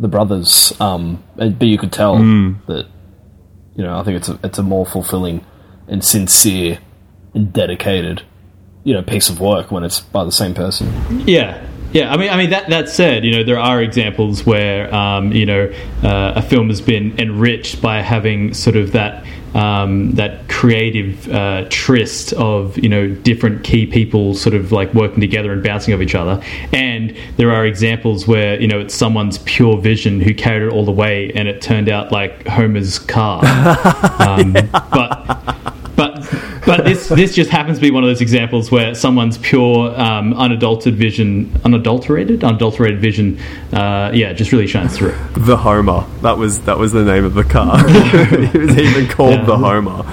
the 0.00 0.08
brothers. 0.08 0.72
Um, 0.80 1.22
but 1.36 1.62
you 1.62 1.78
could 1.78 1.92
tell 1.92 2.16
that 2.66 2.86
you 3.76 3.84
know 3.84 3.96
I 3.96 4.02
think 4.02 4.16
it's 4.16 4.28
a 4.28 4.38
it's 4.42 4.58
a 4.58 4.62
more 4.62 4.84
fulfilling 4.84 5.44
and 5.86 6.04
sincere 6.04 6.78
and 7.34 7.52
dedicated, 7.52 8.22
you 8.84 8.94
know, 8.94 9.02
piece 9.02 9.28
of 9.28 9.40
work 9.40 9.70
when 9.70 9.84
it's 9.84 10.00
by 10.00 10.24
the 10.24 10.32
same 10.32 10.54
person. 10.54 10.88
Yeah. 11.26 11.64
Yeah, 11.92 12.12
I 12.12 12.16
mean, 12.16 12.30
I 12.30 12.36
mean 12.36 12.50
that. 12.50 12.70
That 12.70 12.88
said, 12.88 13.24
you 13.24 13.32
know, 13.32 13.42
there 13.42 13.58
are 13.58 13.82
examples 13.82 14.46
where 14.46 14.94
um, 14.94 15.32
you 15.32 15.44
know 15.44 15.72
uh, 16.04 16.34
a 16.36 16.42
film 16.42 16.68
has 16.68 16.80
been 16.80 17.18
enriched 17.18 17.82
by 17.82 18.00
having 18.00 18.54
sort 18.54 18.76
of 18.76 18.92
that 18.92 19.24
um, 19.54 20.12
that 20.12 20.48
creative 20.48 21.28
uh, 21.32 21.66
tryst 21.68 22.32
of 22.34 22.78
you 22.78 22.88
know 22.88 23.08
different 23.08 23.64
key 23.64 23.86
people 23.86 24.34
sort 24.34 24.54
of 24.54 24.70
like 24.70 24.94
working 24.94 25.20
together 25.20 25.52
and 25.52 25.64
bouncing 25.64 25.92
off 25.92 26.00
each 26.00 26.14
other. 26.14 26.40
And 26.72 27.16
there 27.36 27.50
are 27.50 27.66
examples 27.66 28.26
where 28.26 28.60
you 28.60 28.68
know 28.68 28.78
it's 28.78 28.94
someone's 28.94 29.38
pure 29.38 29.76
vision 29.76 30.20
who 30.20 30.32
carried 30.32 30.68
it 30.68 30.72
all 30.72 30.84
the 30.84 30.92
way, 30.92 31.32
and 31.34 31.48
it 31.48 31.60
turned 31.60 31.88
out 31.88 32.12
like 32.12 32.46
Homer's 32.46 32.98
car. 33.00 33.44
um, 34.20 34.52
But 34.52 35.26
but 35.26 35.59
but 36.76 36.84
this 36.84 37.08
this 37.08 37.34
just 37.34 37.50
happens 37.50 37.78
to 37.78 37.82
be 37.82 37.90
one 37.90 38.02
of 38.04 38.08
those 38.10 38.20
examples 38.20 38.70
where 38.70 38.94
someone's 38.94 39.38
pure 39.38 39.98
um, 40.00 40.34
unadulterated 40.34 40.94
vision 40.98 41.52
unadulterated 41.64 42.42
unadulterated 42.44 43.00
vision 43.00 43.38
uh, 43.72 44.10
yeah 44.14 44.32
just 44.32 44.52
really 44.52 44.66
shines 44.66 44.96
through 44.96 45.14
The 45.36 45.56
Homer. 45.56 46.04
That 46.22 46.38
was 46.38 46.60
that 46.62 46.78
was 46.78 46.92
the 46.92 47.04
name 47.04 47.24
of 47.24 47.34
the 47.34 47.44
car. 47.44 47.74
it 47.84 48.54
was 48.54 48.76
even 48.78 49.08
called 49.08 49.32
Yeah. 49.34 49.44
the 49.44 49.56
Homer. 49.58 50.04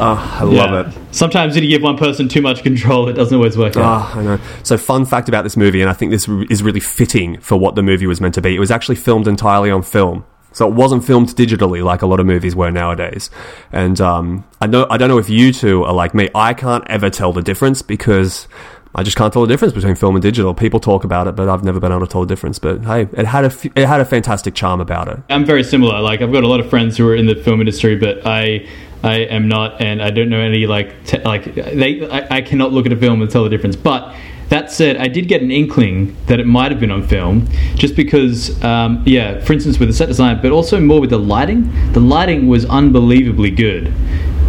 Oh, 0.00 0.38
I 0.40 0.44
love 0.44 0.52
Yeah. 0.86 0.92
it. 0.92 0.98
sometimes 1.14 1.56
if 1.56 1.64
you 1.64 1.68
give 1.70 1.82
one 1.82 1.96
person 1.96 2.28
too 2.28 2.40
much 2.40 2.62
control 2.62 3.08
it 3.08 3.14
doesn't 3.14 3.36
always 3.36 3.56
work 3.58 3.76
out 3.76 3.82
Ah, 3.84 4.18
I 4.18 4.22
know. 4.22 4.38
So, 4.62 4.76
fun 4.78 5.04
fact 5.04 5.28
about 5.28 5.42
this 5.42 5.56
movie, 5.56 5.80
and 5.80 5.90
I 5.90 5.92
think 5.92 6.12
this 6.12 6.28
is 6.50 6.62
really 6.62 6.78
fitting 6.78 7.40
for 7.40 7.56
what 7.58 7.74
the 7.74 7.82
movie 7.82 8.06
was 8.06 8.20
meant 8.20 8.34
to 8.34 8.40
be. 8.40 8.54
It 8.54 8.60
was 8.60 8.70
actually 8.70 8.94
filmed 8.94 9.26
entirely 9.26 9.70
on 9.72 9.82
film. 9.82 10.24
So 10.52 10.66
it 10.66 10.74
wasn't 10.74 11.04
filmed 11.04 11.28
digitally 11.28 11.84
like 11.84 12.02
a 12.02 12.06
lot 12.06 12.20
of 12.20 12.26
movies 12.26 12.56
were 12.56 12.70
nowadays. 12.70 13.30
And 13.70 14.00
um, 14.00 14.44
I 14.60 14.66
know 14.66 14.86
I 14.90 14.96
don't 14.96 15.08
know 15.08 15.18
if 15.18 15.30
you 15.30 15.52
two 15.52 15.84
are 15.84 15.92
like 15.92 16.14
me. 16.14 16.28
I 16.34 16.54
can't 16.54 16.84
ever 16.88 17.10
tell 17.10 17.32
the 17.32 17.42
difference 17.42 17.82
because 17.82 18.48
I 18.94 19.02
just 19.02 19.16
can't 19.16 19.32
tell 19.32 19.42
the 19.42 19.48
difference 19.48 19.74
between 19.74 19.94
film 19.94 20.16
and 20.16 20.22
digital. 20.22 20.54
People 20.54 20.80
talk 20.80 21.04
about 21.04 21.28
it, 21.28 21.36
but 21.36 21.48
I've 21.48 21.62
never 21.62 21.78
been 21.78 21.92
able 21.92 22.06
to 22.06 22.10
tell 22.10 22.22
the 22.22 22.26
difference. 22.26 22.58
But 22.58 22.84
hey, 22.84 23.02
it 23.12 23.26
had 23.26 23.44
a 23.44 23.48
f- 23.48 23.66
it 23.66 23.86
had 23.86 24.00
a 24.00 24.04
fantastic 24.04 24.54
charm 24.54 24.80
about 24.80 25.08
it. 25.08 25.18
I'm 25.28 25.44
very 25.44 25.62
similar. 25.62 26.00
Like 26.00 26.22
I've 26.22 26.32
got 26.32 26.42
a 26.42 26.48
lot 26.48 26.60
of 26.60 26.70
friends 26.70 26.96
who 26.96 27.06
are 27.08 27.14
in 27.14 27.26
the 27.26 27.36
film 27.36 27.60
industry, 27.60 27.96
but 27.96 28.26
I 28.26 28.66
I 29.04 29.18
am 29.18 29.46
not, 29.46 29.80
and 29.80 30.02
I 30.02 30.10
don't 30.10 30.30
know 30.30 30.40
any 30.40 30.66
like 30.66 31.04
te- 31.04 31.22
like 31.22 31.54
they. 31.54 32.08
I, 32.10 32.38
I 32.38 32.40
cannot 32.40 32.72
look 32.72 32.86
at 32.86 32.92
a 32.92 32.96
film 32.96 33.20
and 33.22 33.30
tell 33.30 33.44
the 33.44 33.50
difference. 33.50 33.76
But 33.76 34.14
that 34.48 34.70
said, 34.70 34.96
I 34.96 35.08
did 35.08 35.28
get 35.28 35.42
an 35.42 35.50
inkling 35.50 36.16
that 36.26 36.40
it 36.40 36.46
might 36.46 36.70
have 36.70 36.80
been 36.80 36.90
on 36.90 37.06
film, 37.06 37.48
just 37.74 37.94
because, 37.94 38.62
um, 38.64 39.02
yeah, 39.06 39.40
for 39.40 39.52
instance, 39.52 39.78
with 39.78 39.88
the 39.88 39.94
set 39.94 40.06
design, 40.06 40.40
but 40.40 40.52
also 40.52 40.80
more 40.80 41.00
with 41.00 41.10
the 41.10 41.18
lighting. 41.18 41.70
The 41.92 42.00
lighting 42.00 42.48
was 42.48 42.64
unbelievably 42.64 43.50
good. 43.50 43.92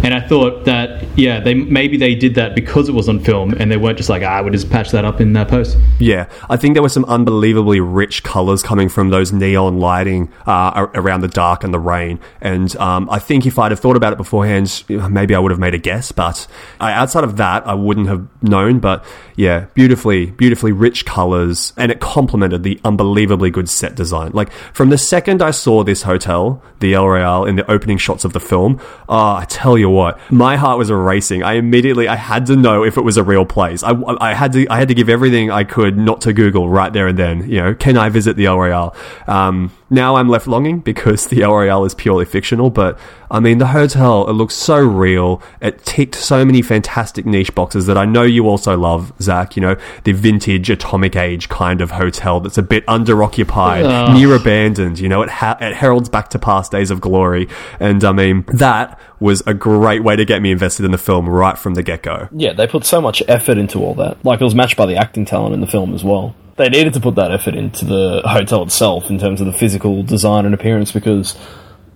And 0.02 0.14
I 0.14 0.26
thought 0.26 0.66
that, 0.66 1.06
yeah, 1.18 1.40
they 1.40 1.54
maybe 1.54 1.98
they 1.98 2.16
did 2.16 2.36
that 2.36 2.56
because 2.56 2.88
it 2.88 2.94
was 2.94 3.10
on 3.10 3.20
film, 3.20 3.54
and 3.54 3.72
they 3.72 3.78
weren't 3.78 3.98
just 3.98 4.10
like, 4.10 4.24
ah, 4.24 4.42
we'll 4.42 4.54
just 4.54 4.70
patch 4.70 4.92
that 4.92 5.04
up 5.04 5.20
in 5.20 5.36
uh, 5.36 5.46
post. 5.46 5.78
Yeah, 6.00 6.30
I 6.50 6.58
think 6.58 6.74
there 6.74 6.82
were 6.82 6.90
some 6.90 7.06
unbelievably 7.06 7.82
rich 7.82 8.24
colors 8.24 8.64
coming 8.64 8.88
from 8.88 9.10
those 9.10 9.34
neon 9.34 9.80
lighting 9.80 10.32
uh, 10.46 10.88
around 10.94 11.22
the 11.22 11.28
dark 11.28 11.64
and 11.64 11.74
the 11.74 11.80
rain. 11.80 12.20
And 12.40 12.74
um, 12.78 13.10
I 13.10 13.20
think 13.20 13.46
if 13.46 13.60
I'd 13.60 13.72
have 13.72 13.80
thought 13.80 13.98
about 13.98 14.14
it 14.14 14.18
beforehand, 14.18 14.84
maybe 14.88 15.36
I 15.36 15.40
would 15.40 15.52
have 15.52 15.60
made 15.60 15.74
a 15.74 15.78
guess. 15.78 16.12
But 16.12 16.48
outside 16.80 17.24
of 17.24 17.38
that, 17.38 17.68
I 17.68 17.74
wouldn't 17.74 18.08
have 18.08 18.28
known. 18.42 18.80
But 18.80 19.04
yeah, 19.36 19.66
beautifully, 19.74 20.28
beautifully 20.28 20.72
rich 20.72 21.06
colors, 21.06 21.74
and 21.76 21.92
it 21.92 22.00
complemented 22.00 22.64
the 22.64 22.80
unbelievably 22.86 23.52
good 23.52 23.70
set 23.70 23.96
design. 23.96 24.32
Like 24.34 24.52
from 24.74 24.90
the 24.90 24.98
second 24.98 25.42
I 25.42 25.52
saw 25.52 25.84
this 25.84 26.04
hotel, 26.04 26.64
the 26.80 26.94
El 26.94 27.08
Royale, 27.08 27.46
in 27.46 27.58
the 27.58 27.70
opening 27.70 27.98
shots 27.98 28.24
of 28.24 28.34
the 28.34 28.40
film, 28.40 28.80
oh, 29.10 29.36
I 29.36 29.46
tell 29.50 29.78
you 29.78 29.89
what, 29.90 30.20
my 30.32 30.56
heart 30.56 30.78
was 30.78 30.92
racing. 30.92 31.44
I 31.44 31.54
immediately, 31.54 32.08
I 32.08 32.16
had 32.16 32.46
to 32.48 32.56
know 32.56 32.84
if 32.84 32.98
it 32.98 33.02
was 33.02 33.18
a 33.18 33.24
real 33.24 33.46
place. 33.46 33.84
I, 33.84 33.94
I 34.20 34.34
had 34.34 34.54
to, 34.54 34.68
I 34.70 34.78
had 34.78 34.88
to 34.88 34.94
give 34.94 35.10
everything 35.10 35.52
I 35.52 35.64
could 35.64 35.98
not 35.98 36.22
to 36.22 36.34
Google 36.34 36.70
right 36.70 36.92
there 36.92 37.08
and 37.08 37.18
then. 37.18 37.50
You 37.50 37.62
know, 37.62 37.76
can 37.76 37.98
I 37.98 38.10
visit 38.10 38.36
the 38.36 38.46
El? 38.46 38.96
Um, 39.28 39.72
now 39.90 40.16
I'm 40.16 40.30
left 40.30 40.48
longing 40.48 40.80
because 40.80 41.28
the 41.28 41.42
Royale 41.44 41.86
is 41.86 41.96
purely 41.96 42.26
fictional, 42.26 42.70
but 42.70 42.98
I 43.32 43.40
mean, 43.40 43.60
the 43.60 43.68
hotel, 43.68 44.28
it 44.28 44.34
looks 44.34 44.56
so 44.56 44.80
real. 44.80 45.42
It 45.62 45.86
ticked 45.86 46.16
so 46.16 46.44
many 46.44 46.62
fantastic 46.62 47.26
niche 47.26 47.54
boxes 47.54 47.86
that 47.86 47.98
I 47.98 48.06
know 48.06 48.24
you 48.24 48.48
also 48.48 48.78
love, 48.78 49.14
Zach. 49.22 49.56
You 49.56 49.62
know, 49.62 49.76
the 50.04 50.14
vintage 50.14 50.70
atomic 50.70 51.16
age 51.16 51.48
kind 51.50 51.82
of 51.82 51.92
hotel 51.92 52.40
that's 52.40 52.58
a 52.58 52.64
bit 52.64 52.86
underoccupied, 52.88 53.86
Ugh. 53.86 54.16
near 54.16 54.36
abandoned. 54.36 55.00
You 55.00 55.10
know, 55.10 55.22
it, 55.22 55.30
ha- 55.30 55.58
it 55.62 55.76
heralds 55.76 56.10
back 56.10 56.30
to 56.30 56.40
past 56.40 56.72
days 56.72 56.92
of 56.92 57.02
glory. 57.02 57.48
And 57.80 58.04
I 58.04 58.12
mean, 58.12 58.46
that 58.48 59.00
was 59.20 59.42
a 59.46 59.54
great 59.54 60.04
way 60.04 60.16
to 60.16 60.26
get 60.26 60.42
me 60.42 60.52
invested 60.52 60.86
in 60.86 60.92
the 60.92 60.98
film 60.98 61.30
right 61.30 61.58
from 61.58 61.76
the 61.76 61.84
get 61.84 62.02
go. 62.04 62.30
Yeah, 62.32 62.54
they 62.54 62.68
put 62.68 62.86
so 62.86 63.02
much 63.02 63.22
effort 63.28 63.58
into 63.58 63.80
all 63.80 63.94
that. 63.96 64.24
Like 64.26 64.42
it 64.42 64.44
was 64.44 64.56
matched 64.56 64.78
by 64.78 64.86
the 64.86 64.96
acting 64.96 65.26
talent 65.26 65.54
in 65.54 65.62
the 65.62 65.68
film 65.68 65.94
as 65.94 66.04
well. 66.04 66.36
They 66.60 66.68
needed 66.68 66.94
to 66.96 67.00
put 67.00 67.16
that 67.16 67.32
effort 67.32 67.56
into 67.56 67.86
the 67.86 68.22
hotel 68.26 68.64
itself 68.64 69.10
in 69.10 69.18
terms 69.18 69.40
of 69.40 69.48
the 69.48 69.54
physical 69.54 70.04
design 70.04 70.46
and 70.46 70.54
appearance 70.54 70.92
because 70.92 71.38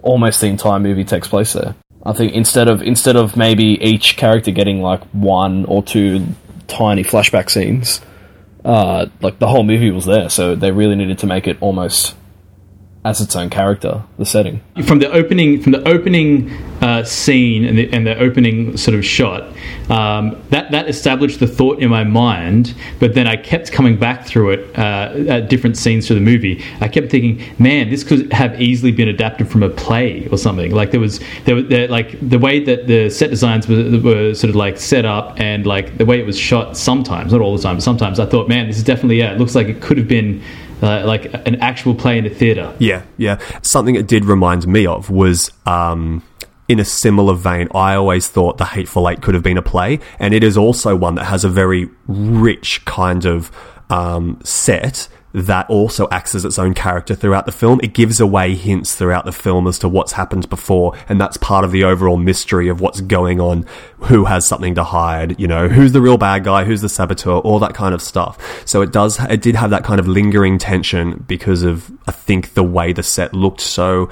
almost 0.02 0.40
the 0.40 0.48
entire 0.48 0.80
movie 0.80 1.04
takes 1.04 1.28
place 1.28 1.52
there. 1.52 1.76
I 2.06 2.14
think 2.14 2.32
instead 2.32 2.70
of 2.70 2.82
instead 2.82 3.18
of 3.18 3.36
maybe 3.36 3.78
each 3.84 4.16
character 4.16 4.52
getting 4.52 4.82
like 4.82 5.04
one 5.12 5.66
or 5.66 5.84
two 5.84 6.26
tiny 6.70 7.04
flashback 7.04 7.50
scenes, 7.50 8.00
uh, 8.64 9.08
like 9.20 9.38
the 9.38 9.48
whole 9.48 9.64
movie 9.66 9.92
was 9.92 10.06
there, 10.06 10.30
so 10.30 10.56
they 10.56 10.72
really 10.72 10.96
needed 10.96 11.20
to 11.20 11.28
make 11.28 11.46
it 11.46 11.58
almost 11.60 12.16
as 13.06 13.20
its 13.20 13.36
own 13.36 13.50
character, 13.50 14.02
the 14.18 14.26
setting. 14.26 14.62
from 14.86 15.00
the 15.00 15.12
opening 15.12 15.62
from 15.62 15.74
the 15.74 15.88
opening 15.88 16.50
uh, 16.82 17.04
scene 17.04 17.64
and 17.64 17.78
the, 17.78 17.92
and 17.94 18.06
the 18.06 18.18
opening 18.18 18.76
sort 18.76 18.96
of 18.96 19.06
shot 19.06 19.44
um, 19.90 20.42
that 20.50 20.72
that 20.72 20.90
established 20.90 21.40
the 21.40 21.48
thought 21.48 21.80
in 21.80 21.90
my 21.90 22.04
mind 22.04 22.76
but 23.00 23.14
then 23.14 23.26
I 23.26 23.38
kept 23.38 23.72
coming 23.72 23.98
back 23.98 24.26
through 24.26 24.52
it 24.52 24.78
uh, 24.78 25.14
at 25.30 25.50
different 25.50 25.78
scenes 25.78 26.08
through 26.08 26.16
the 26.16 26.22
movie 26.22 26.64
I 26.82 26.90
kept 26.90 27.10
thinking 27.10 27.42
man 27.58 27.90
this 27.90 28.04
could 28.04 28.32
have 28.34 28.62
easily 28.62 28.92
been 28.92 29.08
adapted 29.08 29.48
from 29.48 29.64
a 29.64 29.70
play 29.70 30.28
or 30.30 30.38
something 30.38 30.72
like 30.72 30.92
there 30.92 31.00
was 31.00 31.22
there, 31.46 31.62
there 31.62 31.88
like 31.88 32.18
the 32.28 32.40
way 32.40 32.62
that 32.64 32.88
the 32.88 33.10
set 33.10 33.30
designs 33.30 33.68
were, 33.68 34.00
were 34.00 34.34
sort 34.34 34.50
of 34.50 34.56
like 34.56 34.78
set 34.78 35.06
up 35.06 35.40
and 35.40 35.66
like 35.66 35.98
the 35.98 36.06
way 36.06 36.20
it 36.20 36.26
was 36.26 36.38
shot 36.38 36.76
sometimes 36.76 37.32
not 37.32 37.40
all 37.40 37.56
the 37.56 37.64
time 37.64 37.78
but 37.78 37.84
sometimes 37.84 38.20
I 38.20 38.26
thought 38.26 38.50
man 38.50 38.68
this 38.68 38.78
is 38.78 38.84
definitely 38.84 39.20
yeah 39.20 39.32
it 39.32 39.40
looks 39.40 39.56
like 39.56 39.68
it 39.68 39.82
could 39.82 39.98
have 39.98 40.08
been 40.08 40.42
like 40.84 41.26
an 41.48 41.56
actual 41.62 41.96
play 41.96 42.18
in 42.18 42.26
a 42.26 42.30
theater 42.30 42.76
Yeah, 42.80 43.04
yeah. 43.18 43.40
Something 43.62 43.96
it 43.96 44.08
did 44.08 44.26
remind 44.26 44.68
me 44.68 44.86
of 44.86 45.10
was 45.10 45.52
um, 45.66 46.24
in 46.68 46.80
a 46.80 46.86
similar 46.86 47.36
vein. 47.36 47.68
I 47.74 47.96
always 47.96 48.28
thought 48.28 48.58
The 48.58 48.66
Hateful 48.66 49.10
Eight 49.10 49.22
could 49.22 49.34
have 49.34 49.44
been 49.44 49.58
a 49.58 49.62
play, 49.62 50.00
and 50.20 50.34
it 50.34 50.44
is 50.44 50.58
also 50.58 50.96
one 50.96 51.16
that 51.16 51.26
has 51.26 51.44
a 51.44 51.50
very 51.50 51.90
rich 52.08 52.84
kind 52.86 53.26
of 53.26 53.52
um, 53.90 54.40
set 54.44 55.08
that 55.34 55.68
also 55.70 56.08
acts 56.12 56.36
as 56.36 56.46
its 56.46 56.60
own 56.60 56.74
character 56.74 57.16
throughout 57.16 57.46
the 57.46 57.52
film. 57.52 57.80
It 57.84 57.94
gives 57.94 58.20
away 58.20 58.56
hints 58.56 58.96
throughout 58.96 59.26
the 59.26 59.32
film 59.32 59.68
as 59.68 59.80
to 59.80 59.90
what's 59.90 60.14
happened 60.14 60.50
before, 60.50 60.96
and 61.10 61.20
that's 61.20 61.38
part 61.38 61.66
of 61.66 61.72
the 61.72 61.84
overall 61.84 62.18
mystery 62.18 62.70
of 62.70 62.80
what's 62.80 63.02
going 63.02 63.42
on, 63.42 63.66
who 64.02 64.26
has 64.26 64.48
something 64.48 64.76
to 64.76 64.84
hide, 64.84 65.40
you 65.40 65.48
know, 65.48 65.68
who's 65.68 65.92
the 65.92 66.02
real 66.02 66.18
bad 66.18 66.44
guy, 66.44 66.64
who's 66.64 66.82
the 66.82 66.90
saboteur, 66.90 67.38
all 67.40 67.60
that 67.60 67.74
kind 67.74 67.96
of 67.96 68.02
stuff. 68.02 68.64
So 68.68 68.82
it 68.82 68.92
does, 68.92 69.20
it 69.20 69.42
did 69.42 69.56
have 69.56 69.72
that 69.72 69.84
kind 69.84 70.00
of 70.00 70.08
lingering 70.08 70.60
tension 70.60 71.24
because 71.28 71.64
of, 71.64 71.92
I 72.08 72.12
think, 72.12 72.54
the 72.54 72.64
way 72.64 72.94
the 72.94 73.04
set 73.04 73.34
looked 73.34 73.62
so, 73.62 74.10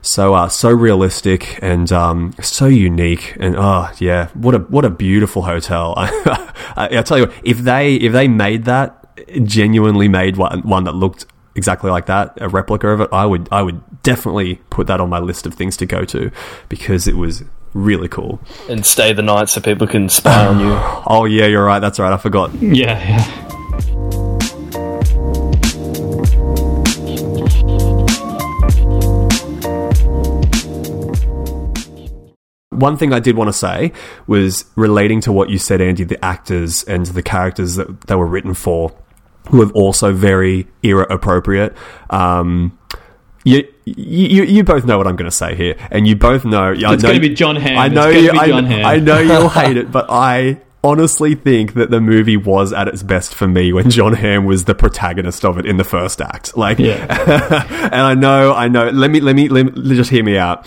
so, 0.00 0.34
uh, 0.34 0.48
so 0.48 0.70
realistic 0.70 1.58
and, 1.62 1.92
um, 1.92 2.34
so 2.40 2.66
unique. 2.66 3.36
And, 3.38 3.56
oh, 3.58 3.90
yeah, 3.98 4.28
what 4.28 4.54
a, 4.54 4.58
what 4.58 4.84
a 4.86 4.90
beautiful 4.90 5.42
hotel. 5.42 5.94
I, 5.96 6.88
I 6.92 7.02
tell 7.02 7.18
you 7.18 7.26
what, 7.26 7.34
if 7.44 7.58
they, 7.58 7.96
if 7.96 8.12
they 8.12 8.26
made 8.26 8.64
that, 8.64 9.01
genuinely 9.42 10.08
made 10.08 10.36
one, 10.36 10.62
one 10.62 10.84
that 10.84 10.92
looked 10.94 11.26
exactly 11.54 11.90
like 11.90 12.06
that, 12.06 12.36
a 12.40 12.48
replica 12.48 12.88
of 12.88 13.00
it, 13.00 13.08
I 13.12 13.26
would 13.26 13.48
I 13.52 13.62
would 13.62 14.02
definitely 14.02 14.56
put 14.70 14.86
that 14.86 15.00
on 15.00 15.08
my 15.08 15.18
list 15.18 15.46
of 15.46 15.54
things 15.54 15.76
to 15.78 15.86
go 15.86 16.04
to 16.06 16.30
because 16.68 17.06
it 17.06 17.16
was 17.16 17.44
really 17.74 18.08
cool. 18.08 18.40
And 18.68 18.84
stay 18.84 19.12
the 19.12 19.22
night 19.22 19.48
so 19.48 19.60
people 19.60 19.86
can 19.86 20.08
spy 20.08 20.46
on 20.46 20.60
you. 20.60 20.72
Oh 21.06 21.24
yeah, 21.24 21.46
you're 21.46 21.64
right. 21.64 21.80
That's 21.80 21.98
right. 21.98 22.12
I 22.12 22.16
forgot. 22.16 22.54
yeah 22.54 22.98
yeah 22.98 24.18
One 32.72 32.96
thing 32.96 33.12
I 33.12 33.20
did 33.20 33.36
want 33.36 33.48
to 33.48 33.52
say 33.52 33.92
was 34.26 34.64
relating 34.76 35.20
to 35.22 35.32
what 35.32 35.50
you 35.50 35.58
said, 35.58 35.80
Andy, 35.80 36.04
the 36.04 36.22
actors 36.24 36.82
and 36.84 37.06
the 37.06 37.22
characters 37.22 37.76
that 37.76 38.02
they 38.02 38.14
were 38.14 38.26
written 38.26 38.54
for, 38.54 38.92
who 39.50 39.62
are 39.62 39.70
also 39.72 40.12
very 40.12 40.66
era 40.82 41.06
appropriate. 41.10 41.76
Um, 42.10 42.78
you, 43.44 43.66
you 43.84 44.44
you 44.44 44.62
both 44.64 44.84
know 44.84 44.98
what 44.98 45.06
I'm 45.08 45.16
going 45.16 45.30
to 45.30 45.36
say 45.36 45.56
here, 45.56 45.74
and 45.90 46.06
you 46.06 46.14
both 46.14 46.44
know. 46.44 46.68
I 46.70 46.72
It's 46.72 47.02
know- 47.02 47.08
gonna 47.08 47.18
be 47.20 47.30
John 47.34 47.56
Hamm. 47.56 47.76
I 47.78 47.88
know 47.88 48.08
you, 48.08 48.30
I, 48.30 48.46
John 48.48 48.66
Hamm. 48.66 48.86
I 48.86 48.96
know 48.98 49.18
you'll 49.18 49.48
hate 49.60 49.76
it, 49.76 49.90
but 49.90 50.06
I 50.08 50.60
honestly 50.84 51.34
think 51.36 51.74
that 51.74 51.90
the 51.90 52.00
movie 52.00 52.36
was 52.36 52.72
at 52.72 52.88
its 52.88 53.02
best 53.04 53.34
for 53.34 53.46
me 53.46 53.72
when 53.72 53.88
John 53.90 54.14
Hamm 54.14 54.44
was 54.46 54.64
the 54.64 54.74
protagonist 54.74 55.44
of 55.44 55.56
it 55.58 55.64
in 55.66 55.76
the 55.76 55.84
first 55.84 56.20
act. 56.20 56.56
Like, 56.56 56.78
Yeah. 56.80 57.06
and 57.84 57.94
I 57.94 58.14
know, 58.14 58.52
I 58.52 58.66
know. 58.68 58.88
Let 58.90 59.10
me, 59.12 59.20
let 59.20 59.36
me, 59.36 59.48
let 59.48 59.76
me 59.76 59.94
just 59.96 60.10
hear 60.10 60.24
me 60.24 60.36
out. 60.36 60.66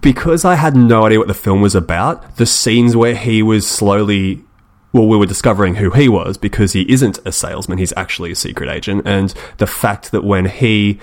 Because 0.00 0.44
I 0.44 0.54
had 0.54 0.76
no 0.76 1.06
idea 1.06 1.18
what 1.18 1.28
the 1.28 1.34
film 1.34 1.60
was 1.60 1.74
about, 1.74 2.36
the 2.36 2.46
scenes 2.46 2.96
where 2.96 3.14
he 3.14 3.42
was 3.42 3.66
slowly 3.68 4.44
well, 4.92 5.06
we 5.06 5.16
were 5.16 5.26
discovering 5.26 5.76
who 5.76 5.90
he 5.90 6.08
was 6.08 6.36
because 6.36 6.72
he 6.72 6.90
isn't 6.90 7.20
a 7.24 7.30
salesman, 7.30 7.78
he's 7.78 7.92
actually 7.96 8.32
a 8.32 8.34
secret 8.34 8.68
agent. 8.68 9.06
And 9.06 9.32
the 9.58 9.66
fact 9.66 10.10
that 10.10 10.24
when 10.24 10.46
he 10.46 10.98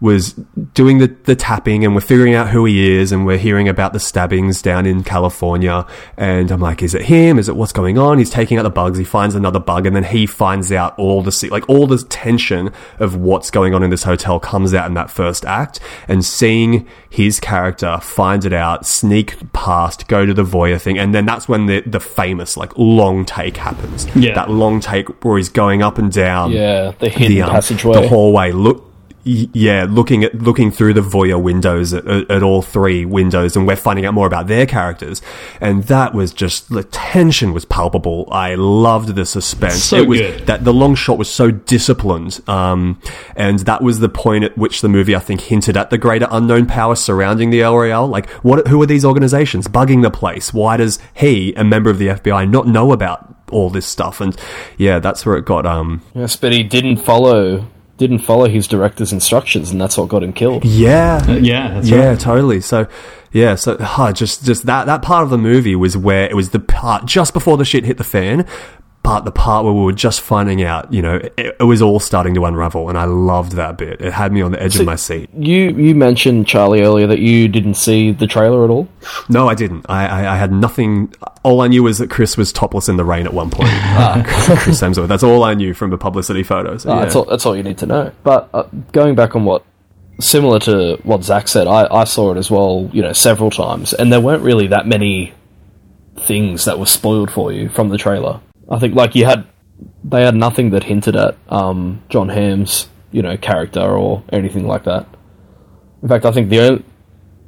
was 0.00 0.32
doing 0.72 0.98
the, 0.98 1.08
the 1.24 1.36
tapping 1.36 1.84
and 1.84 1.94
we're 1.94 2.00
figuring 2.00 2.34
out 2.34 2.48
who 2.48 2.64
he 2.64 2.90
is 2.90 3.12
and 3.12 3.26
we're 3.26 3.36
hearing 3.36 3.68
about 3.68 3.92
the 3.92 4.00
stabbings 4.00 4.62
down 4.62 4.86
in 4.86 5.04
California. 5.04 5.86
And 6.16 6.50
I'm 6.50 6.60
like, 6.60 6.82
is 6.82 6.94
it 6.94 7.02
him? 7.02 7.38
Is 7.38 7.48
it 7.50 7.56
what's 7.56 7.72
going 7.72 7.98
on? 7.98 8.16
He's 8.18 8.30
taking 8.30 8.56
out 8.58 8.62
the 8.62 8.70
bugs. 8.70 8.96
He 8.98 9.04
finds 9.04 9.34
another 9.34 9.60
bug 9.60 9.84
and 9.84 9.94
then 9.94 10.04
he 10.04 10.24
finds 10.26 10.72
out 10.72 10.98
all 10.98 11.22
the, 11.22 11.48
like 11.50 11.68
all 11.68 11.86
the 11.86 11.98
tension 12.08 12.72
of 12.98 13.14
what's 13.14 13.50
going 13.50 13.74
on 13.74 13.82
in 13.82 13.90
this 13.90 14.04
hotel 14.04 14.40
comes 14.40 14.72
out 14.72 14.86
in 14.86 14.94
that 14.94 15.10
first 15.10 15.44
act 15.44 15.80
and 16.08 16.24
seeing 16.24 16.88
his 17.10 17.38
character 17.38 17.98
find 18.00 18.46
it 18.46 18.52
out, 18.54 18.86
sneak 18.86 19.52
past, 19.52 20.08
go 20.08 20.24
to 20.24 20.32
the 20.32 20.44
voyeur 20.44 20.80
thing. 20.80 20.98
And 20.98 21.14
then 21.14 21.26
that's 21.26 21.46
when 21.46 21.66
the, 21.66 21.80
the 21.82 22.00
famous 22.00 22.56
like 22.56 22.72
long 22.78 23.26
take 23.26 23.58
happens. 23.58 24.06
Yeah. 24.16 24.34
That 24.34 24.48
long 24.50 24.80
take 24.80 25.22
where 25.24 25.36
he's 25.36 25.50
going 25.50 25.82
up 25.82 25.98
and 25.98 26.10
down 26.10 26.52
Yeah, 26.52 26.92
the 26.98 27.10
hidden 27.10 27.42
um, 27.42 27.50
passageway. 27.50 28.00
the 28.00 28.08
hallway. 28.08 28.52
Look, 28.52 28.86
yeah, 29.24 29.86
looking 29.88 30.24
at 30.24 30.34
looking 30.34 30.70
through 30.70 30.94
the 30.94 31.02
voyeur 31.02 31.40
windows 31.40 31.92
at, 31.92 32.06
at, 32.06 32.30
at 32.30 32.42
all 32.42 32.62
three 32.62 33.04
windows, 33.04 33.54
and 33.54 33.66
we're 33.66 33.76
finding 33.76 34.06
out 34.06 34.14
more 34.14 34.26
about 34.26 34.46
their 34.46 34.64
characters. 34.66 35.20
And 35.60 35.84
that 35.84 36.14
was 36.14 36.32
just 36.32 36.70
the 36.70 36.84
tension 36.84 37.52
was 37.52 37.64
palpable. 37.64 38.28
I 38.30 38.54
loved 38.54 39.14
the 39.14 39.26
suspense. 39.26 39.84
So 39.84 39.96
it 39.98 40.08
was 40.08 40.20
good. 40.20 40.46
that 40.46 40.64
the 40.64 40.72
long 40.72 40.94
shot 40.94 41.18
was 41.18 41.30
so 41.30 41.50
disciplined, 41.50 42.40
um, 42.48 43.00
and 43.36 43.58
that 43.60 43.82
was 43.82 44.00
the 44.00 44.08
point 44.08 44.44
at 44.44 44.56
which 44.56 44.80
the 44.80 44.88
movie 44.88 45.14
I 45.14 45.20
think 45.20 45.42
hinted 45.42 45.76
at 45.76 45.90
the 45.90 45.98
greater 45.98 46.26
unknown 46.30 46.66
power 46.66 46.96
surrounding 46.96 47.50
the 47.50 47.60
El 47.62 47.76
Royale. 47.76 48.06
Like, 48.06 48.30
what? 48.30 48.68
Who 48.68 48.80
are 48.80 48.86
these 48.86 49.04
organizations 49.04 49.68
bugging 49.68 50.02
the 50.02 50.10
place? 50.10 50.54
Why 50.54 50.78
does 50.78 50.98
he, 51.12 51.52
a 51.54 51.64
member 51.64 51.90
of 51.90 51.98
the 51.98 52.08
FBI, 52.08 52.48
not 52.50 52.66
know 52.66 52.92
about? 52.92 53.36
all 53.50 53.68
this 53.68 53.84
stuff 53.84 54.20
and 54.20 54.36
yeah 54.78 55.00
that's 55.00 55.26
where 55.26 55.36
it 55.36 55.44
got 55.44 55.66
um 55.66 56.00
Yes, 56.14 56.36
but 56.36 56.52
he 56.52 56.62
didn't 56.62 56.98
follow 56.98 57.66
didn't 58.00 58.18
follow 58.18 58.48
his 58.48 58.66
director's 58.66 59.12
instructions, 59.12 59.70
and 59.70 59.80
that's 59.80 59.96
what 59.96 60.08
got 60.08 60.22
him 60.24 60.32
killed. 60.32 60.64
Yeah, 60.64 61.24
Uh, 61.28 61.34
yeah, 61.34 61.74
that's 61.74 61.88
yeah, 61.88 62.08
right. 62.08 62.18
totally. 62.18 62.60
So, 62.60 62.88
yeah, 63.32 63.54
so 63.54 63.76
huh, 63.78 64.12
just 64.12 64.44
just 64.44 64.66
that 64.66 64.86
that 64.86 65.02
part 65.02 65.22
of 65.22 65.30
the 65.30 65.38
movie 65.38 65.76
was 65.76 65.96
where 65.96 66.24
it 66.28 66.34
was 66.34 66.50
the 66.50 66.58
part 66.60 67.04
just 67.04 67.32
before 67.32 67.56
the 67.56 67.64
shit 67.64 67.84
hit 67.84 67.96
the 67.98 68.04
fan, 68.04 68.44
but 69.02 69.20
the 69.24 69.30
part 69.30 69.64
where 69.64 69.72
we 69.72 69.82
were 69.82 69.92
just 69.92 70.20
finding 70.20 70.62
out, 70.62 70.92
you 70.92 71.00
know, 71.00 71.16
it, 71.16 71.56
it 71.60 71.62
was 71.64 71.80
all 71.80 72.00
starting 72.00 72.34
to 72.34 72.44
unravel, 72.44 72.88
and 72.88 72.98
I 72.98 73.04
loved 73.04 73.52
that 73.52 73.78
bit. 73.78 74.00
It 74.00 74.12
had 74.12 74.32
me 74.32 74.42
on 74.42 74.50
the 74.52 74.62
edge 74.62 74.76
of 74.78 74.84
my 74.86 74.96
seat. 74.96 75.30
You 75.38 75.70
you 75.70 75.94
mentioned 75.94 76.46
Charlie 76.48 76.82
earlier 76.82 77.06
that 77.06 77.20
you 77.20 77.48
didn't 77.48 77.74
see 77.74 78.12
the 78.12 78.26
trailer 78.26 78.64
at 78.64 78.70
all. 78.70 78.88
No, 79.28 79.48
I 79.48 79.54
didn't. 79.54 79.86
I, 79.88 80.06
I, 80.06 80.34
I 80.34 80.36
had 80.36 80.52
nothing. 80.52 81.14
All 81.42 81.62
I 81.62 81.68
knew 81.68 81.82
was 81.82 81.98
that 81.98 82.10
Chris 82.10 82.36
was 82.36 82.52
topless 82.52 82.88
in 82.88 82.96
the 82.96 83.04
rain 83.04 83.26
at 83.26 83.32
one 83.32 83.50
point. 83.50 83.70
Chris 84.58 84.80
Hemsworth. 84.80 85.08
That's 85.08 85.22
all 85.22 85.42
I 85.42 85.54
knew 85.54 85.72
from 85.72 85.90
the 85.90 85.96
publicity 85.96 86.42
photos. 86.42 86.84
Ah, 86.84 87.00
That's 87.00 87.16
all. 87.16 87.24
That's 87.24 87.46
all 87.46 87.56
you 87.56 87.62
need 87.62 87.78
to 87.78 87.86
know. 87.86 88.12
But 88.22 88.50
uh, 88.52 88.64
going 88.92 89.14
back 89.14 89.34
on 89.34 89.44
what 89.44 89.64
similar 90.20 90.58
to 90.60 90.98
what 91.02 91.24
Zach 91.24 91.48
said, 91.48 91.66
I, 91.66 91.86
I 91.90 92.04
saw 92.04 92.32
it 92.32 92.36
as 92.36 92.50
well. 92.50 92.90
You 92.92 93.00
know, 93.02 93.12
several 93.14 93.50
times, 93.50 93.94
and 93.94 94.12
there 94.12 94.20
weren't 94.20 94.42
really 94.42 94.66
that 94.66 94.86
many 94.86 95.32
things 96.26 96.66
that 96.66 96.78
were 96.78 96.86
spoiled 96.86 97.30
for 97.30 97.50
you 97.52 97.70
from 97.70 97.88
the 97.88 97.96
trailer. 97.96 98.40
I 98.68 98.78
think 98.78 98.94
like 98.94 99.14
you 99.14 99.24
had 99.24 99.46
they 100.04 100.22
had 100.22 100.34
nothing 100.34 100.70
that 100.70 100.84
hinted 100.84 101.16
at 101.16 101.36
um, 101.48 102.02
John 102.10 102.28
Hamm's 102.28 102.88
you 103.12 103.22
know 103.22 103.38
character 103.38 103.80
or 103.80 104.22
anything 104.30 104.66
like 104.66 104.84
that. 104.84 105.06
In 106.02 106.08
fact, 106.08 106.26
I 106.26 106.32
think 106.32 106.50
the 106.50 106.60
only 106.60 106.84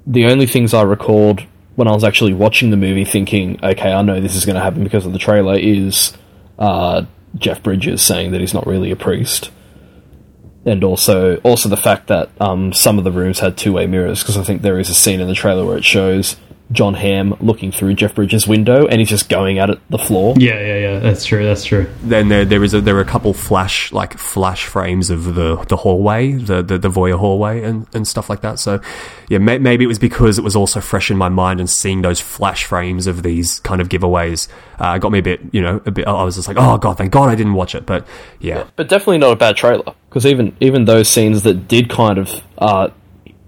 the 0.07 0.25
only 0.27 0.47
things 0.47 0.73
I 0.73 0.83
recalled 0.83 1.43
when 1.75 1.89
I 1.89 1.93
was 1.93 2.05
actually 2.05 2.35
watching 2.35 2.71
the 2.71 2.77
movie, 2.77 3.05
thinking, 3.05 3.59
okay, 3.63 3.93
I 3.93 4.03
know 4.03 4.21
this 4.21 4.37
is 4.37 4.45
going 4.45 4.57
to 4.57 4.63
happen 4.63 4.85
because 4.85 5.07
of 5.07 5.13
the 5.13 5.19
trailer, 5.19 5.59
is 5.59 6.13
uh, 6.59 7.05
Jeff 7.37 7.63
Bridges 7.63 8.03
saying 8.03 8.33
that 8.33 8.41
he's 8.41 8.55
not 8.55 8.67
really 8.67 8.91
a 8.91 8.97
priest, 8.97 9.51
and 10.65 10.85
also 10.85 11.37
also 11.39 11.69
the 11.69 11.77
fact 11.77 12.09
that 12.09 12.31
um, 12.41 12.73
some 12.73 12.99
of 12.99 13.05
the 13.05 13.13
rooms 13.13 13.41
had 13.41 13.57
two 13.57 13.73
way 13.73 13.87
mirrors 13.87 14.23
because 14.23 14.37
I 14.37 14.45
think 14.45 14.63
there 14.63 14.79
is 14.79 14.91
a 14.91 14.95
scene 14.95 15.21
in 15.21 15.29
the 15.29 15.35
trailer 15.35 15.65
where 15.65 15.79
it 15.79 15.85
shows 15.85 16.37
John 16.73 16.95
Hamm 16.95 17.37
looking 17.41 17.71
through 17.71 17.95
Jeff 17.95 18.15
Bridges' 18.15 18.49
window 18.49 18.87
and 18.87 18.99
he's 19.01 19.09
just 19.11 19.29
going 19.29 19.59
at 19.59 19.71
it 19.71 19.79
the 19.91 19.99
floor. 19.99 20.35
Yeah, 20.39 20.59
yeah, 20.59 20.79
yeah. 20.79 20.99
That's 20.99 21.25
true. 21.25 21.45
That's 21.45 21.65
true. 21.65 21.89
then 22.03 22.29
there 22.29 22.45
there 22.45 22.65
is 22.65 22.75
a, 22.75 22.81
there 22.81 22.97
are 22.97 23.01
a 23.01 23.05
couple 23.05 23.33
flash 23.35 23.93
like 23.93 24.19
flash 24.19 24.65
frames 24.65 25.11
of 25.11 25.35
the 25.35 25.57
the 25.69 25.77
hallway, 25.77 26.33
the 26.33 26.63
the, 26.63 26.79
the 26.79 26.89
voyeur 26.89 27.19
hallway, 27.19 27.63
and, 27.63 27.87
and 27.95 28.09
stuff 28.09 28.31
like 28.31 28.41
that. 28.41 28.59
So 28.59 28.81
yeah, 29.29 29.39
may, 29.39 29.59
maybe 29.59 29.85
it 29.85 29.89
was 29.89 29.99
because 29.99 30.39
it 30.39 30.43
was 30.43 30.57
also 30.57 30.81
fresh 30.81 31.11
in 31.11 31.17
my 31.17 31.29
mind 31.29 31.61
and 31.61 31.69
seeing 31.69 32.03
those 32.03 32.21
flash 32.21 32.65
frames 32.65 33.07
of 33.07 33.23
these 33.23 33.61
kind 33.61 33.81
of 33.81 33.89
giveaways 33.89 34.49
uh, 34.79 34.99
got 34.99 35.13
me 35.13 35.19
a 35.19 35.23
bit 35.23 35.41
you 35.53 35.61
know 35.61 35.81
a 35.87 35.91
bit. 35.91 36.07
I 36.07 36.23
was 36.25 36.37
just 36.37 36.49
like, 36.49 36.57
oh 36.59 36.79
god, 36.79 36.99
thank 36.99 37.13
God 37.13 37.29
I 37.29 37.35
didn't 37.35 37.55
watch 37.55 37.75
it. 37.75 37.87
But 37.87 38.07
yeah, 38.41 38.65
But 38.77 38.89
definitely 38.89 39.19
not 39.19 39.33
a 39.33 39.37
bad 39.37 39.57
trailer 39.57 39.95
because 40.09 40.27
even 40.27 40.57
even 40.61 40.85
those 40.87 41.09
scenes 41.09 41.43
that 41.43 41.69
did 41.69 41.91
kind 41.91 42.19
of 42.19 42.43
uh, 42.59 42.89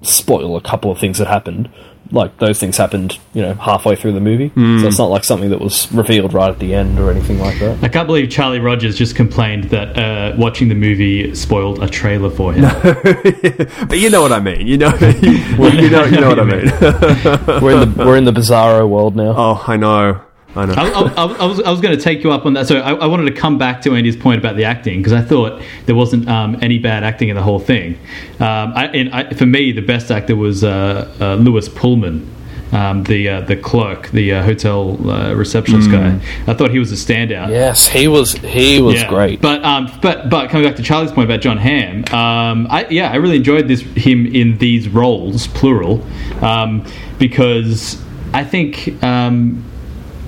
spoil 0.02 0.56
a 0.56 0.60
couple 0.60 0.90
of 0.90 0.98
things 0.98 1.18
that 1.18 1.26
happened, 1.26 1.70
like 2.14 2.38
those 2.38 2.58
things 2.58 2.76
happened, 2.76 3.18
you 3.32 3.42
know, 3.42 3.54
halfway 3.54 3.96
through 3.96 4.12
the 4.12 4.20
movie. 4.20 4.50
So 4.54 4.86
it's 4.86 4.98
not 4.98 5.10
like 5.10 5.24
something 5.24 5.50
that 5.50 5.60
was 5.60 5.90
revealed 5.92 6.32
right 6.32 6.50
at 6.50 6.58
the 6.58 6.74
end 6.74 6.98
or 6.98 7.10
anything 7.10 7.38
like 7.38 7.58
that. 7.58 7.82
I 7.82 7.88
can't 7.88 8.06
believe 8.06 8.30
Charlie 8.30 8.60
Rogers 8.60 8.96
just 8.96 9.16
complained 9.16 9.64
that 9.64 9.98
uh, 9.98 10.34
watching 10.36 10.68
the 10.68 10.74
movie 10.74 11.34
spoiled 11.34 11.82
a 11.82 11.88
trailer 11.88 12.30
for 12.30 12.52
him. 12.52 12.62
but 13.88 13.98
you 13.98 14.10
know 14.10 14.22
what 14.22 14.32
I 14.32 14.40
mean. 14.40 14.66
You 14.66 14.78
know, 14.78 14.94
you, 15.22 15.32
you 15.32 15.90
know, 15.90 16.04
you 16.04 16.20
know 16.20 16.28
what 16.28 16.40
I 16.40 16.44
mean. 16.44 17.62
We're 17.62 17.82
in 17.82 17.94
the 17.94 18.04
we're 18.04 18.16
in 18.16 18.24
the 18.24 18.32
bizarro 18.32 18.88
world 18.88 19.16
now. 19.16 19.34
oh, 19.36 19.64
I 19.66 19.76
know, 19.76 20.20
I 20.56 20.66
know. 20.66 20.74
I, 20.74 20.88
I, 20.88 21.00
I, 21.26 21.32
I 21.42 21.44
was 21.46 21.60
I 21.60 21.70
was 21.70 21.80
going 21.80 21.96
to 21.96 22.02
take 22.02 22.22
you 22.22 22.30
up 22.30 22.46
on 22.46 22.52
that. 22.54 22.66
So 22.66 22.78
I, 22.78 22.94
I 22.94 23.06
wanted 23.06 23.24
to 23.24 23.32
come 23.40 23.58
back 23.58 23.82
to 23.82 23.94
Andy's 23.94 24.16
point 24.16 24.38
about 24.38 24.56
the 24.56 24.64
acting 24.64 24.98
because 25.00 25.12
I 25.12 25.20
thought 25.22 25.60
there 25.86 25.94
wasn't 25.96 26.28
um, 26.28 26.56
any 26.62 26.78
bad 26.78 27.02
acting 27.04 27.28
in 27.28 27.36
the 27.36 27.42
whole 27.42 27.58
thing. 27.58 27.98
Um, 28.40 28.72
I, 28.74 28.86
and 28.94 29.14
I, 29.14 29.30
for 29.34 29.46
me, 29.46 29.72
the 29.72 29.82
best 29.82 30.10
actor 30.10 30.36
was 30.36 30.62
uh, 30.64 31.12
uh, 31.20 31.34
Lewis 31.36 31.68
Pullman. 31.68 32.30
Um, 32.72 33.04
the 33.04 33.28
uh, 33.28 33.40
the 33.42 33.56
clerk, 33.56 34.08
the 34.10 34.32
uh, 34.32 34.42
hotel 34.42 35.08
uh, 35.08 35.32
receptionist 35.34 35.92
guy, 35.92 36.18
I 36.48 36.54
thought 36.54 36.72
he 36.72 36.80
was 36.80 36.90
a 36.90 36.96
standout. 36.96 37.50
Yes, 37.50 37.86
he 37.86 38.08
was 38.08 38.32
he 38.32 38.80
was 38.80 38.96
Yeah. 38.96 39.08
great. 39.08 39.40
But 39.40 39.62
um, 39.64 39.88
but 40.02 40.28
but 40.28 40.50
coming 40.50 40.66
back 40.66 40.74
to 40.76 40.82
Charlie's 40.82 41.12
point 41.12 41.30
about 41.30 41.40
John 41.40 41.56
Hamm, 41.56 42.04
um, 42.12 42.66
I 42.68 42.88
yeah, 42.90 43.12
I 43.12 43.16
really 43.16 43.36
enjoyed 43.36 43.68
this 43.68 43.80
him 43.82 44.26
in 44.26 44.58
these 44.58 44.88
roles, 44.88 45.46
plural, 45.48 46.04
um, 46.42 46.84
because 47.20 48.02
I 48.32 48.42
think 48.42 49.00
um, 49.04 49.62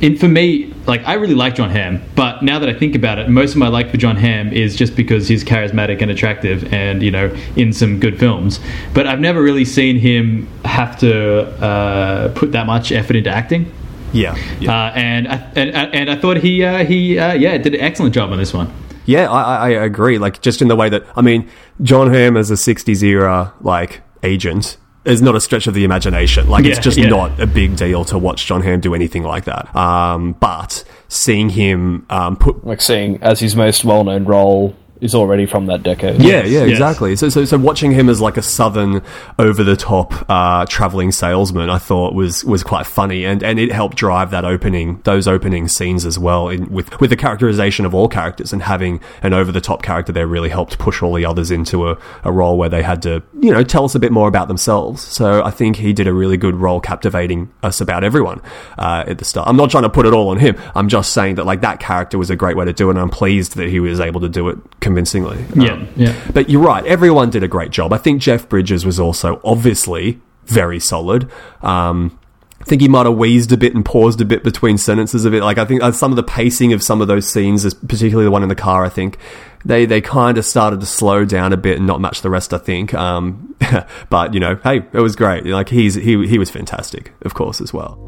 in 0.01 0.17
for 0.17 0.29
me, 0.29 0.73
like 0.87 1.03
I 1.07 1.15
really 1.15 1.35
like 1.35 1.55
John 1.55 1.71
Hamm, 1.71 2.03
but 2.15 2.43
now 2.43 2.59
that 2.59 2.69
I 2.69 2.75
think 2.75 2.95
about 2.95 3.19
it, 3.19 3.29
most 3.29 3.53
of 3.53 3.57
my 3.59 3.69
like 3.69 3.91
for 3.91 3.97
John 3.97 4.17
Hamm 4.17 4.53
is 4.53 4.77
just 4.77 4.95
because 4.95 5.27
he's 5.29 5.43
charismatic 5.43 6.03
and 6.03 6.11
attractive, 6.11 6.73
and 6.73 7.03
you 7.03 7.11
know, 7.11 7.35
in 7.57 7.73
some 7.73 7.99
good 7.99 8.19
films. 8.19 8.61
But 8.95 9.07
I've 9.07 9.21
never 9.21 9.43
really 9.43 9.65
seen 9.65 9.99
him 9.99 10.49
have 10.65 10.99
to 11.01 11.47
uh, 11.63 12.29
put 12.35 12.53
that 12.53 12.67
much 12.67 12.93
effort 12.93 13.17
into 13.17 13.31
acting. 13.31 13.73
yeah, 14.13 14.37
yeah. 14.61 14.71
Uh, 14.71 14.93
and, 14.95 15.29
I, 15.29 15.37
and 15.57 15.71
and 15.75 16.11
I 16.11 16.17
thought 16.17 16.39
he 16.39 16.63
uh, 16.63 16.85
he 16.85 17.19
uh, 17.19 17.33
yeah 17.33 17.57
did 17.59 17.75
an 17.75 17.81
excellent 17.81 18.15
job 18.15 18.33
on 18.33 18.39
this 18.39 18.53
one. 18.53 18.73
Yeah, 19.07 19.31
I, 19.31 19.41
I 19.43 19.67
I 19.69 19.85
agree. 19.85 20.19
Like, 20.19 20.43
just 20.43 20.61
in 20.61 20.69
the 20.69 20.77
way 20.77 20.89
that, 20.89 21.05
I 21.15 21.23
mean, 21.23 21.49
John 21.81 22.13
Hamm 22.13 22.37
as 22.37 22.51
a 22.51 22.55
60s 22.55 23.05
era, 23.05 23.55
like, 23.61 24.03
agent 24.25 24.79
is 25.07 25.23
not 25.23 25.35
a 25.37 25.41
stretch 25.41 25.67
of 25.67 25.75
the 25.75 25.85
imagination. 25.85 26.49
Like, 26.49 26.65
it's 26.65 26.79
just 26.79 26.99
yeah. 26.99 27.09
not 27.09 27.39
a 27.41 27.47
big 27.47 27.77
deal 27.77 28.05
to 28.07 28.19
watch 28.19 28.47
John 28.47 28.63
Hamm 28.63 28.81
do 28.81 28.95
anything 28.95 29.23
like 29.23 29.45
that. 29.45 29.75
Um, 29.75 30.33
but 30.33 30.85
seeing 31.09 31.51
him 31.51 32.07
um, 32.11 32.37
put 32.37 32.67
like 32.67 32.81
seeing 32.81 33.23
as 33.23 33.41
his 33.41 33.55
most 33.55 33.85
well 33.85 34.05
known 34.05 34.25
role 34.25 34.75
is 35.01 35.15
already 35.15 35.47
from 35.47 35.67
that 35.67 35.83
decade. 35.83 36.23
Yeah, 36.23 36.43
yeah, 36.45 36.65
yes. 36.65 36.71
exactly. 36.71 37.17
So, 37.17 37.29
so, 37.29 37.45
so 37.45 37.59
watching 37.59 37.93
him 37.93 38.09
as 38.09 38.21
like 38.21 38.37
a 38.37 38.43
southern, 38.43 39.03
over 39.39 39.63
the 39.63 39.77
top, 39.77 40.29
uh, 40.31 40.67
traveling 40.67 41.13
salesman, 41.13 41.71
I 41.71 41.79
thought 41.79 42.15
was 42.15 42.45
was 42.45 42.63
quite 42.63 42.87
funny, 42.87 43.25
and 43.25 43.43
and 43.43 43.59
it 43.59 43.73
helped 43.73 43.97
drive 43.97 44.31
that 44.31 44.45
opening, 44.45 45.01
those 45.05 45.29
opening 45.29 45.69
scenes 45.69 46.07
as 46.07 46.19
well, 46.19 46.49
in, 46.49 46.71
with 46.71 47.01
with 47.01 47.11
the 47.11 47.17
characterization 47.17 47.85
of 47.85 47.95
all 47.95 48.09
characters, 48.09 48.53
and 48.53 48.63
having 48.63 49.01
an 49.23 49.33
over 49.33 49.53
the 49.53 49.61
top 49.61 49.83
character 49.83 50.13
there 50.13 50.27
really 50.27 50.49
helped 50.49 50.79
push 50.79 51.03
all 51.03 51.15
the 51.15 51.27
others 51.27 51.51
into 51.51 51.89
a, 51.89 51.99
a 52.25 52.33
role 52.33 52.57
where 52.57 52.69
they 52.69 52.83
had 52.83 53.03
to, 53.03 53.23
you 53.41 53.53
know, 53.53 53.63
tell 53.63 53.85
us 53.85 53.95
a 53.95 53.99
bit 53.99 54.13
more 54.13 54.29
about 54.29 54.49
themselves. 54.49 55.03
So 55.03 55.43
I 55.43 55.51
think 55.51 55.77
he 55.77 55.93
did 55.93 56.07
a 56.07 56.13
really 56.13 56.37
good 56.37 56.57
role, 56.57 56.81
captivating 56.81 57.53
us 57.63 57.81
about 57.81 58.05
everyone 58.05 58.41
uh, 58.79 59.05
at 59.07 59.19
the 59.19 59.25
start. 59.25 59.49
I'm 59.49 59.57
not 59.57 59.71
trying 59.71 59.85
to 59.85 59.91
put 59.91 60.07
it 60.07 60.13
all 60.13 60.29
on 60.29 60.39
him. 60.39 60.57
I'm 60.75 60.89
just 60.89 61.13
saying 61.13 61.37
that 61.37 61.45
like 61.45 61.61
that 61.61 61.81
character 61.81 62.19
was 62.19 62.31
a 62.31 62.37
great 62.37 62.57
way 62.57 62.65
to 62.65 62.73
do 62.73 62.89
it, 62.89 62.93
and 62.93 63.01
I'm 63.01 63.11
pleased 63.11 63.57
that 63.57 63.69
he 63.69 63.81
was 63.81 64.01
able 64.01 64.21
to 64.21 64.29
do 64.29 64.49
it 64.49 64.59
convincingly. 64.87 65.45
Yeah, 65.57 65.73
Um, 65.73 65.89
yeah. 65.97 66.15
but 66.33 66.49
you're 66.49 66.63
right. 66.63 66.87
Everyone 66.87 67.29
did 67.29 67.43
a 67.43 67.49
great 67.49 67.73
job. 67.73 67.93
I 67.93 67.99
think 67.99 68.23
Jeff 68.23 68.49
Bridges 68.49 68.87
was 68.87 69.01
also 69.01 69.41
obviously 69.45 70.21
very 70.47 70.79
solid. 70.79 71.29
Um, 71.61 72.17
I 72.61 72.65
think 72.65 72.81
he 72.83 72.89
might 72.89 73.05
have 73.07 73.17
wheezed 73.17 73.51
a 73.51 73.57
bit 73.57 73.75
and 73.75 73.85
paused 73.85 74.21
a 74.21 74.25
bit 74.25 74.45
between 74.45 74.79
sentences 74.79 75.25
a 75.25 75.31
bit. 75.31 75.43
Like 75.43 75.59
I 75.59 75.65
think 75.65 75.83
uh, 75.83 75.91
some 75.93 76.13
of 76.13 76.17
the 76.17 76.23
pacing 76.23 76.73
of 76.73 76.83
some 76.85 77.01
of 77.03 77.09
those 77.09 77.29
scenes, 77.29 77.63
particularly 77.75 78.25
the 78.25 78.31
one 78.31 78.45
in 78.45 78.49
the 78.49 78.55
car, 78.55 78.85
I 78.85 78.89
think 78.89 79.19
they 79.65 79.87
they 79.87 80.01
kind 80.01 80.39
of 80.39 80.45
started 80.45 80.79
to 80.81 80.87
slow 80.87 81.25
down 81.25 81.53
a 81.53 81.57
bit 81.57 81.79
and 81.79 81.87
not 81.87 82.01
match 82.01 82.23
the 82.23 82.31
rest. 82.31 82.55
I 82.55 82.59
think, 82.59 82.95
um, 82.95 83.55
but 84.11 84.35
you 84.35 84.41
know, 84.41 84.55
hey, 84.65 84.85
it 84.93 85.01
was 85.01 85.17
great. 85.17 85.45
Like 85.47 85.69
he's 85.69 85.95
he 85.97 86.27
he 86.29 86.39
was 86.39 86.51
fantastic, 86.51 87.13
of 87.23 87.35
course, 87.35 87.61
as 87.61 87.73
well. 87.73 87.99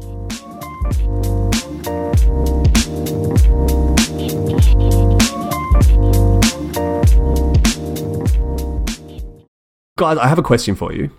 Guys, 9.99 10.17
I 10.17 10.29
have 10.29 10.39
a 10.39 10.43
question 10.43 10.75
for 10.75 10.93
you. 10.93 11.11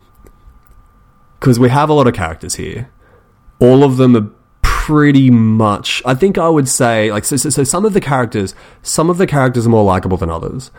Because 1.38 1.58
we 1.58 1.68
have 1.68 1.90
a 1.90 1.92
lot 1.92 2.06
of 2.06 2.14
characters 2.14 2.54
here. 2.54 2.90
All 3.58 3.84
of 3.84 3.98
them 3.98 4.16
are 4.16 4.30
pretty 4.62 5.28
much. 5.28 6.00
I 6.06 6.14
think 6.14 6.38
I 6.38 6.48
would 6.48 6.66
say, 6.66 7.12
like, 7.12 7.26
so, 7.26 7.36
so, 7.36 7.50
so 7.50 7.62
some 7.62 7.84
of 7.84 7.92
the 7.92 8.00
characters, 8.00 8.54
some 8.82 9.10
of 9.10 9.18
the 9.18 9.26
characters 9.26 9.66
are 9.66 9.68
more 9.68 9.84
likable 9.84 10.16
than 10.16 10.30
others. 10.30 10.70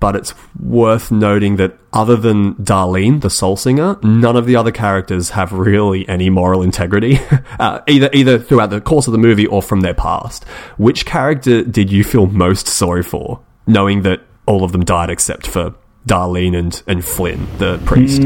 But 0.00 0.16
it's 0.16 0.32
worth 0.58 1.12
noting 1.12 1.56
that 1.56 1.76
other 1.92 2.16
than 2.16 2.54
Darlene, 2.54 3.20
the 3.20 3.28
soul 3.28 3.58
singer, 3.58 3.98
none 4.02 4.34
of 4.34 4.46
the 4.46 4.56
other 4.56 4.72
characters 4.72 5.30
have 5.30 5.52
really 5.52 6.08
any 6.08 6.30
moral 6.30 6.62
integrity, 6.62 7.20
uh, 7.60 7.80
either 7.86 8.08
either 8.14 8.38
throughout 8.38 8.70
the 8.70 8.80
course 8.80 9.06
of 9.06 9.12
the 9.12 9.18
movie 9.18 9.46
or 9.46 9.60
from 9.60 9.82
their 9.82 9.92
past. 9.92 10.44
Which 10.78 11.04
character 11.04 11.62
did 11.62 11.92
you 11.92 12.02
feel 12.02 12.26
most 12.26 12.66
sorry 12.66 13.02
for, 13.02 13.40
knowing 13.66 14.02
that 14.02 14.22
all 14.46 14.64
of 14.64 14.72
them 14.72 14.86
died 14.86 15.10
except 15.10 15.46
for 15.46 15.74
Darlene 16.06 16.56
and, 16.56 16.82
and 16.86 17.04
Flynn, 17.04 17.46
the 17.58 17.78
priest? 17.84 18.22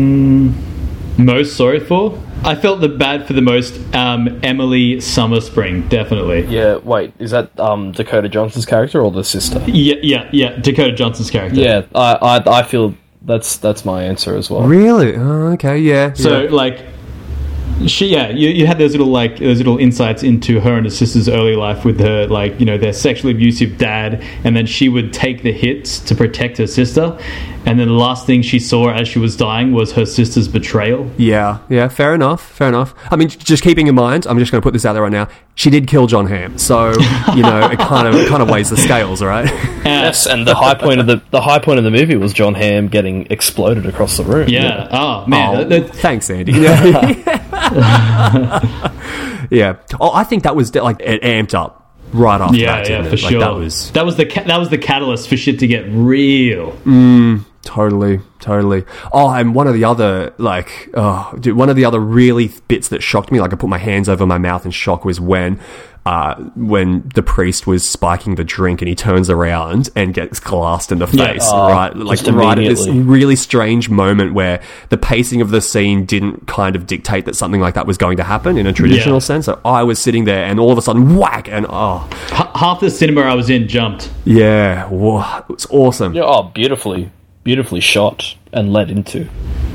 Most 1.19 1.57
sorry 1.57 1.81
for? 1.81 2.23
I 2.45 2.55
felt 2.55 2.81
the 2.81 2.89
bad 2.89 3.27
for 3.27 3.33
the 3.33 3.41
most 3.41 3.75
um, 3.95 4.41
Emily 4.43 4.97
Summerspring, 4.97 5.89
definitely. 5.89 6.45
Yeah, 6.47 6.77
wait, 6.77 7.15
is 7.19 7.31
that 7.31 7.59
um, 7.59 7.93
Dakota 7.93 8.29
Johnson's 8.29 8.67
character 8.67 9.01
or 9.01 9.11
the 9.11 9.25
sister? 9.25 9.63
Yeah, 9.67 9.97
yeah, 10.03 10.29
yeah. 10.33 10.57
Dakota 10.57 10.93
Johnson's 10.93 11.31
character. 11.31 11.59
Yeah, 11.61 11.87
I, 11.95 12.13
I, 12.15 12.59
I 12.61 12.63
feel 12.63 12.95
that's 13.23 13.57
that's 13.57 13.85
my 13.85 14.05
answer 14.05 14.37
as 14.37 14.51
well. 14.51 14.63
Really? 14.63 15.17
Oh, 15.17 15.53
okay, 15.55 15.79
yeah. 15.79 16.13
So 16.13 16.43
yeah. 16.43 16.51
like, 16.51 16.85
she 17.87 18.07
yeah, 18.07 18.31
you, 18.31 18.49
you 18.49 18.67
had 18.67 18.79
those 18.79 18.93
little 18.93 19.07
like 19.09 19.39
those 19.39 19.59
little 19.59 19.77
insights 19.79 20.23
into 20.23 20.61
her 20.61 20.75
and 20.77 20.87
her 20.87 20.91
sister's 20.91 21.29
early 21.29 21.57
life 21.57 21.85
with 21.85 22.01
her 22.01 22.27
like 22.27 22.59
you 22.59 22.65
know 22.67 22.79
their 22.79 22.93
sexually 22.93 23.33
abusive 23.35 23.77
dad, 23.79 24.23
and 24.45 24.57
then 24.57 24.67
she 24.67 24.89
would 24.89 25.13
take 25.13 25.43
the 25.43 25.53
hits 25.53 25.99
to 26.01 26.15
protect 26.15 26.57
her 26.59 26.67
sister, 26.67 27.19
and 27.67 27.79
then 27.79 27.89
the 27.89 27.95
last 27.95 28.27
thing 28.27 28.41
she 28.43 28.59
saw 28.59 28.91
as 28.91 29.07
she 29.09 29.19
was 29.19 29.37
dying 29.37 29.73
was 29.73 29.93
her 29.93 30.07
sister's 30.07 30.49
betrayal. 30.49 31.11
Yeah, 31.19 31.59
yeah, 31.69 31.89
fair 31.89 32.15
enough, 32.15 32.41
fair 32.43 32.69
enough. 32.69 32.95
I 33.11 33.17
mean, 33.17 33.29
just 33.29 33.63
keeping 33.63 33.87
in 33.89 33.95
mind, 33.95 34.27
I'm 34.27 34.39
just 34.39 34.51
going 34.51 34.61
to 34.61 34.65
put 34.67 34.73
this 34.73 34.85
out 34.87 34.95
there 34.95 35.03
right 35.03 35.13
now. 35.13 35.29
She 35.55 35.71
did 35.71 35.87
kill 35.87 36.07
John 36.07 36.27
Hamm, 36.27 36.59
so 36.59 36.91
you 37.35 37.43
know 37.43 37.69
it 37.71 37.79
kind 37.79 38.07
of 38.09 38.15
it 38.15 38.29
kind 38.29 38.43
of 38.43 38.49
weighs 38.51 38.71
the 38.71 38.77
scales, 38.77 39.21
all 39.23 39.29
right? 39.29 39.51
Yes, 39.87 40.27
and 40.27 40.45
the 40.47 40.55
high 40.55 40.75
point 40.75 40.99
of 41.01 41.07
the 41.07 41.23
the 41.31 41.41
high 41.41 41.59
point 41.61 41.79
of 41.79 41.85
the 41.85 41.91
movie 41.93 42.17
was 42.17 42.33
John 42.33 42.55
Hamm 42.55 42.89
getting 42.89 43.27
exploded 43.31 43.87
across 43.87 44.17
the 44.17 44.25
room. 44.25 44.49
Yeah. 44.49 44.89
Oh 44.91 45.27
man. 45.27 45.57
Oh, 45.57 45.65
that- 45.65 45.69
that- 45.87 45.95
thanks, 45.97 46.29
Andy. 46.29 46.53
yeah. 46.61 47.46
Oh, 50.01 50.13
I 50.13 50.25
think 50.25 50.43
that 50.45 50.55
was 50.57 50.75
like 50.75 51.01
it 51.01 51.23
amped 51.23 51.55
up 51.55 51.95
right 52.13 52.41
after 52.41 52.57
yeah, 52.57 52.77
that. 52.77 52.89
yeah, 52.89 53.03
for 53.03 53.09
it? 53.09 53.23
Like, 53.23 53.31
sure. 53.31 53.41
That 53.41 53.55
was 53.55 53.91
that 53.93 54.05
was 54.05 54.17
the 54.17 54.27
ca- 54.27 54.45
that 54.45 54.59
was 54.59 54.69
the 54.69 54.79
catalyst 54.79 55.29
for 55.29 55.37
shit 55.37 55.59
to 55.61 55.67
get 55.67 55.87
real. 55.89 56.73
Mm. 56.85 57.45
Totally, 57.67 58.21
totally. 58.39 58.85
Oh, 59.13 59.29
and 59.31 59.53
one 59.55 59.67
of 59.67 59.75
the 59.75 59.83
other, 59.85 60.33
like, 60.39 60.89
oh, 60.95 61.35
dude, 61.41 61.57
one 61.57 61.69
of 61.69 61.75
the 61.77 61.85
other 61.85 61.99
really 62.01 62.51
bits 62.69 62.89
that 62.89 63.03
shocked 63.03 63.33
me, 63.33 63.41
like, 63.41 63.53
I 63.53 63.57
put 63.57 63.69
my 63.69 63.79
hands 63.79 64.09
over 64.09 64.25
my 64.25 64.39
mouth 64.39 64.65
in 64.65 64.71
shock, 64.71 65.05
was 65.05 65.21
when, 65.21 65.59
uh, 66.07 66.37
when 66.55 67.11
the 67.17 67.23
priest 67.25 67.67
was 67.67 67.87
spiking 67.87 68.37
the 68.37 68.45
drink 68.45 68.81
and 68.81 68.89
he 68.89 68.95
turns 68.95 69.29
around 69.29 69.91
and 69.97 70.15
gets 70.15 70.39
glassed 70.39 70.93
in 70.93 71.01
the 71.01 71.09
Yeah. 71.11 71.33
face, 71.33 71.43
Oh, 71.53 71.69
right? 71.69 71.97
Like, 71.97 72.25
right 72.29 72.57
at 72.57 72.65
this 72.65 72.87
really 72.87 73.35
strange 73.35 73.91
moment 73.91 74.33
where 74.33 74.61
the 74.91 74.97
pacing 74.97 75.41
of 75.41 75.51
the 75.51 75.61
scene 75.61 76.05
didn't 76.05 76.47
kind 76.47 76.77
of 76.77 76.87
dictate 76.87 77.25
that 77.25 77.35
something 77.35 77.61
like 77.61 77.75
that 77.75 77.89
was 77.89 77.99
going 77.99 78.17
to 78.19 78.23
happen 78.23 78.57
in 78.57 78.69
a 78.69 78.73
traditional 78.73 79.17
Yeah. 79.17 79.19
sense. 79.19 79.47
So 79.47 79.59
I 79.65 79.83
was 79.83 79.99
sitting 79.99 80.25
there 80.27 80.45
and 80.45 80.61
all 80.61 80.71
of 80.71 80.79
a 80.79 80.83
sudden, 80.83 81.17
whack, 81.17 81.49
and 81.51 81.67
oh, 81.69 82.07
H- 82.33 82.47
half 82.55 82.79
the 82.79 82.91
cinema 82.91 83.23
I 83.23 83.35
was 83.35 83.51
in 83.51 83.67
jumped. 83.67 84.09
yeah, 84.25 84.85
whoa, 84.85 85.25
it 85.41 85.53
was 85.53 85.67
awesome. 85.71 86.15
Yeah, 86.15 86.23
oh, 86.25 86.45
beautifully, 86.55 87.11
beautifully 87.47 87.79
shot 87.79 88.35
and 88.53 88.73
led 88.73 88.91
into. 88.91 89.29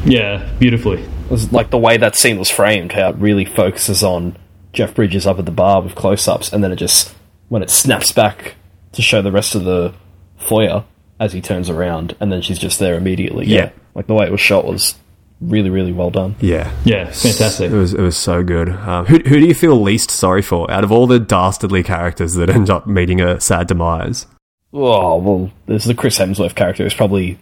Yeah, 0.04 0.46
beautifully. 0.60 1.04
It 1.04 1.32
was 1.32 1.54
like 1.54 1.70
the 1.70 1.78
way 1.78 1.96
that 1.96 2.18
scene 2.18 2.38
was 2.38 2.50
framed, 2.52 2.92
how 2.92 3.12
it 3.12 3.16
really 3.16 3.46
focuses 3.46 4.04
on 4.04 4.36
Jeff 4.74 4.94
Bridges 4.94 5.26
up 5.26 5.40
at 5.40 5.46
the 5.46 5.54
bar 5.54 5.82
with 5.82 5.96
close-ups, 5.96 6.52
and 6.52 6.62
then 6.62 6.74
it 6.74 6.76
just 6.76 7.16
when 7.48 7.64
it 7.64 7.70
snaps 7.70 8.12
back 8.12 8.56
to 8.92 9.02
show 9.02 9.22
the 9.22 9.32
rest 9.32 9.56
of 9.56 9.64
the 9.64 9.94
foyer 10.38 10.84
as 11.18 11.32
he 11.32 11.40
turns 11.40 11.70
around, 11.70 12.14
and 12.20 12.30
then 12.30 12.42
she's 12.42 12.60
just 12.60 12.78
there 12.78 12.96
immediately. 12.96 13.46
Yeah. 13.46 13.72
like 13.96 14.08
the 14.08 14.16
way 14.16 14.26
it 14.26 14.32
was 14.34 14.42
shot 14.42 14.66
was 14.66 14.96
really, 15.40 15.70
really 15.70 15.94
well 15.94 16.10
done. 16.10 16.36
Yeah. 16.42 16.70
Yeah, 16.84 17.06
fantastic. 17.06 17.72
It 17.72 17.76
was 17.76 17.94
it 17.94 18.02
was 18.02 18.18
so 18.18 18.44
good. 18.44 18.68
Um, 18.68 19.06
who 19.06 19.16
who 19.20 19.40
do 19.40 19.48
you 19.48 19.54
feel 19.54 19.82
least 19.82 20.12
sorry 20.12 20.42
for 20.42 20.70
out 20.70 20.84
of 20.84 20.92
all 20.92 21.08
the 21.08 21.20
dastardly 21.22 21.84
characters 21.84 22.34
that 22.34 22.50
end 22.50 22.70
up 22.70 22.86
meeting 22.86 23.22
a 23.22 23.40
sad 23.40 23.68
demise? 23.68 24.28
Oh 24.74 25.16
well, 25.18 25.52
there's 25.68 25.86
the 25.86 25.96
Chris 25.96 26.18
Hemsworth 26.18 26.56
character 26.56 26.86
is 26.86 26.94
probably 26.94 27.38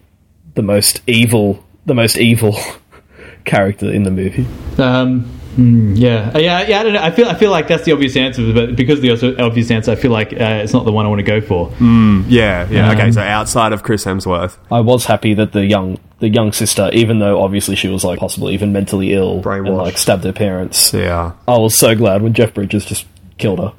the 0.56 0.62
most 0.64 1.02
evil, 1.08 1.64
the 1.86 1.94
most 1.96 2.18
evil 2.18 2.56
character 3.46 3.92
in 3.92 4.04
the 4.04 4.12
movie. 4.12 4.46
Um, 4.78 5.22
hmm, 5.56 5.94
yeah, 5.96 6.32
Uh, 6.34 6.40
yeah, 6.40 6.62
yeah. 6.68 6.80
I 6.80 6.84
don't 6.84 6.94
know. 6.94 7.02
I 7.02 7.12
feel 7.12 7.28
I 7.28 7.34
feel 7.36 7.52
like 7.52 7.68
that's 7.68 7.84
the 7.86 7.92
obvious 7.92 8.16
answer, 8.16 8.54
but 8.54 8.76
because 8.76 9.00
of 9.00 9.02
the 9.04 9.44
obvious 9.44 9.72
answer, 9.72 9.92
I 9.92 9.96
feel 9.96 10.12
like 10.12 10.34
uh, 10.34 10.62
it's 10.64 10.74
not 10.74 10.86
the 10.86 10.92
one 10.92 11.06
I 11.06 11.10
want 11.10 11.20
to 11.20 11.24
go 11.24 11.42
for. 11.42 11.72
Yeah, 11.82 12.68
yeah. 12.70 12.92
okay, 12.92 13.04
Um, 13.04 13.14
so 13.14 13.22
outside 13.22 13.74
of 13.74 13.84
Chris 13.84 14.06
Hemsworth, 14.06 14.58
I 14.72 14.80
was 14.82 15.06
happy 15.06 15.34
that 15.36 15.52
the 15.54 15.66
young 15.66 15.98
the 16.20 16.30
young 16.30 16.52
sister, 16.52 16.90
even 16.94 17.20
though 17.20 17.42
obviously 17.42 17.76
she 17.76 17.88
was 17.88 18.04
like 18.04 18.20
possibly 18.20 18.54
even 18.54 18.74
mentally 18.74 19.14
ill 19.14 19.42
and 19.48 19.70
like 19.70 19.98
stabbed 19.98 20.24
her 20.26 20.34
parents. 20.34 20.94
yeah, 20.94 21.34
I 21.48 21.58
was 21.58 21.76
so 21.76 21.96
glad 21.96 22.22
when 22.22 22.34
Jeff 22.34 22.54
Bridges 22.54 22.86
just 22.86 23.06
killed 23.38 23.60
her. 23.60 23.74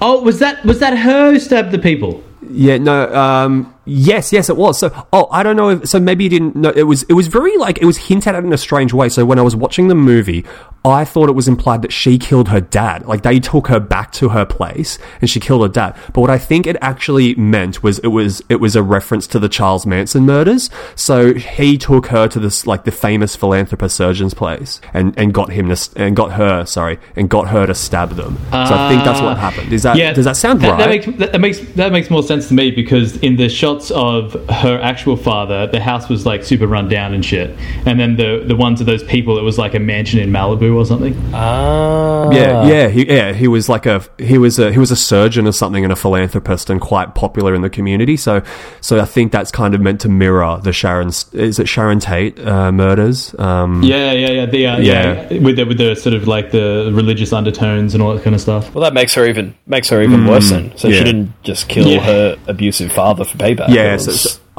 Oh, 0.00 0.22
was 0.22 0.38
that 0.38 0.64
was 0.64 0.78
that 0.78 0.96
her 0.96 1.32
who 1.32 1.38
stabbed 1.40 1.72
the 1.72 1.78
people? 1.78 2.22
yeah. 2.50 2.78
No, 2.78 3.12
um, 3.14 3.74
yes, 3.90 4.32
yes, 4.32 4.48
it 4.48 4.56
was. 4.56 4.78
So, 4.78 5.06
oh, 5.12 5.28
I 5.30 5.42
don't 5.42 5.56
know. 5.56 5.70
If, 5.70 5.88
so 5.88 5.98
maybe 6.00 6.24
you 6.24 6.30
didn't 6.30 6.56
know. 6.56 6.70
It 6.70 6.84
was 6.84 7.02
it 7.04 7.14
was 7.14 7.26
very 7.26 7.56
like 7.56 7.78
it 7.78 7.84
was 7.84 7.96
hinted 7.96 8.34
at 8.34 8.44
in 8.44 8.52
a 8.52 8.58
strange 8.58 8.92
way. 8.92 9.08
So 9.08 9.24
when 9.24 9.38
I 9.38 9.42
was 9.42 9.56
watching 9.56 9.88
the 9.88 9.94
movie, 9.94 10.44
I 10.84 11.04
thought 11.04 11.28
it 11.28 11.32
was 11.32 11.46
implied 11.46 11.82
that 11.82 11.92
she 11.92 12.18
killed 12.18 12.48
her 12.48 12.60
dad. 12.60 13.06
Like 13.06 13.22
they 13.22 13.38
took 13.38 13.66
her 13.66 13.78
back 13.78 14.12
to 14.12 14.30
her 14.30 14.46
place 14.46 14.98
and 15.20 15.28
she 15.28 15.38
killed 15.38 15.62
her 15.62 15.68
dad. 15.68 15.94
But 16.14 16.22
what 16.22 16.30
I 16.30 16.38
think 16.38 16.66
it 16.66 16.76
actually 16.80 17.34
meant 17.34 17.82
was 17.82 17.98
it 17.98 18.08
was 18.08 18.42
it 18.48 18.56
was 18.56 18.76
a 18.76 18.82
reference 18.82 19.26
to 19.28 19.38
the 19.38 19.48
Charles 19.48 19.84
Manson 19.84 20.24
murders. 20.24 20.70
So 20.94 21.34
he 21.34 21.76
took 21.76 22.06
her 22.06 22.28
to 22.28 22.40
this 22.40 22.66
like 22.66 22.84
the 22.84 22.92
famous 22.92 23.36
philanthropist 23.36 23.94
surgeon's 23.94 24.32
place 24.32 24.80
and, 24.94 25.16
and 25.18 25.34
got 25.34 25.50
him 25.52 25.68
to 25.68 25.90
and 25.96 26.16
got 26.16 26.32
her 26.32 26.64
sorry 26.64 26.98
and 27.14 27.28
got 27.28 27.48
her 27.48 27.66
to 27.66 27.74
stab 27.74 28.10
them. 28.10 28.38
so 28.50 28.56
I 28.58 28.88
think 28.88 29.04
that's 29.04 29.20
what 29.20 29.36
ah. 29.36 29.50
happened. 29.50 29.72
Is 29.74 29.82
that 29.82 29.96
does 30.14 30.24
that 30.24 30.36
sound 30.36 30.62
that, 30.62 30.70
right? 30.70 30.78
That 30.78 30.88
makes 30.88 31.06
that, 31.18 31.32
that 31.32 31.40
makes 31.40 31.60
that 31.74 31.92
makes 31.92 32.10
more 32.10 32.22
sense 32.22 32.48
to 32.48 32.54
me 32.54 32.70
because 32.70 33.18
in 33.18 33.36
the 33.36 33.50
shots 33.50 33.90
of 33.90 34.32
her 34.48 34.80
actual 34.80 35.18
father, 35.18 35.66
the 35.66 35.80
house 35.80 36.08
was 36.08 36.24
like 36.24 36.42
super 36.42 36.66
run 36.66 36.88
down 36.88 37.12
and 37.12 37.22
shit, 37.22 37.50
and 37.84 38.00
then 38.00 38.16
the 38.16 38.44
the 38.46 38.56
ones 38.56 38.80
of 38.80 38.86
those 38.86 39.04
people, 39.04 39.38
it 39.38 39.42
was 39.42 39.58
like 39.58 39.74
a 39.74 39.78
mansion 39.78 40.20
in 40.20 40.30
Malibu 40.30 40.69
or 40.76 40.84
something. 40.86 41.14
Ah, 41.34 42.30
Yeah, 42.30 42.64
yeah, 42.66 42.88
he, 42.88 43.06
yeah. 43.06 43.32
He 43.32 43.48
was 43.48 43.68
like 43.68 43.86
a 43.86 44.02
he 44.18 44.38
was 44.38 44.58
a 44.58 44.72
he 44.72 44.78
was 44.78 44.90
a 44.90 44.96
surgeon 44.96 45.46
or 45.46 45.52
something 45.52 45.84
and 45.84 45.92
a 45.92 45.96
philanthropist 45.96 46.70
and 46.70 46.80
quite 46.80 47.14
popular 47.14 47.54
in 47.54 47.62
the 47.62 47.70
community. 47.70 48.16
So, 48.16 48.42
so 48.80 49.00
I 49.00 49.04
think 49.04 49.32
that's 49.32 49.50
kind 49.50 49.74
of 49.74 49.80
meant 49.80 50.00
to 50.02 50.08
mirror 50.08 50.58
the 50.62 50.72
Sharon 50.72 51.08
is 51.08 51.58
it 51.58 51.68
Sharon 51.68 52.00
Tate 52.00 52.38
uh, 52.40 52.70
murders. 52.72 53.34
Um, 53.38 53.82
Yeah, 53.82 54.12
yeah, 54.12 54.30
yeah. 54.30 54.46
The, 54.46 54.66
uh, 54.66 54.78
Yeah. 54.78 55.28
yeah, 55.30 55.38
with 55.40 55.56
the 55.56 55.64
with 55.64 55.78
the 55.78 55.94
sort 55.94 56.14
of 56.14 56.26
like 56.28 56.50
the 56.50 56.90
religious 56.92 57.32
undertones 57.32 57.94
and 57.94 58.02
all 58.02 58.14
that 58.14 58.22
kind 58.22 58.34
of 58.34 58.40
stuff. 58.40 58.74
Well, 58.74 58.82
that 58.84 58.94
makes 58.94 59.14
her 59.14 59.26
even 59.26 59.54
makes 59.66 59.88
her 59.90 60.02
even 60.02 60.26
worse. 60.26 60.50
Then, 60.50 60.72
so 60.76 60.88
yeah. 60.88 60.98
she 60.98 61.04
didn't 61.04 61.42
just 61.42 61.68
kill 61.68 61.86
Yeah. 61.86 62.00
her 62.00 62.36
abusive 62.46 62.92
father 62.92 63.24
for 63.24 63.36
payback. 63.38 63.68
yeah. 63.68 63.96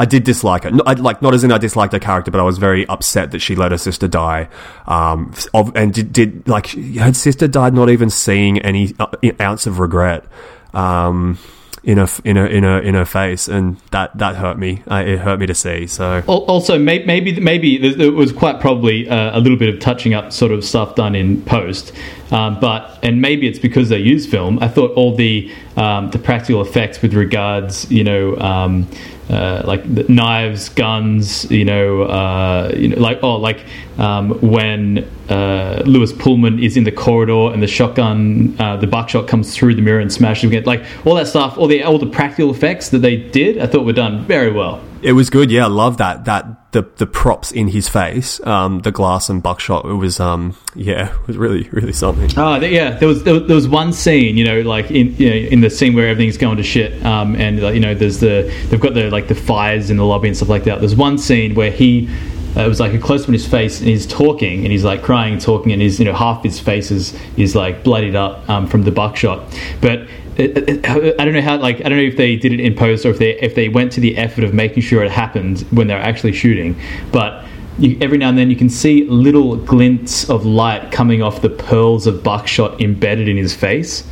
I 0.01 0.05
did 0.05 0.23
dislike 0.23 0.63
her. 0.63 0.71
I, 0.87 0.93
like 0.93 1.21
not 1.21 1.35
as 1.35 1.43
in 1.43 1.51
I 1.51 1.59
disliked 1.59 1.93
her 1.93 1.99
character, 1.99 2.31
but 2.31 2.39
I 2.41 2.43
was 2.43 2.57
very 2.57 2.87
upset 2.87 3.29
that 3.31 3.39
she 3.39 3.55
let 3.55 3.71
her 3.71 3.77
sister 3.77 4.07
die. 4.07 4.49
Um, 4.87 5.31
of, 5.53 5.71
and 5.75 5.93
did, 5.93 6.11
did 6.11 6.47
like 6.47 6.67
her 6.97 7.13
sister 7.13 7.47
died 7.47 7.75
not 7.75 7.89
even 7.91 8.09
seeing 8.09 8.59
any 8.59 8.95
uh, 8.99 9.07
ounce 9.39 9.67
of 9.67 9.77
regret. 9.77 10.25
Um, 10.73 11.37
in 11.83 11.97
her 11.97 12.07
in 12.23 12.35
her 12.35 12.45
in 12.45 12.63
her 12.63 12.79
in 12.79 12.93
her 12.93 13.05
face, 13.05 13.47
and 13.47 13.77
that 13.91 14.15
that 14.17 14.35
hurt 14.35 14.57
me. 14.57 14.83
It 14.87 15.17
hurt 15.19 15.39
me 15.39 15.47
to 15.47 15.55
see. 15.55 15.87
So 15.87 16.21
Also, 16.27 16.77
maybe 16.77 17.39
maybe 17.39 17.77
there- 17.77 18.11
was 18.11 18.31
quite 18.31 18.59
probably 18.59 19.09
uh, 19.09 19.37
a 19.37 19.39
little 19.39 19.57
bit 19.57 19.73
of 19.73 19.79
touching 19.79 20.13
up 20.13 20.31
sort 20.31 20.51
of 20.51 20.63
stuff 20.63 20.93
done 20.95 21.15
in 21.15 21.41
post, 21.43 21.91
um, 22.31 22.59
but 22.59 22.99
and 23.01 23.19
maybe 23.21 23.47
it's 23.47 23.57
because 23.57 23.89
they 23.89 23.97
use 23.97 24.27
film. 24.27 24.59
I 24.61 24.67
thought 24.67 24.91
all 24.91 25.15
the 25.15 25.51
um, 25.75 26.11
the 26.11 26.19
practical 26.19 26.61
effects 26.61 27.01
with 27.01 27.13
regards, 27.13 27.89
you 27.91 28.03
know. 28.03 28.37
Um, 28.37 28.87
uh, 29.31 29.63
like 29.65 29.85
knives, 30.09 30.69
guns, 30.69 31.49
you 31.49 31.65
know, 31.65 32.03
uh, 32.03 32.71
you 32.75 32.89
know, 32.89 32.99
like 32.99 33.19
oh, 33.23 33.37
like 33.37 33.65
um, 33.97 34.31
when 34.41 35.09
uh, 35.29 35.81
Lewis 35.85 36.11
Pullman 36.11 36.59
is 36.59 36.75
in 36.75 36.83
the 36.83 36.91
corridor 36.91 37.53
and 37.53 37.63
the 37.63 37.67
shotgun, 37.67 38.55
uh, 38.59 38.77
the 38.77 38.87
buckshot 38.87 39.27
comes 39.27 39.55
through 39.55 39.75
the 39.75 39.81
mirror 39.81 39.99
and 39.99 40.11
smashes 40.11 40.51
him. 40.51 40.63
Like 40.63 40.83
all 41.05 41.15
that 41.15 41.27
stuff, 41.27 41.57
all 41.57 41.67
the 41.67 41.83
all 41.83 41.97
the 41.97 42.07
practical 42.07 42.51
effects 42.51 42.89
that 42.89 42.99
they 42.99 43.15
did, 43.15 43.57
I 43.57 43.67
thought 43.67 43.85
were 43.85 43.93
done 43.93 44.25
very 44.25 44.51
well. 44.51 44.81
It 45.03 45.13
was 45.13 45.29
good. 45.29 45.51
Yeah, 45.51 45.65
I 45.65 45.67
love 45.69 45.97
that 45.97 46.25
that 46.25 46.71
the 46.71 46.83
the 46.97 47.05
props 47.07 47.51
in 47.51 47.67
his 47.67 47.89
face, 47.89 48.45
um, 48.45 48.79
the 48.79 48.91
glass 48.91 49.29
and 49.29 49.41
buckshot. 49.43 49.85
It 49.85 49.93
was 49.93 50.19
um, 50.19 50.55
yeah, 50.75 51.13
it 51.21 51.27
was 51.27 51.37
really 51.37 51.67
really 51.69 51.93
something. 51.93 52.29
Oh, 52.37 52.55
yeah. 52.61 52.91
There 52.91 53.07
was 53.07 53.23
there, 53.23 53.39
was- 53.39 53.67
one 53.67 53.93
scene, 53.93 54.37
you 54.37 54.43
know, 54.45 54.61
like 54.61 54.89
in 54.91 55.15
you 55.17 55.29
know, 55.29 55.35
in 55.35 55.61
the 55.61 55.69
scene 55.69 55.93
where 55.95 56.07
everything's 56.07 56.37
going 56.37 56.57
to 56.57 56.63
shit, 56.63 57.05
um, 57.05 57.35
and 57.35 57.59
you 57.59 57.79
know, 57.79 57.93
there's 57.93 58.19
the 58.19 58.51
they've 58.69 58.79
got 58.79 58.93
the 58.93 59.09
like 59.09 59.27
the 59.27 59.35
fires 59.35 59.89
in 59.89 59.97
the 59.97 60.05
lobby 60.05 60.27
and 60.27 60.35
stuff 60.37 60.49
like 60.49 60.63
that. 60.65 60.79
There's 60.79 60.95
one 60.95 61.17
scene 61.17 61.55
where 61.55 61.71
he. 61.71 62.09
Uh, 62.55 62.61
it 62.61 62.67
was 62.67 62.79
like 62.79 62.93
a 62.93 62.99
close 62.99 63.23
up 63.23 63.29
on 63.29 63.33
his 63.33 63.47
face, 63.47 63.79
and 63.79 63.87
he's 63.87 64.05
talking, 64.05 64.63
and 64.63 64.71
he's 64.71 64.83
like 64.83 65.01
crying, 65.01 65.33
and 65.33 65.41
talking, 65.41 65.71
and 65.71 65.81
his 65.81 65.99
you 65.99 66.05
know 66.05 66.13
half 66.13 66.43
his 66.43 66.59
face 66.59 66.91
is 66.91 67.17
is 67.37 67.55
like 67.55 67.83
bloodied 67.83 68.15
up 68.15 68.47
um, 68.49 68.67
from 68.67 68.83
the 68.83 68.91
buckshot. 68.91 69.41
But 69.81 70.07
it, 70.37 70.57
it, 70.69 70.89
I 70.89 71.25
don't 71.25 71.33
know 71.33 71.41
how 71.41 71.57
like 71.57 71.77
I 71.77 71.89
don't 71.89 71.97
know 71.97 72.03
if 72.03 72.17
they 72.17 72.35
did 72.35 72.53
it 72.53 72.59
in 72.59 72.75
post 72.75 73.05
or 73.05 73.09
if 73.09 73.19
they 73.19 73.39
if 73.39 73.55
they 73.55 73.69
went 73.69 73.91
to 73.93 74.01
the 74.01 74.17
effort 74.17 74.43
of 74.43 74.53
making 74.53 74.83
sure 74.83 75.03
it 75.03 75.11
happened 75.11 75.61
when 75.71 75.87
they're 75.87 76.01
actually 76.01 76.33
shooting, 76.33 76.79
but 77.11 77.45
you, 77.77 77.97
every 78.01 78.17
now 78.17 78.29
and 78.29 78.37
then 78.37 78.49
you 78.49 78.55
can 78.55 78.69
see 78.69 79.05
little 79.05 79.55
glints 79.55 80.29
of 80.29 80.45
light 80.45 80.91
coming 80.91 81.21
off 81.21 81.41
the 81.41 81.49
pearls 81.49 82.07
of 82.07 82.23
buckshot 82.23 82.81
embedded 82.81 83.27
in 83.27 83.37
his 83.37 83.55
face. 83.55 84.05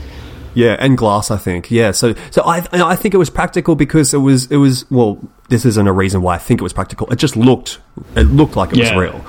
Yeah, 0.53 0.75
and 0.79 0.97
glass, 0.97 1.31
I 1.31 1.37
think. 1.37 1.69
Yeah, 1.71 1.91
so 1.91 2.15
so 2.31 2.43
I 2.43 2.65
I 2.71 2.95
think 2.95 3.13
it 3.13 3.17
was 3.17 3.29
practical 3.29 3.75
because 3.75 4.13
it 4.13 4.17
was 4.17 4.51
it 4.51 4.57
was 4.57 4.89
well, 4.89 5.19
this 5.49 5.65
isn't 5.65 5.87
a 5.87 5.93
reason 5.93 6.21
why 6.21 6.35
I 6.35 6.37
think 6.37 6.61
it 6.61 6.63
was 6.63 6.73
practical. 6.73 7.11
It 7.11 7.17
just 7.17 7.35
looked 7.35 7.79
it 8.15 8.23
looked 8.23 8.55
like 8.55 8.71
it 8.71 8.77
Yeah. 8.77 8.95
was 8.95 9.03
real. 9.09 9.25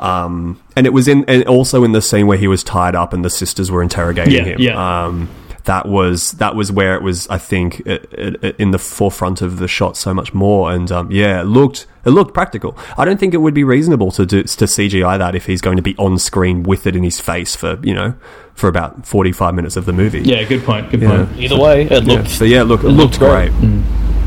Um, 0.00 0.60
and 0.76 0.86
it 0.86 0.92
was 0.92 1.06
in 1.08 1.24
and 1.26 1.44
also 1.46 1.84
in 1.84 1.92
the 1.92 2.02
scene 2.02 2.26
where 2.26 2.38
he 2.38 2.48
was 2.48 2.62
tied 2.64 2.94
up 2.94 3.12
and 3.12 3.24
the 3.24 3.30
sisters 3.30 3.70
were 3.70 3.82
interrogating 3.82 4.34
Yeah, 4.34 4.42
him. 4.44 4.60
yeah. 4.60 5.04
Um, 5.06 5.28
that 5.64 5.86
was 5.88 6.32
that 6.32 6.54
was 6.54 6.70
where 6.70 6.94
it 6.94 7.02
was. 7.02 7.26
I 7.28 7.38
think 7.38 7.80
it, 7.86 8.06
it, 8.12 8.44
it- 8.44 8.56
in 8.58 8.70
the 8.72 8.78
forefront 8.78 9.40
of 9.40 9.58
the 9.58 9.66
shot 9.68 9.96
so 9.96 10.12
much 10.12 10.34
more. 10.34 10.70
And 10.72 10.92
um, 10.92 11.10
yeah, 11.10 11.40
it 11.40 11.44
looked 11.44 11.86
it 12.04 12.10
looked 12.10 12.34
practical. 12.34 12.76
I 12.98 13.06
don't 13.06 13.18
think 13.18 13.32
it 13.32 13.38
would 13.38 13.54
be 13.54 13.64
reasonable 13.64 14.10
to 14.12 14.26
do 14.26 14.42
to 14.42 14.64
CGI 14.66 15.16
that 15.18 15.34
if 15.34 15.46
he's 15.46 15.62
going 15.62 15.76
to 15.76 15.82
be 15.82 15.96
on 15.96 16.18
screen 16.18 16.64
with 16.64 16.86
it 16.86 16.94
in 16.94 17.02
his 17.02 17.18
face 17.18 17.56
for 17.56 17.78
you 17.82 17.94
know 17.94 18.14
for 18.54 18.68
about 18.68 19.06
forty 19.06 19.32
five 19.32 19.54
minutes 19.54 19.74
of 19.76 19.86
the 19.86 19.92
movie. 19.94 20.20
Yeah, 20.20 20.42
good 20.44 20.64
point. 20.64 20.90
Good 20.90 21.00
Yeah. 21.00 21.24
point. 21.24 21.38
Either 21.38 21.58
way, 21.58 21.82
it 21.84 22.04
Yeah. 22.04 22.14
looked. 22.16 22.28
So 22.30 22.44
yeah, 22.44 22.62
look, 22.62 22.80
it, 22.84 22.88
looked, 22.88 23.18
looked 23.18 23.18
great. 23.20 23.50
great. 23.52 23.82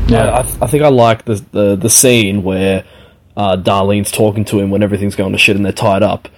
Yeah, 0.08 0.30
I, 0.30 0.64
I 0.64 0.66
think 0.66 0.82
I 0.82 0.88
like 0.88 1.24
the, 1.24 1.34
the 1.52 1.76
the 1.76 1.90
scene 1.90 2.42
where 2.42 2.84
uh, 3.36 3.56
Darlene's 3.56 4.10
talking 4.10 4.44
to 4.46 4.58
him 4.58 4.70
when 4.70 4.82
everything's 4.82 5.16
going 5.16 5.32
to 5.32 5.38
shit 5.38 5.56
and 5.56 5.64
they're 5.64 5.72
tied 5.72 6.02
up, 6.02 6.28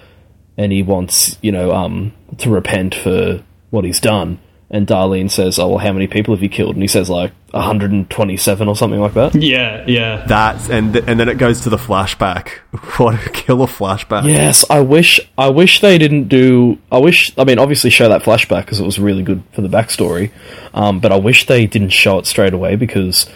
and 0.57 0.73
he 0.73 0.83
wants 0.83 1.39
you 1.41 1.53
know 1.53 1.73
um 1.73 2.13
to 2.39 2.51
repent 2.51 2.95
for 2.95 3.43
what 3.71 3.85
he's 3.85 4.01
done. 4.01 4.39
And 4.73 4.87
Darlene 4.87 5.29
says, 5.31 5.59
"Oh 5.59 5.69
well, 5.69 5.79
how 5.79 5.93
many 5.93 6.07
people 6.07 6.33
have 6.33 6.43
you 6.45 6.49
killed?" 6.49 6.75
And 6.77 6.83
he 6.83 6.87
says 6.87 7.11
like 7.11 7.33
127 7.51 8.69
or 8.69 8.77
something 8.77 9.01
like 9.01 9.15
that. 9.15 9.35
Yeah, 9.35 9.85
yeah. 9.87 10.25
That 10.27 10.71
and 10.71 10.93
th- 10.93 11.05
and 11.09 11.19
then 11.19 11.29
it 11.29 11.39
goes 11.39 11.63
to 11.63 11.71
the 11.71 11.77
flashback. 11.77 12.51
What 12.99 13.15
a 13.27 13.31
killer 13.31 13.67
flashback! 13.67 14.29
Yes, 14.29 14.65
I 14.71 14.81
wish 14.81 15.21
I 15.37 15.49
wish 15.49 15.81
they 15.81 15.99
didn't 15.99 16.29
do. 16.29 16.79
I 16.93 16.99
wish. 16.99 17.33
I 17.37 17.45
mean, 17.45 17.59
obviously 17.59 17.91
show 17.91 18.09
that 18.09 18.23
flashback 18.23 18.67
because 18.67 18.79
it 18.79 18.85
was 18.85 18.99
really 18.99 19.23
good 19.25 19.43
for 19.53 19.61
the 19.63 19.69
backstory. 19.69 20.31
Um, 20.75 21.01
but 21.01 21.11
I 21.11 21.17
wish 21.17 21.47
they 21.47 21.67
didn't 21.67 21.91
show 21.91 22.19
it 22.19 22.27
straight 22.27 22.53
away 22.55 22.77
because 22.77 23.27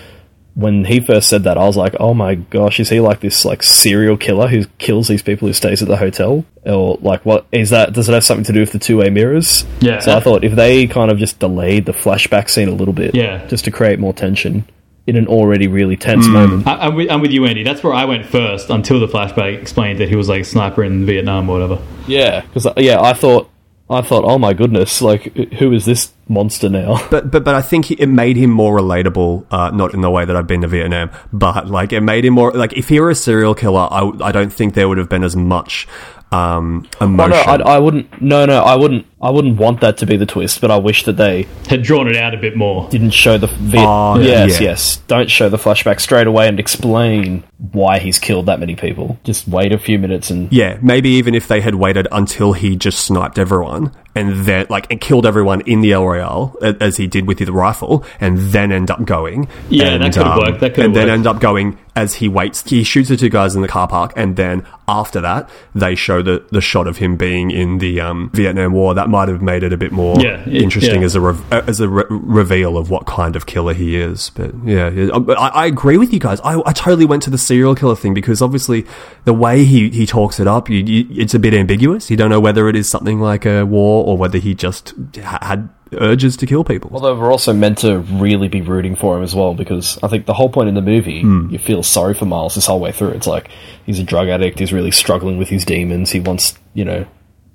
when 0.54 0.84
he 0.84 1.00
first 1.00 1.28
said 1.28 1.44
that, 1.44 1.58
I 1.58 1.64
was 1.64 1.76
like, 1.76 1.94
"Oh 1.98 2.14
my 2.14 2.36
gosh, 2.36 2.78
is 2.80 2.88
he 2.88 3.00
like 3.00 3.20
this 3.20 3.44
like 3.44 3.62
serial 3.62 4.16
killer 4.16 4.48
who 4.48 4.64
kills 4.78 5.08
these 5.08 5.22
people 5.22 5.48
who 5.48 5.54
stays 5.54 5.82
at 5.82 5.88
the 5.88 5.96
hotel?" 5.96 6.44
Or 6.64 6.98
like, 7.00 7.26
what 7.26 7.46
is 7.52 7.70
that? 7.70 7.92
Does 7.92 8.08
it 8.08 8.12
have 8.12 8.24
something 8.24 8.44
to 8.44 8.52
do 8.52 8.60
with 8.60 8.72
the 8.72 8.78
two 8.78 8.98
way 8.98 9.10
mirrors? 9.10 9.66
Yeah. 9.80 9.98
So 10.00 10.16
I 10.16 10.20
thought 10.20 10.44
if 10.44 10.54
they 10.54 10.86
kind 10.86 11.10
of 11.10 11.18
just 11.18 11.38
delayed 11.38 11.86
the 11.86 11.92
flashback 11.92 12.48
scene 12.48 12.68
a 12.68 12.74
little 12.74 12.94
bit, 12.94 13.14
Yeah. 13.14 13.46
just 13.46 13.64
to 13.64 13.70
create 13.70 13.98
more 13.98 14.12
tension 14.12 14.64
in 15.06 15.16
an 15.16 15.26
already 15.26 15.68
really 15.68 15.96
tense 15.96 16.26
hmm. 16.26 16.32
moment. 16.32 16.66
I, 16.66 16.86
I'm, 16.86 16.94
with, 16.94 17.10
I'm 17.10 17.20
with 17.20 17.30
you, 17.30 17.44
Andy. 17.44 17.62
That's 17.62 17.82
where 17.82 17.92
I 17.92 18.06
went 18.06 18.24
first 18.26 18.70
until 18.70 19.00
the 19.00 19.08
flashback 19.08 19.60
explained 19.60 20.00
that 20.00 20.08
he 20.08 20.16
was 20.16 20.28
like 20.28 20.42
a 20.42 20.44
sniper 20.44 20.82
in 20.82 21.04
Vietnam 21.04 21.48
or 21.48 21.58
whatever. 21.60 21.82
Yeah, 22.06 22.40
because 22.40 22.66
uh, 22.66 22.74
yeah, 22.76 23.00
I 23.00 23.12
thought, 23.12 23.50
I 23.88 24.00
thought, 24.00 24.24
oh 24.24 24.38
my 24.38 24.54
goodness, 24.54 25.02
like 25.02 25.34
who 25.54 25.72
is 25.72 25.84
this 25.84 26.12
monster 26.26 26.70
now? 26.70 27.06
But 27.10 27.30
but 27.30 27.44
but 27.44 27.54
I 27.54 27.60
think 27.60 27.90
it 27.90 28.06
made 28.06 28.36
him 28.36 28.50
more 28.50 28.78
relatable. 28.78 29.46
Uh, 29.50 29.70
not 29.70 29.92
in 29.92 30.00
the 30.00 30.10
way 30.10 30.24
that 30.24 30.34
I've 30.34 30.46
been 30.46 30.62
to 30.62 30.68
Vietnam, 30.68 31.10
but 31.32 31.68
like 31.68 31.92
it 31.92 32.00
made 32.00 32.24
him 32.24 32.34
more 32.34 32.50
like 32.52 32.72
if 32.72 32.88
he 32.88 32.98
were 32.98 33.10
a 33.10 33.14
serial 33.14 33.54
killer, 33.54 33.86
I, 33.90 34.10
I 34.22 34.32
don't 34.32 34.52
think 34.52 34.74
there 34.74 34.88
would 34.88 34.98
have 34.98 35.10
been 35.10 35.22
as 35.22 35.36
much 35.36 35.86
um, 36.34 36.88
Oh, 37.00 37.04
emotion. 37.06 37.30
no, 37.30 37.64
I, 37.64 37.74
I 37.76 37.78
wouldn't. 37.78 38.20
No, 38.22 38.44
no, 38.46 38.62
I 38.62 38.74
wouldn't. 38.76 39.06
I 39.22 39.30
wouldn't 39.30 39.56
want 39.58 39.80
that 39.80 39.96
to 39.98 40.06
be 40.06 40.16
the 40.18 40.26
twist. 40.26 40.60
But 40.60 40.70
I 40.70 40.76
wish 40.76 41.04
that 41.04 41.14
they 41.16 41.46
Had 41.68 41.82
drawn 41.82 42.08
it 42.08 42.16
out 42.16 42.34
a 42.34 42.36
bit 42.36 42.56
more. 42.56 42.88
didn't 42.90 43.10
show 43.10 43.38
the. 43.38 43.46
Vi- 43.46 43.78
Oh, 43.84 44.18
yes, 44.18 44.60
yeah. 44.60 44.68
yes. 44.70 44.96
Don't 45.06 45.30
show 45.30 45.48
the 45.48 45.56
flashback 45.56 46.00
straight 46.00 46.26
away 46.26 46.46
and 46.48 46.58
explain 46.60 47.42
why 47.72 47.98
he's 47.98 48.18
killed 48.18 48.46
that 48.46 48.60
many 48.60 48.74
people. 48.76 49.18
Just 49.24 49.48
wait 49.48 49.72
a 49.72 49.78
few 49.78 49.98
minutes 49.98 50.30
and. 50.30 50.52
Yeah, 50.52 50.78
maybe 50.82 51.10
even 51.10 51.34
if 51.34 51.48
they 51.48 51.60
had 51.60 51.76
waited 51.76 52.06
until 52.12 52.52
he 52.52 52.76
just 52.76 53.00
sniped 53.00 53.38
everyone 53.38 53.92
and 54.14 54.44
then 54.44 54.66
like 54.68 54.90
and 54.90 55.00
killed 55.00 55.26
everyone 55.26 55.60
in 55.62 55.80
the 55.80 55.92
El 55.92 56.04
Royale 56.06 56.56
as 56.62 56.96
he 56.98 57.06
did 57.06 57.26
with 57.26 57.38
the 57.38 57.50
rifle, 57.52 58.04
and 58.20 58.38
then 58.38 58.70
end 58.72 58.90
up 58.90 59.04
going. 59.04 59.48
Yeah, 59.70 59.86
and, 59.86 60.04
um, 60.04 60.10
that 60.10 60.14
could've 60.14 60.36
worked, 60.36 60.60
that 60.60 60.74
could've 60.74 60.84
and 60.86 60.94
then 60.96 61.08
end 61.08 61.26
up 61.26 61.40
going 61.40 61.78
as 61.96 62.14
he 62.14 62.28
waits. 62.28 62.68
He 62.68 62.82
shoots 62.82 63.08
the 63.08 63.16
two 63.16 63.28
guys 63.28 63.54
in 63.54 63.62
the 63.62 63.68
car 63.68 63.86
park, 63.86 64.12
and 64.16 64.36
then 64.36 64.66
after 64.88 65.20
that, 65.20 65.48
they 65.74 65.94
show 65.94 66.22
the 66.22 66.44
the 66.50 66.60
shot 66.60 66.86
of 66.86 66.96
him 66.98 67.16
being 67.16 67.50
in 67.50 67.78
the 67.78 68.00
um, 68.00 68.30
Vietnam 68.34 68.72
War. 68.72 68.94
That 68.94 69.08
might 69.08 69.28
have 69.28 69.40
made 69.42 69.62
it 69.62 69.72
a 69.72 69.76
bit 69.76 69.92
more 69.92 70.18
Yeah, 70.20 70.40
it- 70.46 70.62
interesting 70.62 71.00
yeah. 71.00 71.06
as 71.06 71.14
a 71.16 71.24
uh, 71.24 71.36
as 71.66 71.80
a 71.80 71.88
re- 71.88 72.04
reveal 72.10 72.76
of 72.76 72.90
what 72.90 73.06
kind 73.06 73.36
of 73.36 73.46
killer 73.46 73.74
he 73.74 73.96
is. 73.96 74.30
But 74.30 74.52
yeah, 74.64 74.90
but 75.20 75.38
I, 75.38 75.48
I 75.48 75.66
agree 75.66 75.96
with 75.96 76.12
you 76.12 76.18
guys. 76.18 76.40
I, 76.40 76.60
I 76.66 76.72
totally 76.72 77.06
went 77.06 77.22
to 77.24 77.30
the 77.30 77.38
serial 77.38 77.74
killer 77.74 77.96
thing 77.96 78.12
because 78.14 78.42
obviously 78.42 78.84
the 79.24 79.32
way 79.34 79.64
he, 79.64 79.88
he 79.90 80.04
talks 80.06 80.40
it 80.40 80.46
up, 80.46 80.68
you, 80.68 80.78
you, 80.84 81.06
it's 81.22 81.34
a 81.34 81.38
bit 81.38 81.54
ambiguous. 81.54 82.10
You 82.10 82.16
don't 82.16 82.30
know 82.30 82.40
whether 82.40 82.68
it 82.68 82.76
is 82.76 82.88
something 82.88 83.20
like 83.20 83.46
a 83.46 83.64
war 83.64 84.04
or 84.04 84.18
whether 84.18 84.38
he 84.38 84.54
just 84.54 84.94
ha- 85.22 85.38
had 85.40 85.68
urges 85.96 86.36
to 86.38 86.46
kill 86.46 86.64
people. 86.64 86.90
Although 86.92 87.18
we're 87.18 87.30
also 87.30 87.52
meant 87.52 87.78
to 87.78 87.98
really 87.98 88.48
be 88.48 88.60
rooting 88.60 88.96
for 88.96 89.16
him 89.16 89.22
as 89.22 89.34
well, 89.34 89.54
because 89.54 89.98
I 90.02 90.08
think 90.08 90.26
the 90.26 90.34
whole 90.34 90.48
point 90.48 90.68
in 90.68 90.74
the 90.74 90.82
movie, 90.82 91.22
hmm. 91.22 91.48
you 91.50 91.58
feel 91.58 91.82
sorry 91.82 92.14
for 92.14 92.24
Miles 92.24 92.54
this 92.54 92.66
whole 92.66 92.80
way 92.80 92.92
through. 92.92 93.10
It's 93.10 93.26
like 93.26 93.48
he's 93.86 93.98
a 93.98 94.04
drug 94.04 94.28
addict, 94.28 94.58
he's 94.58 94.72
really 94.72 94.90
struggling 94.90 95.38
with 95.38 95.48
his 95.48 95.64
demons, 95.64 96.10
he 96.10 96.20
wants, 96.20 96.58
you 96.74 96.84
know, 96.84 97.06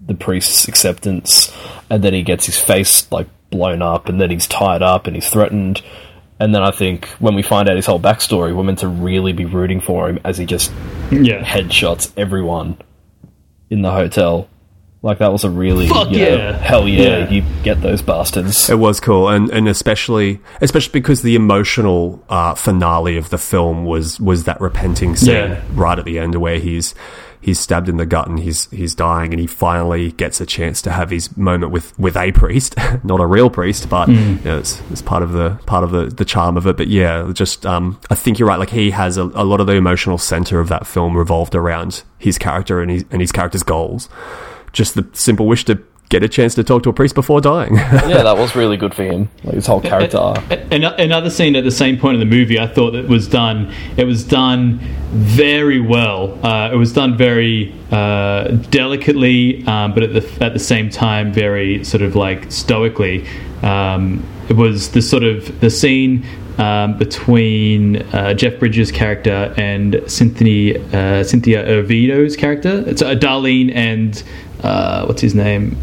the 0.05 0.15
priest's 0.15 0.67
acceptance, 0.67 1.55
and 1.89 2.03
then 2.03 2.13
he 2.13 2.23
gets 2.23 2.45
his 2.45 2.57
face 2.59 3.11
like 3.11 3.27
blown 3.49 3.81
up, 3.81 4.09
and 4.09 4.19
then 4.19 4.29
he's 4.29 4.47
tied 4.47 4.81
up 4.81 5.07
and 5.07 5.15
he's 5.15 5.29
threatened. 5.29 5.81
And 6.39 6.55
then 6.55 6.63
I 6.63 6.71
think 6.71 7.07
when 7.19 7.35
we 7.35 7.41
find 7.41 7.69
out 7.69 7.75
his 7.75 7.85
whole 7.85 7.99
backstory, 7.99 8.55
we're 8.55 8.63
meant 8.63 8.79
to 8.79 8.87
really 8.87 9.33
be 9.33 9.45
rooting 9.45 9.81
for 9.81 10.07
him 10.07 10.19
as 10.23 10.37
he 10.37 10.45
just 10.45 10.71
Yeah. 11.11 11.43
headshots 11.43 12.11
everyone 12.15 12.77
in 13.69 13.81
the 13.81 13.91
hotel. 13.91 14.47
Like 15.01 15.19
that 15.19 15.31
was 15.31 15.45
a 15.45 15.49
really 15.49 15.87
Fuck 15.87 16.11
you 16.11 16.17
know, 16.25 16.35
yeah. 16.35 16.57
hell 16.57 16.85
yeah, 16.87 17.19
Yeah. 17.19 17.29
you 17.29 17.43
get 17.63 17.81
those 17.81 18.01
bastards. 18.01 18.69
It 18.69 18.79
was 18.79 18.99
cool, 18.99 19.29
and 19.29 19.49
and 19.49 19.67
especially 19.69 20.41
especially 20.59 20.91
because 20.91 21.21
the 21.21 21.35
emotional 21.35 22.21
uh, 22.27 22.53
finale 22.55 23.15
of 23.15 23.29
the 23.29 23.37
film 23.37 23.85
was 23.85 24.19
was 24.19 24.43
that 24.43 24.59
repenting 24.59 25.15
scene 25.15 25.33
Yeah. 25.35 25.61
right 25.73 25.97
at 25.97 26.03
the 26.05 26.19
end, 26.19 26.35
where 26.35 26.59
he's 26.59 26.93
he's 27.41 27.57
stabbed 27.57 27.87
in 27.87 27.95
the 27.95 28.05
gut 28.05 28.27
and 28.27 28.39
he's 28.41 28.69
he's 28.71 28.93
dying, 28.93 29.31
and 29.31 29.39
he 29.39 29.47
finally 29.47 30.11
gets 30.11 30.41
a 30.41 30.45
chance 30.45 30.81
to 30.81 30.91
have 30.91 31.11
his 31.11 31.37
moment 31.37 31.71
with 31.71 31.97
with 31.97 32.17
a 32.17 32.33
priest, 32.33 32.75
not 33.05 33.21
a 33.21 33.25
real 33.25 33.49
priest, 33.49 33.87
but 33.89 34.09
you 34.09 34.15
know, 34.43 34.57
it's, 34.59 34.81
it's 34.91 35.01
part 35.01 35.23
of 35.23 35.31
the 35.31 35.51
part 35.65 35.85
of 35.85 35.91
the 35.91 36.07
the 36.07 36.25
charm 36.25 36.57
of 36.57 36.67
it. 36.67 36.75
But 36.75 36.87
yeah, 36.89 37.31
just 37.33 37.65
um, 37.65 37.97
I 38.09 38.15
think 38.15 38.37
you're 38.37 38.49
right. 38.49 38.59
Like 38.59 38.71
he 38.71 38.91
has 38.91 39.15
a, 39.15 39.23
a 39.23 39.45
lot 39.45 39.61
of 39.61 39.67
the 39.67 39.75
emotional 39.75 40.17
center 40.17 40.59
of 40.59 40.67
that 40.67 40.85
film 40.85 41.15
revolved 41.15 41.55
around 41.55 42.03
his 42.17 42.37
character 42.37 42.81
and 42.81 42.91
his 42.91 43.05
and 43.11 43.21
his 43.21 43.31
character's 43.31 43.63
goals. 43.63 44.09
Just 44.73 44.95
the 44.95 45.07
simple 45.13 45.45
wish 45.47 45.65
to 45.65 45.81
get 46.09 46.23
a 46.23 46.27
chance 46.27 46.55
to 46.55 46.63
talk 46.63 46.81
to 46.81 46.89
a 46.89 46.93
priest 46.93 47.13
before 47.13 47.39
dying. 47.39 47.75
yeah, 47.77 48.23
that 48.23 48.35
was 48.35 48.55
really 48.55 48.77
good 48.77 48.95
for 48.95 49.03
him. 49.03 49.29
Like 49.43 49.55
his 49.55 49.67
whole 49.67 49.79
character 49.79 50.17
arc. 50.17 50.41
An- 50.49 50.83
Another 50.83 51.29
scene 51.29 51.55
at 51.55 51.63
the 51.63 51.69
same 51.71 51.99
point 51.99 52.15
in 52.15 52.19
the 52.19 52.25
movie, 52.35 52.59
I 52.59 52.65
thought 52.65 52.91
that 52.91 53.07
was 53.07 53.27
done. 53.27 53.71
It 53.95 54.05
was 54.05 54.23
done 54.23 54.79
very 55.11 55.79
well. 55.79 56.43
Uh, 56.43 56.71
it 56.73 56.77
was 56.77 56.93
done 56.93 57.15
very 57.15 57.73
uh, 57.91 58.47
delicately, 58.71 59.63
um, 59.67 59.93
but 59.93 60.01
at 60.03 60.13
the 60.13 60.43
at 60.43 60.53
the 60.53 60.59
same 60.59 60.89
time, 60.89 61.31
very 61.31 61.83
sort 61.83 62.01
of 62.01 62.15
like 62.15 62.51
stoically. 62.51 63.27
Um, 63.61 64.23
it 64.49 64.55
was 64.55 64.89
the 64.91 65.01
sort 65.03 65.21
of 65.23 65.59
the 65.59 65.69
scene 65.69 66.25
um, 66.57 66.97
between 66.97 67.97
uh, 68.15 68.33
Jeff 68.33 68.57
Bridges' 68.59 68.91
character 68.91 69.53
and 69.57 70.01
Cynthia 70.07 70.81
uh, 70.91 71.23
Cynthia 71.23 71.63
Erivo's 71.67 72.35
character. 72.35 72.83
It's 72.87 73.01
uh, 73.03 73.13
Darlene 73.15 73.71
and 73.75 74.23
uh, 74.63 75.05
what's 75.05 75.21
his 75.21 75.35
name? 75.35 75.77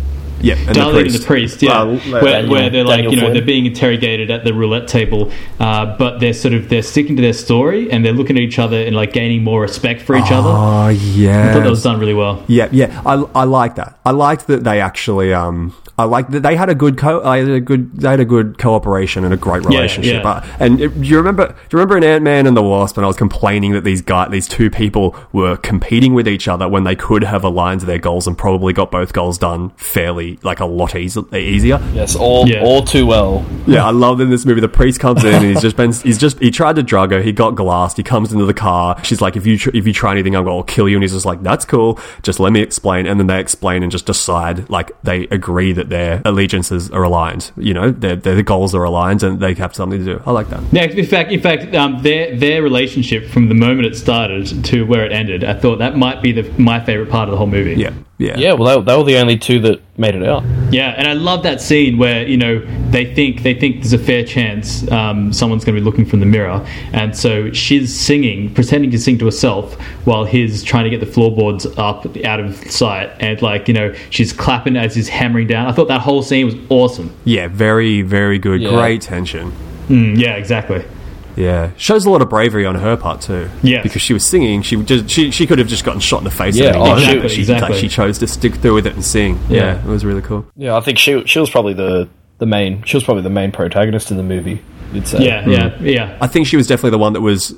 Yeah, 0.46 0.54
and 0.66 0.76
the 0.76 0.90
priest. 0.92 1.14
and 1.14 1.22
the 1.22 1.26
priest, 1.26 1.62
yeah, 1.62 1.82
Well, 1.82 1.96
where, 1.98 2.22
Daniel- 2.22 2.52
where 2.52 2.70
they're 2.70 2.84
like, 2.84 2.96
Daniel 2.98 3.12
you 3.12 3.16
know, 3.16 3.22
Flynn. 3.24 3.32
they're 3.34 3.44
being 3.54 3.66
interrogated 3.66 4.30
at 4.30 4.44
the 4.44 4.52
roulette 4.54 4.86
table, 4.88 5.30
uh, 5.60 5.96
but 5.98 6.20
they're 6.20 6.32
sort 6.32 6.54
of 6.54 6.68
they're 6.68 6.82
sticking 6.82 7.16
to 7.16 7.22
their 7.22 7.32
story 7.32 7.90
and 7.90 8.04
they're 8.04 8.12
looking 8.12 8.36
at 8.36 8.42
each 8.42 8.58
other 8.58 8.76
and 8.86 8.94
like 8.94 9.12
gaining 9.12 9.42
more 9.42 9.60
respect 9.62 10.02
for 10.02 10.16
each 10.16 10.30
other. 10.30 10.48
Oh 10.50 10.88
yeah. 10.88 11.50
I 11.50 11.52
thought 11.52 11.62
that 11.64 11.70
was 11.70 11.82
done 11.82 11.98
really 11.98 12.14
well. 12.14 12.44
Yeah, 12.46 12.68
yeah, 12.72 13.02
I, 13.04 13.14
I 13.34 13.44
like 13.44 13.74
that. 13.76 13.98
I 14.04 14.10
liked 14.12 14.46
that 14.46 14.62
they 14.64 14.80
actually, 14.80 15.32
um, 15.34 15.74
I 15.98 16.04
like 16.04 16.28
that 16.28 16.42
they 16.42 16.56
had 16.56 16.68
a 16.68 16.74
good 16.74 16.98
co, 16.98 17.22
I 17.24 17.38
had 17.38 17.48
a 17.48 17.58
good, 17.60 17.96
they 18.00 18.08
had 18.10 18.20
a 18.20 18.24
good 18.26 18.58
cooperation 18.58 19.24
and 19.24 19.32
a 19.32 19.36
great 19.38 19.64
relationship. 19.64 20.22
yeah. 20.22 20.28
Uh, 20.28 20.46
and 20.60 20.76
do 20.78 20.84
you 21.00 21.16
remember, 21.16 21.46
do 21.48 21.54
you 21.54 21.78
remember 21.78 21.96
in 21.96 22.04
Ant 22.04 22.22
Man 22.22 22.46
and 22.46 22.54
the 22.54 22.62
Wasp? 22.62 22.98
And 22.98 23.04
I 23.04 23.08
was 23.08 23.16
complaining 23.16 23.72
that 23.72 23.82
these 23.84 24.02
guys, 24.02 24.30
these 24.30 24.46
two 24.46 24.68
people 24.68 25.16
were 25.32 25.56
competing 25.56 26.12
with 26.12 26.28
each 26.28 26.48
other 26.48 26.68
when 26.68 26.84
they 26.84 26.94
could 26.96 27.24
have 27.24 27.44
aligned 27.44 27.80
their 27.82 27.98
goals 27.98 28.26
and 28.26 28.36
probably 28.36 28.74
got 28.74 28.90
both 28.90 29.14
goals 29.14 29.38
done 29.38 29.70
fairly, 29.76 30.35
like 30.42 30.60
a 30.60 30.64
lot 30.66 30.94
easy, 30.94 31.20
easier. 31.32 31.80
Yes, 31.92 32.14
all 32.16 32.48
Yeah. 32.48 32.62
all 32.64 32.82
too 32.82 33.06
well. 33.06 33.44
Yeah, 33.66 33.84
I 33.86 33.90
love 33.90 34.20
in 34.20 34.30
this 34.30 34.44
movie. 34.46 34.60
The 34.60 34.68
priest 34.68 35.00
comes 35.00 35.24
in 35.24 35.34
and 35.34 35.44
he's 35.44 35.60
just 35.62 35.76
been, 35.76 35.92
he's 35.92 36.18
just, 36.18 36.38
he 36.38 36.50
tried 36.50 36.76
to 36.76 36.82
drug 36.82 37.10
her. 37.12 37.20
He 37.22 37.32
got 37.32 37.54
glassed. 37.56 37.96
He 37.96 38.02
comes 38.02 38.32
into 38.32 38.44
the 38.46 38.54
car. 38.54 39.02
She's 39.04 39.20
like, 39.20 39.36
if 39.36 39.46
you, 39.46 39.58
tr- 39.58 39.70
if 39.74 39.86
you 39.86 39.92
try 39.92 40.12
anything, 40.12 40.36
I'm 40.36 40.44
going 40.44 40.64
to 40.64 40.72
kill 40.72 40.88
you. 40.88 40.96
And 40.96 41.02
he's 41.02 41.12
just 41.12 41.26
like, 41.26 41.42
that's 41.42 41.64
cool. 41.64 41.98
Just 42.22 42.38
let 42.40 42.52
me 42.52 42.60
explain. 42.60 43.06
And 43.06 43.18
then 43.18 43.26
they 43.26 43.40
explain 43.40 43.82
and 43.82 43.90
just 43.90 44.06
decide, 44.06 44.68
like, 44.70 44.92
they 45.02 45.24
agree 45.28 45.72
that 45.72 45.88
their 45.88 46.22
allegiances 46.24 46.90
are 46.90 47.02
aligned. 47.02 47.50
You 47.56 47.74
know, 47.74 47.90
their, 47.90 48.16
their 48.16 48.42
goals 48.42 48.74
are 48.74 48.84
aligned 48.84 49.22
and 49.22 49.40
they 49.40 49.54
have 49.54 49.74
something 49.74 49.98
to 49.98 50.04
do. 50.04 50.22
I 50.26 50.30
like 50.30 50.48
that. 50.50 50.62
Yeah, 50.72 50.84
in 50.84 51.06
fact, 51.06 51.32
in 51.32 51.40
fact, 51.40 51.74
um, 51.74 52.02
their 52.02 52.36
their 52.36 52.62
relationship 52.62 53.26
from 53.28 53.48
the 53.48 53.54
moment 53.54 53.86
it 53.86 53.96
started 53.96 54.64
to 54.66 54.82
where 54.84 55.04
it 55.06 55.12
ended, 55.12 55.44
I 55.44 55.54
thought 55.54 55.78
that 55.78 55.96
might 55.96 56.22
be 56.22 56.32
the 56.32 56.42
my 56.60 56.78
favorite 56.84 57.10
part 57.10 57.28
of 57.28 57.32
the 57.32 57.38
whole 57.38 57.46
movie. 57.46 57.74
Yeah. 57.74 57.92
Yeah. 58.18 58.38
Yeah, 58.38 58.52
well, 58.54 58.80
they, 58.80 58.92
they 58.92 58.96
were 58.96 59.04
the 59.04 59.18
only 59.18 59.36
two 59.36 59.60
that 59.60 59.82
made 59.98 60.14
it 60.14 60.22
out. 60.22 60.42
Yeah, 60.72 60.94
and 60.96 61.06
I 61.06 61.12
love 61.12 61.42
that 61.42 61.60
scene 61.60 61.98
where 61.98 62.26
you 62.26 62.36
know 62.36 62.60
they 62.90 63.14
think 63.14 63.42
they 63.42 63.54
think 63.54 63.76
there's 63.76 63.92
a 63.92 63.98
fair 63.98 64.24
chance 64.24 64.90
um, 64.90 65.32
someone's 65.32 65.64
going 65.64 65.74
to 65.74 65.80
be 65.80 65.84
looking 65.84 66.06
from 66.06 66.20
the 66.20 66.26
mirror, 66.26 66.64
and 66.92 67.16
so 67.16 67.52
she's 67.52 67.94
singing, 67.98 68.54
pretending 68.54 68.90
to 68.92 68.98
sing 68.98 69.18
to 69.18 69.26
herself 69.26 69.74
while 70.06 70.24
he's 70.24 70.62
trying 70.62 70.84
to 70.84 70.90
get 70.90 71.00
the 71.00 71.06
floorboards 71.06 71.66
up 71.76 72.16
out 72.24 72.40
of 72.40 72.56
sight, 72.70 73.10
and 73.20 73.40
like 73.42 73.68
you 73.68 73.74
know 73.74 73.94
she's 74.10 74.32
clapping 74.32 74.76
as 74.76 74.94
he's 74.94 75.08
hammering 75.08 75.46
down. 75.46 75.66
I 75.66 75.72
thought 75.72 75.88
that 75.88 76.00
whole 76.00 76.22
scene 76.22 76.46
was 76.46 76.54
awesome. 76.70 77.14
Yeah. 77.24 77.48
Very, 77.48 78.02
very 78.02 78.38
good. 78.38 78.60
Yeah. 78.60 78.70
Great 78.70 79.00
tension. 79.02 79.52
Mm, 79.88 80.18
yeah, 80.18 80.34
exactly. 80.36 80.84
Yeah, 81.36 81.70
shows 81.76 82.06
a 82.06 82.10
lot 82.10 82.22
of 82.22 82.30
bravery 82.30 82.64
on 82.64 82.74
her 82.76 82.96
part 82.96 83.20
too. 83.20 83.48
Yeah, 83.62 83.82
because 83.82 84.02
she 84.02 84.12
was 84.12 84.26
singing. 84.26 84.62
She 84.62 84.82
just 84.82 85.10
she 85.10 85.30
she 85.30 85.46
could 85.46 85.58
have 85.58 85.68
just 85.68 85.84
gotten 85.84 86.00
shot 86.00 86.18
in 86.18 86.24
the 86.24 86.30
face. 86.30 86.56
Yeah, 86.56 86.72
oh, 86.74 86.94
exactly, 86.94 87.20
but 87.20 87.30
she 87.30 87.40
exactly. 87.40 87.70
like, 87.70 87.80
she 87.80 87.88
chose 87.88 88.18
to 88.18 88.26
stick 88.26 88.54
through 88.54 88.74
with 88.74 88.86
it 88.86 88.94
and 88.94 89.04
sing. 89.04 89.38
Yeah. 89.48 89.74
yeah, 89.74 89.78
it 89.78 89.86
was 89.86 90.04
really 90.04 90.22
cool. 90.22 90.46
Yeah, 90.56 90.76
I 90.76 90.80
think 90.80 90.98
she 90.98 91.24
she 91.26 91.38
was 91.38 91.50
probably 91.50 91.74
the 91.74 92.08
the 92.38 92.46
main 92.46 92.82
she 92.84 92.96
was 92.96 93.04
probably 93.04 93.22
the 93.22 93.30
main 93.30 93.52
protagonist 93.52 94.10
in 94.10 94.16
the 94.16 94.22
movie. 94.22 94.62
You'd 94.92 95.06
say. 95.06 95.24
Yeah, 95.24 95.46
yeah, 95.48 95.70
hmm. 95.70 95.86
yeah. 95.86 96.18
I 96.20 96.26
think 96.26 96.46
she 96.46 96.56
was 96.56 96.66
definitely 96.66 96.90
the 96.90 96.98
one 96.98 97.12
that 97.12 97.20
was. 97.20 97.54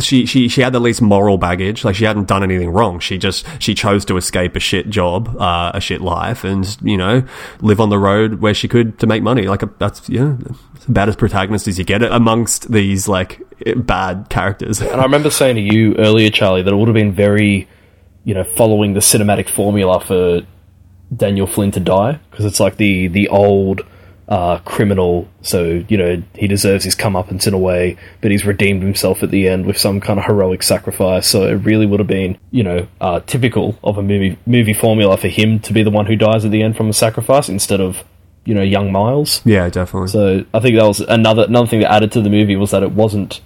She, 0.00 0.26
she 0.26 0.48
she 0.48 0.60
had 0.60 0.72
the 0.72 0.80
least 0.80 1.02
moral 1.02 1.38
baggage. 1.38 1.84
Like 1.84 1.94
she 1.94 2.04
hadn't 2.04 2.28
done 2.28 2.42
anything 2.42 2.70
wrong. 2.70 3.00
She 3.00 3.18
just 3.18 3.46
she 3.60 3.74
chose 3.74 4.04
to 4.06 4.16
escape 4.16 4.56
a 4.56 4.60
shit 4.60 4.90
job, 4.90 5.36
uh, 5.40 5.72
a 5.74 5.80
shit 5.80 6.00
life, 6.00 6.44
and 6.44 6.76
you 6.82 6.96
know 6.96 7.24
live 7.60 7.80
on 7.80 7.90
the 7.90 7.98
road 7.98 8.40
where 8.40 8.54
she 8.54 8.68
could 8.68 8.98
to 8.98 9.06
make 9.06 9.22
money. 9.22 9.42
Like 9.42 9.62
a, 9.62 9.70
that's 9.78 10.08
yeah, 10.08 10.36
about 10.88 11.08
as 11.08 11.16
protagonist 11.16 11.68
as 11.68 11.78
you 11.78 11.84
get 11.84 12.02
it 12.02 12.12
amongst 12.12 12.70
these 12.70 13.08
like 13.08 13.40
bad 13.76 14.26
characters. 14.30 14.80
And 14.80 15.00
I 15.00 15.04
remember 15.04 15.30
saying 15.30 15.56
to 15.56 15.62
you 15.62 15.94
earlier, 15.96 16.30
Charlie, 16.30 16.62
that 16.62 16.72
it 16.72 16.76
would 16.76 16.88
have 16.88 16.94
been 16.94 17.12
very, 17.12 17.68
you 18.24 18.34
know, 18.34 18.44
following 18.44 18.94
the 18.94 19.00
cinematic 19.00 19.48
formula 19.48 20.00
for 20.00 20.42
Daniel 21.14 21.46
Flynn 21.46 21.70
to 21.72 21.80
die 21.80 22.18
because 22.30 22.44
it's 22.44 22.60
like 22.60 22.76
the 22.76 23.08
the 23.08 23.28
old 23.28 23.82
uh, 24.28 24.58
criminal. 24.60 25.28
So 25.42 25.84
you 25.88 25.96
know 25.96 26.22
he 26.34 26.46
deserves 26.46 26.84
his 26.84 26.94
comeuppance 26.94 27.46
in 27.46 27.54
a 27.54 27.58
way, 27.58 27.96
but 28.20 28.30
he's 28.30 28.44
redeemed 28.44 28.82
himself 28.82 29.22
at 29.22 29.30
the 29.30 29.48
end 29.48 29.66
with 29.66 29.78
some 29.78 30.00
kind 30.00 30.18
of 30.18 30.26
heroic 30.26 30.62
sacrifice. 30.62 31.28
So 31.28 31.46
it 31.46 31.54
really 31.54 31.86
would 31.86 32.00
have 32.00 32.06
been, 32.06 32.38
you 32.50 32.62
know, 32.62 32.88
uh, 33.00 33.20
typical 33.20 33.78
of 33.82 33.98
a 33.98 34.02
movie 34.02 34.38
movie 34.46 34.74
formula 34.74 35.16
for 35.16 35.28
him 35.28 35.60
to 35.60 35.72
be 35.72 35.82
the 35.82 35.90
one 35.90 36.06
who 36.06 36.16
dies 36.16 36.44
at 36.44 36.50
the 36.50 36.62
end 36.62 36.76
from 36.76 36.88
a 36.88 36.94
sacrifice 36.94 37.48
instead 37.48 37.80
of, 37.80 38.04
you 38.44 38.54
know, 38.54 38.62
young 38.62 38.92
Miles. 38.92 39.42
yeah, 39.44 39.68
definitely. 39.68 40.08
So 40.08 40.44
I 40.54 40.60
think 40.60 40.76
that 40.76 40.86
was 40.86 41.00
another 41.00 41.44
another 41.44 41.66
thing 41.66 41.80
that 41.80 41.92
added 41.92 42.12
to 42.12 42.20
the 42.20 42.30
movie 42.30 42.56
was 42.56 42.70
that 42.70 42.82
it 42.82 42.92
wasn't 42.92 43.40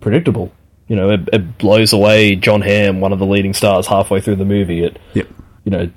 predictable. 0.00 0.52
You 0.88 0.96
know, 0.96 1.10
it, 1.10 1.28
it 1.32 1.58
blows 1.58 1.94
away 1.94 2.36
John 2.36 2.60
Hamm, 2.60 3.00
one 3.00 3.12
of 3.12 3.18
the 3.18 3.24
leading 3.24 3.54
stars, 3.54 3.86
halfway 3.86 4.20
through 4.20 4.36
the 4.36 4.44
movie. 4.44 4.84
It 4.84 4.98
yep. 5.14 5.28
You 5.64 5.70
know 5.70 5.90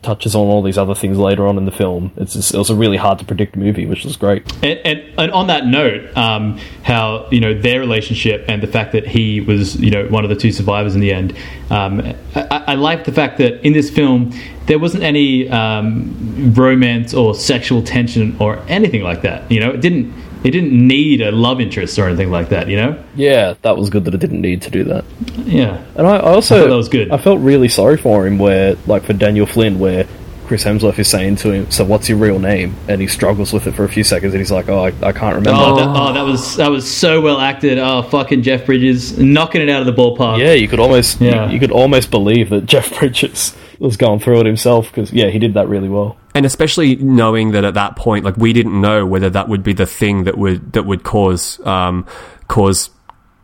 touches 0.00 0.34
on 0.34 0.46
all 0.46 0.62
these 0.62 0.78
other 0.78 0.94
things 0.94 1.18
later 1.18 1.46
on 1.46 1.58
in 1.58 1.66
the 1.66 1.72
film. 1.72 2.12
It's 2.16 2.32
just, 2.32 2.54
it 2.54 2.58
was 2.58 2.70
a 2.70 2.74
really 2.74 2.96
hard 2.96 3.18
to 3.18 3.24
predict 3.24 3.56
movie, 3.56 3.84
which 3.84 4.04
was 4.04 4.16
great. 4.16 4.50
And, 4.64 4.80
and, 4.84 5.14
and 5.18 5.32
on 5.32 5.48
that 5.48 5.66
note, 5.66 6.16
um, 6.16 6.58
how 6.82 7.28
you 7.30 7.40
know 7.40 7.52
their 7.52 7.78
relationship 7.78 8.44
and 8.48 8.62
the 8.62 8.66
fact 8.66 8.92
that 8.92 9.06
he 9.06 9.40
was 9.40 9.76
you 9.76 9.90
know 9.90 10.06
one 10.06 10.24
of 10.24 10.30
the 10.30 10.36
two 10.36 10.50
survivors 10.50 10.94
in 10.94 11.00
the 11.00 11.12
end. 11.12 11.36
Um, 11.70 12.00
I, 12.34 12.64
I 12.68 12.74
like 12.74 13.04
the 13.04 13.12
fact 13.12 13.38
that 13.38 13.64
in 13.64 13.74
this 13.74 13.90
film 13.90 14.32
there 14.66 14.78
wasn't 14.78 15.02
any 15.02 15.48
um, 15.50 16.54
romance 16.54 17.12
or 17.12 17.34
sexual 17.34 17.82
tension 17.82 18.36
or 18.38 18.58
anything 18.68 19.02
like 19.02 19.22
that. 19.22 19.50
You 19.50 19.60
know, 19.60 19.70
it 19.70 19.80
didn't 19.80 20.12
it 20.44 20.50
didn't 20.50 20.72
need 20.72 21.20
a 21.20 21.30
love 21.32 21.60
interest 21.60 21.98
or 21.98 22.06
anything 22.08 22.30
like 22.30 22.48
that. 22.50 22.68
You 22.68 22.76
know, 22.76 23.04
Yeah, 23.14 23.54
that 23.62 23.76
was 23.76 23.90
good 23.90 24.04
that 24.06 24.14
it 24.14 24.18
didn't 24.20 24.40
need 24.40 24.62
to 24.62 24.70
do 24.70 24.84
that. 24.84 25.04
yeah. 25.44 25.82
And 25.96 26.06
I, 26.06 26.16
I 26.16 26.32
also 26.34 26.64
I 26.64 26.68
that 26.68 26.76
was 26.76 26.88
good. 26.88 27.10
I 27.10 27.16
felt 27.18 27.40
really 27.40 27.68
sorry 27.68 27.96
for 27.96 28.26
him, 28.26 28.38
where 28.38 28.76
like 28.86 29.04
for 29.04 29.12
Daniel 29.12 29.46
Flynn, 29.46 29.78
where 29.78 30.06
Chris 30.46 30.64
Hemsworth 30.64 30.98
is 30.98 31.08
saying 31.08 31.36
to 31.36 31.50
him, 31.52 31.70
"So 31.70 31.84
what's 31.84 32.08
your 32.08 32.18
real 32.18 32.38
name?" 32.38 32.74
And 32.88 33.00
he 33.00 33.06
struggles 33.06 33.52
with 33.54 33.66
it 33.66 33.72
for 33.72 33.84
a 33.84 33.88
few 33.88 34.04
seconds, 34.04 34.34
and 34.34 34.40
he's 34.40 34.50
like, 34.50 34.68
"Oh, 34.68 34.80
I, 34.84 34.88
I 35.02 35.12
can't 35.12 35.36
remember." 35.36 35.52
Oh, 35.54 35.76
that, 35.76 35.88
oh, 35.88 36.12
that 36.12 36.22
was 36.22 36.56
that 36.56 36.70
was 36.70 36.90
so 36.90 37.20
well 37.22 37.38
acted. 37.40 37.78
Oh, 37.78 38.02
fucking 38.02 38.42
Jeff 38.42 38.66
Bridges 38.66 39.16
knocking 39.18 39.62
it 39.62 39.70
out 39.70 39.80
of 39.80 39.86
the 39.86 39.94
ballpark. 39.94 40.38
Yeah, 40.38 40.52
you 40.52 40.68
could 40.68 40.80
almost 40.80 41.20
Yeah. 41.20 41.46
you, 41.46 41.54
you 41.54 41.60
could 41.60 41.70
almost 41.70 42.10
believe 42.10 42.50
that 42.50 42.66
Jeff 42.72 42.98
Bridges 42.98 43.56
was 43.86 43.96
going 43.96 44.20
through 44.20 44.40
it 44.40 44.46
himself 44.46 44.90
because 44.90 45.12
yeah, 45.12 45.28
he 45.28 45.38
did 45.38 45.54
that 45.54 45.68
really 45.68 45.88
well. 45.88 46.16
and 46.34 46.46
especially 46.46 46.96
knowing 46.96 47.52
that 47.52 47.64
at 47.64 47.74
that 47.74 47.96
point, 47.96 48.24
like 48.24 48.36
we 48.36 48.52
didn't 48.52 48.80
know 48.80 49.04
whether 49.04 49.28
that 49.30 49.48
would 49.48 49.62
be 49.62 49.72
the 49.72 49.86
thing 49.86 50.24
that 50.24 50.38
would 50.38 50.72
that 50.72 50.84
would 50.84 51.02
cause 51.02 51.58
um, 51.66 52.06
cause 52.48 52.90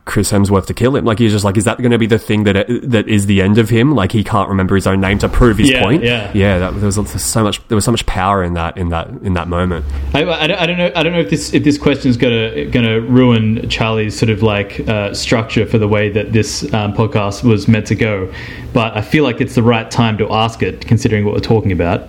Chris 0.09 0.33
Hemsworth 0.33 0.67
to 0.67 0.75
kill 0.75 0.97
him. 0.97 1.05
Like 1.05 1.21
he's 1.21 1.31
just 1.31 1.45
like, 1.45 1.57
is 1.57 1.63
that 1.65 1.79
going 1.79 1.93
to 1.93 1.99
be 1.99 2.07
the 2.07 2.19
thing 2.19 2.43
that 2.45 2.67
that 2.83 3.07
is 3.07 3.27
the 3.27 3.41
end 3.41 3.59
of 3.59 3.69
him? 3.69 3.95
Like 3.95 4.11
he 4.11 4.25
can't 4.25 4.49
remember 4.49 4.75
his 4.75 4.87
own 4.89 5.01
name 5.01 5.19
to 5.21 5.29
prove 5.29 5.59
his 5.59 5.71
Yeah, 5.71 5.83
point. 5.85 6.03
yeah. 6.03 6.33
yeah. 6.35 6.59
That, 6.59 6.75
there 6.75 6.87
was 6.87 7.23
so 7.23 7.45
much. 7.45 7.67
There 7.69 7.77
was 7.77 7.85
so 7.85 7.93
much 7.93 8.05
power 8.07 8.43
in 8.43 8.55
that 8.55 8.77
in 8.77 8.89
that 8.89 9.09
in 9.23 9.35
that 9.35 9.47
moment. 9.47 9.85
I, 10.15 10.25
I, 10.25 10.47
don't- 10.49 10.59
I 10.61 10.67
don't 10.67 10.79
know. 10.79 10.91
I 10.97 11.03
don't 11.05 11.13
know 11.13 11.21
if 11.21 11.31
this 11.31 11.55
if 11.55 11.63
this 11.63 11.79
question 11.79 12.11
is 12.11 12.17
gonna 12.17 12.65
gonna 12.67 13.01
ruin 13.01 13.69
Charlie's 13.69 14.19
sort 14.19 14.31
of 14.31 14.43
like 14.43 14.81
uh, 14.89 15.15
structure 15.15 15.65
for 15.67 15.79
the 15.79 15.87
way 15.89 16.09
that 16.11 16.33
this 16.33 16.65
um, 16.75 16.95
podcast 16.95 17.45
was 17.45 17.69
meant 17.69 17.87
to 17.89 17.95
go, 17.95 18.33
but 18.73 18.97
I 18.97 19.03
feel 19.03 19.23
like 19.23 19.41
it's 19.41 19.55
the 19.55 19.63
right 19.63 19.89
time 19.91 20.19
to 20.19 20.33
ask 20.33 20.63
it, 20.63 20.87
considering 20.87 21.25
what 21.25 21.35
we're 21.35 21.41
talking 21.41 21.71
about. 21.73 22.09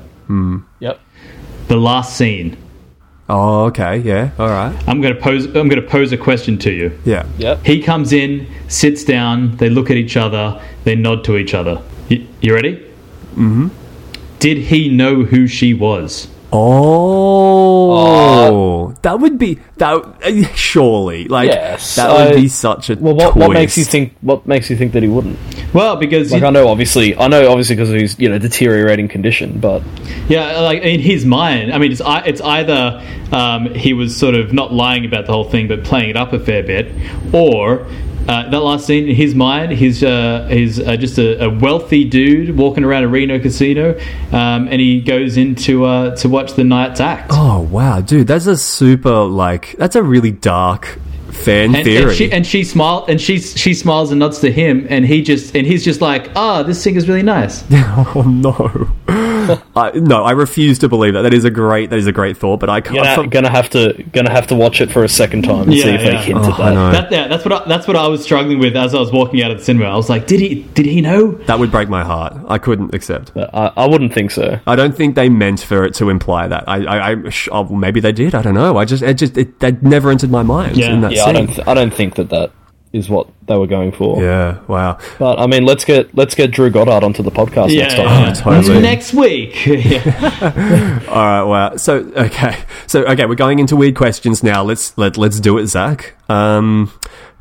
Yep. 0.79 0.99
The 1.67 1.75
last 1.77 2.15
scene. 2.17 2.55
Oh, 3.31 3.65
okay, 3.65 3.97
yeah, 3.99 4.31
all 4.39 4.49
right, 4.49 4.75
I'm 4.87 5.01
gonna 5.01 5.13
pose. 5.13 5.45
I'm 5.45 5.69
gonna 5.69 5.83
pose 5.83 6.11
a 6.11 6.17
question 6.17 6.57
to 6.59 6.71
you. 6.71 6.99
yeah. 7.05 7.27
Yep. 7.37 7.63
He 7.63 7.81
comes 7.81 8.11
in, 8.11 8.47
sits 8.67 9.03
down. 9.03 9.55
They 9.57 9.69
look 9.69 9.91
at 9.91 9.97
each 9.97 10.17
other. 10.17 10.59
They 10.83 10.95
nod 10.95 11.23
to 11.25 11.37
each 11.37 11.53
other. 11.53 11.81
You, 12.07 12.25
you 12.41 12.55
ready? 12.55 12.77
Mm-hmm. 13.35 13.67
Did 14.39 14.57
he 14.57 14.89
know 14.89 15.23
who 15.23 15.45
she 15.47 15.73
was? 15.75 16.27
Oh, 17.31 18.95
that 19.01 19.19
would 19.19 19.37
be 19.37 19.59
that. 19.77 19.93
uh, 19.95 20.43
Surely, 20.55 21.25
like 21.27 21.49
Yes, 21.49 21.95
that 21.95 22.11
would 22.11 22.33
I- 22.33 22.35
be 22.41 22.47
such 22.47 22.89
a. 22.89 22.95
Well, 22.95 23.13
what, 23.15 23.35
what 23.35 23.51
makes 23.51 23.77
you 23.77 23.83
think? 23.85 24.13
What 24.21 24.47
makes 24.47 24.69
you 24.69 24.75
think 24.75 24.93
that 24.93 25.03
he 25.03 25.09
wouldn't? 25.09 25.37
Well, 25.73 25.95
because 25.97 26.31
Like, 26.31 26.43
I 26.43 26.49
know, 26.49 26.67
obviously, 26.67 27.15
I 27.15 27.27
know, 27.27 27.49
obviously, 27.51 27.75
because 27.75 27.89
of 27.91 27.95
his 27.99 28.19
you 28.19 28.29
know 28.29 28.37
deteriorating 28.39 29.07
condition, 29.07 29.59
but 29.59 29.83
Yeah, 30.27 30.59
like 30.61 30.81
in 30.81 30.99
his 30.99 31.25
mind, 31.25 31.71
I 31.73 31.77
mean, 31.77 31.91
it's 31.91 32.01
it's 32.05 32.41
either 32.41 33.03
um, 33.31 33.73
he 33.75 33.93
was 33.93 34.15
sort 34.17 34.35
of 34.35 34.51
not 34.53 34.73
lying 34.73 35.05
about 35.05 35.25
the 35.27 35.31
whole 35.33 35.43
thing, 35.49 35.67
but 35.67 35.83
playing 35.83 36.09
it 36.09 36.17
up 36.17 36.33
a 36.33 36.39
fair 36.39 36.63
bit, 36.63 36.87
or 37.33 37.81
uh, 37.81 37.85
that 38.29 38.59
last 38.59 38.85
scene 38.85 39.09
in 39.09 39.15
his 39.15 39.33
mind, 39.33 39.71
he's 39.71 40.03
uh, 40.03 40.47
he's 40.51 40.79
uh, 40.79 40.95
just 40.97 41.17
a, 41.17 41.45
a 41.45 41.49
wealthy 41.49 42.03
dude 42.05 42.55
walking 42.57 42.83
around 42.83 43.03
a 43.03 43.07
Reno 43.07 43.39
casino, 43.39 43.97
um, 44.31 44.67
and 44.69 44.79
he 44.79 45.01
goes 45.01 45.35
in 45.37 45.55
to 45.55 45.85
uh, 45.85 46.15
to 46.17 46.29
watch 46.29 46.53
the 46.53 46.63
Knights 46.63 46.99
act. 46.99 47.31
Oh 47.33 47.61
wow, 47.61 48.01
dude, 48.01 48.27
that's 48.27 48.45
a 48.45 48.55
super 48.57 49.23
like 49.23 49.75
that's 49.77 49.95
a 49.95 50.03
really 50.03 50.31
dark 50.31 50.99
fan 51.31 51.73
And, 51.75 51.85
theory. 51.85 52.03
and 52.09 52.13
she 52.15 52.31
and 52.31 52.45
she 52.45 52.63
and 53.07 53.21
she 53.21 53.39
she 53.39 53.73
smiles 53.73 54.11
and 54.11 54.19
nods 54.19 54.39
to 54.39 54.51
him, 54.51 54.85
and 54.89 55.05
he 55.05 55.21
just 55.23 55.55
and 55.55 55.65
he's 55.65 55.83
just 55.85 56.01
like, 56.01 56.29
ah, 56.35 56.63
this 56.63 56.81
singer's 56.81 57.07
really 57.07 57.23
nice. 57.23 57.63
oh 57.71 58.23
no, 58.27 58.89
I, 59.75 59.91
no, 59.91 60.23
I 60.23 60.31
refuse 60.31 60.79
to 60.79 60.89
believe 60.89 61.13
that. 61.13 61.21
That 61.23 61.33
is 61.33 61.45
a 61.45 61.49
great. 61.51 61.89
That 61.89 61.99
is 61.99 62.07
a 62.07 62.11
great 62.11 62.37
thought. 62.37 62.59
But 62.59 62.69
I 62.69 62.81
can't. 62.81 62.95
Gonna, 62.97 63.15
from- 63.15 63.29
gonna 63.29 63.49
have 63.49 63.69
to 63.71 63.93
gonna 64.13 64.29
have 64.31 64.47
to 64.47 64.55
watch 64.55 64.81
it 64.81 64.91
for 64.91 65.03
a 65.03 65.09
second 65.09 65.43
time 65.43 65.63
and 65.63 65.73
Yeah, 65.73 65.83
see 65.83 65.89
if 65.91 66.01
yeah. 66.01 66.09
they 66.09 66.17
hinted 66.17 66.45
Oh, 66.45 66.51
I 66.53 66.57
that. 66.69 66.73
know. 66.73 66.91
That, 66.91 67.11
yeah, 67.11 67.27
that's 67.27 67.45
what 67.45 67.53
I, 67.53 67.67
that's 67.67 67.87
what 67.87 67.95
I 67.95 68.07
was 68.07 68.23
struggling 68.23 68.59
with 68.59 68.75
as 68.75 68.93
I 68.93 68.99
was 68.99 69.11
walking 69.11 69.41
out 69.41 69.51
of 69.51 69.57
the 69.59 69.63
cinema. 69.63 69.85
I 69.85 69.95
was 69.95 70.09
like, 70.09 70.27
did 70.27 70.39
he 70.39 70.63
did 70.73 70.85
he 70.85 71.01
know? 71.01 71.31
that 71.47 71.59
would 71.59 71.71
break 71.71 71.89
my 71.89 72.03
heart. 72.03 72.33
I 72.47 72.57
couldn't 72.57 72.93
accept. 72.93 73.31
I, 73.35 73.71
I 73.75 73.87
wouldn't 73.87 74.13
think 74.13 74.31
so. 74.31 74.59
I 74.67 74.75
don't 74.75 74.95
think 74.95 75.15
they 75.15 75.29
meant 75.29 75.59
for 75.61 75.83
it 75.85 75.93
to 75.95 76.09
imply 76.09 76.47
that. 76.47 76.63
I, 76.67 76.83
I, 76.85 77.11
I 77.25 77.29
sh- 77.29 77.49
oh, 77.51 77.63
maybe 77.65 77.99
they 77.99 78.11
did. 78.11 78.35
I 78.35 78.41
don't 78.41 78.53
know. 78.55 78.77
I 78.77 78.85
just, 78.85 79.03
it 79.03 79.15
just, 79.15 79.37
it, 79.37 79.59
that 79.59 79.81
never 79.83 80.09
entered 80.11 80.31
my 80.31 80.43
mind. 80.43 80.77
Yeah. 80.77 80.93
in 80.93 81.01
that 81.01 81.11
Yeah, 81.13 81.25
I 81.25 81.31
don't 81.33 81.47
th- 81.47 81.67
I 81.67 81.73
don't 81.73 81.93
think 81.93 82.15
that 82.15 82.29
that 82.29 82.51
is 82.91 83.07
what 83.09 83.27
they 83.45 83.55
were 83.55 83.67
going 83.67 83.91
for. 83.91 84.21
Yeah. 84.21 84.59
Wow. 84.67 84.97
But 85.19 85.39
I 85.39 85.45
mean, 85.47 85.63
let's 85.65 85.85
get 85.85 86.15
let's 86.15 86.33
get 86.35 86.51
Drew 86.51 86.69
Goddard 86.69 87.03
onto 87.03 87.21
the 87.21 87.31
podcast 87.31 87.69
Yeah, 87.71 87.83
next 87.83 87.95
time. 87.95 88.05
yeah. 88.05 88.33
totally. 88.33 88.81
Next 88.81 89.13
week. 89.13 89.55
Yeah. 89.65 90.99
All 91.07 91.15
right. 91.15 91.43
Wow. 91.43 91.75
So 91.77 91.97
okay. 92.15 92.57
So 92.87 93.03
okay, 93.05 93.25
we're 93.25 93.35
going 93.35 93.59
into 93.59 93.75
weird 93.75 93.95
questions 93.95 94.43
now. 94.43 94.63
Let's 94.63 94.97
let 94.97 95.17
let's 95.17 95.39
do 95.39 95.57
it, 95.57 95.67
Zach. 95.67 96.15
Um, 96.29 96.91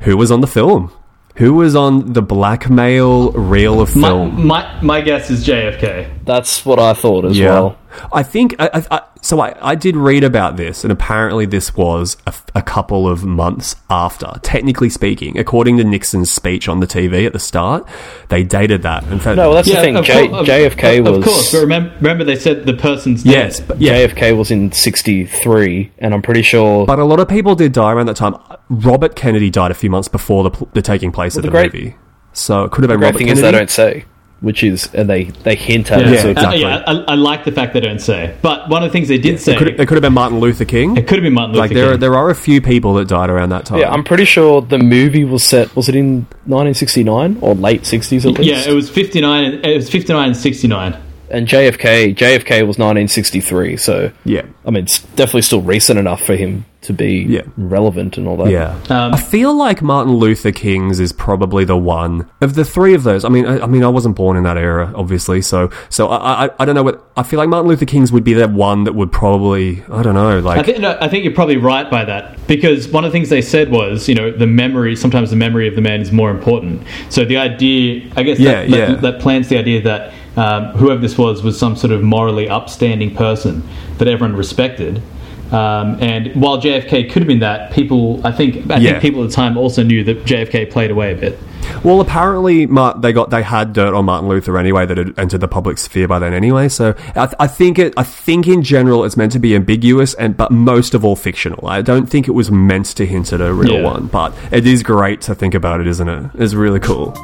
who 0.01 0.15
was 0.17 0.31
on 0.31 0.41
the 0.41 0.47
film? 0.47 0.91
Who 1.37 1.53
was 1.53 1.73
on 1.75 2.13
the 2.13 2.21
blackmail 2.21 3.31
reel 3.31 3.79
of 3.81 3.95
my, 3.95 4.09
film? 4.09 4.45
my 4.45 4.81
my 4.81 5.01
guess 5.01 5.29
is 5.29 5.45
JFK. 5.47 6.18
That's 6.29 6.65
what 6.65 6.79
I 6.79 6.93
thought 6.93 7.25
as 7.25 7.39
well. 7.39 7.77
I 8.13 8.21
think 8.23 8.55
I, 8.59 8.69
I, 8.71 8.83
I, 8.97 9.01
so. 9.21 9.39
I, 9.39 9.55
I 9.71 9.73
did 9.75 9.95
read 9.97 10.23
about 10.23 10.57
this, 10.57 10.83
and 10.83 10.91
apparently 10.93 11.47
this 11.47 11.75
was 11.75 12.17
a 12.55 12.61
couple 12.61 13.07
of 13.09 13.25
months 13.25 13.75
after. 13.89 14.31
Technically 14.43 14.89
speaking, 14.89 15.39
according 15.39 15.77
to 15.77 15.83
Nixon's 15.83 16.31
speech 16.31 16.69
on 16.69 16.81
the 16.81 16.85
TV 16.87 17.25
at 17.25 17.33
the 17.33 17.39
start, 17.39 17.87
they 18.29 18.43
dated 18.43 18.83
that. 18.83 19.03
In 19.05 19.17
fact, 19.19 19.37
No, 19.37 19.47
well, 19.49 19.53
that's 19.55 19.67
Yeah, 19.67 19.77
the 19.77 19.81
thing. 19.81 19.95
of 19.97 20.05
J- 20.05 20.27
cour- 20.29 20.43
JFK 20.43 20.99
of, 20.99 21.07
was 21.07 21.17
Of 21.17 21.23
course, 21.23 21.51
but 21.51 21.59
remember, 21.61 21.93
remember 21.95 22.23
they 22.23 22.35
said 22.35 22.65
the 22.67 22.73
person's 22.75 23.25
yes, 23.25 23.59
but 23.59 23.81
yeah. 23.81 24.05
JFK 24.07 24.37
was 24.37 24.51
in 24.51 24.71
'63, 24.71 25.91
and 25.99 26.13
I'm 26.13 26.21
pretty 26.21 26.41
sure 26.43 26.85
But 26.85 26.99
a 26.99 27.03
lot 27.05 27.19
of 27.19 27.27
people 27.27 27.55
did 27.55 27.71
die 27.73 27.91
around 27.91 28.05
that 28.05 28.15
time. 28.17 28.35
Robert 28.69 29.15
Kennedy 29.15 29.49
died 29.49 29.71
a 29.71 29.75
few 29.75 29.89
months 29.89 30.07
before 30.07 30.43
the, 30.49 30.67
the 30.73 30.81
taking 30.81 31.11
place 31.11 31.35
of 31.35 31.41
the 31.41 31.47
the, 31.47 31.51
great- 31.51 31.73
movie, 31.73 31.95
so 32.33 32.63
it 32.65 32.71
could 32.71 32.83
have 32.83 32.89
the 32.89 32.93
been 32.93 32.99
great 32.99 33.07
Robert 33.07 33.17
thing 33.17 33.27
Kennedy. 33.27 33.47
is 33.47 33.51
they 33.51 33.57
don't 33.57 33.69
say, 33.71 34.05
which 34.41 34.63
is 34.63 34.93
and 34.93 35.09
they 35.09 35.25
they 35.43 35.55
hint 35.55 35.91
at 35.91 35.99
Yeah, 36.01 36.07
it. 36.07 36.13
Yeah, 36.13 36.21
So 36.21 36.29
exactly. 36.29 36.63
Uh, 36.65 36.69
yeah 36.69 36.83
I, 36.87 36.93
I 37.11 37.15
like 37.15 37.43
the 37.45 37.51
fact 37.51 37.73
they 37.73 37.79
don't 37.81 37.99
say. 37.99 38.35
But 38.41 38.69
one 38.69 38.83
of 38.83 38.89
the 38.89 38.93
things 38.93 39.07
they 39.09 39.17
did 39.17 39.39
say, 39.39 39.53
It 39.53 39.57
could, 39.59 39.67
it 39.67 39.87
could 39.87 39.95
have 39.95 40.01
been 40.01 40.13
Martin 40.13 40.39
Luther 40.39 40.65
King. 40.65 40.95
it 40.97 41.07
could 41.07 41.17
have 41.17 41.23
been 41.23 41.33
Martin 41.33 41.51
Luther 41.55 41.61
like 41.67 41.71
there, 41.73 41.91
King. 41.91 41.99
there 41.99 42.15
are 42.15 42.29
a 42.29 42.35
few 42.35 42.61
people 42.61 42.93
that 42.95 43.07
died 43.07 43.29
around 43.29 43.49
that 43.49 43.65
time. 43.65 43.79
yeah, 43.79 43.91
I'm 43.91 44.03
pretty 44.03 44.25
sure 44.25 44.61
the 44.61 44.77
movie 44.79 45.25
was 45.25 45.43
set. 45.43 45.75
Was 45.75 45.89
it 45.89 45.95
in 45.95 46.25
1969 46.45 47.37
or 47.41 47.55
late 47.55 47.81
60s 47.83 48.19
at 48.29 48.39
least? 48.39 48.43
yeah, 48.43 48.69
it 48.71 48.73
was 48.73 48.89
fifty 48.89 49.21
nine. 49.21 49.61
It 49.63 49.75
was 49.75 49.89
fifty 49.89 50.13
nine 50.13 50.27
and 50.29 50.37
sixty 50.37 50.67
nine. 50.67 50.95
And 51.31 51.47
JFK 51.47 52.15
JFK 52.15 52.65
was 52.67 52.77
1963. 52.77 53.77
So 53.77 54.11
yeah. 54.25 54.43
I 54.65 54.71
mean, 54.71 54.83
it's 54.83 54.99
definitely 55.15 55.43
still 55.43 55.61
recent 55.61 55.99
enough 55.99 56.21
for 56.25 56.35
him 56.35 56.65
to 56.81 56.93
be 56.93 57.25
Yeah. 57.27 57.41
relevant 57.57 58.17
and 58.17 58.25
all 58.25 58.37
that. 58.37 58.49
Yeah, 58.51 58.73
Um, 58.89 59.13
I 59.13 59.17
feel 59.17 59.53
like 59.53 59.81
Martin 59.81 60.13
Luther 60.13 60.53
King's 60.53 61.01
is 61.01 61.11
probably 61.11 61.65
the 61.65 61.75
one 61.75 62.25
of 62.39 62.53
the 62.55 62.63
three 62.63 62.93
of 62.93 63.03
those. 63.03 63.25
I 63.25 63.29
mean, 63.29 63.45
I, 63.45 63.59
I 63.63 63.65
mean, 63.67 63.83
I 63.83 63.89
wasn't 63.89 64.15
born 64.15 64.37
in 64.37 64.43
that 64.43 64.55
era, 64.57 64.93
obviously, 64.95 65.41
so 65.41 65.69
so 65.89 66.07
I, 66.07 66.45
I 66.45 66.49
I 66.59 66.65
don't 66.65 66.75
know 66.75 66.83
what 66.83 67.03
I 67.17 67.23
feel 67.23 67.37
like. 67.37 67.49
Martin 67.49 67.67
Luther 67.67 67.85
King's 67.85 68.13
would 68.13 68.23
be 68.23 68.33
the 68.33 68.47
one 68.47 68.85
that 68.85 68.95
would 68.95 69.11
probably 69.11 69.83
I 69.91 70.01
don't 70.03 70.13
know, 70.13 70.39
like 70.39 70.57
I 70.59 70.63
think 70.63 70.79
no, 70.79 70.97
I 71.01 71.09
think 71.09 71.25
you're 71.25 71.33
probably 71.33 71.57
right 71.57 71.89
by 71.91 72.05
that 72.05 72.47
because 72.47 72.87
one 72.87 73.03
of 73.03 73.11
the 73.11 73.15
things 73.17 73.27
they 73.29 73.41
said 73.41 73.69
was 73.71 74.07
you 74.07 74.15
know 74.15 74.31
the 74.31 74.47
memory 74.47 74.95
sometimes 74.95 75.31
the 75.31 75.35
memory 75.35 75.67
of 75.67 75.75
the 75.75 75.81
man 75.81 75.99
is 75.99 76.13
more 76.13 76.31
important. 76.31 76.81
So 77.09 77.25
the 77.25 77.37
idea, 77.37 78.09
I 78.15 78.23
guess, 78.23 78.39
Yeah, 78.39 78.51
that, 78.61 78.69
yeah. 78.69 78.85
that, 78.91 79.01
that 79.01 79.19
plants 79.19 79.49
the 79.49 79.57
idea 79.57 79.81
that 79.81 80.13
um, 80.37 80.65
whoever 80.77 81.01
this 81.01 81.17
was 81.17 81.43
was 81.43 81.57
some 81.57 81.75
sort 81.75 81.91
of 81.91 82.01
morally 82.03 82.47
upstanding 82.49 83.15
person 83.15 83.63
that 83.97 84.07
everyone 84.07 84.35
respected. 84.35 85.01
Um, 85.51 85.97
and 85.99 86.27
while 86.39 86.61
JFK 86.61 87.09
could 87.11 87.23
have 87.23 87.27
been 87.27 87.39
that, 87.39 87.71
people 87.71 88.21
I 88.23 88.31
think 88.31 88.69
I 88.69 88.77
Yeah. 88.77 88.91
think 88.91 89.01
people 89.01 89.23
at 89.23 89.29
the 89.31 89.35
time 89.35 89.57
also 89.57 89.81
knew 89.81 90.03
that 90.03 90.23
JFK 90.23 90.69
played 90.69 90.91
away 90.91 91.11
a 91.11 91.15
bit. 91.15 91.39
Well, 91.83 92.01
apparently, 92.01 92.65
they 92.65 93.13
got 93.13 93.31
they 93.31 93.41
had 93.41 93.73
dirt 93.73 93.93
on 93.95 94.05
Martin 94.05 94.29
Luther 94.29 94.57
anyway 94.59 94.85
that 94.85 94.97
had 94.97 95.17
entered 95.17 95.41
the 95.41 95.47
public 95.47 95.77
sphere 95.79 96.07
by 96.07 96.19
then 96.19 96.33
anyway. 96.33 96.69
So 96.69 96.93
I, 97.15 97.25
th- 97.25 97.35
I 97.39 97.47
think 97.47 97.79
it. 97.79 97.93
I 97.97 98.03
think 98.03 98.47
in 98.47 98.61
general 98.61 99.03
it's 99.05 99.17
meant 99.17 99.31
to 99.31 99.39
be 99.39 99.55
ambiguous 99.55 100.13
and 100.13 100.37
but 100.37 100.51
most 100.51 100.93
of 100.93 101.03
all 101.03 101.15
fictional. 101.15 101.67
I 101.67 101.81
don't 101.81 102.05
think 102.07 102.27
it 102.27 102.31
was 102.31 102.51
meant 102.51 102.85
to 102.97 103.05
hint 103.07 103.33
at 103.33 103.41
a 103.41 103.51
real 103.51 103.79
Yeah. 103.79 103.83
one, 103.83 104.05
but 104.05 104.33
it 104.51 104.67
is 104.67 104.83
great 104.83 105.21
to 105.21 105.33
think 105.35 105.55
about 105.55 105.81
it, 105.81 105.87
isn't 105.87 106.07
it? 106.07 106.29
It's 106.37 106.53
really 106.53 106.79
cool. 106.79 107.15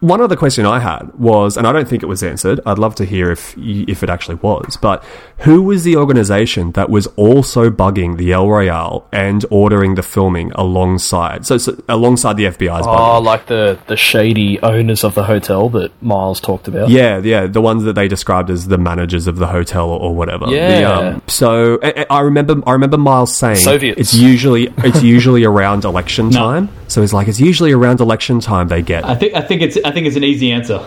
One 0.00 0.22
other 0.22 0.34
question 0.36 0.64
I 0.64 0.78
had 0.80 1.12
was, 1.18 1.58
and 1.58 1.66
I 1.66 1.72
don't 1.72 1.86
think 1.86 2.02
it 2.02 2.06
was 2.06 2.22
answered. 2.22 2.58
I'd 2.64 2.78
love 2.78 2.94
to 2.96 3.04
hear 3.04 3.30
if 3.30 3.54
if 3.58 4.02
it 4.02 4.08
actually 4.08 4.36
was. 4.36 4.78
But 4.80 5.04
who 5.40 5.62
was 5.62 5.84
the 5.84 5.96
organization 5.96 6.72
that 6.72 6.88
was 6.88 7.06
also 7.16 7.68
bugging 7.70 8.16
the 8.16 8.32
El 8.32 8.48
Royale 8.48 9.06
and 9.12 9.44
ordering 9.50 9.96
the 9.96 10.02
filming 10.02 10.52
alongside? 10.52 11.44
So, 11.44 11.58
so 11.58 11.76
alongside 11.88 12.38
the 12.38 12.44
FBI's 12.46 12.86
Oh, 12.86 12.90
bugging. 12.90 13.24
like 13.24 13.46
the 13.46 13.78
the 13.88 13.96
shady 13.96 14.58
owners 14.62 15.04
of 15.04 15.14
the 15.14 15.24
hotel 15.24 15.68
that 15.70 15.90
Miles 16.02 16.40
talked 16.40 16.66
about. 16.66 16.88
Yeah, 16.88 17.18
yeah, 17.18 17.46
the 17.46 17.60
ones 17.60 17.84
that 17.84 17.92
they 17.94 18.08
described 18.08 18.48
as 18.48 18.68
the 18.68 18.78
managers 18.78 19.26
of 19.26 19.36
the 19.36 19.48
hotel 19.48 19.90
or, 19.90 20.00
or 20.00 20.14
whatever. 20.14 20.46
The, 20.46 20.52
Yeah. 20.52 20.90
um, 20.98 21.22
so 21.26 21.78
I, 21.82 22.06
I 22.08 22.20
remember, 22.20 22.62
I 22.66 22.72
remember 22.72 22.96
Miles 22.96 23.36
saying 23.36 23.56
Soviets. 23.56 24.00
it's 24.00 24.14
usually 24.14 24.72
it's 24.78 25.02
usually 25.02 25.44
around 25.44 25.84
election 25.84 26.30
time. 26.30 26.70
So 26.90 27.00
he's 27.00 27.12
like, 27.12 27.28
it's 27.28 27.38
usually 27.38 27.70
around 27.70 28.00
election 28.00 28.40
time 28.40 28.66
they 28.66 28.82
get 28.82 29.04
I 29.04 29.14
think 29.14 29.34
I 29.34 29.40
think 29.42 29.62
it's 29.62 29.78
I 29.84 29.92
think 29.92 30.06
it's 30.06 30.16
an 30.16 30.24
easy 30.24 30.50
answer. 30.50 30.84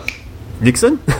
Nixon. 0.60 1.00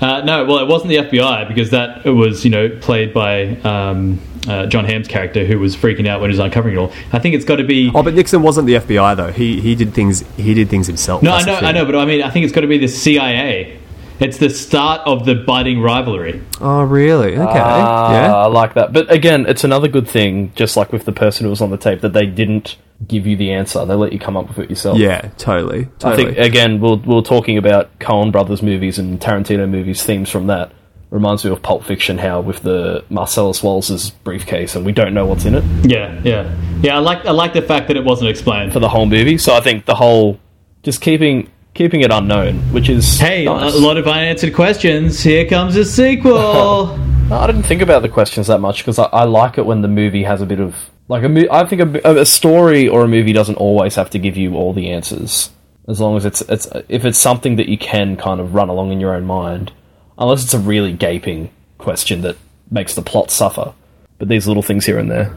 Uh, 0.00 0.20
no, 0.22 0.44
well, 0.44 0.58
it 0.58 0.66
wasn't 0.66 0.88
the 0.90 0.96
FBI 0.96 1.48
because 1.48 1.70
that 1.70 2.04
was, 2.04 2.44
you 2.44 2.50
know, 2.50 2.68
played 2.80 3.14
by 3.14 3.46
um, 3.60 4.20
uh, 4.46 4.66
John 4.66 4.84
Hamm's 4.84 5.08
character 5.08 5.46
who 5.46 5.58
was 5.58 5.74
freaking 5.74 6.06
out 6.06 6.20
when 6.20 6.28
he 6.28 6.34
was 6.34 6.40
uncovering 6.44 6.74
it 6.74 6.78
all. 6.78 6.92
I 7.12 7.20
think 7.20 7.34
it's 7.34 7.44
got 7.44 7.56
to 7.56 7.64
be. 7.64 7.90
Oh, 7.94 8.02
but 8.02 8.12
Nixon 8.12 8.42
wasn't 8.42 8.66
the 8.66 8.74
FBI 8.74 9.16
though. 9.16 9.32
He 9.32 9.60
he 9.60 9.74
did 9.74 9.94
things. 9.94 10.20
He 10.36 10.52
did 10.52 10.68
things 10.68 10.88
himself. 10.88 11.22
no, 11.22 11.32
I 11.32 11.42
know. 11.44 11.54
I 11.54 11.72
know, 11.72 11.86
but 11.86 11.96
I 11.96 12.04
mean, 12.04 12.22
I 12.22 12.28
think 12.28 12.44
it's 12.44 12.52
got 12.52 12.62
to 12.62 12.66
be 12.66 12.76
the 12.76 12.88
CIA. 12.88 13.80
It's 14.20 14.36
the 14.38 14.50
start 14.50 15.00
of 15.06 15.24
the 15.24 15.36
budding 15.36 15.80
rivalry. 15.80 16.42
Oh, 16.60 16.82
really? 16.82 17.32
Okay. 17.36 17.60
Ah, 17.60 18.12
yeah. 18.12 18.34
I 18.34 18.46
like 18.46 18.74
that. 18.74 18.92
But 18.92 19.10
again, 19.10 19.46
it's 19.46 19.64
another 19.64 19.88
good 19.88 20.06
thing, 20.06 20.52
just 20.54 20.76
like 20.76 20.92
with 20.92 21.04
the 21.04 21.12
person 21.12 21.44
who 21.44 21.50
was 21.50 21.60
on 21.60 21.70
the 21.70 21.76
tape, 21.76 22.00
that 22.02 22.12
they 22.12 22.26
didn't 22.26 22.76
give 23.06 23.26
you 23.26 23.36
the 23.36 23.52
answer. 23.52 23.84
They 23.84 23.94
let 23.94 24.12
you 24.12 24.18
come 24.18 24.36
up 24.36 24.48
with 24.48 24.58
it 24.58 24.70
yourself. 24.70 24.98
Yeah. 24.98 25.28
Totally. 25.36 25.88
I 26.02 26.16
think 26.16 26.38
again, 26.38 26.80
we're, 26.80 26.96
we're 26.96 27.22
talking 27.22 27.58
about 27.58 27.98
Coen 27.98 28.32
Brothers 28.32 28.62
movies 28.62 28.98
and 28.98 29.20
Tarantino 29.20 29.68
movies. 29.68 30.02
Themes 30.02 30.30
from 30.30 30.46
that 30.46 30.72
reminds 31.10 31.44
me 31.44 31.50
of 31.50 31.62
Pulp 31.62 31.84
Fiction. 31.84 32.18
How 32.18 32.40
with 32.40 32.60
the 32.62 33.04
Marcellus 33.10 33.62
Wallace's 33.62 34.10
briefcase, 34.10 34.74
and 34.74 34.84
we 34.86 34.92
don't 34.92 35.14
know 35.14 35.26
what's 35.26 35.44
in 35.44 35.54
it 35.54 35.64
Yeah, 35.84 36.20
yeah, 36.24 36.56
yeah. 36.82 36.96
I 36.96 36.98
like 37.00 37.24
I 37.26 37.30
like 37.32 37.52
the 37.52 37.62
fact 37.62 37.88
that 37.88 37.96
it 37.96 38.04
wasn't 38.04 38.30
explained. 38.30 38.72
for 38.72 38.80
the 38.80 38.88
whole 38.88 39.06
movie. 39.06 39.38
So 39.38 39.54
I 39.54 39.60
think 39.60 39.84
the 39.84 39.94
whole 39.94 40.38
just 40.82 41.00
keeping 41.00 41.50
keeping 41.74 42.00
it 42.02 42.10
unknown, 42.12 42.56
which 42.72 42.88
is 42.88 43.18
Hey, 43.18 43.44
nice. 43.44 43.74
a 43.74 43.78
lot 43.78 43.96
of 43.98 44.06
unanswered 44.06 44.54
questions. 44.54 45.20
Here 45.20 45.44
comes 45.46 45.76
a 45.76 45.84
sequel. 45.84 46.98
I 47.32 47.46
didn't 47.46 47.64
think 47.64 47.82
about 47.82 48.02
the 48.02 48.08
questions 48.08 48.46
that 48.48 48.60
much 48.60 48.78
because 48.78 48.98
I, 48.98 49.04
I 49.04 49.24
like 49.24 49.58
it 49.58 49.66
when 49.66 49.82
the 49.82 49.88
movie 49.88 50.22
has 50.24 50.40
a 50.40 50.46
bit 50.46 50.60
of 50.60 50.76
like 51.08 51.22
a. 51.24 51.28
mo- 51.28 51.48
I 51.50 51.64
think 51.66 51.96
a, 52.04 52.20
a 52.20 52.26
story 52.26 52.88
or 52.88 53.04
a 53.04 53.08
movie 53.08 53.32
doesn't 53.32 53.56
always 53.56 53.94
have 53.96 54.10
to 54.10 54.18
give 54.18 54.36
you 54.36 54.54
all 54.54 54.72
the 54.72 54.90
answers, 54.90 55.50
as 55.88 56.00
long 56.00 56.16
as 56.16 56.24
it's 56.24 56.40
it's 56.42 56.68
if 56.88 57.04
it's 57.04 57.18
something 57.18 57.56
that 57.56 57.68
you 57.68 57.78
can 57.78 58.16
kind 58.16 58.40
of 58.40 58.54
run 58.54 58.68
along 58.68 58.92
in 58.92 59.00
your 59.00 59.14
own 59.14 59.24
mind, 59.24 59.72
unless 60.18 60.44
it's 60.44 60.54
a 60.54 60.58
really 60.58 60.92
gaping 60.92 61.50
question 61.78 62.22
that 62.22 62.36
makes 62.70 62.94
the 62.94 63.02
plot 63.02 63.30
suffer. 63.30 63.74
But 64.18 64.28
these 64.28 64.46
little 64.46 64.62
things 64.62 64.86
here 64.86 64.98
and 64.98 65.10
there. 65.10 65.34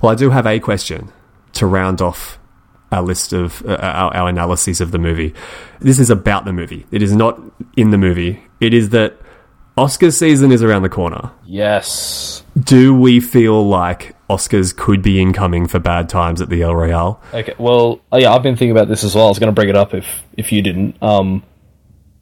well, 0.00 0.12
I 0.12 0.14
do 0.14 0.30
have 0.30 0.46
a 0.46 0.60
question 0.60 1.12
to 1.54 1.66
round 1.66 2.00
off 2.00 2.38
our 2.92 3.02
list 3.02 3.32
of 3.32 3.64
uh, 3.66 3.74
our, 3.74 4.14
our 4.14 4.28
analyses 4.28 4.80
of 4.80 4.92
the 4.92 4.98
movie. 4.98 5.34
This 5.80 5.98
is 5.98 6.10
about 6.10 6.44
the 6.44 6.52
movie. 6.52 6.86
It 6.90 7.02
is 7.02 7.14
not 7.14 7.40
in 7.76 7.90
the 7.90 7.98
movie. 7.98 8.42
It 8.60 8.72
is 8.72 8.90
that 8.90 9.16
Oscars 9.76 10.18
season 10.18 10.52
is 10.52 10.62
around 10.62 10.82
the 10.82 10.88
corner. 10.88 11.30
Yes. 11.46 12.42
Do 12.58 12.94
we 12.94 13.20
feel 13.20 13.66
like 13.66 14.14
Oscars 14.30 14.76
could 14.76 15.02
be 15.02 15.20
incoming 15.20 15.66
for 15.66 15.78
bad 15.78 16.08
times 16.08 16.40
at 16.40 16.48
the 16.48 16.62
El 16.62 16.74
Royale? 16.74 17.20
Okay. 17.34 17.54
Well, 17.58 18.00
oh 18.12 18.18
yeah, 18.18 18.32
I've 18.32 18.42
been 18.42 18.56
thinking 18.56 18.70
about 18.70 18.88
this 18.88 19.02
as 19.04 19.14
well. 19.14 19.26
I 19.26 19.28
was 19.28 19.38
going 19.38 19.48
to 19.48 19.54
bring 19.54 19.68
it 19.68 19.76
up 19.76 19.92
if 19.94 20.22
if 20.36 20.52
you 20.52 20.62
didn't. 20.62 21.02
Um, 21.02 21.42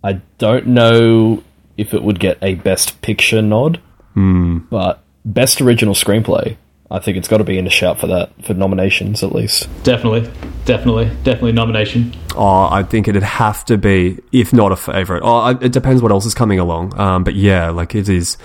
I 0.03 0.15
don't 0.39 0.69
know 0.69 1.43
if 1.77 1.93
it 1.95 2.03
would 2.03 2.19
get 2.19 2.39
a 2.43 2.55
Best 2.55 3.01
Picture 3.03 3.43
nod, 3.43 3.81
but 4.15 5.03
Best 5.25 5.61
Original 5.61 5.95
Screenplay. 5.95 6.57
I 6.91 7.01
think 7.01 7.19
it's 7.19 7.29
got 7.29 7.37
to 7.37 7.45
be 7.45 7.59
in 7.59 7.67
a 7.67 7.71
shout 7.71 8.01
for 8.01 8.07
that 8.07 8.31
for 8.47 8.55
nominations 8.55 9.23
at 9.23 9.35
least. 9.35 9.69
definitely, 9.85 10.23
definitely, 10.65 11.05
definitely 11.23 11.53
nomination. 11.53 12.15
Oh, 12.35 12.67
I 12.71 12.83
think 12.83 13.09
it'd 13.09 13.23
have 13.23 13.63
to 13.67 13.77
be, 13.77 14.19
if 14.33 14.55
not 14.55 14.73
a 14.73 14.77
favorite. 14.77 15.23
Oh, 15.23 15.49
it 15.49 15.71
depends 15.73 16.01
what 16.01 16.13
else 16.13 16.25
is 16.25 16.35
coming 16.35 16.59
along. 16.59 16.99
Um, 16.99 17.25
but 17.25 17.35
yeah, 17.35 17.69
like 17.69 17.95
it 17.95 18.09
is. 18.09 18.39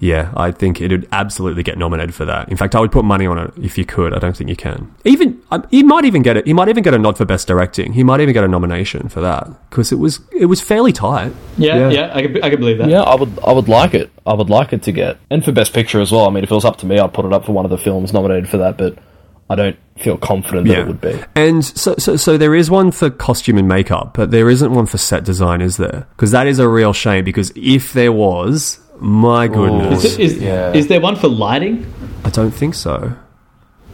Yeah, 0.00 0.32
I 0.34 0.50
think 0.50 0.80
it'd 0.80 1.06
absolutely 1.12 1.62
get 1.62 1.76
nominated 1.76 2.14
for 2.14 2.24
that. 2.24 2.48
In 2.48 2.56
fact, 2.56 2.74
I 2.74 2.80
would 2.80 2.90
put 2.90 3.04
money 3.04 3.26
on 3.26 3.38
it 3.38 3.52
if 3.62 3.76
you 3.76 3.84
could. 3.84 4.14
I 4.14 4.18
don't 4.18 4.34
think 4.34 4.48
you 4.48 4.56
can. 4.56 4.92
Even 5.04 5.40
um, 5.50 5.66
he 5.70 5.82
might 5.82 6.06
even 6.06 6.22
get 6.22 6.38
it. 6.38 6.46
He 6.46 6.54
might 6.54 6.68
even 6.68 6.82
get 6.82 6.94
a 6.94 6.98
nod 6.98 7.18
for 7.18 7.26
best 7.26 7.46
directing. 7.46 7.92
He 7.92 8.02
might 8.02 8.20
even 8.20 8.32
get 8.32 8.42
a 8.42 8.48
nomination 8.48 9.08
for 9.10 9.20
that 9.20 9.46
because 9.68 9.92
it 9.92 9.96
was 9.96 10.20
it 10.32 10.46
was 10.46 10.60
fairly 10.60 10.92
tight. 10.92 11.32
Yeah, 11.58 11.90
yeah, 11.90 12.10
I, 12.14 12.22
could, 12.22 12.42
I 12.42 12.50
could 12.50 12.60
believe 12.60 12.78
that. 12.78 12.88
Yeah, 12.88 13.02
I 13.02 13.14
would. 13.14 13.38
I 13.46 13.52
would 13.52 13.68
like 13.68 13.92
it. 13.92 14.10
I 14.26 14.32
would 14.32 14.48
like 14.48 14.72
it 14.72 14.82
to 14.84 14.92
get 14.92 15.18
and 15.28 15.44
for 15.44 15.52
best 15.52 15.74
picture 15.74 16.00
as 16.00 16.10
well. 16.10 16.26
I 16.26 16.30
mean, 16.30 16.44
if 16.44 16.50
it 16.50 16.54
was 16.54 16.64
up 16.64 16.78
to 16.78 16.86
me, 16.86 16.98
I'd 16.98 17.12
put 17.12 17.26
it 17.26 17.32
up 17.32 17.44
for 17.44 17.52
one 17.52 17.66
of 17.66 17.70
the 17.70 17.78
films 17.78 18.12
nominated 18.14 18.48
for 18.48 18.56
that. 18.56 18.78
But 18.78 18.96
I 19.50 19.56
don't 19.56 19.76
feel 19.98 20.16
confident 20.16 20.68
that 20.68 20.78
it 20.78 20.86
would 20.86 21.00
be. 21.00 21.20
And 21.34 21.64
so, 21.64 21.96
so, 21.98 22.16
so 22.16 22.38
there 22.38 22.54
is 22.54 22.70
one 22.70 22.92
for 22.92 23.10
costume 23.10 23.58
and 23.58 23.68
makeup, 23.68 24.14
but 24.14 24.30
there 24.30 24.48
isn't 24.48 24.72
one 24.72 24.86
for 24.86 24.96
set 24.96 25.24
design, 25.24 25.60
is 25.60 25.76
there? 25.76 26.06
Because 26.16 26.30
that 26.30 26.46
is 26.46 26.58
a 26.58 26.68
real 26.68 26.92
shame. 26.92 27.24
Because 27.24 27.52
if 27.56 27.92
there 27.92 28.12
was, 28.12 28.78
my 29.00 29.48
goodness, 29.48 30.04
Is, 30.04 30.18
is, 30.18 30.42
is 30.42 30.86
there 30.88 31.00
one 31.00 31.16
for 31.16 31.28
lighting? 31.28 31.92
I 32.24 32.30
don't 32.30 32.50
think 32.50 32.74
so. 32.74 33.16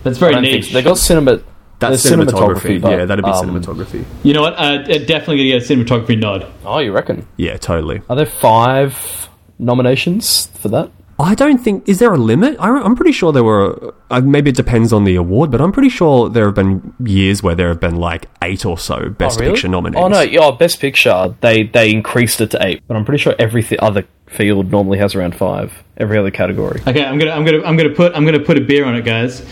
That's 0.02 0.18
very 0.18 0.34
I 0.34 0.40
niche. 0.40 0.68
so. 0.68 0.74
They 0.74 0.82
got 0.82 0.98
cinema. 0.98 1.40
That's 1.78 2.02
there's 2.02 2.16
cinematography. 2.16 2.80
but, 2.80 2.90
yeah, 2.90 3.04
that'd 3.04 3.24
be 3.24 3.30
um, 3.30 3.46
cinematography. 3.50 4.04
You 4.22 4.34
know 4.34 4.42
what? 4.42 4.54
Uh, 4.54 4.78
definitely 4.82 5.38
gonna 5.38 5.60
get 5.60 5.70
a 5.70 5.74
cinematography 5.74 6.18
nod. 6.18 6.46
Oh, 6.64 6.78
you 6.78 6.92
reckon? 6.92 7.26
Yeah, 7.36 7.56
totally. 7.56 8.02
Are 8.08 8.16
there 8.16 8.26
five 8.26 9.28
nominations 9.58 10.46
for 10.54 10.68
that? 10.68 10.90
I 11.18 11.34
don't 11.34 11.58
think. 11.58 11.88
Is 11.88 11.98
there 11.98 12.12
a 12.12 12.18
limit? 12.18 12.56
I, 12.58 12.68
I'm 12.68 12.94
pretty 12.94 13.12
sure 13.12 13.32
there 13.32 13.44
were. 13.44 13.94
Uh, 14.10 14.20
maybe 14.20 14.50
it 14.50 14.56
depends 14.56 14.92
on 14.92 15.04
the 15.04 15.16
award, 15.16 15.50
but 15.50 15.60
I'm 15.60 15.72
pretty 15.72 15.88
sure 15.88 16.28
there 16.28 16.44
have 16.46 16.54
been 16.54 16.94
years 17.04 17.42
where 17.42 17.54
there 17.54 17.68
have 17.68 17.80
been 17.80 17.96
like 17.96 18.26
eight 18.42 18.66
or 18.66 18.76
so 18.76 19.08
Best 19.08 19.38
oh, 19.38 19.40
really? 19.40 19.54
Picture 19.54 19.68
nominees. 19.68 19.98
Oh 19.98 20.08
no, 20.08 20.20
yeah, 20.20 20.50
best 20.50 20.78
picture. 20.78 21.34
They 21.40 21.62
they 21.64 21.90
increased 21.90 22.40
it 22.40 22.50
to 22.50 22.66
eight, 22.66 22.82
but 22.86 22.96
I'm 22.96 23.04
pretty 23.04 23.22
sure 23.22 23.34
every 23.38 23.62
th- 23.62 23.80
other 23.80 24.04
field 24.26 24.70
normally 24.70 24.98
has 24.98 25.14
around 25.14 25.34
five. 25.34 25.72
Every 25.96 26.18
other 26.18 26.30
category. 26.30 26.82
Okay, 26.86 27.04
I'm 27.04 27.18
gonna, 27.18 27.30
I'm 27.30 27.44
gonna, 27.44 27.62
I'm 27.62 27.76
gonna 27.76 27.94
put, 27.94 28.14
I'm 28.14 28.26
gonna 28.26 28.40
put 28.40 28.58
a 28.58 28.60
beer 28.60 28.84
on 28.84 28.94
it, 28.94 29.04
guys. 29.04 29.46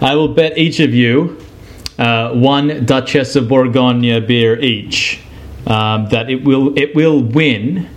I 0.00 0.14
will 0.14 0.28
bet 0.28 0.56
each 0.56 0.78
of 0.78 0.94
you 0.94 1.36
uh, 1.98 2.32
one 2.32 2.84
Duchess 2.86 3.34
of 3.34 3.48
Bourgogne 3.48 4.24
beer 4.26 4.58
each. 4.60 5.20
Um, 5.66 6.08
that 6.10 6.30
it 6.30 6.44
will, 6.44 6.78
it 6.78 6.94
will 6.94 7.22
win. 7.22 7.90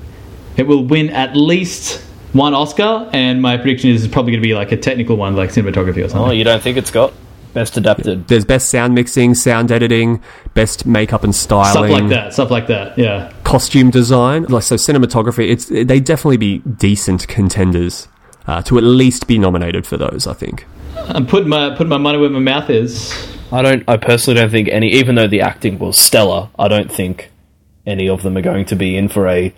It 0.57 0.63
will 0.63 0.83
win 0.83 1.09
at 1.11 1.35
least 1.35 2.03
one 2.33 2.53
Oscar, 2.53 3.09
and 3.13 3.41
my 3.41 3.57
prediction 3.57 3.89
is 3.89 4.03
it's 4.03 4.13
probably 4.13 4.31
going 4.31 4.41
to 4.41 4.47
be 4.47 4.53
like 4.53 4.71
a 4.71 4.77
technical 4.77 5.17
one, 5.17 5.35
like 5.35 5.49
cinematography 5.49 6.03
or 6.03 6.09
something. 6.09 6.29
Oh, 6.29 6.31
you 6.31 6.43
don't 6.43 6.61
think 6.61 6.77
it's 6.77 6.91
got 6.91 7.13
best 7.53 7.77
adapted? 7.77 8.27
There's 8.27 8.45
best 8.45 8.69
sound 8.69 8.95
mixing, 8.95 9.35
sound 9.35 9.71
editing, 9.71 10.21
best 10.53 10.85
makeup 10.85 11.23
and 11.23 11.35
styling, 11.35 11.71
Stuff 11.71 11.89
like 11.89 12.09
that. 12.09 12.33
Stuff 12.33 12.51
like 12.51 12.67
that. 12.67 12.97
Yeah. 12.97 13.31
costume 13.43 13.89
design, 13.89 14.43
like 14.43 14.63
so 14.63 14.75
cinematography. 14.75 15.49
It's 15.49 15.65
they 15.65 15.99
definitely 15.99 16.37
be 16.37 16.59
decent 16.59 17.27
contenders 17.27 18.07
uh, 18.47 18.61
to 18.63 18.77
at 18.77 18.83
least 18.83 19.27
be 19.27 19.37
nominated 19.37 19.85
for 19.85 19.97
those. 19.97 20.27
I 20.27 20.33
think. 20.33 20.65
I'm 20.95 21.25
putting 21.25 21.49
my 21.49 21.71
putting 21.71 21.89
my 21.89 21.97
money 21.97 22.17
where 22.17 22.29
my 22.29 22.39
mouth 22.39 22.69
is. 22.69 23.13
I 23.51 23.61
don't. 23.61 23.83
I 23.87 23.97
personally 23.97 24.39
don't 24.39 24.49
think 24.49 24.69
any. 24.69 24.91
Even 24.93 25.15
though 25.15 25.27
the 25.27 25.41
acting 25.41 25.79
was 25.79 25.97
stellar, 25.97 26.49
I 26.57 26.67
don't 26.67 26.91
think 26.91 27.31
any 27.85 28.07
of 28.07 28.21
them 28.21 28.37
are 28.37 28.41
going 28.41 28.65
to 28.65 28.75
be 28.75 28.95
in 28.95 29.09
for 29.09 29.27
a 29.27 29.53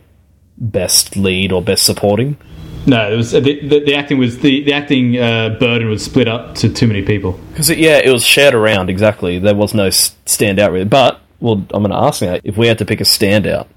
best 0.58 1.16
lead 1.16 1.52
or 1.52 1.62
best 1.62 1.86
supporting. 1.86 2.38
No, 2.86 3.12
it 3.12 3.16
was 3.16 3.32
the, 3.32 3.40
the, 3.40 3.80
the 3.86 3.96
acting 3.96 4.18
was 4.18 4.40
the 4.40 4.64
the 4.64 4.74
acting 4.74 5.18
uh, 5.18 5.56
burden 5.60 5.90
was 5.90 6.04
split 6.04 6.28
up 6.28 6.56
to 6.56 6.70
too 6.70 6.88
many 6.88 7.02
people. 7.02 7.40
Because 7.50 7.70
yeah, 7.70 8.00
it 8.04 8.12
was 8.12 8.26
shared 8.26 8.54
around 8.54 8.90
exactly. 8.90 9.40
There 9.40 9.56
was 9.56 9.74
no 9.74 9.88
standout 9.88 10.72
really. 10.72 10.86
But 10.86 11.22
well, 11.40 11.66
I'm 11.74 11.84
going 11.84 11.92
to 11.92 11.98
ask 11.98 12.22
now: 12.22 12.40
if 12.44 12.58
we 12.58 12.68
had 12.68 12.80
to 12.80 12.86
pick 12.86 13.00
a 13.00 13.06
standout 13.06 13.68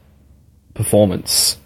performance, 0.74 1.56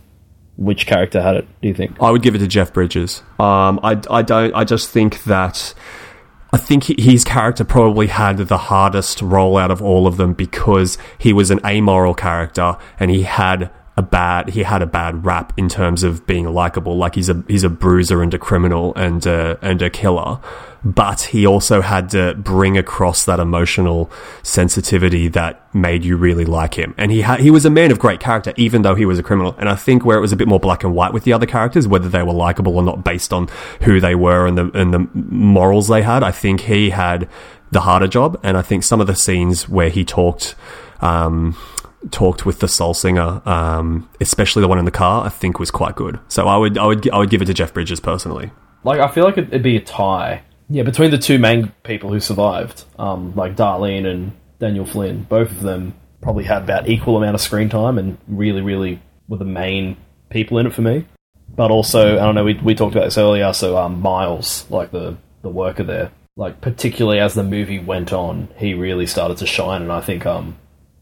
which 0.57 0.87
character 0.87 1.23
had 1.23 1.37
it? 1.37 1.49
Do 1.63 1.69
you 1.69 1.75
think? 1.75 2.01
I 2.01 2.11
would 2.11 2.23
give 2.23 2.35
it 2.35 2.39
to 2.39 2.47
Jeff 2.47 2.73
Bridges. 2.73 3.23
Um, 3.39 3.81
I, 3.83 4.01
I 4.11 4.23
don't. 4.23 4.55
I 4.55 4.65
just 4.65 4.91
think 4.91 5.25
that. 5.25 5.75
I 6.53 6.59
think 6.59 6.99
his 6.99 7.25
character 7.25 7.65
probably 7.65 8.09
had 8.09 8.37
the 8.37 8.59
hardest 8.59 9.23
role 9.23 9.57
out 9.57 9.71
of 9.71 9.81
all 9.81 10.09
of 10.09 10.17
them 10.17 10.33
because 10.33 10.99
he 11.17 11.33
was 11.33 11.53
an 11.53 11.61
amoral 11.65 12.13
character 12.13 12.77
and 12.99 13.09
he 13.09 13.23
had 13.23 13.71
a 14.01 14.03
bad 14.03 14.49
he 14.49 14.63
had 14.63 14.81
a 14.81 14.87
bad 14.87 15.27
rap 15.27 15.53
in 15.59 15.69
terms 15.69 16.03
of 16.03 16.27
being 16.27 16.47
likable. 16.47 16.97
Like 16.97 17.15
he's 17.15 17.29
a 17.29 17.45
he's 17.47 17.65
a 17.65 17.69
bruiser 17.69 18.23
and 18.23 18.33
a 18.33 18.39
criminal 18.39 18.95
and 18.95 19.25
a, 19.27 19.59
and 19.61 19.83
a 19.83 19.91
killer, 19.91 20.41
but 20.83 21.21
he 21.21 21.47
also 21.47 21.83
had 21.83 22.09
to 22.11 22.35
bring 22.35 22.79
across 22.79 23.27
that 23.27 23.39
emotional 23.39 24.11
sensitivity 24.43 25.29
that 25.29 25.53
made 25.75 26.03
you 26.03 26.17
really 26.17 26.47
like 26.47 26.75
him. 26.75 26.95
And 26.97 27.13
he 27.13 27.21
had 27.21 27.41
he 27.41 27.51
was 27.51 27.67
a 27.67 27.71
man 27.71 27.91
of 27.91 27.99
great 27.99 28.21
character, 28.21 28.55
even 28.57 28.81
though 28.81 28.95
he 28.95 29.05
was 29.05 29.19
a 29.19 29.23
criminal. 29.23 29.55
And 29.59 29.69
I 29.69 29.77
think 29.77 30.03
where 30.03 30.17
it 30.17 30.23
was 30.23 30.33
a 30.33 30.37
bit 30.37 30.49
more 30.49 30.61
black 30.61 30.83
and 30.83 30.95
white 30.95 31.13
with 31.13 31.25
the 31.25 31.35
other 31.35 31.47
characters, 31.47 31.87
whether 31.87 32.09
they 32.09 32.23
were 32.23 32.33
likable 32.33 32.77
or 32.77 32.83
not, 32.83 33.05
based 33.05 33.35
on 33.35 33.49
who 33.83 34.01
they 34.01 34.15
were 34.15 34.47
and 34.47 34.57
the 34.57 34.71
and 34.73 34.95
the 34.95 35.07
morals 35.15 35.89
they 35.89 36.03
had, 36.03 36.23
I 36.23 36.33
think 36.33 36.63
he 36.63 36.89
had 36.91 37.29
the 37.71 37.83
harder 37.83 38.09
job. 38.09 38.41
And 38.43 38.57
I 38.57 38.63
think 38.63 38.83
some 38.83 39.01
of 39.03 39.07
the 39.07 39.15
scenes 39.15 39.69
where 39.69 39.91
he 39.91 40.07
talked. 40.07 40.55
Um, 41.03 41.57
talked 42.11 42.47
with 42.47 42.61
the 42.61 42.69
soul 42.69 42.95
singer, 42.95 43.43
um, 43.45 44.09
especially 44.21 44.63
the 44.63 44.69
one 44.69 44.79
in 44.79 44.85
the 44.85 44.91
car, 44.91 45.27
I 45.27 45.29
think 45.29 45.59
was 45.59 45.71
quite 45.71 45.97
good. 45.97 46.19
So 46.29 46.49
I 46.49 46.57
would, 46.57 46.79
I 46.79 46.87
would, 46.87 47.11
I 47.11 47.19
would 47.19 47.31
give 47.31 47.43
it 47.43 47.47
to 47.47 47.55
Jeff 47.55 47.75
Bridges 47.75 48.01
personally. 48.01 48.51
Like 48.85 49.01
I 49.01 49.09
feel 49.09 49.25
like 49.25 49.37
it'd 49.37 49.63
be 49.63 49.77
a 49.77 49.81
tie. 49.81 50.43
Yeah, 50.69 50.85
between 50.85 51.11
the 51.11 51.19
two 51.19 51.39
main 51.39 51.73
people 51.83 52.11
who 52.11 52.21
survived, 52.21 52.85
um, 52.99 53.35
like 53.35 53.57
Darlene 53.57 54.07
and 54.07 54.33
Daniel 54.61 54.87
Flynn, 54.87 55.25
both 55.25 55.51
of 55.51 55.61
them 55.61 55.95
probably 56.21 56.45
had 56.45 56.63
about 56.63 56.89
equal 56.89 57.17
amount 57.17 57.35
of 57.35 57.41
screen 57.41 57.69
time 57.69 57.99
and 57.99 58.19
really, 58.29 58.61
really 58.61 59.03
were 59.27 59.39
the 59.39 59.45
main 59.45 59.97
people 60.29 60.59
in 60.59 60.67
it 60.67 60.75
for 60.75 60.83
me. 60.83 61.07
But 61.49 61.71
also, 61.71 62.17
I 62.17 62.21
don't 62.21 62.37
know, 62.37 62.45
we, 62.45 62.55
we 62.55 62.75
talked 62.75 62.95
about 62.95 63.07
this 63.07 63.19
earlier. 63.19 63.53
So 63.53 63.77
um, 63.77 64.01
Miles, 64.01 64.71
like 64.71 64.93
the 64.93 65.17
the 65.43 65.49
worker 65.49 65.83
there, 65.83 66.13
like 66.37 66.61
particularly 66.61 67.19
as 67.19 67.35
the 67.35 67.43
movie 67.43 67.79
went 67.79 68.13
on, 68.13 68.49
he 68.57 68.75
really 68.75 69.07
started 69.07 69.39
to 69.39 69.47
shine, 69.47 69.83
and 69.83 69.93
I 69.93 70.01
think 70.01 70.27
um, 70.27 70.57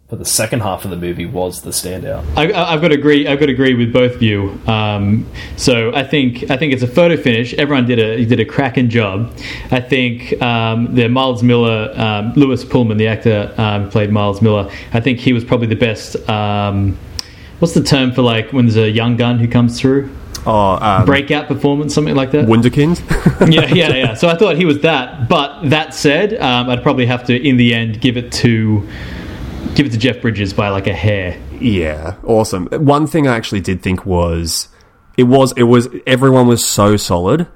for 0.08 0.16
the 0.16 0.24
second 0.24 0.60
half 0.60 0.84
of 0.86 0.90
the 0.90 0.96
movie 0.96 1.26
was 1.26 1.60
the 1.60 1.70
standout. 1.70 2.24
I, 2.34 2.50
I- 2.50 2.72
I've 2.72 2.80
got 2.80 2.88
to 2.88 2.94
agree. 2.94 3.26
I've 3.28 3.38
got 3.38 3.46
to 3.46 3.52
agree 3.52 3.74
with 3.74 3.92
both 3.92 4.14
of 4.14 4.22
you. 4.22 4.58
Um, 4.66 5.26
so 5.56 5.94
I 5.94 6.02
think 6.02 6.50
I 6.50 6.56
think 6.56 6.72
it's 6.72 6.82
a 6.82 6.86
photo 6.88 7.16
finish. 7.16 7.52
Everyone 7.54 7.84
did 7.84 7.98
a 7.98 8.24
did 8.24 8.40
a 8.40 8.44
cracking 8.46 8.88
job. 8.88 9.30
I 9.70 9.80
think 9.80 10.40
um, 10.40 10.94
the 10.94 11.08
Miles 11.08 11.42
Miller, 11.42 11.92
um, 11.94 12.32
Lewis 12.36 12.64
Pullman, 12.64 12.96
the 12.96 13.06
actor 13.06 13.52
um, 13.58 13.90
played 13.90 14.10
Miles 14.10 14.40
Miller. 14.40 14.70
I 14.94 15.00
think 15.00 15.18
he 15.18 15.34
was 15.34 15.44
probably 15.44 15.66
the 15.66 15.76
best. 15.76 16.16
Um, 16.28 16.96
what's 17.58 17.74
the 17.74 17.82
term 17.82 18.12
for 18.12 18.22
like 18.22 18.50
when 18.54 18.64
there's 18.64 18.76
a 18.78 18.90
young 18.90 19.16
gun 19.16 19.38
who 19.38 19.46
comes 19.46 19.78
through? 19.78 20.10
Oh, 20.46 20.78
um, 20.80 21.04
Breakout 21.04 21.48
performance, 21.48 21.92
something 21.94 22.14
like 22.14 22.30
that. 22.30 22.46
Wunderkind. 22.46 22.98
yeah, 23.52 23.66
yeah, 23.74 23.94
yeah. 23.94 24.14
So 24.18 24.28
I 24.28 24.36
thought 24.38 24.56
he 24.56 24.64
was 24.64 24.80
that. 24.80 25.28
But 25.28 25.68
that 25.68 25.92
said, 25.92 26.40
um, 26.40 26.70
I'd 26.70 26.82
probably 26.82 27.04
have 27.04 27.24
to, 27.26 27.36
in 27.36 27.58
the 27.58 27.74
end, 27.74 28.00
give 28.00 28.16
it 28.16 28.32
to 28.34 28.88
give 29.74 29.86
it 29.86 29.92
to 29.92 29.98
Jeff 29.98 30.20
Bridges 30.20 30.52
by 30.52 30.68
like 30.68 30.86
a 30.86 30.94
hair. 30.94 31.40
Yeah, 31.60 32.16
awesome. 32.24 32.66
One 32.66 33.06
thing 33.06 33.26
I 33.26 33.36
actually 33.36 33.60
did 33.60 33.82
think 33.82 34.06
was 34.06 34.68
it 35.16 35.24
was 35.24 35.52
it 35.56 35.64
was 35.64 35.88
everyone 36.06 36.46
was 36.46 36.64
so 36.64 36.96
solid. 36.96 37.46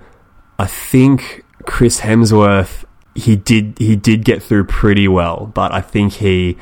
I 0.58 0.66
think 0.66 1.44
Chris 1.64 2.00
Hemsworth 2.00 2.84
he 3.14 3.36
did 3.36 3.78
he 3.78 3.96
did 3.96 4.24
get 4.24 4.42
through 4.42 4.64
pretty 4.64 5.08
well, 5.08 5.50
but 5.54 5.72
I 5.72 5.80
think 5.80 6.14
he 6.14 6.56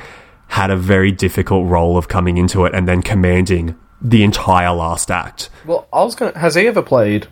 had 0.47 0.69
a 0.69 0.75
very 0.75 1.11
difficult 1.11 1.67
role 1.67 1.97
of 1.97 2.07
coming 2.07 2.37
into 2.37 2.65
it 2.65 2.75
and 2.75 2.87
then 2.87 3.01
commanding 3.01 3.75
the 4.01 4.23
entire 4.23 4.71
last 4.71 5.09
act. 5.09 5.49
Well, 5.65 5.87
I 5.93 6.03
was 6.03 6.15
gonna. 6.15 6.37
Has 6.37 6.55
he 6.55 6.67
ever 6.67 6.81
played 6.81 7.27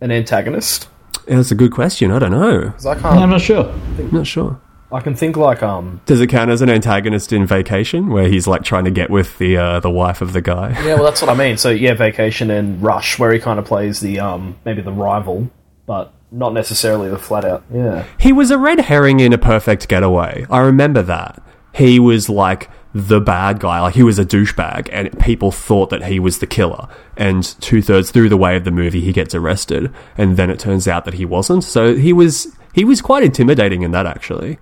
an 0.00 0.10
antagonist? 0.12 0.88
That's 1.26 1.50
a 1.50 1.54
good 1.54 1.72
question. 1.72 2.10
I 2.10 2.18
don't 2.18 2.30
know. 2.30 2.72
I 2.86 2.94
can't. 2.94 3.04
I'm 3.04 3.30
not 3.30 3.40
sure. 3.40 3.70
I'm 3.98 4.10
not 4.12 4.26
sure. 4.26 4.60
I 4.92 5.00
can 5.00 5.14
think 5.14 5.36
like 5.36 5.62
um. 5.62 6.00
Does 6.06 6.20
it 6.20 6.28
count 6.28 6.50
as 6.50 6.62
an 6.62 6.70
antagonist 6.70 7.32
in 7.32 7.46
Vacation, 7.46 8.08
where 8.08 8.28
he's 8.28 8.46
like 8.46 8.62
trying 8.62 8.84
to 8.84 8.90
get 8.90 9.10
with 9.10 9.38
the 9.38 9.56
uh, 9.56 9.80
the 9.80 9.90
wife 9.90 10.20
of 10.20 10.32
the 10.32 10.40
guy? 10.40 10.70
Yeah, 10.84 10.94
well, 10.94 11.04
that's 11.04 11.22
what 11.22 11.30
I 11.30 11.34
mean. 11.34 11.56
So 11.56 11.70
yeah, 11.70 11.94
Vacation 11.94 12.50
and 12.50 12.82
Rush, 12.82 13.18
where 13.18 13.32
he 13.32 13.38
kind 13.38 13.58
of 13.58 13.64
plays 13.64 14.00
the 14.00 14.20
um 14.20 14.56
maybe 14.64 14.82
the 14.82 14.92
rival, 14.92 15.50
but 15.86 16.12
not 16.32 16.52
necessarily 16.52 17.08
the 17.08 17.18
flat 17.18 17.44
out. 17.44 17.64
Yeah. 17.72 18.04
He 18.18 18.32
was 18.32 18.50
a 18.50 18.58
red 18.58 18.80
herring 18.80 19.20
in 19.20 19.32
a 19.32 19.38
perfect 19.38 19.88
getaway. 19.88 20.46
I 20.50 20.60
remember 20.60 21.02
that. 21.02 21.42
He 21.74 21.98
was 21.98 22.28
like 22.28 22.70
the 22.92 23.20
bad 23.20 23.60
guy, 23.60 23.80
like 23.80 23.94
he 23.94 24.02
was 24.02 24.18
a 24.18 24.24
douchebag, 24.24 24.88
and 24.92 25.16
people 25.20 25.52
thought 25.52 25.90
that 25.90 26.04
he 26.04 26.18
was 26.18 26.38
the 26.38 26.46
killer. 26.46 26.88
And 27.16 27.44
two 27.60 27.82
thirds 27.82 28.10
through 28.10 28.28
the 28.28 28.36
way 28.36 28.56
of 28.56 28.64
the 28.64 28.70
movie, 28.70 29.00
he 29.00 29.12
gets 29.12 29.34
arrested, 29.34 29.92
and 30.18 30.36
then 30.36 30.50
it 30.50 30.58
turns 30.58 30.88
out 30.88 31.04
that 31.04 31.14
he 31.14 31.24
wasn't. 31.24 31.62
So 31.64 31.94
he 31.94 32.12
was 32.12 32.56
he 32.72 32.84
was 32.84 33.00
quite 33.00 33.22
intimidating 33.22 33.82
in 33.82 33.92
that 33.92 34.06
actually. 34.06 34.58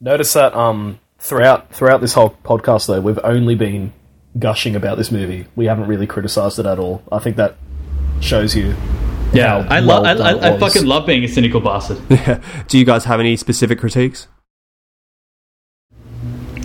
Notice 0.00 0.32
that 0.34 0.54
um 0.54 1.00
throughout 1.18 1.72
throughout 1.72 2.00
this 2.00 2.14
whole 2.14 2.30
podcast 2.44 2.86
though, 2.86 3.00
we've 3.00 3.18
only 3.24 3.54
been 3.54 3.92
gushing 4.38 4.76
about 4.76 4.98
this 4.98 5.10
movie. 5.10 5.46
We 5.56 5.66
haven't 5.66 5.88
really 5.88 6.06
criticized 6.06 6.58
it 6.58 6.66
at 6.66 6.78
all. 6.78 7.02
I 7.10 7.18
think 7.18 7.36
that 7.36 7.56
shows 8.20 8.54
you. 8.54 8.76
Yeah, 9.32 9.62
how 9.62 9.68
I 9.68 9.80
well 9.80 10.02
love. 10.02 10.20
I, 10.20 10.30
I, 10.30 10.54
I 10.54 10.58
fucking 10.58 10.86
love 10.86 11.06
being 11.06 11.24
a 11.24 11.28
cynical 11.28 11.60
bastard. 11.60 11.98
Do 12.68 12.78
you 12.78 12.84
guys 12.84 13.04
have 13.04 13.20
any 13.20 13.36
specific 13.36 13.78
critiques? 13.78 14.26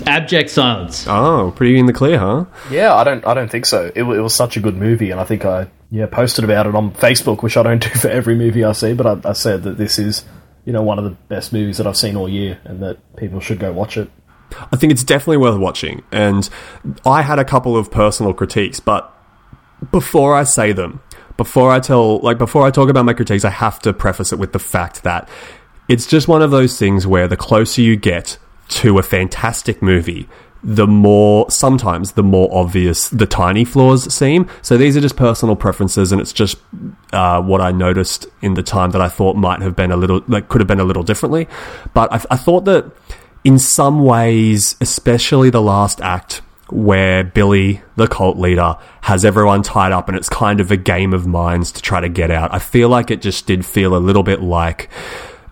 Abject 0.05 0.49
silence. 0.49 1.05
Oh, 1.07 1.53
pretty 1.55 1.79
in 1.79 1.85
the 1.85 1.93
clear, 1.93 2.19
huh? 2.19 2.45
Yeah, 2.69 2.93
I 2.93 3.03
don't. 3.03 3.25
I 3.25 3.33
don't 3.33 3.49
think 3.49 3.65
so. 3.65 3.91
It, 3.95 4.03
wa- 4.03 4.13
it 4.13 4.19
was 4.19 4.35
such 4.35 4.57
a 4.57 4.59
good 4.59 4.75
movie, 4.75 5.11
and 5.11 5.19
I 5.19 5.23
think 5.23 5.45
I 5.45 5.67
yeah, 5.91 6.07
posted 6.07 6.43
about 6.43 6.65
it 6.65 6.75
on 6.75 6.91
Facebook, 6.91 7.41
which 7.43 7.55
I 7.55 7.63
don't 7.63 7.81
do 7.83 7.89
for 7.89 8.09
every 8.09 8.35
movie 8.35 8.63
I 8.63 8.73
see, 8.73 8.93
but 8.93 9.25
I, 9.25 9.29
I 9.29 9.33
said 9.33 9.63
that 9.63 9.77
this 9.77 9.99
is, 9.99 10.25
you 10.65 10.73
know, 10.73 10.81
one 10.81 10.97
of 10.97 11.03
the 11.03 11.11
best 11.11 11.53
movies 11.53 11.77
that 11.77 11.87
I've 11.87 11.97
seen 11.97 12.15
all 12.15 12.29
year, 12.29 12.59
and 12.63 12.81
that 12.81 12.97
people 13.15 13.39
should 13.39 13.59
go 13.59 13.71
watch 13.71 13.97
it. 13.97 14.09
I 14.71 14.75
think 14.75 14.91
it's 14.91 15.03
definitely 15.03 15.37
worth 15.37 15.57
watching. 15.57 16.03
And 16.11 16.47
I 17.05 17.21
had 17.21 17.39
a 17.39 17.45
couple 17.45 17.75
of 17.75 17.91
personal 17.91 18.33
critiques, 18.33 18.79
but 18.79 19.11
before 19.91 20.35
I 20.35 20.43
say 20.43 20.71
them, 20.71 21.01
before 21.37 21.71
I 21.71 21.79
tell, 21.79 22.19
like, 22.19 22.37
before 22.37 22.65
I 22.65 22.71
talk 22.71 22.89
about 22.89 23.05
my 23.05 23.13
critiques, 23.13 23.43
I 23.43 23.49
have 23.49 23.79
to 23.79 23.93
preface 23.93 24.31
it 24.31 24.39
with 24.39 24.53
the 24.53 24.59
fact 24.59 25.03
that 25.03 25.27
it's 25.89 26.05
just 26.05 26.27
one 26.27 26.41
of 26.41 26.51
those 26.51 26.77
things 26.77 27.05
where 27.07 27.27
the 27.27 27.35
closer 27.35 27.81
you 27.81 27.95
get 27.95 28.37
to 28.69 28.97
a 28.97 29.03
fantastic 29.03 29.81
movie, 29.81 30.29
the 30.63 30.87
more 30.87 31.49
sometimes 31.51 32.13
the 32.13 32.23
more 32.23 32.49
obvious 32.51 33.09
the 33.09 33.25
tiny 33.25 33.65
flaws 33.65 34.11
seem. 34.13 34.49
So 34.61 34.77
these 34.77 34.95
are 34.95 35.01
just 35.01 35.17
personal 35.17 35.55
preferences, 35.55 36.11
and 36.11 36.21
it's 36.21 36.33
just 36.33 36.57
uh, 37.11 37.41
what 37.41 37.61
I 37.61 37.71
noticed 37.71 38.27
in 38.41 38.53
the 38.53 38.63
time 38.63 38.91
that 38.91 39.01
I 39.01 39.09
thought 39.09 39.35
might 39.35 39.61
have 39.61 39.75
been 39.75 39.91
a 39.91 39.97
little, 39.97 40.23
like, 40.27 40.47
could 40.47 40.61
have 40.61 40.67
been 40.67 40.79
a 40.79 40.85
little 40.85 41.03
differently. 41.03 41.47
But 41.93 42.11
I, 42.13 42.21
I 42.31 42.37
thought 42.37 42.65
that 42.65 42.91
in 43.43 43.59
some 43.59 44.03
ways, 44.03 44.77
especially 44.79 45.49
the 45.49 45.61
last 45.61 45.99
act, 45.99 46.41
where 46.69 47.23
Billy, 47.23 47.81
the 47.97 48.07
cult 48.07 48.37
leader, 48.37 48.77
has 49.01 49.25
everyone 49.25 49.61
tied 49.63 49.91
up 49.91 50.07
and 50.07 50.17
it's 50.17 50.29
kind 50.29 50.59
of 50.59 50.71
a 50.71 50.77
game 50.77 51.13
of 51.13 51.27
minds 51.27 51.71
to 51.73 51.81
try 51.81 51.99
to 51.99 52.09
get 52.09 52.31
out. 52.31 52.53
I 52.53 52.59
feel 52.59 52.89
like 52.89 53.11
it 53.11 53.21
just 53.21 53.45
did 53.45 53.65
feel 53.65 53.95
a 53.95 53.99
little 53.99 54.23
bit 54.23 54.41
like 54.41 54.89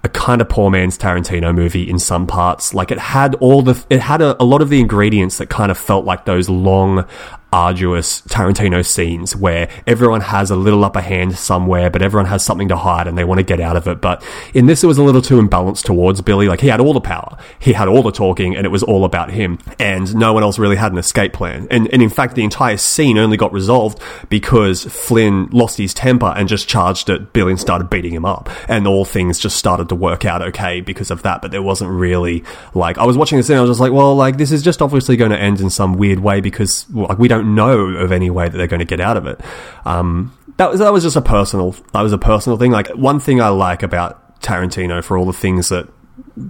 a 0.03 0.09
kind 0.09 0.41
of 0.41 0.49
poor 0.49 0.71
man's 0.71 0.97
Tarantino 0.97 1.53
movie 1.53 1.89
in 1.89 1.99
some 1.99 2.25
parts. 2.25 2.73
Like 2.73 2.91
it 2.91 2.99
had 2.99 3.35
all 3.35 3.61
the, 3.61 3.83
it 3.89 3.99
had 3.99 4.21
a, 4.21 4.41
a 4.41 4.45
lot 4.45 4.61
of 4.61 4.69
the 4.69 4.79
ingredients 4.79 5.37
that 5.37 5.49
kind 5.49 5.71
of 5.71 5.77
felt 5.77 6.05
like 6.05 6.25
those 6.25 6.49
long, 6.49 7.05
arduous 7.53 8.21
Tarantino 8.21 8.85
scenes 8.85 9.35
where 9.35 9.69
everyone 9.85 10.21
has 10.21 10.51
a 10.51 10.55
little 10.55 10.83
upper 10.85 11.01
hand 11.01 11.37
somewhere, 11.37 11.89
but 11.89 12.01
everyone 12.01 12.27
has 12.27 12.43
something 12.43 12.69
to 12.69 12.77
hide 12.77 13.07
and 13.07 13.17
they 13.17 13.23
want 13.23 13.39
to 13.39 13.43
get 13.43 13.59
out 13.59 13.75
of 13.75 13.87
it. 13.87 14.01
But 14.01 14.23
in 14.53 14.65
this, 14.65 14.83
it 14.83 14.87
was 14.87 14.97
a 14.97 15.03
little 15.03 15.21
too 15.21 15.41
imbalanced 15.41 15.83
towards 15.83 16.21
Billy. 16.21 16.47
Like 16.47 16.61
he 16.61 16.67
had 16.67 16.79
all 16.79 16.93
the 16.93 17.01
power, 17.01 17.37
he 17.59 17.73
had 17.73 17.87
all 17.87 18.03
the 18.03 18.11
talking, 18.11 18.55
and 18.55 18.65
it 18.65 18.69
was 18.69 18.83
all 18.83 19.05
about 19.05 19.31
him. 19.31 19.59
And 19.79 20.15
no 20.15 20.33
one 20.33 20.43
else 20.43 20.57
really 20.57 20.77
had 20.77 20.91
an 20.91 20.97
escape 20.97 21.33
plan. 21.33 21.67
And, 21.69 21.91
and 21.91 22.01
in 22.01 22.09
fact, 22.09 22.35
the 22.35 22.43
entire 22.43 22.77
scene 22.77 23.17
only 23.17 23.37
got 23.37 23.51
resolved 23.51 24.01
because 24.29 24.85
Flynn 24.85 25.47
lost 25.51 25.77
his 25.77 25.93
temper 25.93 26.33
and 26.35 26.47
just 26.47 26.67
charged 26.67 27.09
at 27.09 27.33
Billy 27.33 27.51
and 27.51 27.59
started 27.59 27.89
beating 27.89 28.13
him 28.13 28.25
up. 28.25 28.49
And 28.69 28.87
all 28.87 29.05
things 29.05 29.39
just 29.39 29.57
started 29.57 29.89
to 29.89 29.95
work 29.95 30.25
out 30.25 30.41
okay 30.41 30.81
because 30.81 31.11
of 31.11 31.23
that. 31.23 31.41
But 31.41 31.51
there 31.51 31.61
wasn't 31.61 31.91
really 31.91 32.43
like, 32.73 32.97
I 32.97 33.05
was 33.05 33.17
watching 33.17 33.37
the 33.37 33.43
scene, 33.43 33.57
I 33.57 33.61
was 33.61 33.69
just 33.69 33.79
like, 33.79 33.91
well, 33.91 34.15
like 34.15 34.37
this 34.37 34.51
is 34.51 34.63
just 34.63 34.81
obviously 34.81 35.17
going 35.17 35.31
to 35.31 35.39
end 35.39 35.59
in 35.59 35.69
some 35.69 35.93
weird 35.93 36.19
way 36.19 36.39
because 36.41 36.89
like 36.91 37.17
we 37.17 37.27
don't 37.27 37.40
know 37.45 37.79
of 37.79 38.11
any 38.11 38.29
way 38.29 38.49
that 38.49 38.57
they're 38.57 38.67
going 38.67 38.79
to 38.79 38.85
get 38.85 39.01
out 39.01 39.17
of 39.17 39.25
it. 39.25 39.39
Um, 39.85 40.37
that 40.57 40.69
was 40.69 40.79
that 40.79 40.93
was 40.93 41.03
just 41.03 41.15
a 41.15 41.21
personal 41.21 41.71
that 41.93 42.01
was 42.01 42.13
a 42.13 42.17
personal 42.17 42.57
thing. 42.57 42.71
Like 42.71 42.89
one 42.89 43.19
thing 43.19 43.41
I 43.41 43.49
like 43.49 43.83
about 43.83 44.41
Tarantino 44.41 45.03
for 45.03 45.17
all 45.17 45.25
the 45.25 45.33
things 45.33 45.69
that 45.69 45.87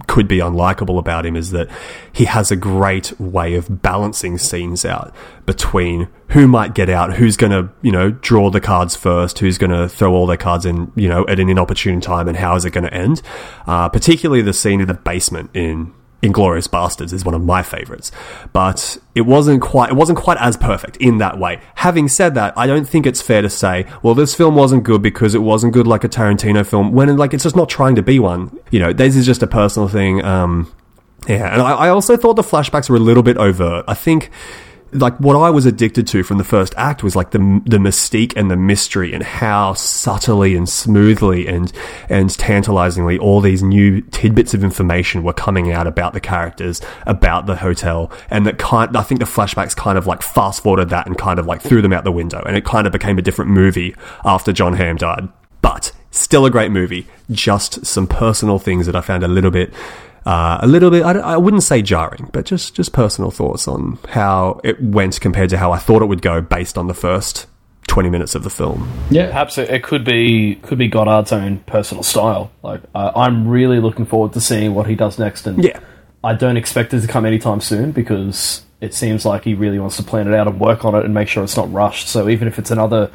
could 0.06 0.28
be 0.28 0.38
unlikable 0.38 0.98
about 0.98 1.26
him 1.26 1.36
is 1.36 1.50
that 1.50 1.68
he 2.12 2.24
has 2.24 2.50
a 2.50 2.56
great 2.56 3.18
way 3.20 3.54
of 3.54 3.82
balancing 3.82 4.38
scenes 4.38 4.84
out 4.84 5.14
between 5.46 6.08
who 6.28 6.46
might 6.46 6.74
get 6.74 6.88
out, 6.88 7.14
who's 7.14 7.36
going 7.36 7.50
to, 7.50 7.72
you 7.82 7.90
know, 7.90 8.10
draw 8.10 8.50
the 8.50 8.60
cards 8.60 8.96
first, 8.96 9.38
who's 9.38 9.58
going 9.58 9.70
to 9.70 9.88
throw 9.88 10.12
all 10.12 10.26
their 10.26 10.36
cards 10.36 10.64
in, 10.64 10.92
you 10.94 11.08
know, 11.08 11.26
at 11.26 11.40
an 11.40 11.48
inopportune 11.48 12.00
time, 12.00 12.28
and 12.28 12.36
how 12.36 12.54
is 12.54 12.64
it 12.64 12.70
going 12.70 12.84
to 12.84 12.94
end. 12.94 13.22
Uh, 13.66 13.88
particularly 13.88 14.42
the 14.42 14.52
scene 14.52 14.80
in 14.80 14.86
the 14.86 14.94
basement 14.94 15.50
in 15.54 15.92
Inglourious 16.22 16.68
Basterds 16.68 17.12
is 17.12 17.24
one 17.24 17.34
of 17.34 17.44
my 17.44 17.62
favorites, 17.62 18.12
but 18.52 18.96
it 19.14 19.22
wasn't 19.22 19.60
quite 19.60 19.90
it 19.90 19.94
wasn't 19.94 20.18
quite 20.18 20.38
as 20.38 20.56
perfect 20.56 20.96
in 20.98 21.18
that 21.18 21.38
way. 21.38 21.60
Having 21.76 22.08
said 22.08 22.34
that, 22.36 22.56
I 22.56 22.66
don't 22.66 22.88
think 22.88 23.06
it's 23.06 23.20
fair 23.20 23.42
to 23.42 23.50
say, 23.50 23.86
well, 24.02 24.14
this 24.14 24.34
film 24.34 24.54
wasn't 24.54 24.84
good 24.84 25.02
because 25.02 25.34
it 25.34 25.42
wasn't 25.42 25.72
good 25.72 25.86
like 25.86 26.04
a 26.04 26.08
Tarantino 26.08 26.64
film 26.64 26.92
when 26.92 27.16
like 27.16 27.34
it's 27.34 27.42
just 27.42 27.56
not 27.56 27.68
trying 27.68 27.96
to 27.96 28.02
be 28.02 28.20
one. 28.20 28.56
You 28.70 28.78
know, 28.78 28.92
this 28.92 29.16
is 29.16 29.26
just 29.26 29.42
a 29.42 29.48
personal 29.48 29.88
thing. 29.88 30.24
Um, 30.24 30.72
yeah, 31.28 31.52
and 31.52 31.60
I, 31.60 31.72
I 31.72 31.88
also 31.88 32.16
thought 32.16 32.34
the 32.34 32.42
flashbacks 32.42 32.88
were 32.88 32.96
a 32.96 33.00
little 33.00 33.22
bit 33.22 33.36
overt. 33.36 33.84
I 33.88 33.94
think 33.94 34.30
like 34.92 35.16
what 35.18 35.36
I 35.36 35.50
was 35.50 35.64
addicted 35.64 36.06
to 36.08 36.22
from 36.22 36.38
the 36.38 36.44
first 36.44 36.74
act 36.76 37.02
was 37.02 37.16
like 37.16 37.30
the 37.30 37.38
the 37.64 37.78
mystique 37.78 38.34
and 38.36 38.50
the 38.50 38.56
mystery 38.56 39.12
and 39.12 39.22
how 39.22 39.74
subtly 39.74 40.54
and 40.54 40.68
smoothly 40.68 41.46
and 41.46 41.72
and 42.08 42.30
tantalizingly 42.30 43.18
all 43.18 43.40
these 43.40 43.62
new 43.62 44.02
tidbits 44.02 44.54
of 44.54 44.62
information 44.62 45.22
were 45.22 45.32
coming 45.32 45.72
out 45.72 45.86
about 45.86 46.12
the 46.12 46.20
characters, 46.20 46.80
about 47.06 47.46
the 47.46 47.56
hotel, 47.56 48.10
and 48.30 48.46
that 48.46 48.58
kind 48.58 48.96
I 48.96 49.02
think 49.02 49.20
the 49.20 49.26
flashbacks 49.26 49.74
kind 49.74 49.96
of 49.96 50.06
like 50.06 50.22
fast 50.22 50.62
forwarded 50.62 50.90
that 50.90 51.06
and 51.06 51.16
kind 51.16 51.38
of 51.38 51.46
like 51.46 51.62
threw 51.62 51.80
them 51.80 51.92
out 51.92 52.04
the 52.04 52.12
window, 52.12 52.42
and 52.46 52.56
it 52.56 52.64
kind 52.64 52.86
of 52.86 52.92
became 52.92 53.18
a 53.18 53.22
different 53.22 53.50
movie 53.50 53.94
after 54.24 54.52
Jon 54.52 54.74
Hamm 54.74 54.96
died. 54.96 55.28
But 55.62 55.92
still 56.10 56.44
a 56.44 56.50
great 56.50 56.70
movie. 56.70 57.06
Just 57.30 57.86
some 57.86 58.06
personal 58.06 58.58
things 58.58 58.86
that 58.86 58.96
I 58.96 59.00
found 59.00 59.22
a 59.22 59.28
little 59.28 59.50
bit 59.50 59.72
uh, 60.26 60.58
a 60.60 60.66
little 60.66 60.90
bit. 60.90 61.02
I, 61.02 61.12
I, 61.12 61.36
wouldn't 61.36 61.62
say 61.62 61.82
jarring, 61.82 62.30
but 62.32 62.44
just 62.44 62.74
just 62.74 62.92
personal 62.92 63.30
thoughts 63.30 63.66
on 63.66 63.98
how 64.08 64.60
it 64.62 64.80
went 64.82 65.20
compared 65.20 65.50
to 65.50 65.58
how 65.58 65.72
I 65.72 65.78
thought 65.78 66.02
it 66.02 66.06
would 66.06 66.22
go 66.22 66.40
based 66.40 66.78
on 66.78 66.86
the 66.86 66.94
first 66.94 67.46
twenty 67.88 68.10
minutes 68.10 68.34
of 68.34 68.44
the 68.44 68.50
film. 68.50 68.90
Yeah, 69.10 69.26
perhaps 69.26 69.58
it, 69.58 69.70
it 69.70 69.82
could 69.82 70.04
be 70.04 70.56
could 70.56 70.78
be 70.78 70.88
Goddard's 70.88 71.32
own 71.32 71.58
personal 71.60 72.02
style. 72.02 72.52
Like 72.62 72.82
uh, 72.94 73.12
I'm 73.16 73.48
really 73.48 73.80
looking 73.80 74.06
forward 74.06 74.32
to 74.34 74.40
seeing 74.40 74.74
what 74.74 74.86
he 74.86 74.94
does 74.94 75.18
next, 75.18 75.46
and 75.46 75.62
yeah, 75.62 75.80
I 76.22 76.34
don't 76.34 76.56
expect 76.56 76.94
it 76.94 77.00
to 77.00 77.08
come 77.08 77.26
anytime 77.26 77.60
soon 77.60 77.92
because 77.92 78.62
it 78.80 78.94
seems 78.94 79.24
like 79.24 79.44
he 79.44 79.54
really 79.54 79.78
wants 79.78 79.96
to 79.96 80.02
plan 80.02 80.26
it 80.26 80.34
out 80.34 80.48
and 80.48 80.58
work 80.60 80.84
on 80.84 80.94
it 80.94 81.04
and 81.04 81.14
make 81.14 81.28
sure 81.28 81.44
it's 81.44 81.56
not 81.56 81.72
rushed. 81.72 82.08
So 82.08 82.28
even 82.28 82.48
if 82.48 82.58
it's 82.58 82.70
another, 82.70 83.12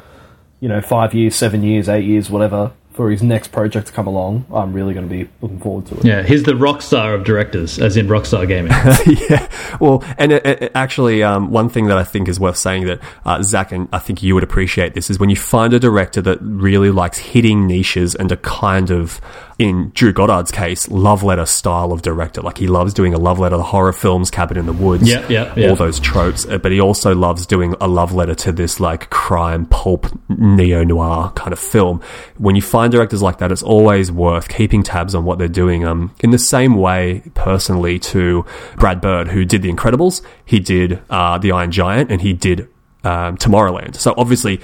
you 0.60 0.68
know, 0.68 0.80
five 0.80 1.12
years, 1.12 1.36
seven 1.36 1.62
years, 1.62 1.88
eight 1.88 2.04
years, 2.04 2.30
whatever, 2.30 2.72
for 2.92 3.10
his 3.10 3.22
next 3.22 3.52
project 3.52 3.86
to 3.86 3.92
come 3.92 4.06
along, 4.06 4.44
I'm 4.52 4.72
really 4.72 4.92
going 4.92 5.08
to 5.08 5.14
be 5.14 5.30
looking 5.40 5.60
forward 5.60 5.86
to 5.86 5.98
it. 5.98 6.04
Yeah, 6.04 6.22
he's 6.22 6.42
the 6.42 6.56
rock 6.56 6.82
star 6.82 7.14
of 7.14 7.22
directors, 7.22 7.78
as 7.78 7.96
in 7.96 8.08
Rockstar 8.08 8.46
Gaming. 8.48 8.72
yeah, 9.30 9.48
well, 9.80 10.02
and 10.18 10.32
it, 10.32 10.44
it, 10.44 10.72
actually, 10.74 11.22
um, 11.22 11.50
one 11.50 11.68
thing 11.68 11.86
that 11.86 11.96
I 11.96 12.02
think 12.02 12.28
is 12.28 12.40
worth 12.40 12.56
saying 12.56 12.86
that 12.86 13.00
uh, 13.24 13.42
Zach 13.42 13.70
and 13.70 13.88
I 13.92 14.00
think 14.00 14.22
you 14.22 14.34
would 14.34 14.42
appreciate 14.42 14.94
this 14.94 15.10
is 15.10 15.20
when 15.20 15.30
you 15.30 15.36
find 15.36 15.72
a 15.74 15.78
director 15.78 16.20
that 16.22 16.38
really 16.42 16.90
likes 16.90 17.18
hitting 17.18 17.66
niches 17.66 18.14
and 18.16 18.32
a 18.32 18.36
kind 18.36 18.90
of 18.90 19.20
in 19.58 19.90
Drew 19.92 20.12
Goddard's 20.12 20.52
case, 20.52 20.88
love 20.88 21.24
letter 21.24 21.44
style 21.44 21.90
of 21.92 22.00
director. 22.02 22.40
Like 22.40 22.58
he 22.58 22.68
loves 22.68 22.94
doing 22.94 23.12
a 23.12 23.18
love 23.18 23.40
letter 23.40 23.56
to 23.56 23.62
horror 23.62 23.92
films, 23.92 24.30
Cabin 24.30 24.56
in 24.56 24.66
the 24.66 24.72
Woods, 24.72 25.08
yeah, 25.08 25.26
yeah, 25.28 25.52
yeah. 25.56 25.68
all 25.68 25.74
those 25.74 25.98
tropes. 25.98 26.46
uh, 26.46 26.58
But 26.58 26.70
he 26.70 26.80
also 26.80 27.12
loves 27.14 27.44
doing 27.44 27.74
a 27.80 27.88
love 27.88 28.14
letter 28.14 28.36
to 28.36 28.52
this 28.52 28.78
like 28.78 29.10
crime 29.10 29.66
pulp 29.66 30.06
neo 30.28 30.84
noir 30.84 31.32
kind 31.34 31.52
of 31.52 31.58
film. 31.58 32.00
When 32.36 32.54
you 32.54 32.62
find 32.62 32.92
directors 32.92 33.20
like 33.20 33.38
that, 33.38 33.50
it's 33.50 33.62
always 33.64 34.12
worth 34.12 34.48
keeping 34.48 34.84
tabs 34.84 35.12
on 35.14 35.24
what 35.24 35.38
they're 35.38 35.48
doing. 35.48 35.84
Um, 35.84 36.14
in 36.20 36.30
the 36.30 36.38
same 36.38 36.76
way, 36.76 37.22
personally, 37.34 37.98
to 37.98 38.46
Brad 38.76 39.00
Bird, 39.00 39.28
who 39.28 39.44
did 39.44 39.62
The 39.62 39.72
Incredibles, 39.72 40.22
he 40.44 40.60
did 40.60 41.02
uh, 41.10 41.36
The 41.38 41.50
Iron 41.50 41.72
Giant, 41.72 42.12
and 42.12 42.22
he 42.22 42.32
did 42.32 42.68
um, 43.02 43.36
Tomorrowland. 43.36 43.96
So 43.96 44.14
obviously. 44.16 44.60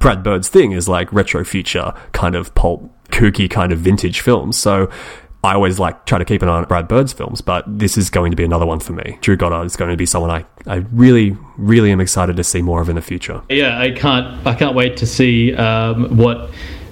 Brad 0.00 0.22
Bird's 0.22 0.48
thing 0.48 0.72
is 0.72 0.86
like 0.88 1.10
retro 1.12 1.44
future 1.44 1.94
kind 2.12 2.34
of 2.34 2.54
pulp 2.54 2.92
kooky 3.10 3.48
kind 3.48 3.72
of 3.72 3.78
vintage 3.78 4.20
films. 4.20 4.56
So 4.56 4.90
I 5.44 5.54
always 5.54 5.78
like 5.78 6.04
try 6.04 6.18
to 6.18 6.24
keep 6.24 6.42
an 6.42 6.48
eye 6.48 6.56
on 6.56 6.64
Brad 6.64 6.88
Bird's 6.88 7.12
films, 7.12 7.40
but 7.40 7.64
this 7.66 7.96
is 7.96 8.10
going 8.10 8.32
to 8.32 8.36
be 8.36 8.44
another 8.44 8.66
one 8.66 8.80
for 8.80 8.92
me. 8.92 9.18
Drew 9.20 9.36
Goddard 9.36 9.64
is 9.64 9.76
going 9.76 9.90
to 9.90 9.96
be 9.96 10.06
someone 10.06 10.30
I, 10.30 10.44
I 10.66 10.76
really, 10.92 11.36
really 11.56 11.92
am 11.92 12.00
excited 12.00 12.36
to 12.36 12.44
see 12.44 12.60
more 12.60 12.80
of 12.80 12.88
in 12.88 12.96
the 12.96 13.02
future. 13.02 13.42
Yeah, 13.48 13.78
I 13.78 13.92
can't 13.92 14.46
I 14.46 14.54
can't 14.54 14.74
wait 14.74 14.96
to 14.98 15.06
see 15.06 15.54
um, 15.54 16.16
what 16.16 16.50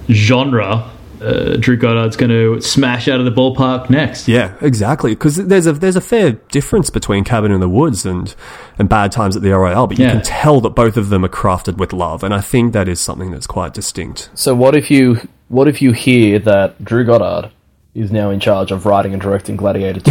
genre 0.08 0.90
uh, 1.20 1.56
Drew 1.56 1.76
Goddard's 1.76 2.16
going 2.16 2.30
to 2.30 2.60
smash 2.60 3.08
out 3.08 3.18
of 3.18 3.26
the 3.26 3.32
ballpark 3.32 3.90
next. 3.90 4.28
Yeah, 4.28 4.56
exactly. 4.60 5.12
Because 5.12 5.36
there's 5.36 5.66
a 5.66 5.72
there's 5.72 5.96
a 5.96 6.00
fair 6.00 6.32
difference 6.32 6.88
between 6.90 7.24
Cabin 7.24 7.50
in 7.50 7.60
the 7.60 7.68
Woods 7.68 8.06
and 8.06 8.34
and 8.78 8.88
Bad 8.88 9.12
Times 9.12 9.34
at 9.34 9.42
the 9.42 9.50
El 9.50 9.58
Royale, 9.58 9.86
but 9.86 9.98
you 9.98 10.06
can 10.06 10.22
tell 10.22 10.60
that 10.60 10.70
both 10.70 10.96
of 10.96 11.08
them 11.08 11.24
are 11.24 11.28
crafted 11.28 11.78
with 11.78 11.92
love, 11.92 12.22
and 12.22 12.32
I 12.32 12.40
think 12.40 12.72
that 12.74 12.88
is 12.88 13.00
something 13.00 13.30
that's 13.30 13.46
quite 13.46 13.74
distinct. 13.74 14.30
So 14.34 14.54
what 14.54 14.76
if 14.76 14.90
you 14.90 15.20
what 15.48 15.68
if 15.68 15.80
you 15.82 15.92
hear 15.92 16.38
that 16.40 16.82
Drew 16.84 17.04
Goddard 17.04 17.50
is 17.94 18.10
now 18.12 18.30
in 18.30 18.40
charge 18.40 18.70
of 18.72 18.84
writing 18.86 19.12
and 19.12 19.22
directing 19.22 19.56
Gladiator 19.56 20.00
2? 20.00 20.10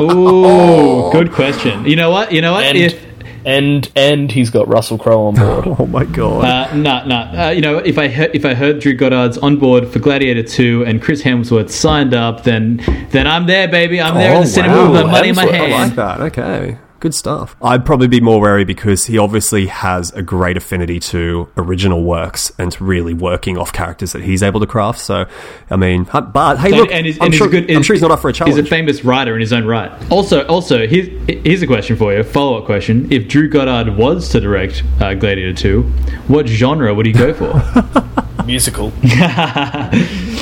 Ooh, 0.02 1.10
good 1.12 1.32
question. 1.32 1.84
You 1.84 1.96
know 1.96 2.10
what? 2.10 2.32
You 2.32 2.40
know 2.40 2.52
what? 2.52 2.64
and, 2.64 2.76
if 2.78 3.04
and 3.44 3.90
and 3.94 4.30
he's 4.32 4.50
got 4.50 4.68
Russell 4.68 4.98
Crowe 4.98 5.26
on 5.26 5.34
board. 5.34 5.66
Oh 5.78 5.86
my 5.86 6.04
god! 6.04 6.44
uh, 6.44 6.74
no, 6.74 7.04
no, 7.06 7.16
uh, 7.16 7.50
you 7.50 7.60
know, 7.60 7.78
if 7.78 7.96
I 7.98 8.08
heard, 8.08 8.34
if 8.34 8.44
I 8.44 8.54
heard 8.54 8.80
Drew 8.80 8.94
Goddard's 8.94 9.38
on 9.38 9.56
board 9.58 9.88
for 9.88 9.98
Gladiator 10.00 10.42
Two 10.42 10.84
and 10.86 11.00
Chris 11.00 11.22
Hemsworth 11.22 11.70
signed 11.70 12.14
up, 12.14 12.42
then 12.44 12.78
then 13.10 13.26
I'm 13.26 13.46
there, 13.46 13.68
baby. 13.68 14.00
I'm 14.00 14.14
there 14.14 14.32
in 14.32 14.38
Oh, 14.38 14.40
the 14.40 14.46
cinema 14.46 14.90
with 14.90 15.02
my 15.06 15.10
money 15.12 15.28
in 15.30 15.36
my 15.36 15.46
Hemsworth, 15.46 15.60
I 15.60 15.64
I 15.66 15.84
like 15.86 15.94
that. 15.94 16.20
Okay. 16.22 16.78
Good 17.00 17.14
stuff. 17.14 17.56
I'd 17.62 17.84
probably 17.84 18.08
be 18.08 18.20
more 18.20 18.40
wary 18.40 18.64
because 18.64 19.06
he 19.06 19.18
obviously 19.18 19.66
has 19.66 20.10
a 20.12 20.22
great 20.22 20.56
affinity 20.56 21.00
to 21.00 21.48
original 21.56 22.04
works 22.04 22.52
and 22.58 22.72
to 22.72 22.84
really 22.84 23.14
working 23.14 23.56
off 23.58 23.72
characters 23.72 24.12
that 24.12 24.22
he's 24.22 24.42
able 24.42 24.60
to 24.60 24.66
craft. 24.66 24.98
So, 25.00 25.26
I 25.70 25.76
mean, 25.76 26.04
but 26.04 26.56
hey, 26.58 26.70
look, 26.70 26.88
and, 26.88 26.98
and 26.98 27.06
he's, 27.06 27.18
I'm, 27.20 27.26
and 27.26 27.34
sure, 27.34 27.48
he's 27.48 27.58
a 27.58 27.66
good, 27.66 27.76
I'm 27.76 27.82
sure 27.82 27.94
he's 27.94 28.02
not 28.02 28.10
up 28.10 28.20
for 28.20 28.28
a 28.28 28.32
challenge. 28.32 28.56
He's 28.56 28.66
a 28.66 28.68
famous 28.68 29.04
writer 29.04 29.34
in 29.34 29.40
his 29.40 29.52
own 29.52 29.66
right. 29.66 29.90
Also, 30.10 30.46
also, 30.46 30.86
here's, 30.86 31.08
here's 31.28 31.62
a 31.62 31.66
question 31.66 31.96
for 31.96 32.12
you. 32.12 32.22
Follow 32.22 32.58
up 32.58 32.64
question: 32.64 33.10
If 33.12 33.28
Drew 33.28 33.48
Goddard 33.48 33.96
was 33.96 34.28
to 34.30 34.40
direct 34.40 34.82
uh, 35.00 35.14
Gladiator 35.14 35.54
Two, 35.54 35.82
what 36.28 36.46
genre 36.46 36.94
would 36.94 37.06
he 37.06 37.12
go 37.12 37.32
for? 37.34 38.18
Musical. 38.46 38.92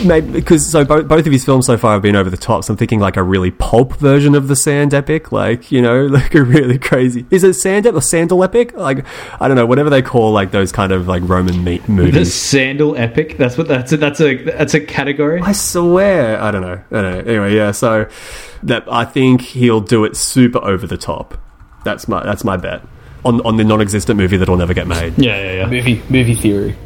Maybe 0.05 0.31
because 0.31 0.70
so 0.70 0.85
both 0.85 1.09
both 1.09 1.27
of 1.27 1.32
his 1.32 1.44
films 1.44 1.66
so 1.66 1.77
far 1.77 1.94
have 1.94 2.02
been 2.02 2.14
over 2.14 2.31
the 2.31 2.36
top. 2.36 2.64
So 2.64 2.73
I'm 2.73 2.77
thinking 2.77 3.01
like 3.01 3.16
a 3.16 3.23
really 3.23 3.51
pulp 3.51 3.94
version 3.97 4.35
of 4.35 4.48
the 4.48 4.56
Sand 4.56 4.94
epic, 4.94 5.32
like 5.32 5.73
you 5.73 5.82
know, 5.82 6.06
like 6.06 6.35
a 6.35 6.43
really 6.43 6.78
crazy. 6.78 7.27
Is 7.31 7.43
it 7.44 7.55
Sand 7.55 7.86
or 7.86 8.01
Sandal 8.01 8.43
epic? 8.44 8.74
Like 8.77 9.05
I 9.40 9.48
don't 9.48 9.56
know, 9.56 9.66
whatever 9.66 9.90
they 9.90 10.02
call 10.02 10.32
like 10.32 10.51
those 10.51 10.73
kind 10.73 10.93
of 10.93 11.09
like 11.09 11.23
Roman 11.27 11.64
meat 11.64 11.85
the 11.85 11.93
movies. 11.93 12.35
Sandal 12.35 12.97
epic. 12.97 13.36
That's 13.36 13.59
what 13.59 13.68
that's 13.68 13.93
a, 13.93 13.97
that's 13.97 14.20
a 14.20 14.36
that's 14.43 14.74
a 14.74 14.81
category. 14.81 15.40
I 15.40 15.52
swear, 15.52 16.40
I 16.40 16.51
don't 16.51 16.62
know. 16.62 16.82
I 16.90 17.02
don't 17.02 17.12
know. 17.12 17.32
Anyway, 17.32 17.55
yeah. 17.55 17.73
So 17.73 18.09
that 18.62 18.85
I 18.90 19.05
think 19.05 19.40
he'll 19.40 19.81
do 19.81 20.05
it 20.05 20.16
super 20.16 20.62
over 20.64 20.86
the 20.86 20.98
top. 20.98 21.39
That's 21.85 22.09
my 22.09 22.23
that's 22.23 22.44
my 22.44 22.56
bet 22.56 22.82
on 23.24 23.40
on 23.44 23.56
the 23.56 23.64
non-existent 23.64 24.16
movie 24.16 24.36
that'll 24.36 24.56
never 24.56 24.74
get 24.74 24.86
made. 24.86 25.18
Yeah, 25.18 25.40
yeah, 25.40 25.52
yeah. 25.52 25.66
movie 25.66 26.02
movie 26.09 26.35
theory. 26.35 26.77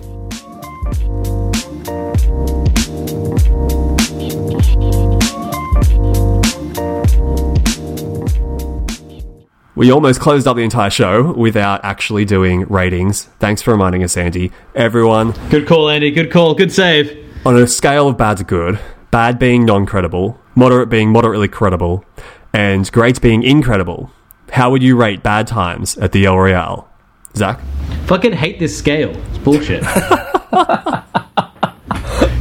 We 9.81 9.90
almost 9.90 10.20
closed 10.20 10.47
up 10.47 10.57
the 10.57 10.62
entire 10.62 10.90
show 10.90 11.32
without 11.32 11.82
actually 11.86 12.27
doing 12.27 12.66
ratings. 12.69 13.24
Thanks 13.39 13.62
for 13.62 13.70
reminding 13.70 14.05
us, 14.05 14.15
Andy. 14.15 14.52
Everyone, 14.74 15.32
Good 15.48 15.66
call, 15.66 15.89
Andy. 15.89 16.11
Good 16.11 16.31
call. 16.31 16.52
Good 16.55 16.70
save. 16.70 17.16
on 17.47 17.57
a 17.57 17.66
scale 17.66 18.07
of 18.09 18.19
bad 18.19 18.36
to 18.36 18.44
good, 18.44 18.78
bad 19.11 19.39
being 19.39 19.65
non 19.65 19.86
credible, 19.86 20.39
moderate 20.55 20.90
being 20.90 21.11
moderately 21.11 21.48
credible, 21.48 22.05
and 22.52 22.93
great 22.93 23.23
being 23.23 23.43
incredible, 23.43 24.11
how 24.52 24.70
would 24.70 24.82
you 24.82 24.97
rate 24.97 25.23
Bad 25.23 25.47
Times 25.47 25.97
at 25.97 26.12
the 26.12 26.27
El 26.27 26.36
Royale? 26.36 26.86
Zach? 27.35 27.59
Fucking 28.05 28.35
hate 28.35 28.59
this 28.59 28.77
scale. 28.77 29.16
It's 29.28 29.39
bullshit. 29.39 29.82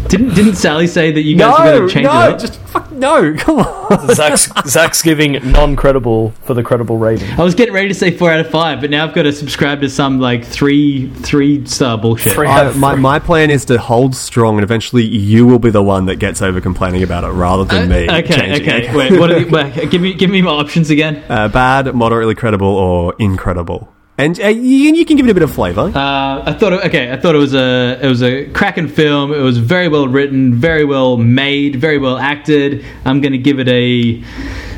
didn't 0.10 0.34
didn't 0.34 0.56
Sally 0.56 0.88
say 0.88 1.12
that 1.12 1.22
you 1.22 1.38
guys 1.38 1.60
were 1.60 1.66
going 1.66 1.88
to 1.88 1.94
change 1.94 2.06
it 2.06 2.12
up? 2.12 2.40
just 2.40 2.60
fuck 2.62 2.92
no, 2.92 3.34
come 3.38 3.60
on. 3.60 4.16
Zach's, 4.16 4.52
Zach's 4.70 5.02
giving 5.02 5.34
non-credible 5.52 6.32
for 6.44 6.54
the 6.54 6.64
credible 6.64 6.98
rating. 6.98 7.30
I 7.40 7.44
was 7.44 7.56
getting 7.56 7.74
ready 7.74 7.88
to 7.88 7.94
say 7.94 8.12
four 8.12 8.32
out 8.32 8.40
of 8.40 8.50
five, 8.50 8.82
but 8.82 8.90
now 8.90 9.08
I've 9.08 9.16
got 9.16 9.24
to 9.24 9.32
subscribe 9.32 9.82
to 9.82 9.90
some 9.90 10.20
like 10.20 10.44
three 10.44 11.10
three 11.10 11.66
star 11.66 11.98
bullshit. 11.98 12.34
Three. 12.34 12.48
I, 12.48 12.74
my, 12.74 12.96
my 12.96 13.20
plan 13.20 13.50
is 13.50 13.66
to 13.66 13.78
hold 13.78 14.16
strong, 14.16 14.56
and 14.58 14.64
eventually 14.64 15.04
you 15.04 15.46
will 15.46 15.60
be 15.60 15.70
the 15.70 15.84
one 15.84 16.06
that 16.08 16.18
gets 16.18 16.42
over 16.42 16.60
complaining 16.60 17.04
about 17.04 17.24
it 17.24 17.30
rather 17.30 17.64
than 17.64 17.90
me. 17.90 18.10
Okay, 18.10 18.36
changing 18.36 18.68
okay. 18.68 18.88
it. 18.88 18.96
Wait, 18.96 19.20
what 19.20 19.32
are 19.32 19.40
the, 19.40 19.50
wait, 19.50 19.90
give 19.90 20.02
me 20.02 20.14
give 20.14 20.30
me 20.30 20.42
my 20.42 20.52
options 20.52 20.90
again. 20.90 21.24
Uh, 21.30 21.48
bad, 21.48 21.94
moderately 21.96 22.36
credible, 22.36 22.68
or 22.68 23.16
incredible. 23.20 23.94
And 24.20 24.38
uh, 24.42 24.48
you, 24.48 24.94
you 24.94 25.06
can 25.06 25.16
give 25.16 25.28
it 25.28 25.32
a 25.32 25.34
bit 25.34 25.44
of 25.44 25.54
flavour. 25.54 25.94
Uh, 25.96 26.44
I 26.46 26.52
thought 26.52 26.74
it, 26.74 26.86
okay. 26.88 27.10
I 27.10 27.16
thought 27.16 27.36
it 27.36 27.38
was 27.38 27.54
a 27.54 27.98
it 28.04 28.08
was 28.08 28.22
a 28.22 28.50
cracking 28.50 28.90
film. 28.90 29.32
It 29.32 29.40
was 29.40 29.58
very 29.58 29.88
well 29.88 30.10
written, 30.10 30.56
very 30.56 30.84
well 30.84 31.16
made, 31.16 31.78
very 31.78 31.98
well 31.98 32.18
acted. 32.18 32.84
I'm 33.06 33.22
going 33.22 33.32
to 33.32 33.38
give 33.38 33.60
it 33.60 33.70
a 33.70 34.22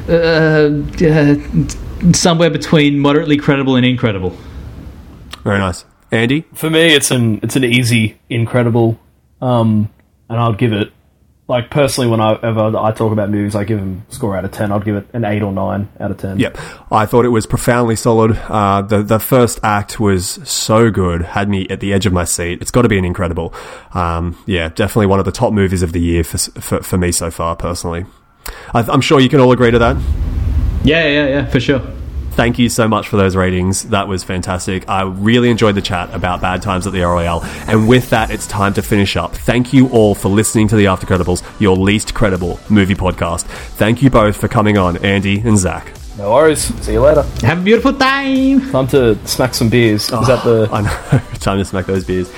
uh, 0.08 0.70
uh, 1.08 2.14
somewhere 2.14 2.52
between 2.52 3.00
moderately 3.00 3.36
credible 3.36 3.76
and 3.76 3.84
incredible. 3.84 4.38
Very 5.44 5.58
nice. 5.58 5.86
Andy? 6.12 6.46
For 6.54 6.70
me, 6.70 6.94
it's 6.94 7.10
an 7.10 7.40
it's 7.42 7.56
an 7.56 7.64
easy, 7.64 8.20
incredible, 8.30 9.00
um, 9.42 9.90
and 10.30 10.38
I'll 10.38 10.54
give 10.54 10.72
it 10.72 10.94
like 11.52 11.70
personally 11.70 12.10
whenever 12.10 12.78
I 12.78 12.92
talk 12.94 13.12
about 13.12 13.30
movies, 13.30 13.56
I 13.56 13.66
give 13.66 13.78
them 13.78 14.06
a 14.10 14.14
score 14.14 14.38
out 14.38 14.46
of 14.46 14.52
ten. 14.52 14.72
I'd 14.72 14.86
give 14.86 14.96
it 14.96 15.08
an 15.12 15.26
eight 15.26 15.44
or 15.44 15.52
nine 15.52 15.90
out 16.00 16.10
of 16.10 16.18
ten. 16.18 16.40
Yep. 16.40 16.58
I 16.90 17.06
thought 17.06 17.26
it 17.26 17.30
was 17.30 17.46
profoundly 17.46 17.98
solid. 17.98 18.38
Uh, 18.48 18.82
the 18.82 19.04
the 19.04 19.20
first 19.20 19.60
act 19.62 20.00
was 20.00 20.40
so 20.50 20.90
good, 20.90 21.22
had 21.22 21.50
me 21.50 21.68
at 21.70 21.82
the 21.82 21.92
edge 21.92 22.06
of 22.06 22.14
my 22.14 22.24
seat. 22.24 22.62
It's 22.62 22.72
got 22.72 22.84
to 22.84 22.90
be 22.90 22.98
an 22.98 23.04
incredible. 23.04 23.54
Um, 23.94 24.42
yeah, 24.48 24.70
definitely 24.70 25.08
one 25.08 25.20
of 25.20 25.26
the 25.26 25.32
top 25.34 25.52
movies 25.52 25.84
of 25.84 25.92
the 25.92 26.00
year 26.00 26.24
for 26.24 26.38
for, 26.38 26.82
for 26.82 26.98
me 26.98 27.12
so 27.12 27.30
far, 27.30 27.58
personally. 27.58 28.06
I, 28.74 28.80
I'm 28.84 29.02
sure 29.02 29.20
you 29.20 29.30
can 29.30 29.42
all 29.42 29.52
agree 29.52 29.72
to 29.72 29.80
that. 29.80 29.98
Yeah, 30.86 31.06
yeah, 31.06 31.28
yeah, 31.28 31.46
for 31.48 31.60
sure. 31.60 31.82
Thank 32.32 32.58
you 32.58 32.70
so 32.70 32.88
much 32.88 33.10
for 33.10 33.18
those 33.18 33.36
ratings. 33.36 33.84
That 33.90 34.08
was 34.08 34.24
fantastic. 34.24 34.88
I 34.88 35.04
really 35.04 35.50
enjoyed 35.50 35.76
the 35.76 35.82
chat 35.82 36.14
about 36.14 36.42
bad 36.42 36.62
times 36.62 36.88
at 36.88 36.94
the 36.94 37.02
ROL. 37.02 37.44
And 37.68 37.88
with 37.88 38.10
that, 38.12 38.32
it's 38.32 38.48
time 38.48 38.74
to 38.76 38.82
finish 38.82 39.18
up. 39.18 39.36
Thank 39.36 39.74
you 39.74 39.90
all 39.90 40.16
for 40.16 40.30
listening 40.30 40.68
to 40.70 40.76
the 40.76 40.88
After 40.88 41.06
Credibles, 41.06 41.44
your 41.60 41.76
least 41.76 42.14
credible 42.14 42.60
movie 42.70 42.96
podcast. 42.96 43.44
Thank 43.76 44.02
you 44.02 44.10
both 44.10 44.38
for 44.38 44.48
coming 44.48 44.78
on, 44.78 44.98
Andy 45.04 45.40
and 45.42 45.58
Zach. 45.58 45.94
No 46.18 46.32
worries. 46.34 46.64
See 46.84 46.94
you 46.94 47.02
later. 47.02 47.24
Have 47.42 47.60
a 47.60 47.64
beautiful 47.64 47.94
time. 47.94 48.70
Time 48.72 48.88
to 48.88 49.16
smack 49.28 49.54
some 49.54 49.70
beers. 49.70 50.04
Is 50.04 50.10
that 50.10 50.46
oh, 50.46 50.66
the? 50.66 50.72
I 50.74 50.82
know. 50.82 51.20
Time 51.40 51.58
to 51.58 51.66
smack 51.66 51.86
those 51.86 52.06
beers. 52.06 52.32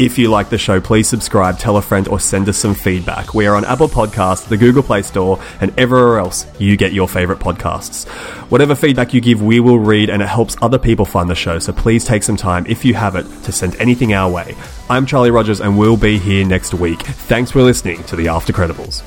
If 0.00 0.16
you 0.16 0.28
like 0.28 0.48
the 0.48 0.56
show, 0.56 0.80
please 0.80 1.10
subscribe, 1.10 1.58
tell 1.58 1.76
a 1.76 1.82
friend, 1.82 2.08
or 2.08 2.18
send 2.18 2.48
us 2.48 2.56
some 2.56 2.72
feedback. 2.72 3.34
We 3.34 3.46
are 3.46 3.54
on 3.54 3.66
Apple 3.66 3.86
Podcasts, 3.86 4.48
the 4.48 4.56
Google 4.56 4.82
Play 4.82 5.02
Store, 5.02 5.38
and 5.60 5.78
everywhere 5.78 6.18
else 6.18 6.46
you 6.58 6.78
get 6.78 6.94
your 6.94 7.06
favorite 7.06 7.38
podcasts. 7.38 8.08
Whatever 8.48 8.74
feedback 8.74 9.12
you 9.12 9.20
give, 9.20 9.42
we 9.42 9.60
will 9.60 9.78
read, 9.78 10.08
and 10.08 10.22
it 10.22 10.28
helps 10.28 10.56
other 10.62 10.78
people 10.78 11.04
find 11.04 11.28
the 11.28 11.34
show. 11.34 11.58
So 11.58 11.74
please 11.74 12.02
take 12.02 12.22
some 12.22 12.38
time, 12.38 12.64
if 12.66 12.82
you 12.82 12.94
have 12.94 13.14
it, 13.14 13.24
to 13.42 13.52
send 13.52 13.76
anything 13.76 14.14
our 14.14 14.30
way. 14.32 14.56
I'm 14.88 15.04
Charlie 15.04 15.30
Rogers, 15.30 15.60
and 15.60 15.76
we'll 15.76 15.98
be 15.98 16.16
here 16.16 16.46
next 16.46 16.72
week. 16.72 17.02
Thanks 17.02 17.50
for 17.50 17.60
listening 17.60 18.02
to 18.04 18.16
the 18.16 18.28
After 18.28 18.54
Credibles. 18.54 19.02